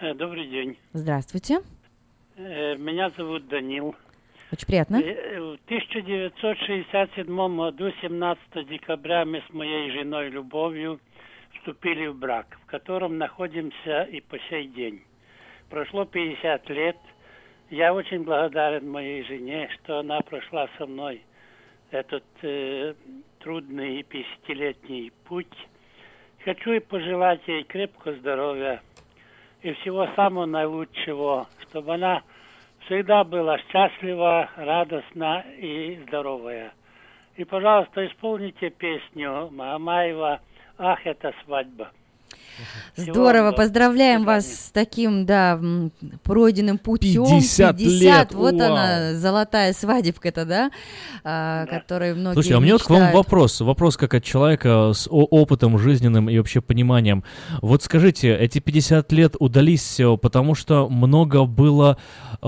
Добрый 0.00 0.46
день. 0.46 0.78
Здравствуйте. 0.92 1.58
Меня 2.36 3.10
зовут 3.16 3.48
Данил. 3.48 3.96
Очень 4.52 4.66
приятно. 4.68 5.00
В 5.00 5.58
1967 5.64 7.56
году, 7.56 7.90
17 8.00 8.68
декабря, 8.68 9.24
мы 9.24 9.42
с 9.44 9.52
моей 9.52 9.90
женой 9.90 10.28
Любовью 10.28 11.00
вступили 11.58 12.06
в 12.06 12.14
брак, 12.16 12.46
в 12.62 12.66
котором 12.70 13.18
находимся 13.18 14.02
и 14.04 14.20
по 14.20 14.38
сей 14.48 14.68
день. 14.68 15.02
Прошло 15.68 16.04
50 16.04 16.70
лет. 16.70 16.96
Я 17.70 17.92
очень 17.92 18.24
благодарен 18.24 18.90
моей 18.90 19.22
жене, 19.24 19.68
что 19.74 19.98
она 19.98 20.20
прошла 20.20 20.68
со 20.78 20.86
мной 20.86 21.22
этот 21.90 22.24
э, 22.40 22.94
трудный 23.40 24.00
50-летний 24.00 25.12
путь. 25.26 25.52
Хочу 26.44 26.72
и 26.72 26.78
пожелать 26.78 27.46
ей 27.46 27.64
крепкого 27.64 28.14
здоровья 28.14 28.80
и 29.60 29.72
всего 29.74 30.06
самого 30.16 30.46
наилучшего, 30.46 31.46
чтобы 31.68 31.94
она 31.94 32.22
всегда 32.86 33.22
была 33.22 33.58
счастлива, 33.58 34.48
радостна 34.56 35.44
и 35.58 36.00
здоровая. 36.06 36.72
И, 37.36 37.44
пожалуйста, 37.44 38.06
исполните 38.06 38.70
песню 38.70 39.50
Мамаева 39.52 40.40
«Ах, 40.78 41.06
это 41.06 41.34
свадьба». 41.44 41.90
Всего 42.96 43.12
Здорово, 43.12 43.52
поздравляем 43.52 44.24
вас 44.24 44.46
с 44.46 44.70
таким, 44.72 45.26
да, 45.26 45.60
пройденным 46.22 46.78
путем. 46.78 47.24
50 47.24 47.80
лет, 47.80 48.34
вот 48.34 48.54
вау. 48.54 48.72
она, 48.72 49.14
золотая 49.14 49.72
свадебка-то, 49.72 50.44
да, 50.44 50.70
а, 51.24 51.66
которой 51.66 52.14
многие 52.14 52.34
Слушай, 52.34 52.52
а 52.52 52.58
у 52.58 52.60
меня 52.60 52.74
вот 52.74 52.82
к 52.82 52.90
вам 52.90 53.12
вопрос. 53.12 53.60
Вопрос 53.60 53.96
как 53.96 54.14
от 54.14 54.24
человека 54.24 54.92
с 54.94 55.08
опытом 55.10 55.78
жизненным 55.78 56.28
и 56.28 56.38
вообще 56.38 56.60
пониманием. 56.60 57.24
Вот 57.62 57.82
скажите, 57.82 58.34
эти 58.36 58.58
50 58.58 59.12
лет 59.12 59.36
удались 59.38 60.00
потому, 60.20 60.54
что 60.54 60.88
много 60.88 61.44
было 61.44 61.98
э, 62.42 62.46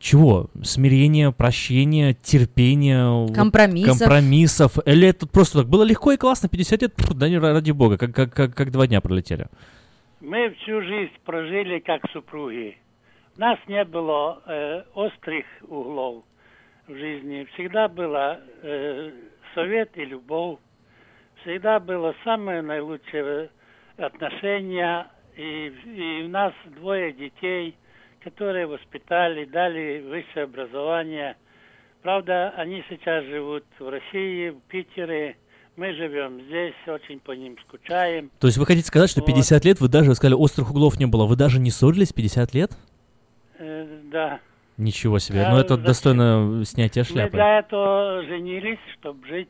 чего? 0.00 0.50
Смирения, 0.62 1.30
прощения, 1.30 2.14
терпения, 2.14 3.28
Компромиссов. 3.32 3.98
компромиссов. 3.98 4.78
Или 4.86 5.08
это 5.08 5.26
просто 5.26 5.58
так 5.58 5.68
было 5.68 5.82
легко 5.82 6.12
и 6.12 6.16
классно, 6.16 6.48
50 6.48 6.82
лет, 6.82 6.94
да 7.14 7.28
не 7.28 7.38
ради 7.38 7.70
бога, 7.70 7.98
как, 7.98 8.14
как, 8.14 8.34
как, 8.34 8.54
как 8.54 8.70
два 8.70 8.86
дня 8.86 9.00
пролетели. 9.00 9.37
Мы 10.20 10.50
всю 10.50 10.82
жизнь 10.82 11.12
прожили 11.24 11.78
как 11.78 12.08
супруги. 12.10 12.76
У 13.36 13.40
нас 13.40 13.58
не 13.68 13.84
было 13.84 14.42
э, 14.46 14.82
острых 14.94 15.46
углов 15.62 16.24
в 16.88 16.94
жизни. 16.94 17.46
Всегда 17.54 17.86
было 17.86 18.40
э, 18.62 19.12
совет 19.54 19.96
и 19.96 20.04
любовь. 20.04 20.58
Всегда 21.42 21.78
было 21.78 22.16
самое 22.24 22.62
наилучшее 22.62 23.50
отношение. 23.96 25.06
И, 25.36 25.68
и 25.68 26.24
у 26.24 26.28
нас 26.28 26.52
двое 26.66 27.12
детей, 27.12 27.76
которые 28.24 28.66
воспитали, 28.66 29.44
дали 29.44 30.00
высшее 30.00 30.44
образование. 30.44 31.36
Правда, 32.02 32.50
они 32.56 32.84
сейчас 32.88 33.24
живут 33.24 33.64
в 33.78 33.88
России, 33.88 34.50
в 34.50 34.60
Питере. 34.62 35.36
Мы 35.78 35.94
живем 35.94 36.40
здесь, 36.48 36.74
очень 36.88 37.20
по 37.20 37.30
ним 37.30 37.56
скучаем. 37.68 38.32
То 38.40 38.48
есть 38.48 38.58
вы 38.58 38.66
хотите 38.66 38.88
сказать, 38.88 39.08
что 39.08 39.20
Вот. 39.20 39.26
50 39.28 39.64
лет 39.64 39.80
вы 39.80 39.86
даже, 39.86 40.08
вы 40.10 40.16
сказали, 40.16 40.34
острых 40.34 40.70
углов 40.72 40.98
не 40.98 41.06
было, 41.06 41.24
вы 41.24 41.36
даже 41.36 41.60
не 41.60 41.70
ссорились 41.70 42.12
50 42.12 42.52
лет? 42.52 42.72
Э, 43.60 44.00
да. 44.10 44.40
Ничего 44.76 45.20
себе, 45.20 45.44
Да, 45.44 45.50
ну 45.50 45.58
это 45.58 45.74
зачем? 45.74 45.86
достойно 45.86 46.64
снятия 46.64 47.04
Мы 47.04 47.08
шляпы. 47.08 47.30
для 47.30 47.60
этого 47.60 48.24
женились, 48.24 48.80
чтобы 48.98 49.24
жить 49.28 49.48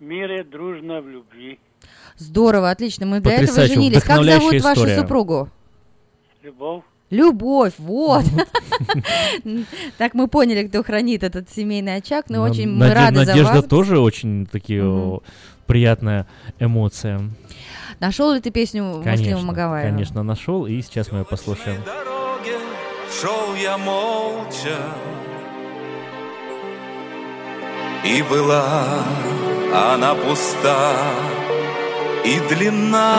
в 0.00 0.02
мире 0.02 0.44
дружно 0.44 1.02
в 1.02 1.08
любви. 1.10 1.58
Здорово, 2.16 2.70
отлично. 2.70 3.04
Мы 3.04 3.20
для 3.20 3.32
этого 3.34 3.46
Потрясающе, 3.46 3.74
женились. 3.74 4.02
Как 4.02 4.24
зовут 4.24 4.62
вашу 4.62 4.86
супругу? 4.88 5.50
Любовь. 6.42 6.84
Любовь, 7.10 7.74
вот. 7.78 8.24
Так 9.98 10.14
мы 10.14 10.28
поняли, 10.28 10.66
кто 10.66 10.82
хранит 10.82 11.22
этот 11.22 11.48
семейный 11.50 11.96
очаг, 11.96 12.26
но 12.28 12.42
очень 12.42 12.68
мы 12.68 12.92
рады 12.92 13.20
за 13.24 13.26
Надежда 13.32 13.54
вас. 13.54 13.64
тоже 13.64 13.98
очень 13.98 14.46
такие 14.46 15.20
приятная 15.66 16.26
эмоция. 16.58 17.20
Нашел 18.00 18.32
ли 18.32 18.40
ты 18.40 18.50
песню 18.50 18.82
Муслима 18.84 19.04
Конечно, 19.04 19.38
Магаваева? 19.38 19.90
конечно, 19.90 20.22
нашел, 20.22 20.66
и 20.66 20.82
сейчас 20.82 21.10
мы 21.12 21.18
ее 21.20 21.24
послушаем. 21.24 21.80
Шел 23.20 23.54
я 23.54 23.78
молча 23.78 24.76
И 28.04 28.22
была 28.22 29.02
она 29.72 30.14
пуста 30.14 30.92
и 32.24 32.38
длинна 32.48 33.16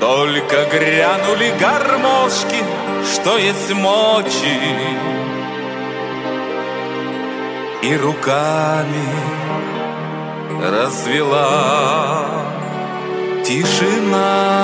Только 0.00 0.66
грянули 0.72 1.52
гармошки, 1.58 2.62
что 3.12 3.38
есть 3.38 3.72
мочи 3.72 4.60
И 7.82 7.96
руками 7.96 9.08
развела 10.62 12.28
тишина. 13.44 14.55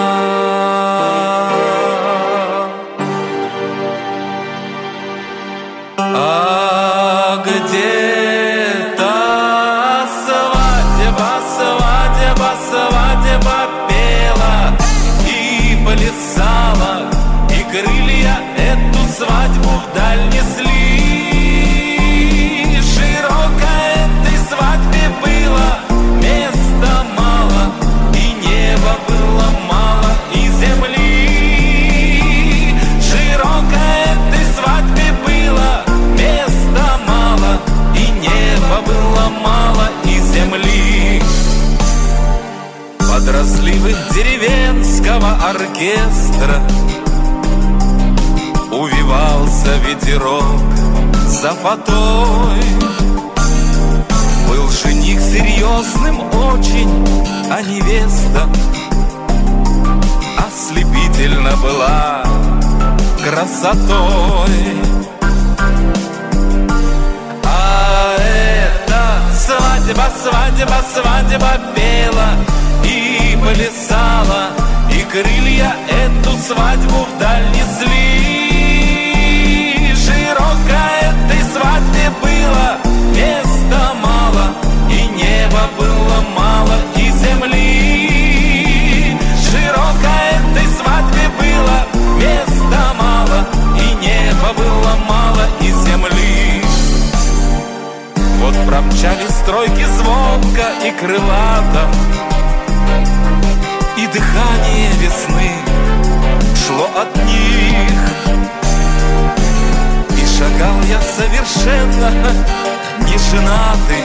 Оркестра. 45.54 46.60
Увивался 48.70 49.76
ветерок 49.86 50.44
за 51.26 51.50
фатой 51.50 52.64
Был 54.48 54.70
жених 54.70 55.20
серьезным 55.20 56.20
очень, 56.50 56.90
а 57.50 57.60
невеста 57.60 58.48
Ослепительно 60.38 61.54
была 61.58 62.24
красотой. 63.22 64.50
А 67.44 68.16
это 68.18 69.02
свадьба, 69.34 70.04
свадьба, 70.22 70.82
свадьба 70.92 71.52
пела 71.74 72.30
и 72.84 73.38
плясала, 73.40 74.50
крылья 75.12 75.76
эту 75.90 76.32
свадьбу 76.38 77.06
вдаль 77.14 77.46
несли. 77.50 77.92
Широко 79.94 80.80
этой 81.02 81.42
свадьбе 81.52 82.10
было 82.22 82.78
места 83.14 83.92
мало, 84.02 84.54
и 84.88 85.06
неба 85.08 85.68
было 85.78 86.18
мало, 86.34 86.76
и 86.96 87.10
земли. 87.10 89.18
Широко 89.50 90.14
этой 90.32 90.66
свадьбе 90.78 91.26
было 91.38 91.78
места 92.16 92.82
мало, 92.98 93.38
и 93.76 93.78
неба 94.02 94.48
было 94.56 94.92
мало, 95.06 95.44
и 95.60 95.68
земли. 95.84 96.64
Вот 98.40 98.56
промчались 98.66 99.36
стройки 99.42 99.84
звонко 99.84 100.66
и 100.86 100.88
крылато 100.98 101.82
и 103.96 104.06
дыхание 104.06 104.90
весны 104.98 105.52
шло 106.66 106.88
от 106.96 107.14
них. 107.26 108.00
И 110.10 110.26
шагал 110.38 110.80
я 110.88 111.00
совершенно 111.00 112.32
не 113.00 113.18
женатый, 113.18 114.04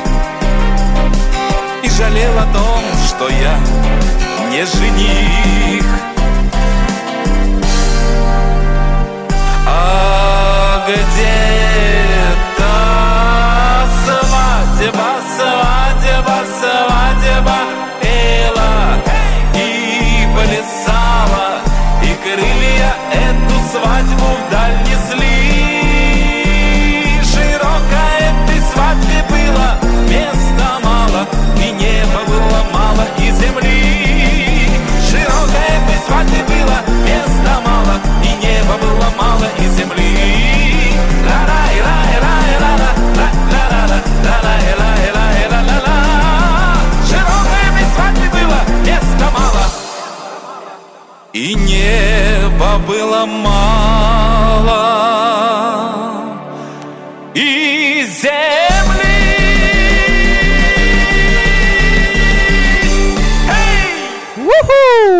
и 1.84 1.90
жалел 1.90 2.38
о 2.38 2.54
том, 2.54 2.84
что 3.08 3.30
я 3.30 3.58
не 4.52 4.66
жених. 4.66 6.17
Было 52.80 53.26
мало 53.26 54.78
И 57.34 58.06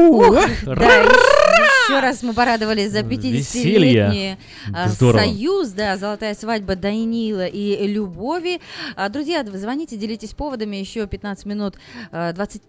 Ух, 0.10 0.36
да, 0.66 1.04
еще 1.88 2.00
раз 2.00 2.24
мы 2.24 2.34
порадовались 2.34 2.92
за 2.92 3.00
50-летний 3.00 3.32
Веселье. 3.32 4.38
а, 4.74 4.90
Здорово. 4.90 5.22
союз, 5.22 5.70
да, 5.70 5.98
золотая 5.98 6.36
свадьба 6.36 6.76
Даниила 6.76 7.46
и 7.48 7.88
Любови. 7.88 8.60
Друзья, 9.10 9.44
звоните, 9.44 9.98
делитесь 9.98 10.34
поводами, 10.34 10.76
еще 10.78 11.08
15 11.08 11.46
минут, 11.46 11.76
а, 12.12 12.34
20 12.34 12.62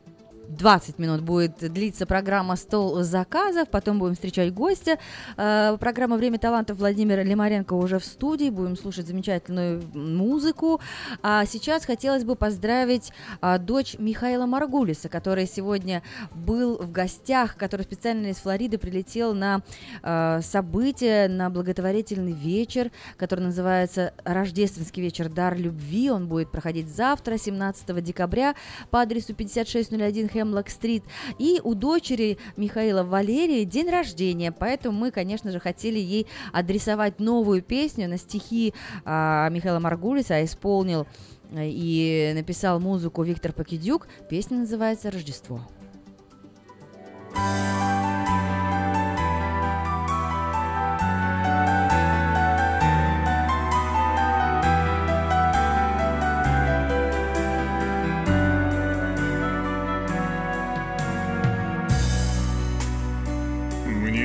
20 0.49 0.99
минут 0.99 1.21
будет 1.21 1.59
длиться 1.73 2.07
программа 2.07 2.57
«Стол 2.57 3.03
заказов», 3.03 3.69
потом 3.69 3.99
будем 3.99 4.15
встречать 4.15 4.53
гостя. 4.53 4.99
Э, 5.37 5.77
Программа 5.79 6.17
«Время 6.17 6.39
талантов» 6.39 6.79
Владимира 6.79 7.23
Лимаренко 7.23 7.75
уже 7.75 7.99
в 7.99 8.05
студии, 8.05 8.49
будем 8.49 8.77
слушать 8.77 9.07
замечательную 9.07 9.83
музыку. 9.95 10.81
А 11.23 11.45
сейчас 11.45 11.85
хотелось 11.85 12.25
бы 12.25 12.35
поздравить 12.35 13.13
а, 13.41 13.59
дочь 13.59 13.97
Михаила 13.99 14.47
Маргулиса, 14.47 15.09
который 15.09 15.47
сегодня 15.47 16.03
был 16.35 16.79
в 16.79 16.91
гостях, 16.91 17.57
который 17.57 17.83
специально 17.83 18.29
из 18.29 18.37
Флориды 18.37 18.79
прилетел 18.79 19.35
на 19.35 19.63
э, 20.03 20.41
событие, 20.43 21.29
на 21.29 21.51
благотворительный 21.51 22.33
вечер, 22.33 22.91
который 23.17 23.41
называется 23.41 24.15
«Рождественский 24.25 25.03
вечер. 25.03 25.29
Дар 25.29 25.57
любви». 25.57 26.11
Он 26.11 26.27
будет 26.27 26.51
проходить 26.51 26.89
завтра, 26.89 27.37
17 27.37 28.03
декабря, 28.03 28.55
по 28.91 29.03
адресу 29.03 29.35
5601 29.35 30.29
Хемлок-стрит. 30.39 31.03
И 31.39 31.61
у 31.63 31.75
дочери 31.75 32.39
Михаила 32.57 33.03
Валерии 33.03 33.65
день 33.65 33.91
рождения, 33.91 34.53
поэтому 34.53 34.97
мы, 34.99 35.11
конечно 35.11 35.51
же, 35.51 35.59
хотели 35.59 35.99
ей 35.99 36.27
адресовать 36.53 37.19
новую 37.19 37.63
песню 37.63 38.09
на 38.09 38.19
стихи 38.19 38.73
а, 39.05 39.49
Михаила 39.51 39.81
Маргулиса, 39.81 40.37
а 40.37 40.45
исполнил 40.45 41.07
э, 41.51 41.69
и 41.69 42.33
написал 42.35 42.79
музыку 42.79 43.23
Виктор 43.23 43.53
Покидюк. 43.53 44.07
Песня 44.31 44.59
называется 44.59 45.11
«Рождество». 45.11 45.61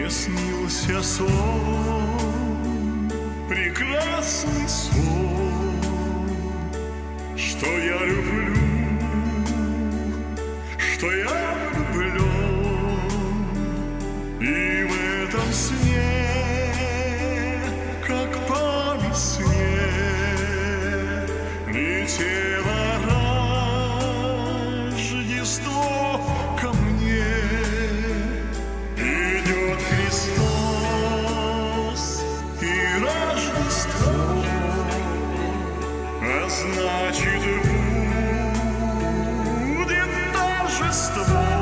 Мне 0.03 0.11
снился 0.11 1.01
сон, 1.01 1.29
прекрасный 3.47 4.67
сон, 4.67 5.79
что 7.37 7.65
я 7.65 8.05
люблю, 8.05 8.53
что 10.77 11.09
я 11.09 11.55
влюблен, 11.71 12.19
и 14.41 14.83
в 14.83 14.91
этом 15.23 15.53
сне, 15.53 16.01
как 18.05 18.29
по 18.45 18.97
весне, 19.07 19.87
летело 21.67 22.52
значит 36.83 37.41
будет 39.69 40.09
торжество, 40.33 41.52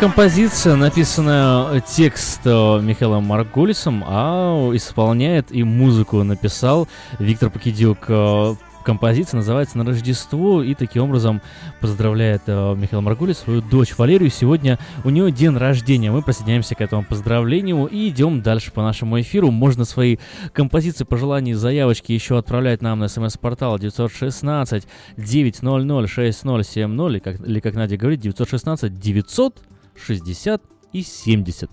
композиция, 0.00 0.76
написанная 0.76 1.78
э, 1.78 1.80
текст 1.80 2.40
э, 2.44 2.80
Михаилом 2.80 3.24
Маргулисом, 3.24 4.04
а 4.06 4.70
исполняет 4.74 5.50
и 5.50 5.64
музыку 5.64 6.22
написал 6.22 6.86
Виктор 7.18 7.50
Покидюк. 7.50 7.98
Э, 8.08 8.54
Композиция 8.84 9.36
называется 9.36 9.76
«На 9.76 9.84
Рождество» 9.84 10.62
и 10.62 10.74
таким 10.74 11.02
образом 11.02 11.42
поздравляет 11.80 12.44
э, 12.46 12.74
Михаил 12.74 13.02
Маргулис 13.02 13.38
свою 13.38 13.60
дочь 13.60 13.98
Валерию. 13.98 14.30
Сегодня 14.30 14.78
у 15.04 15.10
нее 15.10 15.30
день 15.30 15.54
рождения. 15.56 16.10
Мы 16.10 16.22
присоединяемся 16.22 16.74
к 16.74 16.80
этому 16.80 17.04
поздравлению 17.04 17.84
и 17.84 18.08
идем 18.08 18.40
дальше 18.40 18.72
по 18.72 18.80
нашему 18.80 19.20
эфиру. 19.20 19.50
Можно 19.50 19.84
свои 19.84 20.16
композиции, 20.54 21.04
пожелания, 21.04 21.54
заявочки 21.54 22.12
еще 22.12 22.38
отправлять 22.38 22.80
нам 22.80 23.00
на 23.00 23.08
смс-портал 23.08 23.78
916 23.78 24.86
900 25.18 26.08
6070 26.08 27.10
или 27.10 27.18
как, 27.18 27.46
или 27.46 27.60
как 27.60 27.74
Надя 27.74 27.98
говорит, 27.98 28.20
916 28.20 28.98
960 29.98 30.62
и 30.92 31.02
70. 31.02 31.70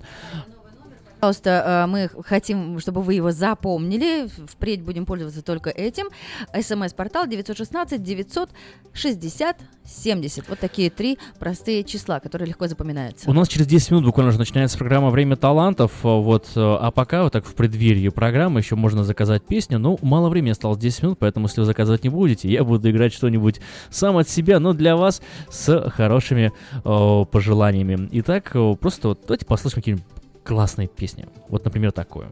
Пожалуйста, 1.25 1.85
э, 1.85 1.87
мы 1.87 2.09
хотим, 2.23 2.79
чтобы 2.79 3.01
вы 3.01 3.15
его 3.15 3.31
запомнили. 3.31 4.27
Впредь 4.47 4.83
будем 4.83 5.07
пользоваться 5.07 5.41
только 5.41 5.71
этим. 5.71 6.09
СМС-портал 6.53 7.25
916 7.25 8.03
960 8.03 9.57
70. 9.83 10.47
Вот 10.47 10.59
такие 10.59 10.91
три 10.91 11.17
простые 11.39 11.83
числа, 11.83 12.19
которые 12.19 12.49
легко 12.49 12.67
запоминаются. 12.67 13.27
У 13.27 13.33
нас 13.33 13.47
через 13.47 13.65
10 13.65 13.89
минут 13.89 14.05
буквально 14.05 14.29
уже 14.29 14.37
начинается 14.37 14.77
программа 14.77 15.09
«Время 15.09 15.35
талантов». 15.35 15.91
Вот, 16.03 16.45
э, 16.55 16.59
а 16.59 16.91
пока 16.91 17.23
вот 17.23 17.33
так 17.33 17.43
в 17.47 17.55
преддверии 17.55 18.09
программы 18.09 18.59
еще 18.59 18.75
можно 18.75 19.03
заказать 19.03 19.43
песню. 19.47 19.79
Но 19.79 19.97
мало 20.03 20.29
времени 20.29 20.51
осталось 20.51 20.77
10 20.77 21.01
минут, 21.01 21.17
поэтому 21.17 21.47
если 21.47 21.61
вы 21.61 21.65
заказывать 21.65 22.03
не 22.03 22.09
будете, 22.09 22.51
я 22.51 22.63
буду 22.63 22.87
играть 22.91 23.13
что-нибудь 23.13 23.61
сам 23.89 24.17
от 24.17 24.29
себя, 24.29 24.59
но 24.59 24.73
для 24.73 24.95
вас 24.95 25.23
с 25.49 25.89
хорошими 25.89 26.53
э, 26.83 27.25
пожеланиями. 27.31 28.09
Итак, 28.11 28.51
э, 28.53 28.75
просто 28.79 29.07
вот 29.07 29.21
давайте 29.25 29.47
послушаем 29.47 29.81
какие-нибудь 29.81 30.14
классные 30.45 30.87
песни. 30.87 31.27
Вот, 31.49 31.65
например, 31.65 31.91
такую. 31.91 32.31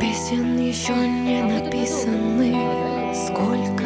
Песен 0.00 0.58
еще 0.58 0.94
не 0.94 1.42
написаны 1.42 3.14
Сколько? 3.14 3.84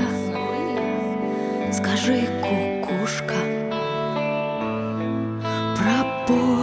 Скажи, 1.73 2.29
кукушка 2.41 3.35
Пропой 5.77 6.54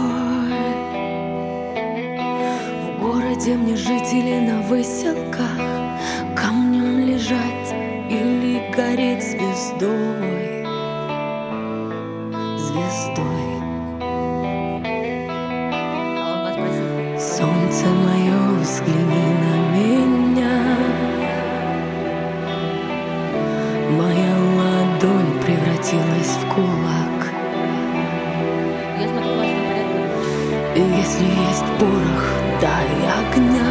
Городе 3.42 3.56
мне 3.56 3.76
жить 3.76 4.12
или 4.12 4.38
на 4.38 4.60
выселках 4.62 5.50
Камнем 6.36 7.00
лежать 7.00 7.74
или 8.08 8.70
гореть 8.70 9.24
звездой? 9.24 10.64
Звездой. 12.56 13.52
Солнце 17.18 17.86
мое, 17.86 18.60
взгляни 18.60 19.34
на 19.42 19.54
меня. 19.74 20.58
Моя 23.90 24.36
ладонь 24.56 25.32
превратилась 25.42 26.36
в 26.36 26.54
кулак. 26.54 27.18
И 30.76 30.80
если 30.80 31.24
есть 31.24 31.66
порох, 31.80 32.41
дай 33.31 33.70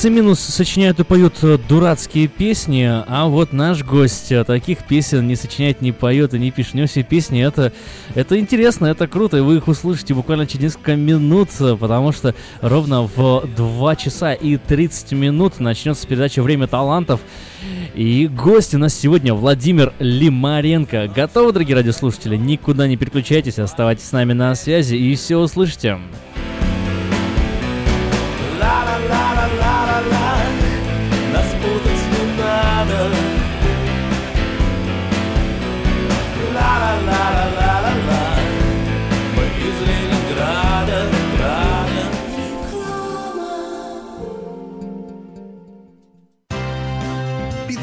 Танцы 0.00 0.16
минус 0.16 0.40
сочиняют 0.40 0.98
и 0.98 1.04
поют 1.04 1.34
э, 1.42 1.58
дурацкие 1.68 2.26
песни, 2.26 2.88
а 2.88 3.26
вот 3.26 3.52
наш 3.52 3.84
гость 3.84 4.32
э, 4.32 4.44
таких 4.44 4.78
песен 4.86 5.28
не 5.28 5.36
сочиняет, 5.36 5.82
не 5.82 5.92
поет 5.92 6.32
и 6.32 6.38
не 6.38 6.50
пишет. 6.50 6.72
У 6.72 6.78
него 6.78 6.86
все 6.86 7.02
песни 7.02 7.44
это, 7.44 7.74
это 8.14 8.40
интересно, 8.40 8.86
это 8.86 9.06
круто, 9.06 9.36
и 9.36 9.40
вы 9.40 9.56
их 9.56 9.68
услышите 9.68 10.14
буквально 10.14 10.46
через 10.46 10.62
несколько 10.62 10.96
минут, 10.96 11.50
э, 11.60 11.76
потому 11.78 12.12
что 12.12 12.34
ровно 12.62 13.02
в 13.14 13.46
2 13.54 13.96
часа 13.96 14.32
и 14.32 14.56
30 14.56 15.12
минут 15.12 15.60
начнется 15.60 16.06
передача 16.06 16.42
«Время 16.42 16.66
талантов». 16.66 17.20
И 17.94 18.26
гость 18.26 18.74
у 18.74 18.78
нас 18.78 18.94
сегодня 18.94 19.34
Владимир 19.34 19.92
Лимаренко. 19.98 21.12
Готовы, 21.14 21.52
дорогие 21.52 21.76
радиослушатели? 21.76 22.36
Никуда 22.36 22.88
не 22.88 22.96
переключайтесь, 22.96 23.58
оставайтесь 23.58 24.04
с 24.04 24.12
нами 24.12 24.32
на 24.32 24.54
связи 24.54 24.94
и 24.94 25.14
все 25.14 25.36
услышите. 25.36 25.98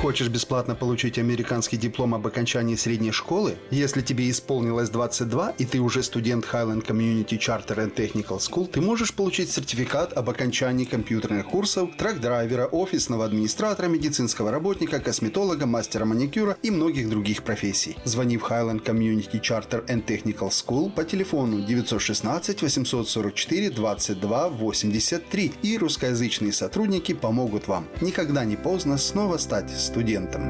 Хочешь 0.00 0.28
бесплатно 0.28 0.76
получить 0.76 1.18
американский 1.18 1.76
диплом 1.76 2.14
об 2.14 2.24
окончании 2.24 2.76
средней 2.76 3.10
школы? 3.10 3.56
Если 3.72 4.00
тебе 4.00 4.30
исполнилось 4.30 4.90
22 4.90 5.54
и 5.58 5.64
ты 5.64 5.80
уже 5.80 6.04
студент 6.04 6.46
Highland 6.52 6.86
Community 6.86 7.36
Charter 7.36 7.76
and 7.76 7.94
Technical 7.96 8.38
School, 8.38 8.68
ты 8.68 8.80
можешь 8.80 9.12
получить 9.12 9.50
сертификат 9.50 10.12
об 10.12 10.30
окончании 10.30 10.84
компьютерных 10.84 11.46
курсов, 11.46 11.90
truck 11.98 12.24
driver 12.24 12.55
а, 12.55 12.66
офисного 12.66 13.24
администратора, 13.24 13.88
медицинского 13.88 14.52
работника, 14.52 15.00
косметолога, 15.00 15.66
мастера 15.66 16.04
маникюра 16.04 16.56
и 16.62 16.70
многих 16.70 17.10
других 17.10 17.42
профессий. 17.42 17.96
Звони 18.04 18.38
в 18.38 18.44
Highland 18.44 18.84
Community 18.84 19.40
Charter 19.40 19.84
and 19.86 20.06
Technical 20.06 20.50
School 20.50 20.92
по 20.92 21.02
телефону 21.02 21.60
916 21.60 22.62
844 22.62 23.70
22 23.70 24.48
83 24.48 25.52
и 25.62 25.76
русскоязычные 25.76 26.52
сотрудники 26.52 27.14
помогут 27.14 27.66
вам. 27.66 27.88
Никогда 28.00 28.44
не 28.44 28.54
поздно 28.54 28.96
снова 28.96 29.38
стать 29.38 29.68
студентом. 29.88 30.42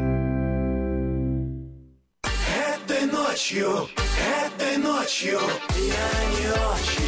Этой 2.24 3.06
ночью, 3.06 3.88
этой 4.44 4.76
ночью 4.78 5.38
я 5.76 6.10
не 6.34 6.48
очень 6.50 7.07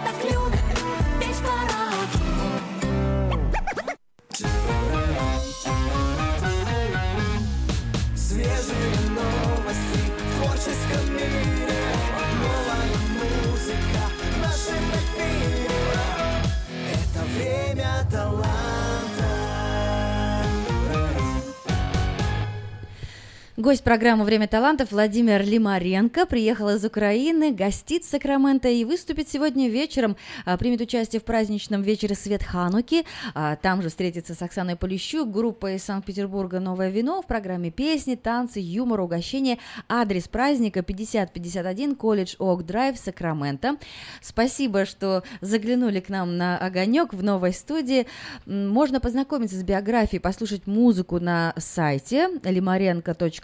Гость 23.57 23.83
программы 23.83 24.23
«Время 24.23 24.47
талантов» 24.47 24.93
Владимир 24.93 25.43
Лимаренко 25.43 26.25
приехал 26.25 26.69
из 26.69 26.85
Украины, 26.85 27.51
гостит 27.51 28.05
Сакраменто 28.05 28.69
и 28.69 28.85
выступит 28.85 29.27
сегодня 29.27 29.67
вечером, 29.67 30.15
а, 30.45 30.55
примет 30.55 30.79
участие 30.79 31.19
в 31.19 31.25
праздничном 31.25 31.81
вечере 31.81 32.15
«Свет 32.15 32.43
Хануки». 32.43 33.03
А, 33.35 33.57
Там 33.57 33.81
же 33.81 33.89
встретится 33.89 34.35
с 34.35 34.41
Оксаной 34.41 34.77
Полищук, 34.77 35.29
группа 35.29 35.73
из 35.73 35.83
Санкт-Петербурга 35.83 36.61
«Новое 36.61 36.91
вино» 36.91 37.21
в 37.21 37.25
программе 37.25 37.71
песни, 37.71 38.15
танцы, 38.15 38.61
юмор, 38.61 39.01
угощение. 39.01 39.57
Адрес 39.89 40.29
праздника 40.29 40.81
5051 40.81 41.97
колледж 41.97 42.35
Ок 42.39 42.65
Драйв, 42.65 42.97
Сакраменто. 42.97 43.75
Спасибо, 44.21 44.85
что 44.85 45.23
заглянули 45.41 45.99
к 45.99 46.07
нам 46.07 46.37
на 46.37 46.57
огонек 46.57 47.13
в 47.13 47.21
новой 47.21 47.51
студии. 47.51 48.07
Можно 48.45 49.01
познакомиться 49.01 49.57
с 49.57 49.63
биографией, 49.63 50.21
послушать 50.21 50.67
музыку 50.67 51.19
на 51.19 51.53
сайте 51.57 52.29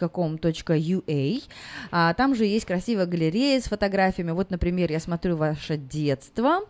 limarenko.com.ua. 0.07 1.43
А, 1.91 2.13
там 2.13 2.35
же 2.35 2.45
есть 2.45 2.65
красивая 2.65 3.05
галерея 3.05 3.59
с 3.59 3.65
фотографиями. 3.65 4.31
Вот, 4.31 4.49
например, 4.49 4.91
я 4.91 4.99
смотрю 4.99 5.37
ваше 5.37 5.77
детство. 5.77 6.61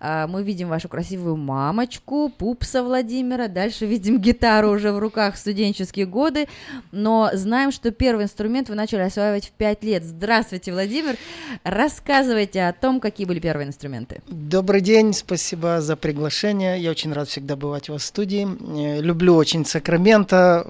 А, 0.00 0.26
мы 0.26 0.42
видим 0.42 0.68
вашу 0.68 0.88
красивую 0.88 1.36
мамочку, 1.36 2.30
пупса 2.36 2.82
Владимира. 2.82 3.48
Дальше 3.48 3.86
видим 3.86 4.18
гитару 4.20 4.70
уже 4.70 4.92
в 4.92 4.98
руках 4.98 5.34
в 5.34 5.38
студенческие 5.38 6.06
годы. 6.06 6.48
Но 6.90 7.30
знаем, 7.32 7.72
что 7.72 7.90
первый 7.90 8.24
инструмент 8.24 8.68
вы 8.68 8.74
начали 8.74 9.00
осваивать 9.00 9.46
в 9.46 9.50
5 9.52 9.84
лет. 9.84 10.04
Здравствуйте, 10.04 10.72
Владимир. 10.72 11.16
Рассказывайте 11.64 12.62
о 12.62 12.72
том, 12.72 13.00
какие 13.00 13.26
были 13.26 13.40
первые 13.40 13.68
инструменты. 13.68 14.22
Добрый 14.28 14.80
день, 14.80 15.12
спасибо 15.12 15.80
за 15.80 15.96
приглашение. 15.96 16.80
Я 16.80 16.90
очень 16.90 17.12
рад 17.12 17.28
всегда 17.28 17.56
бывать 17.56 17.88
у 17.88 17.94
вас 17.94 18.02
в 18.02 18.06
студии. 18.06 18.46
Э, 18.46 19.00
Люблю 19.00 19.34
очень 19.34 19.64
Сакраменто. 19.64 20.66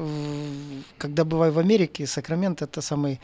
Когда 0.98 1.24
бываю 1.24 1.52
в 1.52 1.58
Америке, 1.58 1.91
Сакраменто 2.00 2.64
это 2.64 2.80
самый 2.80 3.20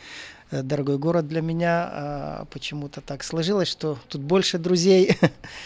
э, 0.50 0.62
дорогой 0.62 0.98
город 0.98 1.26
для 1.28 1.40
меня. 1.40 1.88
А 1.90 2.44
Почему-то 2.50 3.00
так 3.00 3.24
сложилось, 3.24 3.68
что 3.68 3.98
тут 4.08 4.22
больше 4.22 4.58
друзей 4.58 5.16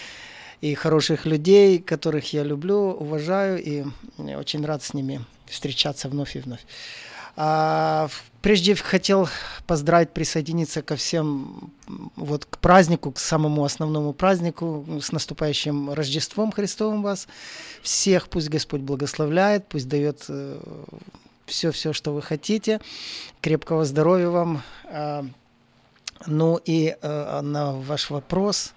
и 0.61 0.75
хороших 0.75 1.27
людей, 1.27 1.79
которых 1.79 2.33
я 2.33 2.45
люблю, 2.45 2.97
уважаю 2.99 3.63
и 3.63 3.85
э, 4.19 4.37
очень 4.37 4.65
рад 4.65 4.83
с 4.83 4.95
ними 4.95 5.25
встречаться 5.47 6.09
вновь 6.09 6.37
и 6.37 6.41
вновь. 6.41 6.65
А, 7.35 8.09
прежде 8.43 8.75
хотел 8.75 9.29
поздравить, 9.67 10.11
присоединиться 10.11 10.83
ко 10.83 10.97
всем 10.97 11.73
вот 12.17 12.45
к 12.45 12.59
празднику, 12.59 13.13
к 13.13 13.19
самому 13.19 13.65
основному 13.65 14.13
празднику, 14.13 14.87
с 15.01 15.13
наступающим 15.13 15.93
Рождеством 15.93 16.53
Христовым 16.53 17.03
вас. 17.03 17.29
Всех 17.83 18.29
пусть 18.29 18.49
Господь 18.49 18.83
благословляет, 18.83 19.67
пусть 19.69 19.89
дает 19.89 20.27
все-все, 21.47 21.93
что 21.93 22.13
вы 22.13 22.23
хотите. 22.23 22.81
Крепкого 23.41 23.85
здоровья 23.85 24.29
вам. 24.29 24.63
А, 24.85 25.25
Ну 26.27 26.61
и 26.65 26.95
э, 27.03 27.41
на 27.43 27.73
ваш 27.73 28.11
вопрос. 28.11 28.73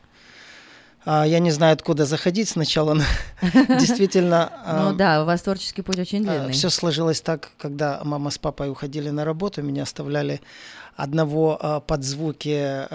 а, 1.06 1.26
Я 1.28 1.40
не 1.40 1.52
знаю, 1.52 1.74
откуда 1.74 2.06
заходить 2.06 2.50
сначала. 2.50 2.94
но 2.96 3.04
Действительно, 3.80 4.50
а, 4.66 4.90
Ну 4.90 4.96
да, 4.98 5.22
у 5.22 5.26
вас 5.26 5.42
творческий 5.44 5.84
путь 5.84 6.00
очень 6.00 6.24
длинный. 6.24 6.52
все 6.54 6.70
сложилось 6.70 7.22
так, 7.22 7.52
когда 7.58 8.02
мама 8.04 8.30
с 8.32 8.38
папой 8.38 8.70
уходили 8.70 9.10
на 9.12 9.26
работу, 9.26 9.62
меня 9.62 9.84
оставляли 9.84 10.42
одного 10.96 11.84
под 11.88 12.04
звуки 12.04 12.88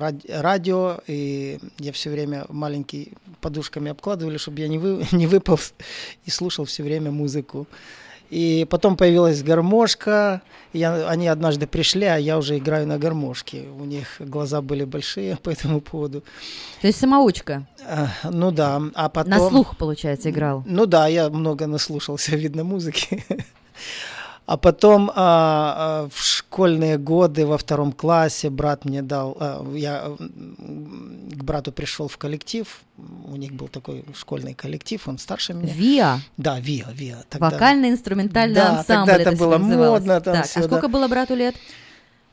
ради- 0.00 0.26
радио, 0.30 0.98
и 1.06 1.60
я 1.78 1.92
все 1.92 2.08
время 2.10 2.46
маленький 2.48 3.12
подушками 3.40 3.90
обкладывали, 3.90 4.38
чтобы 4.38 4.60
я 4.60 4.68
не, 4.68 4.78
вы, 4.78 5.06
не 5.12 5.26
выполз, 5.26 5.74
и 6.24 6.30
слушал 6.30 6.64
все 6.64 6.82
время 6.82 7.10
музыку. 7.10 7.66
И 8.34 8.66
потом 8.68 8.96
появилась 8.96 9.44
гармошка. 9.44 10.42
Я, 10.72 11.08
они 11.08 11.28
однажды 11.28 11.68
пришли, 11.68 12.06
а 12.06 12.16
я 12.16 12.36
уже 12.36 12.58
играю 12.58 12.84
на 12.84 12.98
гармошке. 12.98 13.68
У 13.78 13.84
них 13.84 14.16
глаза 14.18 14.60
были 14.60 14.82
большие 14.84 15.36
по 15.42 15.50
этому 15.50 15.80
поводу. 15.80 16.24
То 16.80 16.88
есть 16.88 16.98
самоучка. 16.98 17.64
А, 17.88 18.08
ну 18.28 18.50
да, 18.50 18.82
а 18.94 19.08
потом... 19.08 19.30
На 19.30 19.48
слух, 19.48 19.76
получается, 19.76 20.30
играл. 20.30 20.64
Ну 20.66 20.86
да, 20.86 21.06
я 21.06 21.30
много 21.30 21.68
наслушался, 21.68 22.34
видно, 22.36 22.64
музыки. 22.64 23.24
А 24.46 24.58
потом 24.58 25.10
а, 25.14 25.14
а, 26.04 26.08
в 26.12 26.22
школьные 26.22 26.98
годы 26.98 27.46
во 27.46 27.56
втором 27.56 27.92
классе 27.92 28.50
брат 28.50 28.84
мне 28.84 29.00
дал, 29.00 29.36
а, 29.40 29.66
я 29.74 30.14
к 30.18 31.42
брату 31.44 31.72
пришел 31.72 32.08
в 32.08 32.18
коллектив, 32.18 32.66
у 33.26 33.36
них 33.36 33.52
был 33.54 33.68
такой 33.68 34.04
школьный 34.14 34.52
коллектив, 34.52 35.06
он 35.08 35.16
старше 35.16 35.54
меня. 35.54 35.72
ВИА? 35.72 36.20
Да, 36.36 36.60
ВИА, 36.60 36.88
ВИА. 36.92 37.24
тогда. 37.30 37.48
Вокально-инструментальный 37.50 38.54
Да, 38.56 38.78
ансамбль. 38.80 39.12
тогда 39.12 39.22
это 39.22 39.30
всё 39.36 39.44
было 39.46 39.58
модно, 39.58 40.20
там 40.20 40.34
Так, 40.34 40.46
всё, 40.46 40.60
а 40.60 40.62
да. 40.64 40.68
сколько 40.68 40.88
было 40.88 41.08
брату 41.08 41.34
лет? 41.34 41.54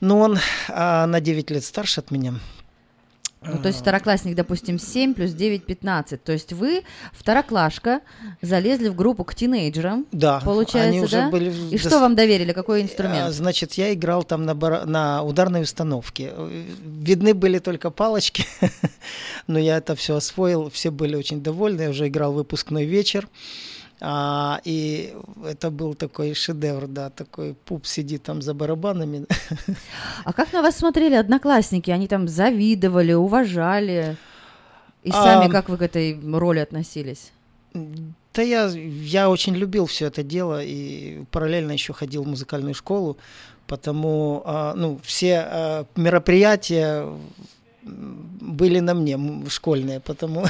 Ну, 0.01 0.19
он 0.19 0.38
а, 0.67 1.06
на 1.07 1.22
9 1.22 1.49
лет 1.49 1.64
старше 1.64 2.01
от 2.01 2.11
меня. 2.11 2.33
Ну, 3.43 3.57
то 3.57 3.69
есть 3.69 3.79
второклассник, 3.79 4.35
допустим, 4.35 4.77
7 4.77 5.15
плюс 5.15 5.31
9, 5.31 5.65
15. 5.65 6.23
То 6.23 6.31
есть 6.31 6.53
вы, 6.53 6.83
второклашка, 7.11 8.01
залезли 8.41 8.87
в 8.89 8.95
группу 8.95 9.23
к 9.23 9.33
тинейджерам. 9.33 10.05
Да, 10.11 10.39
Получается, 10.41 10.89
они 10.89 11.01
уже 11.01 11.15
да? 11.17 11.29
были 11.29 11.51
И 11.73 11.77
что 11.79 11.99
вам 11.99 12.15
доверили? 12.15 12.53
Какой 12.53 12.81
А, 12.81 12.83
инструмент? 12.83 13.33
Значит, 13.33 13.73
я 13.73 13.93
играл 13.95 14.23
там 14.23 14.45
на, 14.45 14.53
бара- 14.53 14.85
на 14.85 15.23
ударной 15.23 15.63
установке. 15.63 16.33
Э, 16.35 16.63
Видны 16.85 17.33
были 17.33 17.57
только 17.57 17.89
палочки, 17.89 18.45
но 19.47 19.57
я 19.57 19.77
это 19.77 19.95
все 19.95 20.15
освоил. 20.15 20.69
Все 20.69 20.91
были 20.91 21.15
очень 21.15 21.41
довольны. 21.41 21.81
Я 21.81 21.89
уже 21.89 22.09
играл 22.09 22.33
выпускной 22.33 22.85
вечер. 22.85 23.27
А, 24.03 24.59
и 24.63 25.13
это 25.45 25.69
был 25.69 25.93
такой 25.93 26.33
шедевр, 26.33 26.88
да, 26.88 27.11
такой 27.11 27.53
пуп 27.53 27.85
сидит 27.85 28.23
там 28.23 28.41
за 28.41 28.53
барабанами. 28.55 29.27
А 30.25 30.33
как 30.33 30.53
на 30.53 30.61
вас 30.63 30.77
смотрели 30.77 31.13
одноклассники? 31.13 31.91
Они 31.91 32.07
там 32.07 32.27
завидовали, 32.27 33.13
уважали? 33.13 34.17
И 35.03 35.11
А, 35.11 35.23
сами 35.23 35.51
как 35.51 35.69
вы 35.69 35.77
к 35.77 35.83
этой 35.83 36.19
роли 36.33 36.59
относились? 36.59 37.31
Да 37.73 38.41
я, 38.41 38.65
я 38.67 39.30
очень 39.30 39.55
любил 39.55 39.85
все 39.85 40.07
это 40.07 40.23
дело 40.23 40.63
и 40.63 41.23
параллельно 41.31 41.71
еще 41.71 41.93
ходил 41.93 42.23
в 42.23 42.27
музыкальную 42.27 42.73
школу, 42.73 43.17
потому 43.67 44.41
а, 44.45 44.73
ну, 44.73 44.99
все 45.03 45.43
а, 45.45 45.85
мероприятия 45.95 47.07
были 47.84 48.80
на 48.80 48.93
мне, 48.93 49.19
школьные, 49.50 50.00
потому... 50.00 50.43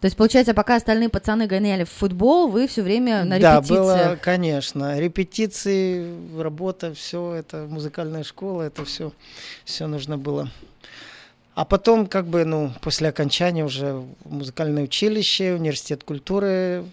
То 0.00 0.06
есть, 0.06 0.16
получается, 0.16 0.54
пока 0.54 0.76
остальные 0.76 1.10
пацаны 1.10 1.46
гоняли 1.46 1.84
в 1.84 1.90
футбол, 1.90 2.48
вы 2.48 2.66
все 2.66 2.82
время 2.82 3.24
на 3.24 3.38
да, 3.38 3.56
репетициях. 3.56 3.80
было, 3.80 4.18
конечно, 4.20 4.98
репетиции, 4.98 6.40
работа, 6.40 6.94
все 6.94 7.34
это, 7.34 7.66
музыкальная 7.68 8.24
школа, 8.24 8.62
это 8.62 8.84
все, 8.84 9.12
все 9.64 9.86
нужно 9.86 10.16
было. 10.16 10.50
А 11.60 11.66
потом, 11.66 12.06
как 12.06 12.26
бы, 12.26 12.46
ну, 12.46 12.72
после 12.80 13.10
окончания 13.10 13.66
уже 13.66 14.02
музыкальное 14.24 14.84
училище, 14.84 15.52
университет 15.52 16.04
культуры, 16.04 16.86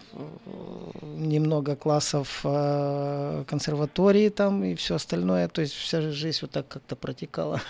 немного 1.16 1.74
классов 1.74 2.40
э, 2.44 3.44
консерватории 3.48 4.28
там 4.28 4.62
и 4.64 4.74
все 4.74 4.96
остальное. 4.96 5.48
То 5.48 5.62
есть 5.62 5.72
вся 5.72 6.02
жизнь 6.02 6.40
вот 6.42 6.50
так 6.50 6.68
как-то 6.68 6.96
протекала. 6.96 7.62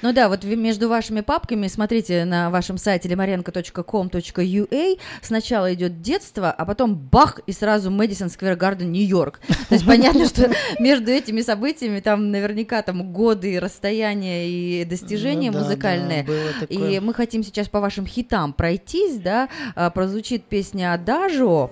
Ну 0.00 0.14
да, 0.14 0.30
вот 0.30 0.44
между 0.44 0.88
вашими 0.88 1.20
папками, 1.20 1.66
смотрите 1.68 2.24
на 2.24 2.48
вашем 2.48 2.78
сайте 2.78 3.10
limarenko.com.ua, 3.10 4.98
сначала 5.20 5.74
идет 5.74 6.00
детство, 6.00 6.50
а 6.50 6.64
потом 6.64 6.96
бах, 6.96 7.40
и 7.46 7.52
сразу 7.52 7.90
Мэдисон 7.90 8.30
Сквер 8.30 8.56
Гарден, 8.56 8.92
Нью-Йорк. 8.92 9.40
То 9.68 9.74
есть 9.74 9.86
понятно, 9.86 10.26
что 10.26 10.50
между 10.80 11.10
этими 11.10 11.42
событиями 11.42 12.00
там 12.00 12.30
наверняка 12.30 12.80
там 12.80 13.12
годы, 13.12 13.60
расстояния 13.60 14.48
и 14.48 14.86
достижения 14.86 15.50
Ну 15.50 15.58
музыкальные. 15.58 16.24
Было 16.46 16.60
такое. 16.60 16.90
И 16.90 17.00
мы 17.00 17.14
хотим 17.14 17.42
сейчас 17.42 17.68
по 17.68 17.80
вашим 17.80 18.06
хитам 18.06 18.52
пройтись, 18.52 19.18
да, 19.18 19.48
А, 19.74 19.90
прозвучит 19.90 20.44
песня 20.44 20.92
«Адажио», 20.92 21.70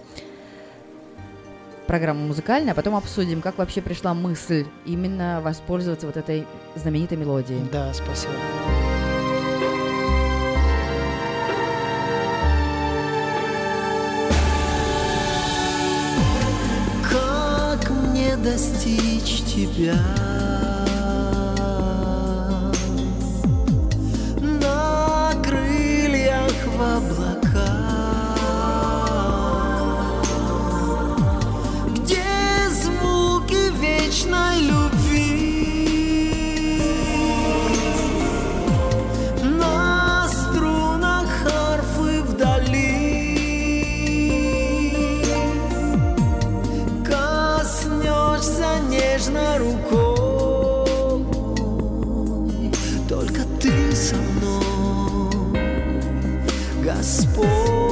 программа 1.87 2.21
музыкальная, 2.21 2.73
а 2.73 2.75
потом 2.75 2.97
обсудим, 2.97 3.43
как 3.43 3.59
вообще 3.59 3.83
пришла 3.83 4.15
мысль 4.15 4.65
именно 4.87 5.41
воспользоваться 5.43 6.07
вот 6.07 6.17
этой 6.17 6.47
знаменитой 6.75 7.19
мелодией. 7.19 7.61
Да, 7.71 7.93
спасибо. 7.93 8.33
Как 17.11 17.91
мне 17.91 18.37
достичь 18.37 19.43
тебя? 19.45 19.95
вечной 34.25 34.61
любви. 34.61 35.85
На 39.43 40.29
струнах 40.29 41.29
харфы 41.43 42.23
вдали 42.23 42.95
коснешься 47.05 48.81
нежно 48.89 49.59
рукой, 49.59 51.25
только 53.09 53.43
ты 53.61 53.95
со 53.95 54.17
мной, 54.17 55.31
Господь. 56.83 57.84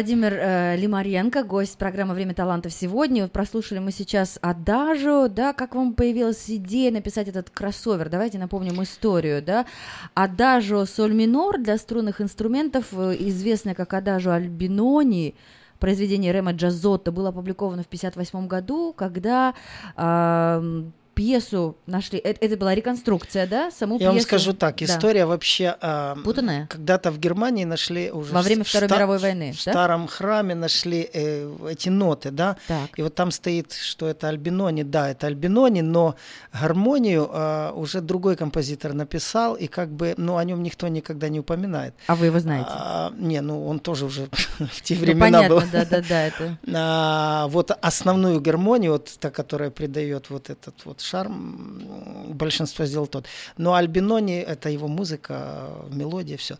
Владимир 0.00 0.32
э, 0.32 0.76
Лимаренко, 0.78 1.44
гость 1.44 1.76
программы 1.76 2.14
«Время 2.14 2.32
талантов» 2.32 2.72
сегодня. 2.72 3.28
Прослушали 3.28 3.80
мы 3.80 3.92
сейчас 3.92 4.38
Адажу, 4.40 5.28
да, 5.28 5.52
как 5.52 5.74
вам 5.74 5.92
появилась 5.92 6.42
идея 6.48 6.90
написать 6.90 7.28
этот 7.28 7.50
кроссовер? 7.50 8.08
Давайте 8.08 8.38
напомним 8.38 8.82
историю, 8.82 9.42
да. 9.42 9.66
Адажу 10.14 10.86
соль 10.86 11.12
минор 11.12 11.58
для 11.58 11.76
струнных 11.76 12.22
инструментов, 12.22 12.86
э, 12.92 13.14
известная 13.18 13.74
как 13.74 13.92
Адажу 13.92 14.30
Альбинони, 14.30 15.34
произведение 15.78 16.32
Рема 16.32 16.52
Джазотто 16.52 17.12
было 17.12 17.28
опубликовано 17.28 17.82
в 17.82 17.86
1958 17.86 18.48
году, 18.48 18.94
когда 18.96 19.52
ам, 19.96 20.94
пьесу 21.20 21.76
нашли. 21.86 22.18
Э- 22.18 22.34
Это, 22.40 22.56
была 22.56 22.74
реконструкция, 22.74 23.46
да? 23.46 23.70
Саму 23.70 23.98
Я 23.98 24.06
вам 24.06 24.16
пьесу? 24.16 24.26
скажу 24.26 24.52
так, 24.54 24.76
Да. 24.78 24.84
история 24.86 25.26
вообще... 25.26 25.76
а, 25.82 26.16
Путанная? 26.24 26.66
Когда-то 26.66 27.10
в 27.10 27.18
Германии 27.18 27.64
нашли 27.64 28.10
уже... 28.10 28.32
Во 28.32 28.40
время 28.40 28.64
Второй 28.64 28.88
ста- 28.88 28.96
мировой 28.96 29.18
войны, 29.18 29.52
В 29.52 29.62
да? 29.64 29.70
старом 29.72 30.06
храме 30.08 30.54
нашли 30.54 31.06
э, 31.12 31.54
эти 31.68 31.90
ноты, 31.90 32.30
да? 32.30 32.56
И 32.96 33.02
вот 33.02 33.14
там 33.14 33.30
стоит, 33.32 33.72
что 33.74 34.06
это 34.08 34.28
Альбинони. 34.28 34.82
Да, 34.82 35.10
это 35.10 35.26
Альбинони, 35.26 35.82
но 35.82 36.14
гармонию 36.58 37.28
а, 37.30 37.72
уже 37.72 38.00
другой 38.00 38.36
композитор 38.36 38.94
написал, 38.94 39.56
и 39.56 39.66
как 39.66 39.90
бы, 39.90 40.14
ну, 40.16 40.38
о 40.38 40.44
нем 40.44 40.62
никто 40.62 40.88
никогда 40.88 41.28
не 41.28 41.40
упоминает. 41.40 41.92
А 42.06 42.14
вы 42.14 42.26
его 42.26 42.40
знаете? 42.40 42.70
А, 42.72 43.12
не, 43.18 43.42
ну, 43.42 43.66
он 43.68 43.78
тоже 43.78 44.06
уже 44.06 44.26
в 44.58 44.80
те 44.82 44.94
Ну, 44.94 45.00
времена 45.02 45.26
понятно, 45.26 45.48
был. 45.56 45.62
да-да-да, 45.70 46.22
это... 46.26 46.58
А, 46.74 47.46
вот 47.48 47.70
основную 47.82 48.40
гармонию, 48.40 48.92
вот 48.92 49.10
та, 49.20 49.30
которая 49.30 49.70
придает 49.70 50.30
вот 50.30 50.48
этот 50.48 50.84
вот 50.86 51.00
шарм, 51.10 52.34
большинство 52.34 52.86
сделал 52.86 53.06
тот. 53.06 53.26
Но 53.56 53.74
Альбинони 53.74 54.38
это 54.38 54.70
его 54.70 54.88
музыка, 54.88 55.68
мелодия, 55.90 56.36
все. 56.36 56.56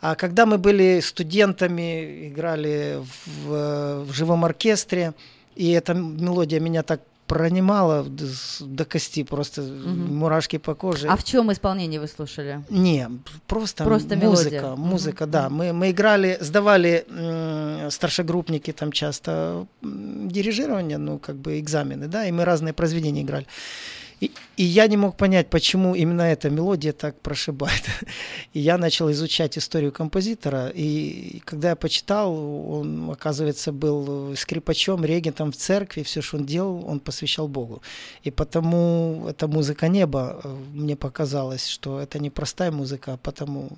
А 0.00 0.14
когда 0.14 0.46
мы 0.46 0.58
были 0.58 1.00
студентами, 1.00 2.28
играли 2.28 2.98
в, 3.26 4.04
в 4.04 4.12
живом 4.12 4.44
оркестре, 4.44 5.14
и 5.54 5.70
эта 5.72 5.94
мелодия 5.94 6.60
меня 6.60 6.82
так 6.82 7.00
пронимала 7.32 8.04
до, 8.60 8.84
кости, 8.84 9.22
просто 9.24 9.62
Мгм. 9.62 10.16
мурашки 10.16 10.58
по 10.58 10.74
коже. 10.74 11.08
А 11.08 11.16
в 11.16 11.24
чем 11.24 11.50
исполнение 11.50 11.98
вы 11.98 12.06
слушали? 12.06 12.62
Не, 12.68 13.08
просто, 13.46 13.84
Просто 13.84 14.16
музыка, 14.16 14.50
мелодия. 14.50 14.76
музыка, 14.76 15.26
да. 15.26 15.48
Мы, 15.48 15.72
мы 15.72 15.90
играли, 15.92 16.36
сдавали 16.40 17.06
старшегруппники 17.90 18.72
там 18.72 18.92
часто 18.92 19.66
дирижирование, 19.82 20.98
ну, 20.98 21.18
как 21.18 21.36
бы 21.36 21.58
экзамены, 21.58 22.06
да, 22.06 22.26
и 22.26 22.32
мы 22.32 22.44
разные 22.44 22.74
произведения 22.74 23.22
играли. 23.22 23.46
И, 24.22 24.30
и 24.56 24.62
я 24.62 24.86
не 24.86 24.96
мог 24.96 25.16
понять, 25.16 25.50
почему 25.50 25.96
именно 25.96 26.22
эта 26.22 26.48
мелодия 26.48 26.92
так 26.92 27.20
прошибает. 27.20 27.82
И 28.54 28.60
я 28.60 28.78
начал 28.78 29.10
изучать 29.10 29.58
историю 29.58 29.90
композитора, 29.90 30.68
и 30.68 31.42
когда 31.44 31.70
я 31.70 31.76
почитал, 31.76 32.32
он, 32.32 33.10
оказывается, 33.10 33.72
был 33.72 34.36
скрипачом, 34.36 35.04
регентом 35.04 35.50
в 35.50 35.56
церкви, 35.56 36.02
все, 36.02 36.22
что 36.22 36.36
он 36.36 36.46
делал, 36.46 36.84
он 36.86 37.00
посвящал 37.00 37.48
Богу. 37.48 37.82
И 38.22 38.30
потому 38.30 39.26
эта 39.28 39.48
музыка 39.48 39.88
неба, 39.88 40.40
э, 40.44 40.56
мне 40.72 40.94
показалось, 40.94 41.66
что 41.66 41.98
это 41.98 42.20
не 42.20 42.30
простая 42.30 42.70
музыка, 42.70 43.14
а 43.14 43.16
потому... 43.16 43.70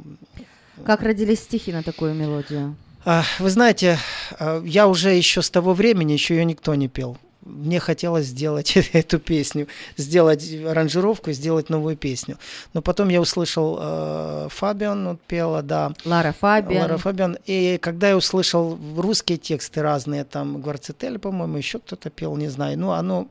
Как 0.84 1.02
родились 1.02 1.40
стихи 1.40 1.72
на 1.72 1.82
такую 1.82 2.14
мелодию? 2.14 2.76
А, 3.06 3.24
Вы 3.38 3.48
знаете, 3.48 3.98
а, 4.38 4.62
я 4.64 4.86
уже 4.88 5.14
еще 5.14 5.40
с 5.40 5.50
того 5.50 5.72
времени, 5.72 6.12
еще 6.12 6.34
ее 6.34 6.44
никто 6.44 6.74
не 6.74 6.88
пел. 6.88 7.16
Мне 7.44 7.78
хотелось 7.78 8.26
сделать 8.26 8.76
эту 8.92 9.18
песню, 9.18 9.68
сделать 9.96 10.50
аранжировку, 10.64 11.32
сделать 11.32 11.68
новую 11.68 11.96
песню. 11.96 12.38
Но 12.72 12.82
потом 12.82 13.08
я 13.10 13.20
услышал 13.20 13.78
э, 13.80 14.48
Фабиан 14.50 15.08
вот 15.08 15.20
пела, 15.22 15.62
да. 15.62 15.92
Лара 16.04 16.32
Фабиан. 16.32 16.82
Лара 16.82 16.96
Фабиан. 16.96 17.38
И 17.44 17.78
когда 17.80 18.08
я 18.08 18.16
услышал 18.16 18.78
русские 18.96 19.38
тексты 19.38 19.82
разные, 19.82 20.24
там 20.24 20.60
Гварцетель, 20.60 21.18
по-моему, 21.18 21.58
еще 21.58 21.78
кто-то 21.78 22.10
пел, 22.10 22.36
не 22.36 22.48
знаю. 22.48 22.78
Ну, 22.78 22.92
оно, 22.92 23.28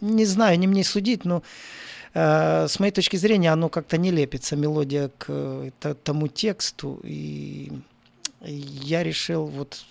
не 0.00 0.24
знаю, 0.24 0.58
не 0.58 0.66
мне 0.66 0.82
судить, 0.82 1.24
но 1.24 1.42
э, 2.14 2.66
с 2.68 2.80
моей 2.80 2.92
точки 2.92 3.16
зрения 3.16 3.52
оно 3.52 3.68
как-то 3.68 3.96
не 3.96 4.10
лепится, 4.10 4.56
мелодия 4.56 5.10
к 5.18 5.26
э, 5.28 5.70
т- 5.78 5.94
тому 5.94 6.26
тексту. 6.28 7.00
И 7.04 7.72
я 8.44 9.04
решил 9.04 9.46
вот 9.46 9.84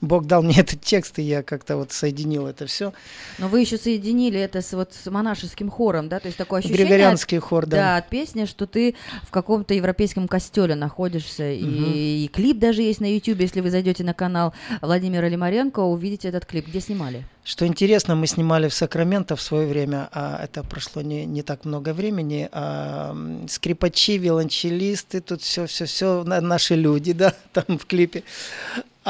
Бог 0.00 0.26
дал 0.26 0.42
мне 0.42 0.54
этот 0.58 0.80
текст, 0.80 1.18
и 1.18 1.22
я 1.22 1.42
как-то 1.42 1.76
вот 1.76 1.92
соединил 1.92 2.46
это 2.46 2.66
все. 2.66 2.92
Но 3.38 3.48
вы 3.48 3.60
еще 3.60 3.76
соединили 3.76 4.38
это 4.40 4.62
с, 4.62 4.72
вот, 4.72 4.92
с 4.92 5.10
монашеским 5.10 5.70
хором, 5.70 6.08
да? 6.08 6.20
То 6.20 6.26
есть 6.26 6.38
такое 6.38 6.60
ощущение... 6.60 6.86
Григорианский 6.86 7.38
хор, 7.38 7.66
да. 7.66 7.76
Да, 7.76 7.96
от 7.96 8.08
песни, 8.08 8.44
что 8.44 8.66
ты 8.66 8.94
в 9.24 9.30
каком-то 9.30 9.74
европейском 9.74 10.28
костеле 10.28 10.74
находишься. 10.74 11.50
И, 11.50 12.24
и 12.24 12.30
клип 12.32 12.58
даже 12.58 12.82
есть 12.82 13.00
на 13.00 13.12
YouTube, 13.12 13.40
если 13.40 13.60
вы 13.60 13.70
зайдете 13.70 14.04
на 14.04 14.14
канал 14.14 14.54
Владимира 14.80 15.28
Лимаренко, 15.28 15.80
увидите 15.80 16.28
этот 16.28 16.46
клип. 16.46 16.68
Где 16.68 16.80
снимали? 16.80 17.24
Что 17.42 17.66
интересно, 17.66 18.14
мы 18.14 18.26
снимали 18.26 18.68
в 18.68 18.74
Сакраменто 18.74 19.34
в 19.34 19.40
свое 19.40 19.66
время, 19.66 20.08
а 20.12 20.44
это 20.44 20.62
прошло 20.62 21.00
не, 21.02 21.24
не 21.24 21.42
так 21.42 21.64
много 21.64 21.94
времени. 21.94 22.48
А, 22.52 23.16
скрипачи, 23.48 24.18
виолончелисты, 24.18 25.20
тут 25.20 25.40
все, 25.42 25.66
все, 25.66 25.86
все 25.86 26.22
наши 26.24 26.74
люди, 26.74 27.12
да, 27.14 27.34
там 27.52 27.78
в 27.78 27.86
клипе. 27.86 28.24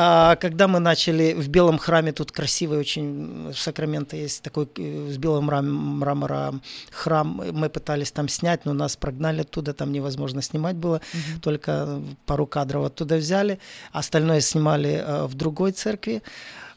А 0.03 0.37
когда 0.37 0.67
мы 0.67 0.79
начали 0.79 1.35
в 1.35 1.49
белом 1.49 1.77
храме, 1.77 2.13
тут 2.13 2.33
красивый 2.33 2.79
очень 2.79 3.51
в 3.51 3.59
Сакраменто 3.59 4.17
есть 4.17 4.43
такой 4.43 4.67
э, 4.79 5.11
с 5.11 5.19
белым 5.19 5.51
мрам- 5.51 5.99
мрамора 5.99 6.55
храм, 6.91 7.43
мы 7.53 7.69
пытались 7.69 8.11
там 8.11 8.27
снять, 8.27 8.65
но 8.65 8.73
нас 8.73 8.97
прогнали 8.97 9.43
оттуда, 9.43 9.75
там 9.75 9.93
невозможно 9.93 10.41
снимать 10.41 10.77
было, 10.77 11.03
только 11.43 12.01
пару 12.25 12.47
кадров 12.47 12.87
оттуда 12.87 13.17
взяли, 13.17 13.59
остальное 13.93 14.41
снимали 14.41 15.05
э, 15.07 15.27
в 15.27 15.35
другой 15.35 15.73
церкви 15.73 16.23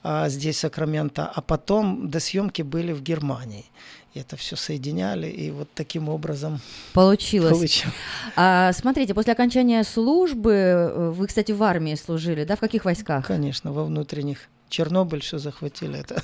а, 0.03 0.27
здесь 0.27 0.57
в 0.57 0.59
Сакраменто, 0.59 1.31
а 1.33 1.41
потом 1.41 2.09
до 2.09 2.19
съемки 2.19 2.61
были 2.61 2.91
в 2.91 3.01
Германии. 3.01 3.65
И 4.13 4.19
это 4.19 4.37
все 4.37 4.55
соединяли, 4.55 5.27
и 5.27 5.49
вот 5.49 5.69
таким 5.73 6.07
образом 6.07 6.61
Получилось. 6.93 7.53
получилось. 7.53 7.95
А, 8.35 8.71
смотрите, 8.73 9.15
после 9.15 9.33
окончания 9.33 9.83
службы, 9.83 10.51
э, 10.53 11.09
вы, 11.09 11.25
кстати, 11.25 11.51
в 11.51 11.63
армии 11.63 11.95
служили, 11.95 12.43
да? 12.43 12.55
В 12.55 12.59
каких 12.59 12.85
войсках? 12.85 13.25
Конечно, 13.25 13.71
во 13.71 13.83
внутренних. 13.83 14.49
Чернобыль 14.69 15.21
все 15.21 15.39
захватили 15.39 15.99
это. 15.99 16.21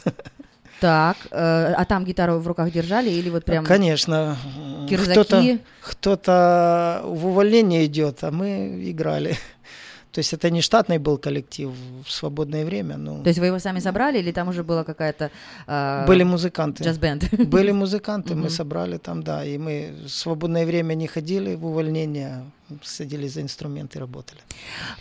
Так, 0.80 1.18
э, 1.32 1.74
а 1.76 1.84
там 1.86 2.06
гитару 2.06 2.40
в 2.40 2.48
руках 2.48 2.72
держали 2.72 3.10
или 3.10 3.30
вот 3.30 3.44
прям... 3.44 3.66
Конечно. 3.66 4.38
Кирзаки? 4.90 5.12
Кто-то, 5.12 5.60
кто-то 5.82 7.02
в 7.04 7.28
увольнение 7.28 7.86
идет, 7.86 8.24
а 8.24 8.32
мы 8.32 8.90
играли. 8.90 9.38
То 10.20 10.22
есть 10.22 10.34
это 10.34 10.50
не 10.50 10.62
штатный 10.62 10.98
был 10.98 11.18
коллектив 11.18 11.72
в 12.06 12.12
свободное 12.12 12.66
время. 12.66 12.98
Ну, 12.98 13.24
То 13.24 13.30
есть 13.30 13.40
вы 13.40 13.46
его 13.46 13.60
сами 13.60 13.80
собрали 13.80 14.20
или 14.20 14.34
там 14.34 14.50
уже 14.50 14.64
была 14.66 14.84
какая-то... 14.84 15.32
э, 15.66 16.06
были 16.08 16.24
музыканты. 16.24 16.84
Джаз-бенд. 16.84 17.24
Были 17.48 17.72
музыканты, 17.72 18.36
мы 18.36 18.50
собрали 18.50 18.98
там, 18.98 19.24
да. 19.24 19.46
И 19.46 19.58
мы 19.58 19.94
в 20.04 20.10
свободное 20.10 20.66
время 20.66 20.96
не 20.96 21.08
ходили 21.08 21.56
в 21.56 21.66
увольнение, 21.66 22.44
садились 22.84 23.36
за 23.36 23.42
инструменты 23.44 23.98
и 23.98 24.02
работали. 24.02 24.42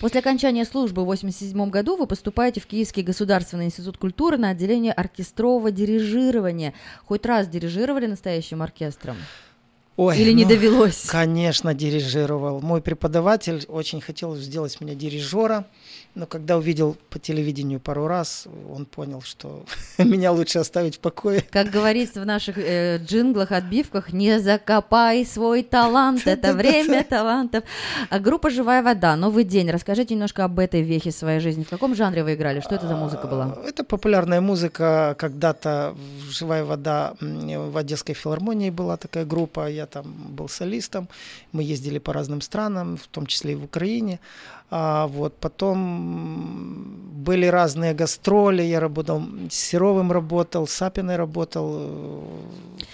После 0.01 0.21
окончания 0.21 0.65
службы 0.65 1.03
в 1.03 1.07
87 1.07 1.69
году 1.69 1.97
вы 1.97 2.07
поступаете 2.07 2.61
в 2.61 2.67
Киевский 2.67 3.03
государственный 3.03 3.65
институт 3.65 3.99
культуры 3.99 4.37
на 4.37 4.51
отделение 4.51 4.93
оркестрового 4.93 5.73
дирижирования. 5.73 6.75
Хоть 7.07 7.27
раз 7.27 7.49
дирижировали 7.49 8.07
настоящим 8.07 8.63
оркестром? 8.63 9.17
Ой, 9.99 10.17
Или 10.17 10.31
не 10.31 10.45
ну, 10.45 10.51
довелось? 10.51 11.07
Конечно, 11.07 11.75
дирижировал. 11.75 12.61
Мой 12.61 12.81
преподаватель 12.81 13.65
очень 13.67 14.01
хотел 14.01 14.37
сделать 14.37 14.81
меня 14.81 14.95
дирижера, 14.95 15.67
но 16.19 16.27
когда 16.27 16.57
увидел 16.57 16.97
по 17.11 17.21
телевидению 17.21 17.79
пару 17.79 18.09
раз, 18.09 18.49
он 18.69 18.87
понял, 18.87 19.23
что 19.23 19.65
меня 19.99 20.33
лучше 20.33 20.59
оставить 20.59 20.97
в 20.97 20.99
покое. 20.99 21.45
Как 21.49 21.71
говорится 21.71 22.21
в 22.21 22.27
наших 22.27 22.59
э, 22.59 22.99
джинглах, 22.99 23.53
отбивках, 23.53 24.13
не 24.13 24.41
закопай 24.41 25.25
свой 25.25 25.63
талант, 25.63 26.23
это 26.27 26.55
время 26.55 27.05
талантов. 27.05 27.63
А 28.11 28.19
группа 28.19 28.51
«Живая 28.51 28.83
вода», 28.83 29.15
«Новый 29.15 29.45
день». 29.45 29.71
Расскажите 29.71 30.15
немножко 30.15 30.45
об 30.45 30.59
этой 30.59 30.83
вехе 30.83 31.13
своей 31.13 31.39
жизни. 31.39 31.63
В 31.63 31.71
каком 31.71 31.95
жанре 31.95 32.25
вы 32.25 32.35
играли? 32.35 32.61
Что 32.61 32.75
это 32.75 32.89
за 32.89 32.97
музыка 32.97 33.29
была? 33.29 33.57
Это 33.65 33.85
популярная 33.85 34.41
музыка. 34.41 35.15
Когда-то 35.19 35.95
«Живая 36.31 36.65
вода» 36.65 37.15
в 37.21 37.77
Одесской 37.77 38.17
филармонии 38.17 38.71
была 38.71 38.97
такая 38.97 39.25
группа. 39.25 39.71
Я 39.71 39.87
там 39.87 40.05
был 40.31 40.49
солистом. 40.49 41.09
Мы 41.53 41.63
ездили 41.63 41.99
по 42.01 42.13
разным 42.13 42.41
странам, 42.41 42.97
в 42.97 43.07
том 43.07 43.27
числе 43.27 43.53
и 43.53 43.55
в 43.55 43.63
Украине. 43.63 44.19
А 44.71 45.07
вот 45.07 45.35
потом 45.37 47.09
были 47.25 47.47
разные 47.47 47.95
гастроли. 47.95 48.63
Я 48.63 48.81
работал 48.81 49.23
с 49.51 49.55
Серовым 49.55 50.13
работал, 50.13 50.67
с 50.67 50.73
Сапиной 50.73 51.17
работал, 51.17 51.77
э, 51.79 52.23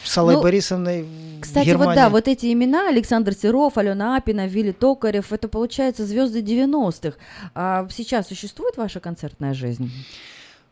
с 0.04 0.16
Аллой 0.18 0.36
Ну, 0.36 0.42
Борисовной 0.42 1.06
Кстати, 1.40 1.66
Германии. 1.66 1.88
вот 1.88 1.94
да, 1.96 2.08
вот 2.08 2.28
эти 2.28 2.52
имена 2.52 2.88
Александр 2.88 3.34
Серов, 3.34 3.76
Алена 3.76 4.16
Апина, 4.16 4.46
Вилли 4.46 4.72
Токарев, 4.72 5.32
это 5.32 5.48
получается 5.48 6.06
звезды 6.06 6.40
90-х. 6.42 7.16
А 7.54 7.88
сейчас 7.90 8.28
существует 8.28 8.76
ваша 8.76 9.00
концертная 9.00 9.52
жизнь? 9.52 9.90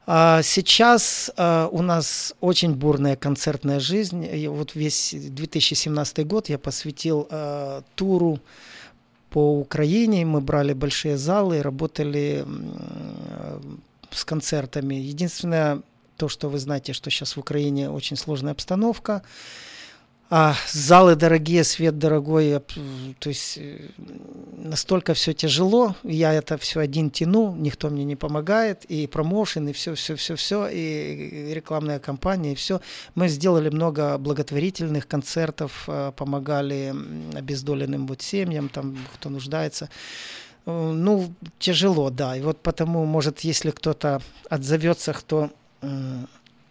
А 0.07 0.43
Сейчас 0.43 1.31
а, 1.37 1.69
у 1.71 1.83
нас 1.83 2.35
очень 2.41 2.75
бурная 2.75 3.17
концертная 3.17 3.81
жизнь. 3.81 4.25
И 4.25 4.49
вот 4.49 4.75
весь 4.75 5.15
2017 5.15 6.27
год 6.27 6.49
я 6.49 6.59
посвятил 6.59 7.29
а, 7.31 7.83
туру 7.95 8.41
по 9.33 9.59
Украине. 9.59 10.25
Мы 10.25 10.41
брали 10.41 10.75
большие 10.75 11.17
залы, 11.17 11.63
работали 11.63 12.45
э, 12.47 13.61
с 14.11 14.25
концертами. 14.25 14.95
Единственное, 14.95 15.83
то, 16.17 16.29
что 16.29 16.49
вы 16.49 16.59
знаете, 16.59 16.93
что 16.93 17.11
сейчас 17.11 17.37
в 17.37 17.41
Украине 17.41 17.91
очень 17.91 18.17
сложная 18.17 18.53
обстановка. 18.53 19.23
А 20.35 20.55
залы 20.73 21.15
дорогие, 21.15 21.63
свет 21.63 21.99
дорогой, 21.99 22.47
я 22.47 22.61
то 23.19 23.29
есть 23.29 23.59
э, 23.59 23.91
настолько 24.57 25.13
все 25.13 25.35
тяжело, 25.35 25.95
я 26.05 26.33
это 26.33 26.57
все 26.57 26.81
один 26.81 27.11
тяну, 27.11 27.55
никто 27.55 27.91
мне 27.91 28.05
не 28.05 28.17
помогает, 28.17 28.87
и 28.87 29.07
промоушен, 29.07 29.69
и 29.69 29.73
все, 29.75 29.95
все, 29.95 30.17
все, 30.17 30.35
все, 30.37 30.69
и 30.69 31.53
рекламная 31.53 31.99
кампания, 31.99 32.53
и 32.53 32.55
все. 32.55 32.81
Мы 33.15 33.29
сделали 33.29 33.69
много 33.69 34.17
благотворительных 34.17 35.07
концертов, 35.07 35.85
э, 35.87 36.13
помогали 36.17 36.95
обездоленным 37.35 38.07
вот 38.07 38.23
семьям, 38.23 38.71
там, 38.71 38.97
кто 39.15 39.29
нуждается. 39.29 39.91
Э, 40.65 40.93
Ну, 40.95 41.31
тяжело, 41.59 42.09
да. 42.09 42.39
И 42.39 42.41
вот 42.41 42.63
потому, 42.63 43.05
может, 43.05 43.41
если 43.41 43.71
кто-то 43.71 44.23
отзовется, 44.49 45.13
кто 45.13 45.51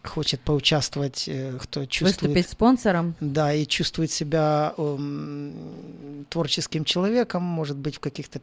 хочет 0.04 0.42
поучаствовать, 0.42 1.28
э, 1.28 1.58
кто 1.62 1.86
чувствует... 1.86 2.22
Выступить 2.22 2.50
спонсором? 2.50 3.16
Да, 3.20 3.54
и 3.54 3.66
чувствует 3.66 4.12
себя 4.12 4.74
м, 4.78 6.26
творческим 6.30 6.86
человеком, 6.86 7.44
может 7.44 7.78
быть, 7.78 7.96
в 7.96 8.00
каких-то 8.00 8.42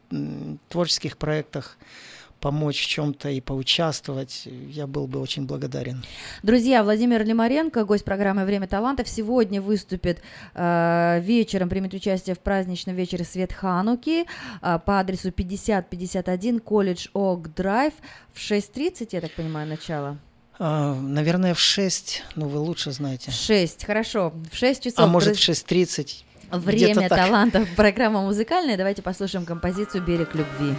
творческих 0.69 1.17
проектах 1.17 1.77
помочь 2.39 2.81
в 2.81 2.87
чем-то 2.87 3.29
и 3.29 3.41
поучаствовать, 3.41 4.47
я 4.69 4.87
был 4.87 5.07
бы 5.07 5.19
очень 5.19 5.45
благодарен. 5.45 6.03
Друзья, 6.43 6.83
Владимир 6.83 7.23
Лимаренко, 7.25 7.83
гость 7.85 8.05
программы 8.05 8.45
«Время 8.45 8.67
талантов», 8.67 9.07
сегодня 9.07 9.61
выступит 9.61 10.21
э, 10.53 11.19
вечером, 11.21 11.69
примет 11.69 11.93
участие 11.93 12.35
в 12.35 12.39
праздничном 12.39 12.95
вечере 12.95 13.25
«Свет 13.25 13.53
Хануки» 13.53 14.25
э, 14.61 14.79
по 14.85 14.99
адресу 14.99 15.31
5051 15.31 16.59
колледж 16.59 17.07
Ок 17.13 17.53
Драйв 17.53 17.93
в 18.33 18.39
6.30, 18.39 19.09
я 19.11 19.21
так 19.21 19.31
понимаю, 19.31 19.67
начало. 19.67 20.17
А, 20.59 20.93
наверное, 20.93 21.53
в 21.53 21.59
6, 21.59 22.23
ну 22.35 22.47
вы 22.49 22.59
лучше 22.59 22.91
знаете. 22.91 23.31
В 23.31 23.33
6, 23.33 23.85
хорошо, 23.85 24.33
в 24.51 24.55
6 24.55 24.83
часов. 24.83 24.99
А 24.99 25.07
может, 25.07 25.37
в 25.37 25.39
друз- 25.39 25.63
6.30. 25.65 26.23
Время 26.51 27.07
талантов. 27.09 27.67
Программа 27.75 28.21
музыкальная. 28.21 28.75
Давайте 28.75 29.01
послушаем 29.01 29.45
композицию 29.45 30.03
«Берег 30.03 30.33
любви». 30.35 30.75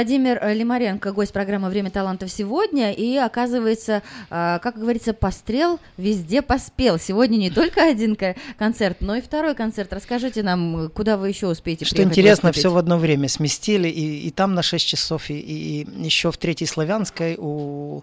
Владимир 0.00 0.38
э, 0.40 0.54
Лимаренко, 0.54 1.12
гость 1.12 1.30
программы 1.30 1.68
«Время 1.68 1.90
талантов» 1.90 2.30
сегодня. 2.30 2.90
И, 2.90 3.18
оказывается, 3.18 4.02
э, 4.30 4.58
как 4.62 4.78
говорится, 4.78 5.12
пострел 5.12 5.78
везде 5.98 6.40
поспел. 6.40 6.98
Сегодня 6.98 7.36
не 7.36 7.50
только 7.50 7.84
один 7.84 8.16
ко- 8.16 8.34
концерт, 8.56 9.02
но 9.02 9.16
и 9.16 9.20
второй 9.20 9.54
концерт. 9.54 9.92
Расскажите 9.92 10.42
нам, 10.42 10.88
куда 10.88 11.18
вы 11.18 11.28
еще 11.28 11.48
успеете 11.48 11.84
Что 11.84 11.96
приехать 11.96 12.12
интересно, 12.16 12.48
выступить? 12.48 12.60
все 12.60 12.70
в 12.70 12.78
одно 12.78 12.96
время 12.96 13.28
сместили, 13.28 13.88
и, 13.88 14.26
и 14.26 14.30
там 14.30 14.54
на 14.54 14.62
6 14.62 14.86
часов, 14.86 15.28
и, 15.28 15.38
и 15.38 15.86
еще 16.02 16.32
в 16.32 16.38
Третьей 16.38 16.66
Славянской 16.66 17.36
у, 17.36 18.02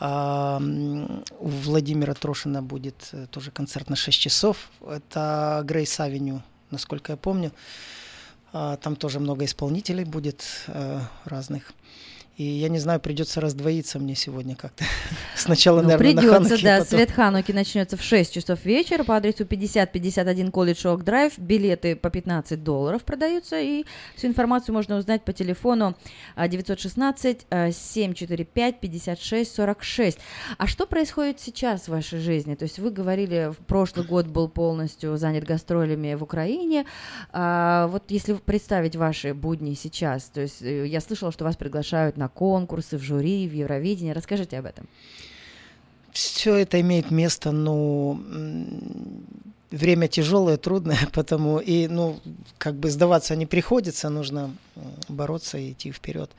а, 0.00 0.60
у 1.38 1.48
Владимира 1.48 2.14
Трошина 2.14 2.60
будет 2.60 2.96
э, 3.12 3.26
тоже 3.30 3.52
концерт 3.52 3.88
на 3.88 3.94
6 3.94 4.18
часов. 4.18 4.68
Это 4.84 5.62
Грейс 5.64 6.00
Авеню, 6.00 6.42
насколько 6.72 7.12
я 7.12 7.16
помню. 7.16 7.52
А, 8.52 8.76
Там 8.76 8.96
тоже 8.96 9.20
много 9.20 9.44
исполнителей 9.44 10.04
будет 10.04 10.44
э, 10.66 11.00
разных. 11.24 11.72
И 12.40 12.42
я 12.42 12.70
не 12.70 12.78
знаю, 12.78 13.00
придется 13.00 13.38
раздвоиться 13.42 13.98
мне 13.98 14.14
сегодня 14.14 14.56
как-то. 14.56 14.82
Сначала, 15.36 15.82
Ну, 15.82 15.88
наверное, 15.90 16.14
на 16.14 16.20
придется, 16.22 16.64
да. 16.64 16.78
потом- 16.78 16.86
Свет 16.88 17.10
Хануки 17.10 17.52
начнется 17.52 17.98
в 17.98 18.02
6 18.02 18.32
часов 18.32 18.64
вечера 18.64 19.04
по 19.04 19.14
адресу 19.14 19.44
5051 19.44 20.50
Колледж 20.50 20.86
Ок 20.86 21.04
Драйв. 21.04 21.38
Билеты 21.38 21.96
по 21.96 22.08
15 22.08 22.64
долларов 22.64 23.04
продаются. 23.04 23.60
И 23.60 23.84
всю 24.16 24.28
информацию 24.28 24.74
можно 24.74 24.96
узнать 24.96 25.22
по 25.22 25.34
телефону 25.34 25.94
а, 26.34 26.48
916 26.48 27.46
а, 27.50 27.70
745 27.72 28.80
56 28.80 29.54
46. 29.54 30.18
А 30.56 30.66
что 30.66 30.86
происходит 30.86 31.40
сейчас 31.40 31.82
в 31.82 31.88
вашей 31.88 32.20
жизни? 32.20 32.54
То 32.54 32.62
есть 32.62 32.78
вы 32.78 32.90
говорили, 32.90 33.52
в 33.52 33.66
прошлый 33.66 34.06
год 34.06 34.28
был 34.28 34.48
полностью 34.48 35.18
занят 35.18 35.44
гастролями 35.44 36.14
в 36.14 36.22
Украине. 36.22 36.86
А, 37.32 37.86
вот 37.88 38.04
если 38.10 38.32
представить 38.32 38.96
ваши 38.96 39.34
будни 39.34 39.74
сейчас, 39.74 40.30
то 40.30 40.40
есть 40.40 40.62
э, 40.62 40.86
я 40.86 41.02
слышала, 41.02 41.32
что 41.32 41.44
вас 41.44 41.56
приглашают 41.56 42.16
на 42.16 42.29
конкурсы, 42.30 42.96
в 42.98 43.02
жюри, 43.02 43.48
в 43.48 43.52
Евровидение. 43.52 44.14
Расскажите 44.14 44.58
об 44.58 44.66
этом. 44.66 44.86
Все 46.12 46.56
это 46.56 46.80
имеет 46.80 47.10
место, 47.10 47.52
но 47.52 48.12
м, 48.12 49.24
время 49.70 50.08
тяжелое, 50.08 50.56
трудное, 50.56 50.98
потому 51.12 51.58
и, 51.58 51.88
ну, 51.88 52.20
как 52.58 52.74
бы 52.74 52.90
сдаваться 52.90 53.36
не 53.36 53.46
приходится, 53.46 54.08
нужно 54.08 54.54
бороться 55.08 55.58
и 55.58 55.72
идти 55.72 55.92
вперед. 55.92 56.30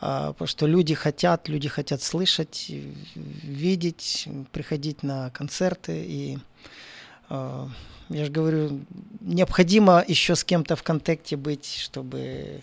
А, 0.00 0.32
потому 0.32 0.48
что 0.48 0.66
люди 0.66 0.94
хотят, 0.94 1.48
люди 1.48 1.68
хотят 1.68 2.02
слышать, 2.02 2.70
видеть, 3.14 4.28
приходить 4.52 5.02
на 5.02 5.30
концерты 5.30 6.04
и 6.06 6.38
а, 7.28 7.68
я 8.08 8.24
же 8.24 8.30
говорю, 8.30 8.80
необходимо 9.20 10.04
еще 10.06 10.36
с 10.36 10.44
кем-то 10.44 10.76
в 10.76 10.82
контакте 10.82 11.36
быть, 11.36 11.66
чтобы 11.66 12.60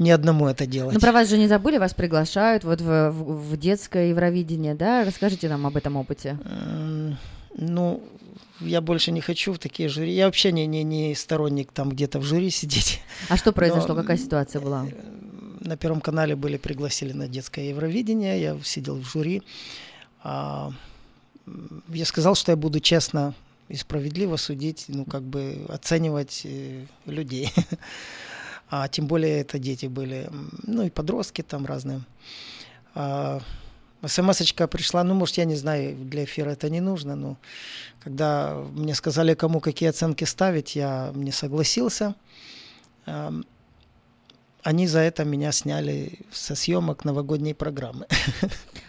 не 0.00 0.10
одному 0.10 0.48
это 0.48 0.66
делать. 0.66 0.94
Ну, 0.94 1.00
про 1.00 1.12
вас 1.12 1.28
же 1.28 1.38
не 1.38 1.46
забыли, 1.46 1.78
вас 1.78 1.94
приглашают 1.94 2.64
вот 2.64 2.80
в, 2.80 3.10
в- 3.12 3.50
в 3.52 3.56
детское 3.56 4.08
Евровидение, 4.10 4.74
да? 4.74 5.04
Расскажите 5.04 5.48
нам 5.48 5.66
об 5.66 5.76
этом 5.76 5.96
опыте. 5.96 6.36
М, 6.44 7.16
Ну, 7.56 8.02
я 8.60 8.80
больше 8.80 9.12
не 9.12 9.20
хочу 9.20 9.52
в 9.52 9.58
такие 9.58 9.88
жюри. 9.88 10.12
Я 10.12 10.24
вообще 10.26 10.52
не, 10.52 10.66
не, 10.66 10.82
не 10.84 11.14
сторонник 11.14 11.70
там 11.72 11.90
где-то 11.90 12.18
в 12.18 12.22
жюри 12.24 12.50
сидеть. 12.50 13.00
А 13.28 13.36
что 13.36 13.52
произошло? 13.52 13.94
Но, 13.94 14.00
Какая 14.02 14.16
ситуация 14.18 14.60
была? 14.60 14.86
На 15.60 15.76
Первом 15.76 16.00
канале 16.00 16.34
были 16.36 16.56
пригласили 16.56 17.12
на 17.12 17.28
детское 17.28 17.68
Евровидение, 17.68 18.40
я 18.40 18.58
сидел 18.64 18.96
в 18.96 19.04
жюри. 19.04 19.42
А, 20.22 20.70
я 21.88 22.04
сказал, 22.06 22.34
что 22.34 22.52
я 22.52 22.56
буду 22.56 22.80
честно 22.80 23.34
и 23.68 23.76
справедливо 23.76 24.36
судить, 24.36 24.86
ну, 24.88 25.04
как 25.04 25.22
бы 25.22 25.66
оценивать 25.68 26.42
э, 26.44 26.84
людей. 27.06 27.52
А 28.70 28.86
тем 28.88 29.06
более 29.06 29.40
это 29.40 29.58
дети 29.58 29.86
были, 29.86 30.30
ну, 30.62 30.84
и 30.84 30.90
подростки 30.90 31.42
там 31.42 31.66
разные. 31.66 32.02
А, 32.94 33.40
СМС-очка 34.06 34.66
пришла, 34.68 35.04
ну, 35.04 35.14
может, 35.14 35.36
я 35.38 35.44
не 35.44 35.56
знаю, 35.56 35.96
для 35.96 36.24
эфира 36.24 36.50
это 36.50 36.70
не 36.70 36.80
нужно, 36.80 37.16
но 37.16 37.36
когда 38.02 38.54
мне 38.72 38.94
сказали, 38.94 39.34
кому 39.34 39.60
какие 39.60 39.88
оценки 39.90 40.24
ставить, 40.24 40.76
я 40.76 41.10
не 41.14 41.32
согласился. 41.32 42.14
Они 44.62 44.86
за 44.86 45.00
это 45.00 45.24
меня 45.24 45.52
сняли 45.52 46.18
со 46.30 46.54
съемок 46.54 47.04
новогодней 47.04 47.54
программы. 47.54 48.06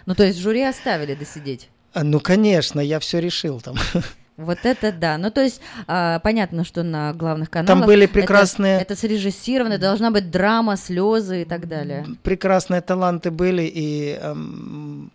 Ну, 0.05 0.15
то 0.15 0.23
есть 0.25 0.39
жюри 0.39 0.63
оставили 0.63 1.13
досидеть? 1.15 1.69
А, 1.93 2.03
Ну, 2.03 2.19
конечно, 2.19 2.79
я 2.79 2.99
все 2.99 3.19
решил 3.19 3.61
там. 3.61 3.75
Вот 4.37 4.59
это 4.63 4.91
да. 4.91 5.17
Ну, 5.17 5.29
то 5.29 5.41
есть, 5.43 5.61
а, 5.87 6.19
понятно, 6.19 6.63
что 6.63 6.83
на 6.83 7.13
главных 7.13 7.49
каналах... 7.49 7.85
были 7.85 8.05
это- 8.05 8.13
прекрасные- 8.13 8.79
Это, 8.81 8.95
срежиссировано, 8.95 9.77
должна 9.77 10.09
быть 10.11 10.31
драма, 10.31 10.77
слезы 10.77 11.43
и 11.43 11.45
так 11.45 11.67
далее. 11.67 12.05
Прекрасные 12.23 12.81
таланты 12.81 13.29
были, 13.29 13.63
и 13.63 14.17
эм, 14.19 15.11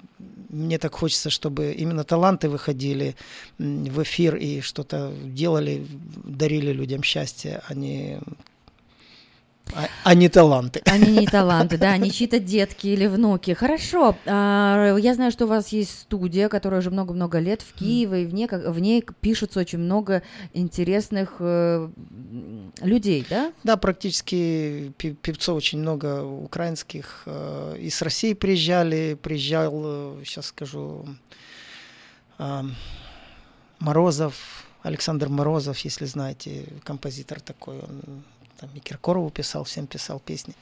мне 0.48 0.78
так 0.78 0.94
хочется, 0.94 1.30
чтобы 1.30 1.72
именно 1.72 2.04
таланты 2.04 2.48
выходили 2.48 3.16
в 3.58 4.02
эфир 4.02 4.36
и 4.36 4.60
что-то 4.60 5.12
делали, 5.24 5.86
дарили 6.24 6.72
людям 6.72 7.02
счастье, 7.02 7.62
а 7.68 7.74
не, 7.74 8.20
а, 9.74 9.88
а 10.04 10.14
не 10.14 10.28
таланты. 10.28 10.80
Они 10.86 11.10
не 11.20 11.26
таланты, 11.26 11.76
да, 11.76 11.90
они 11.92 12.10
чьи-то 12.10 12.38
детки 12.38 12.86
или 12.86 13.06
внуки. 13.06 13.52
Хорошо. 13.52 14.16
а, 14.26 14.96
Я 14.96 15.14
знаю, 15.14 15.32
что 15.32 15.44
у 15.44 15.48
вас 15.48 15.68
есть 15.68 16.00
студия, 16.02 16.48
которая 16.48 16.80
уже 16.80 16.90
много-много 16.90 17.38
лет 17.40 17.62
в 17.62 17.72
Киеве, 17.74 18.22
и 18.22 18.26
в 18.26 18.32
ней, 18.34 18.46
как- 18.46 18.66
в 18.68 18.78
ней 18.78 19.04
пишется 19.20 19.60
очень 19.60 19.78
много 19.80 20.22
интересных 20.54 21.36
э, 21.40 21.88
людей, 22.80 23.26
да? 23.28 23.52
Да, 23.64 23.76
практически 23.76 24.92
певцов 24.96 25.56
очень 25.56 25.80
много 25.80 26.22
украинских. 26.24 27.22
э, 27.26 27.76
И 27.80 27.90
с 27.90 28.02
России 28.02 28.34
приезжали, 28.34 29.18
приезжал, 29.20 30.16
сейчас 30.24 30.46
скажу, 30.46 31.06
а, 32.38 32.64
Морозов, 33.78 34.64
Александр 34.82 35.28
Морозов, 35.28 35.78
если 35.80 36.04
знаете, 36.06 36.66
композитор 36.84 37.40
такой, 37.40 37.78
он 37.80 38.22
там 38.58 38.70
и 38.74 38.80
Киркорову 38.80 39.30
писал, 39.30 39.64
всем 39.64 39.86
писал 39.86 40.20
песни. 40.20 40.54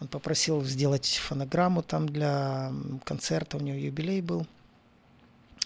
Он 0.00 0.08
попросил 0.08 0.62
сделать 0.64 1.06
фонограмму 1.06 1.82
там 1.82 2.08
для 2.08 2.72
концерта, 3.04 3.56
у 3.56 3.60
него 3.60 3.76
юбилей 3.76 4.20
был. 4.20 4.46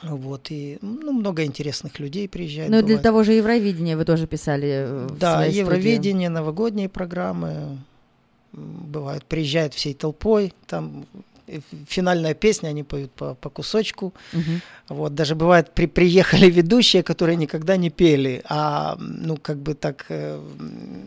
Вот, 0.02 0.50
и 0.50 0.78
ну, 0.81 1.12
много 1.12 1.44
интересных 1.44 2.00
людей 2.00 2.28
приезжает. 2.28 2.70
Ну 2.70 2.82
для 2.82 2.99
того 2.99 3.23
же 3.23 3.34
Евровидения 3.34 3.97
вы 3.97 4.05
тоже 4.05 4.26
писали 4.26 4.68
э, 4.68 5.08
Да, 5.18 5.36
своей 5.36 5.52
студии. 5.52 5.60
Евровидение, 5.60 6.28
новогодние 6.28 6.89
программы 6.89 7.78
бывают, 8.52 9.24
приезжают 9.24 9.74
всей 9.74 9.94
толпой, 9.94 10.52
там 10.66 11.07
финальная 11.89 12.34
песня, 12.34 12.68
они 12.70 12.82
поют 12.82 13.10
по, 13.12 13.34
по 13.34 13.50
кусочку. 13.50 14.12
Мгм. 14.32 14.60
Вот, 14.89 15.14
даже 15.14 15.34
бывает, 15.34 15.70
при, 15.74 15.86
приехали 15.86 16.50
ведущие, 16.50 17.02
которые 17.02 17.36
никогда 17.36 17.76
не 17.76 17.90
пели, 17.90 18.42
а, 18.48 18.97
ну, 18.98 19.36
как 19.36 19.56
бы 19.56 19.74
так... 19.74 20.06
э, 20.10 20.39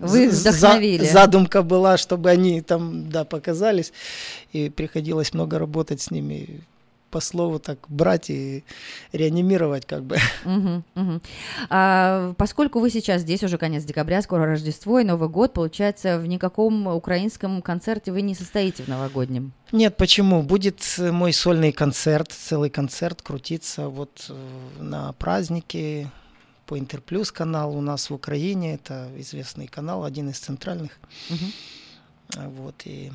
Вы 0.02 0.32
з- 0.32 0.34
за- 0.36 0.50
вдохновили. 0.52 1.06
задумка 1.06 1.62
была, 1.62 1.98
чтобы 1.98 2.30
они 2.30 2.62
там, 2.62 3.10
да, 3.10 3.24
показались, 3.24 3.94
и 4.54 4.70
приходилось 4.70 5.34
много 5.34 5.60
работать 5.60 6.02
с 6.02 6.12
ними, 6.12 6.62
по 7.16 7.22
слову 7.22 7.60
так 7.60 7.78
брать 7.88 8.30
и 8.30 8.66
реанимировать, 9.14 9.86
как 9.86 10.04
бы. 10.04 10.18
Мгм, 10.44 10.84
мгм. 10.96 11.22
А, 11.70 12.34
поскольку 12.38 12.82
вы 12.82 12.90
сейчас 12.90 13.22
здесь 13.22 13.42
уже 13.42 13.58
конец 13.58 13.86
декабря, 13.86 14.22
скоро 14.22 14.46
Рождество 14.46 15.00
и 15.00 15.06
Новый 15.06 15.30
год, 15.30 15.54
получается, 15.54 16.20
в 16.20 16.28
никаком 16.28 16.88
украинском 16.88 17.62
концерте 17.62 18.12
вы 18.12 18.22
не 18.22 18.36
состоите 18.36 18.84
в 18.84 18.90
новогоднем. 18.90 19.54
Нет, 19.72 19.96
почему? 19.96 20.44
Будет 20.44 20.84
мой 20.98 21.32
сольный 21.32 21.72
концерт, 21.72 22.34
целый 22.34 22.70
концерт 22.70 23.22
крутиться 23.22 23.88
вот 23.88 24.26
э, 24.28 24.82
на 24.82 25.14
праздники 25.14 26.10
по 26.66 26.78
Интерплюс 26.78 27.32
канал 27.32 27.78
у 27.78 27.82
нас 27.82 28.10
в 28.10 28.14
Украине. 28.14 28.74
Это 28.74 29.10
известный 29.16 29.68
канал, 29.68 30.04
один 30.04 30.32
из 30.32 30.40
центральных. 30.40 31.00
А, 32.36 32.50
Вот, 32.50 32.76
и 32.84 33.10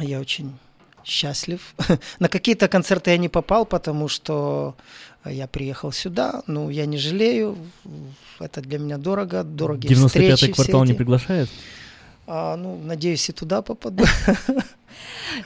я 0.00 0.18
очень 0.18 0.58
счастлив. 1.06 1.74
На 2.18 2.28
какие-то 2.28 2.68
концерты 2.68 3.10
я 3.10 3.18
не 3.18 3.28
попал, 3.28 3.64
потому 3.64 4.08
что 4.08 4.74
я 5.24 5.46
приехал 5.46 5.92
сюда, 5.92 6.42
ну, 6.46 6.70
я 6.70 6.86
не 6.86 6.98
жалею, 6.98 7.56
это 8.40 8.60
для 8.60 8.78
меня 8.78 8.98
дорого, 8.98 9.44
дорогие 9.44 9.92
95-й 9.92 10.08
встречи 10.08 10.52
квартал 10.52 10.84
все 10.84 10.92
не 10.92 10.96
приглашает? 10.96 11.48
А, 12.26 12.56
ну, 12.56 12.80
надеюсь, 12.82 13.28
и 13.28 13.32
туда 13.32 13.62
попаду. 13.62 14.04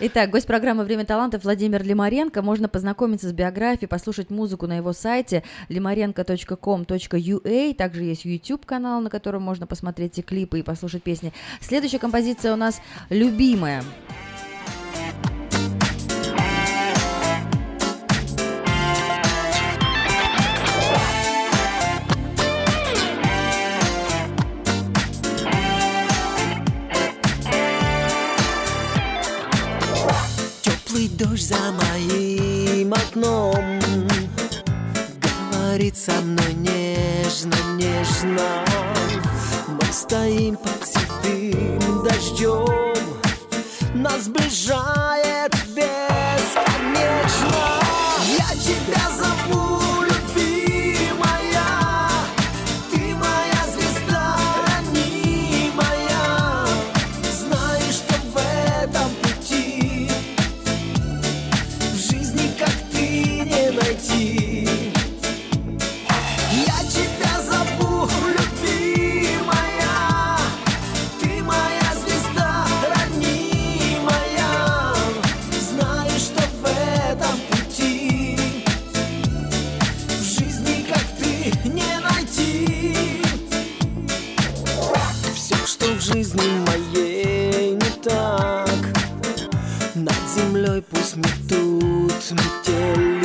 Итак, 0.00 0.30
гость 0.30 0.46
программы 0.46 0.84
«Время 0.84 1.04
талантов» 1.04 1.44
Владимир 1.44 1.82
Лимаренко. 1.82 2.40
Можно 2.40 2.68
познакомиться 2.68 3.28
с 3.28 3.32
биографией, 3.32 3.88
послушать 3.88 4.30
музыку 4.30 4.66
на 4.66 4.78
его 4.78 4.94
сайте 4.94 5.42
limarenko.com.ua. 5.68 7.74
Также 7.74 8.04
есть 8.04 8.24
YouTube-канал, 8.24 9.02
на 9.02 9.10
котором 9.10 9.42
можно 9.42 9.66
посмотреть 9.66 10.18
и 10.18 10.22
клипы, 10.22 10.60
и 10.60 10.62
послушать 10.62 11.02
песни. 11.02 11.34
Следующая 11.60 11.98
композиция 11.98 12.54
у 12.54 12.56
нас 12.56 12.80
«Любимая». 13.10 13.84
Дождь 31.40 31.48
за 31.48 31.72
моим 31.72 32.92
окном. 32.92 33.80
Говорит 35.52 35.96
со 35.96 36.12
мной 36.20 36.52
нежно, 36.54 37.54
нежно. 37.76 38.64
Мы 39.68 39.92
стоим 39.92 40.56
под 40.56 40.86
седым 40.86 42.04
дождем. 42.04 42.94
Нас 43.94 44.24
сближает 44.24 45.52
бесконечно. 45.74 47.54
Я 48.38 48.48
тебя 48.56 49.02
зову, 49.18 49.69
метели 92.32 93.20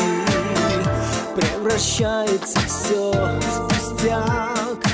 Превращается 1.36 2.60
все 2.62 3.12
в 3.12 3.68
пустяк. 3.68 4.86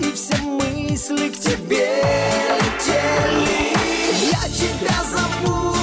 И 0.00 0.12
все 0.12 0.36
мысли 0.42 1.28
к 1.28 1.38
тебе 1.38 2.02
летели. 2.60 3.74
Я 4.30 4.48
тебя 4.48 4.96
зову, 5.10 5.74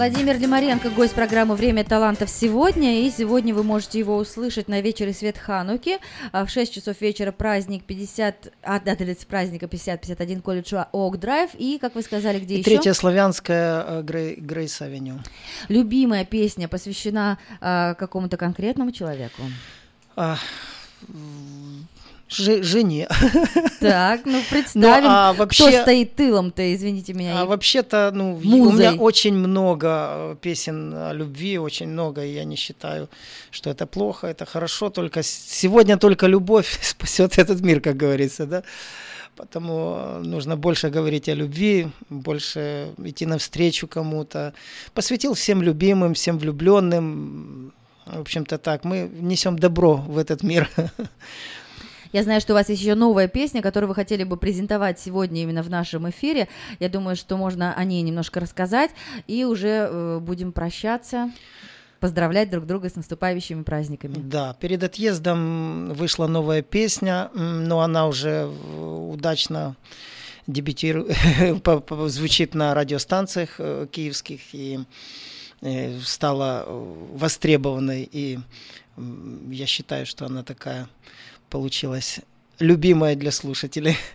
Владимир 0.00 0.38
Лимаренко, 0.38 0.88
гость 0.88 1.12
программы 1.12 1.56
«Время 1.56 1.84
талантов» 1.84 2.30
сегодня. 2.30 3.02
И 3.02 3.10
сегодня 3.10 3.54
вы 3.54 3.64
можете 3.64 3.98
его 3.98 4.16
услышать 4.16 4.66
на 4.66 4.80
вечере 4.80 5.12
Свет 5.12 5.36
Хануки. 5.36 5.98
А 6.32 6.46
В 6.46 6.50
6 6.50 6.72
часов 6.72 6.98
вечера 7.02 7.32
праздник 7.32 7.84
50... 7.84 8.50
А, 8.62 8.80
да, 8.80 8.92
адрес 8.92 9.26
праздника 9.26 9.66
50-51 9.66 10.40
колледж 10.40 10.74
Ок 10.92 11.18
Драйв. 11.18 11.50
И, 11.52 11.76
как 11.78 11.96
вы 11.96 12.00
сказали, 12.00 12.40
где 12.40 12.54
И 12.54 12.58
еще? 12.60 12.70
третья 12.70 12.94
славянская 12.94 13.84
э, 13.86 14.02
Грей, 14.02 14.36
Грейс 14.36 14.80
Авеню. 14.80 15.18
Любимая 15.68 16.24
песня 16.24 16.66
посвящена 16.66 17.36
а, 17.60 17.92
какому-то 17.92 18.38
конкретному 18.38 18.92
человеку. 18.92 19.42
А, 20.16 20.38
жи- 22.30 22.62
жене. 22.62 23.08
Так, 23.80 24.24
ну 24.24 24.40
представим, 24.50 25.04
Ну, 25.04 25.08
а 25.10 25.32
кто 25.34 25.38
вообще- 25.42 25.82
стоит 25.82 26.16
тылом-то, 26.16 26.74
извините 26.74 27.12
меня. 27.14 27.40
А 27.40 27.44
вообще-то, 27.44 28.10
ну, 28.14 28.34
в- 28.34 28.44
у 28.46 28.48
Музой. 28.48 28.78
меня 28.78 28.94
очень 28.94 29.34
много 29.34 29.86
э, 29.88 30.36
песен 30.40 30.94
о 30.94 31.12
любви, 31.12 31.58
очень 31.58 31.88
много, 31.88 32.24
и 32.24 32.32
я 32.34 32.44
не 32.44 32.56
считаю, 32.56 33.08
что 33.50 33.70
это 33.70 33.86
плохо, 33.86 34.26
это 34.26 34.46
хорошо, 34.46 34.90
только 34.90 35.22
сегодня 35.22 35.96
только 35.96 36.26
любовь 36.26 36.78
спасет 36.82 37.38
этот 37.38 37.60
мир, 37.60 37.80
как 37.80 37.96
говорится, 37.96 38.46
да. 38.46 38.62
Потому 39.36 39.94
э, 39.96 40.18
нужно 40.24 40.56
больше 40.56 40.90
говорить 40.90 41.28
о 41.28 41.34
любви, 41.34 41.88
больше 42.10 42.88
идти 43.04 43.26
навстречу 43.26 43.86
кому-то. 43.88 44.52
Посвятил 44.92 45.32
всем 45.34 45.62
любимым, 45.62 46.12
всем 46.14 46.38
влюбленным. 46.38 47.72
В 48.06 48.20
общем-то 48.20 48.58
так, 48.58 48.84
мы 48.84 49.08
несем 49.20 49.56
добро 49.58 49.96
в 49.96 50.18
этот 50.18 50.42
мир. 50.42 50.68
Я 52.12 52.24
знаю, 52.24 52.40
что 52.40 52.52
у 52.52 52.56
вас 52.56 52.68
есть 52.68 52.82
еще 52.82 52.96
новая 52.96 53.28
песня, 53.28 53.62
которую 53.62 53.88
вы 53.88 53.94
хотели 53.94 54.24
бы 54.24 54.36
презентовать 54.36 54.98
сегодня 54.98 55.42
именно 55.42 55.62
в 55.62 55.70
нашем 55.70 56.10
эфире. 56.10 56.48
Я 56.80 56.88
думаю, 56.88 57.14
что 57.14 57.36
можно 57.36 57.72
о 57.72 57.84
ней 57.84 58.02
немножко 58.02 58.40
рассказать, 58.40 58.90
и 59.28 59.44
уже 59.44 59.88
э, 59.88 60.18
будем 60.20 60.50
прощаться, 60.50 61.30
поздравлять 62.00 62.50
друг 62.50 62.66
друга 62.66 62.88
с 62.88 62.96
наступающими 62.96 63.62
праздниками. 63.62 64.14
Да, 64.16 64.54
перед 64.54 64.82
отъездом 64.82 65.92
вышла 65.92 66.26
новая 66.26 66.62
песня, 66.62 67.30
но 67.34 67.80
она 67.80 68.08
уже 68.08 68.48
э, 68.48 69.10
удачно 69.12 69.76
дебютирует, 70.48 71.16
звучит 72.10 72.54
на 72.54 72.74
радиостанциях 72.74 73.56
э, 73.58 73.86
киевских 73.88 74.40
и 74.52 74.80
э, 75.60 76.00
стала 76.00 76.64
востребованной. 76.66 78.08
И 78.10 78.40
я 79.48 79.66
считаю, 79.66 80.06
что 80.06 80.26
она 80.26 80.42
такая 80.42 80.88
получилась 81.50 82.20
любимая 82.60 83.16
для 83.16 83.32
слушателей. 83.32 83.96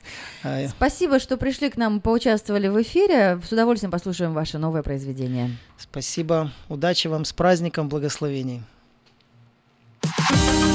А, 0.47 0.67
Спасибо, 0.67 1.17
что 1.17 1.37
пришли 1.37 1.71
к 1.71 1.75
нам, 1.75 1.99
поучаствовали 1.99 2.67
в 2.67 2.79
эфире. 2.83 3.41
С 3.43 3.51
удовольствием 3.51 3.89
послушаем 3.89 4.35
ваше 4.35 4.59
новое 4.59 4.83
произведение. 4.83 5.57
Спасибо, 5.75 6.51
удачи 6.69 7.07
вам 7.07 7.25
с 7.25 7.33
праздником, 7.33 7.89
благословений. 7.89 8.61
В 10.03 10.74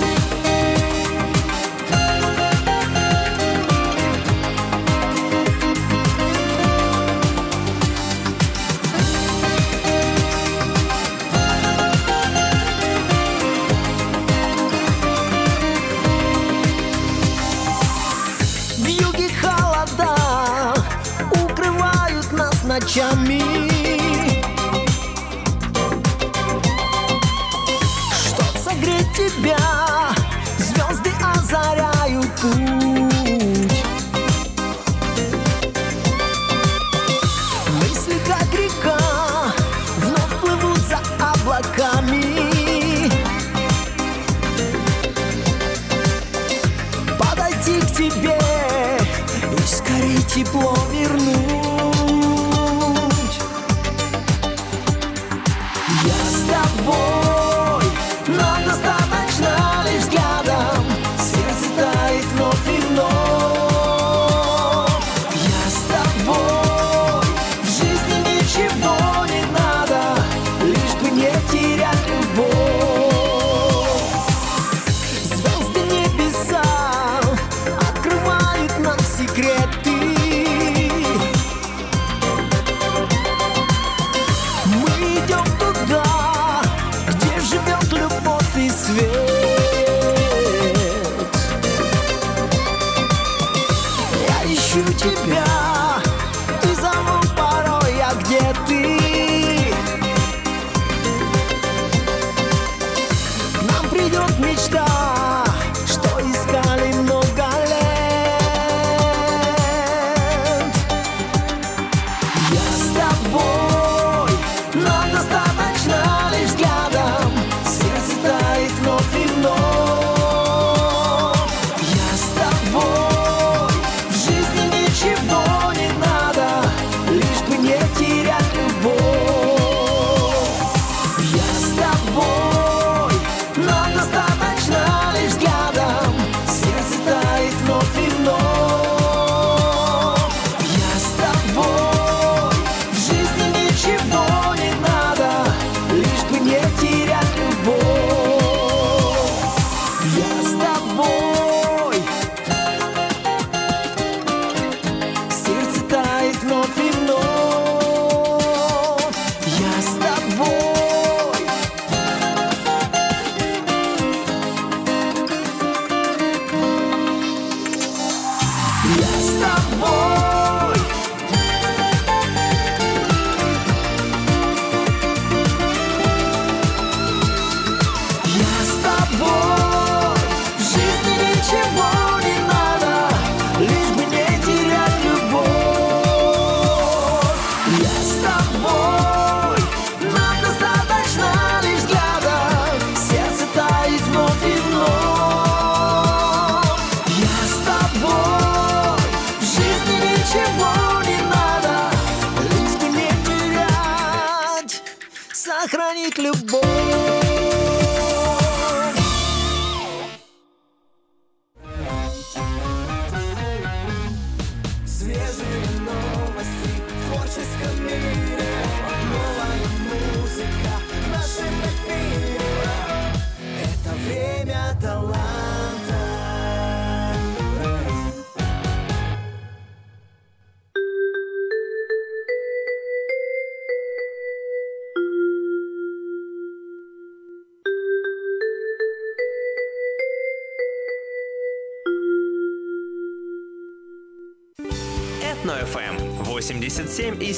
скорее 50.41 50.45
тепло 50.45 50.90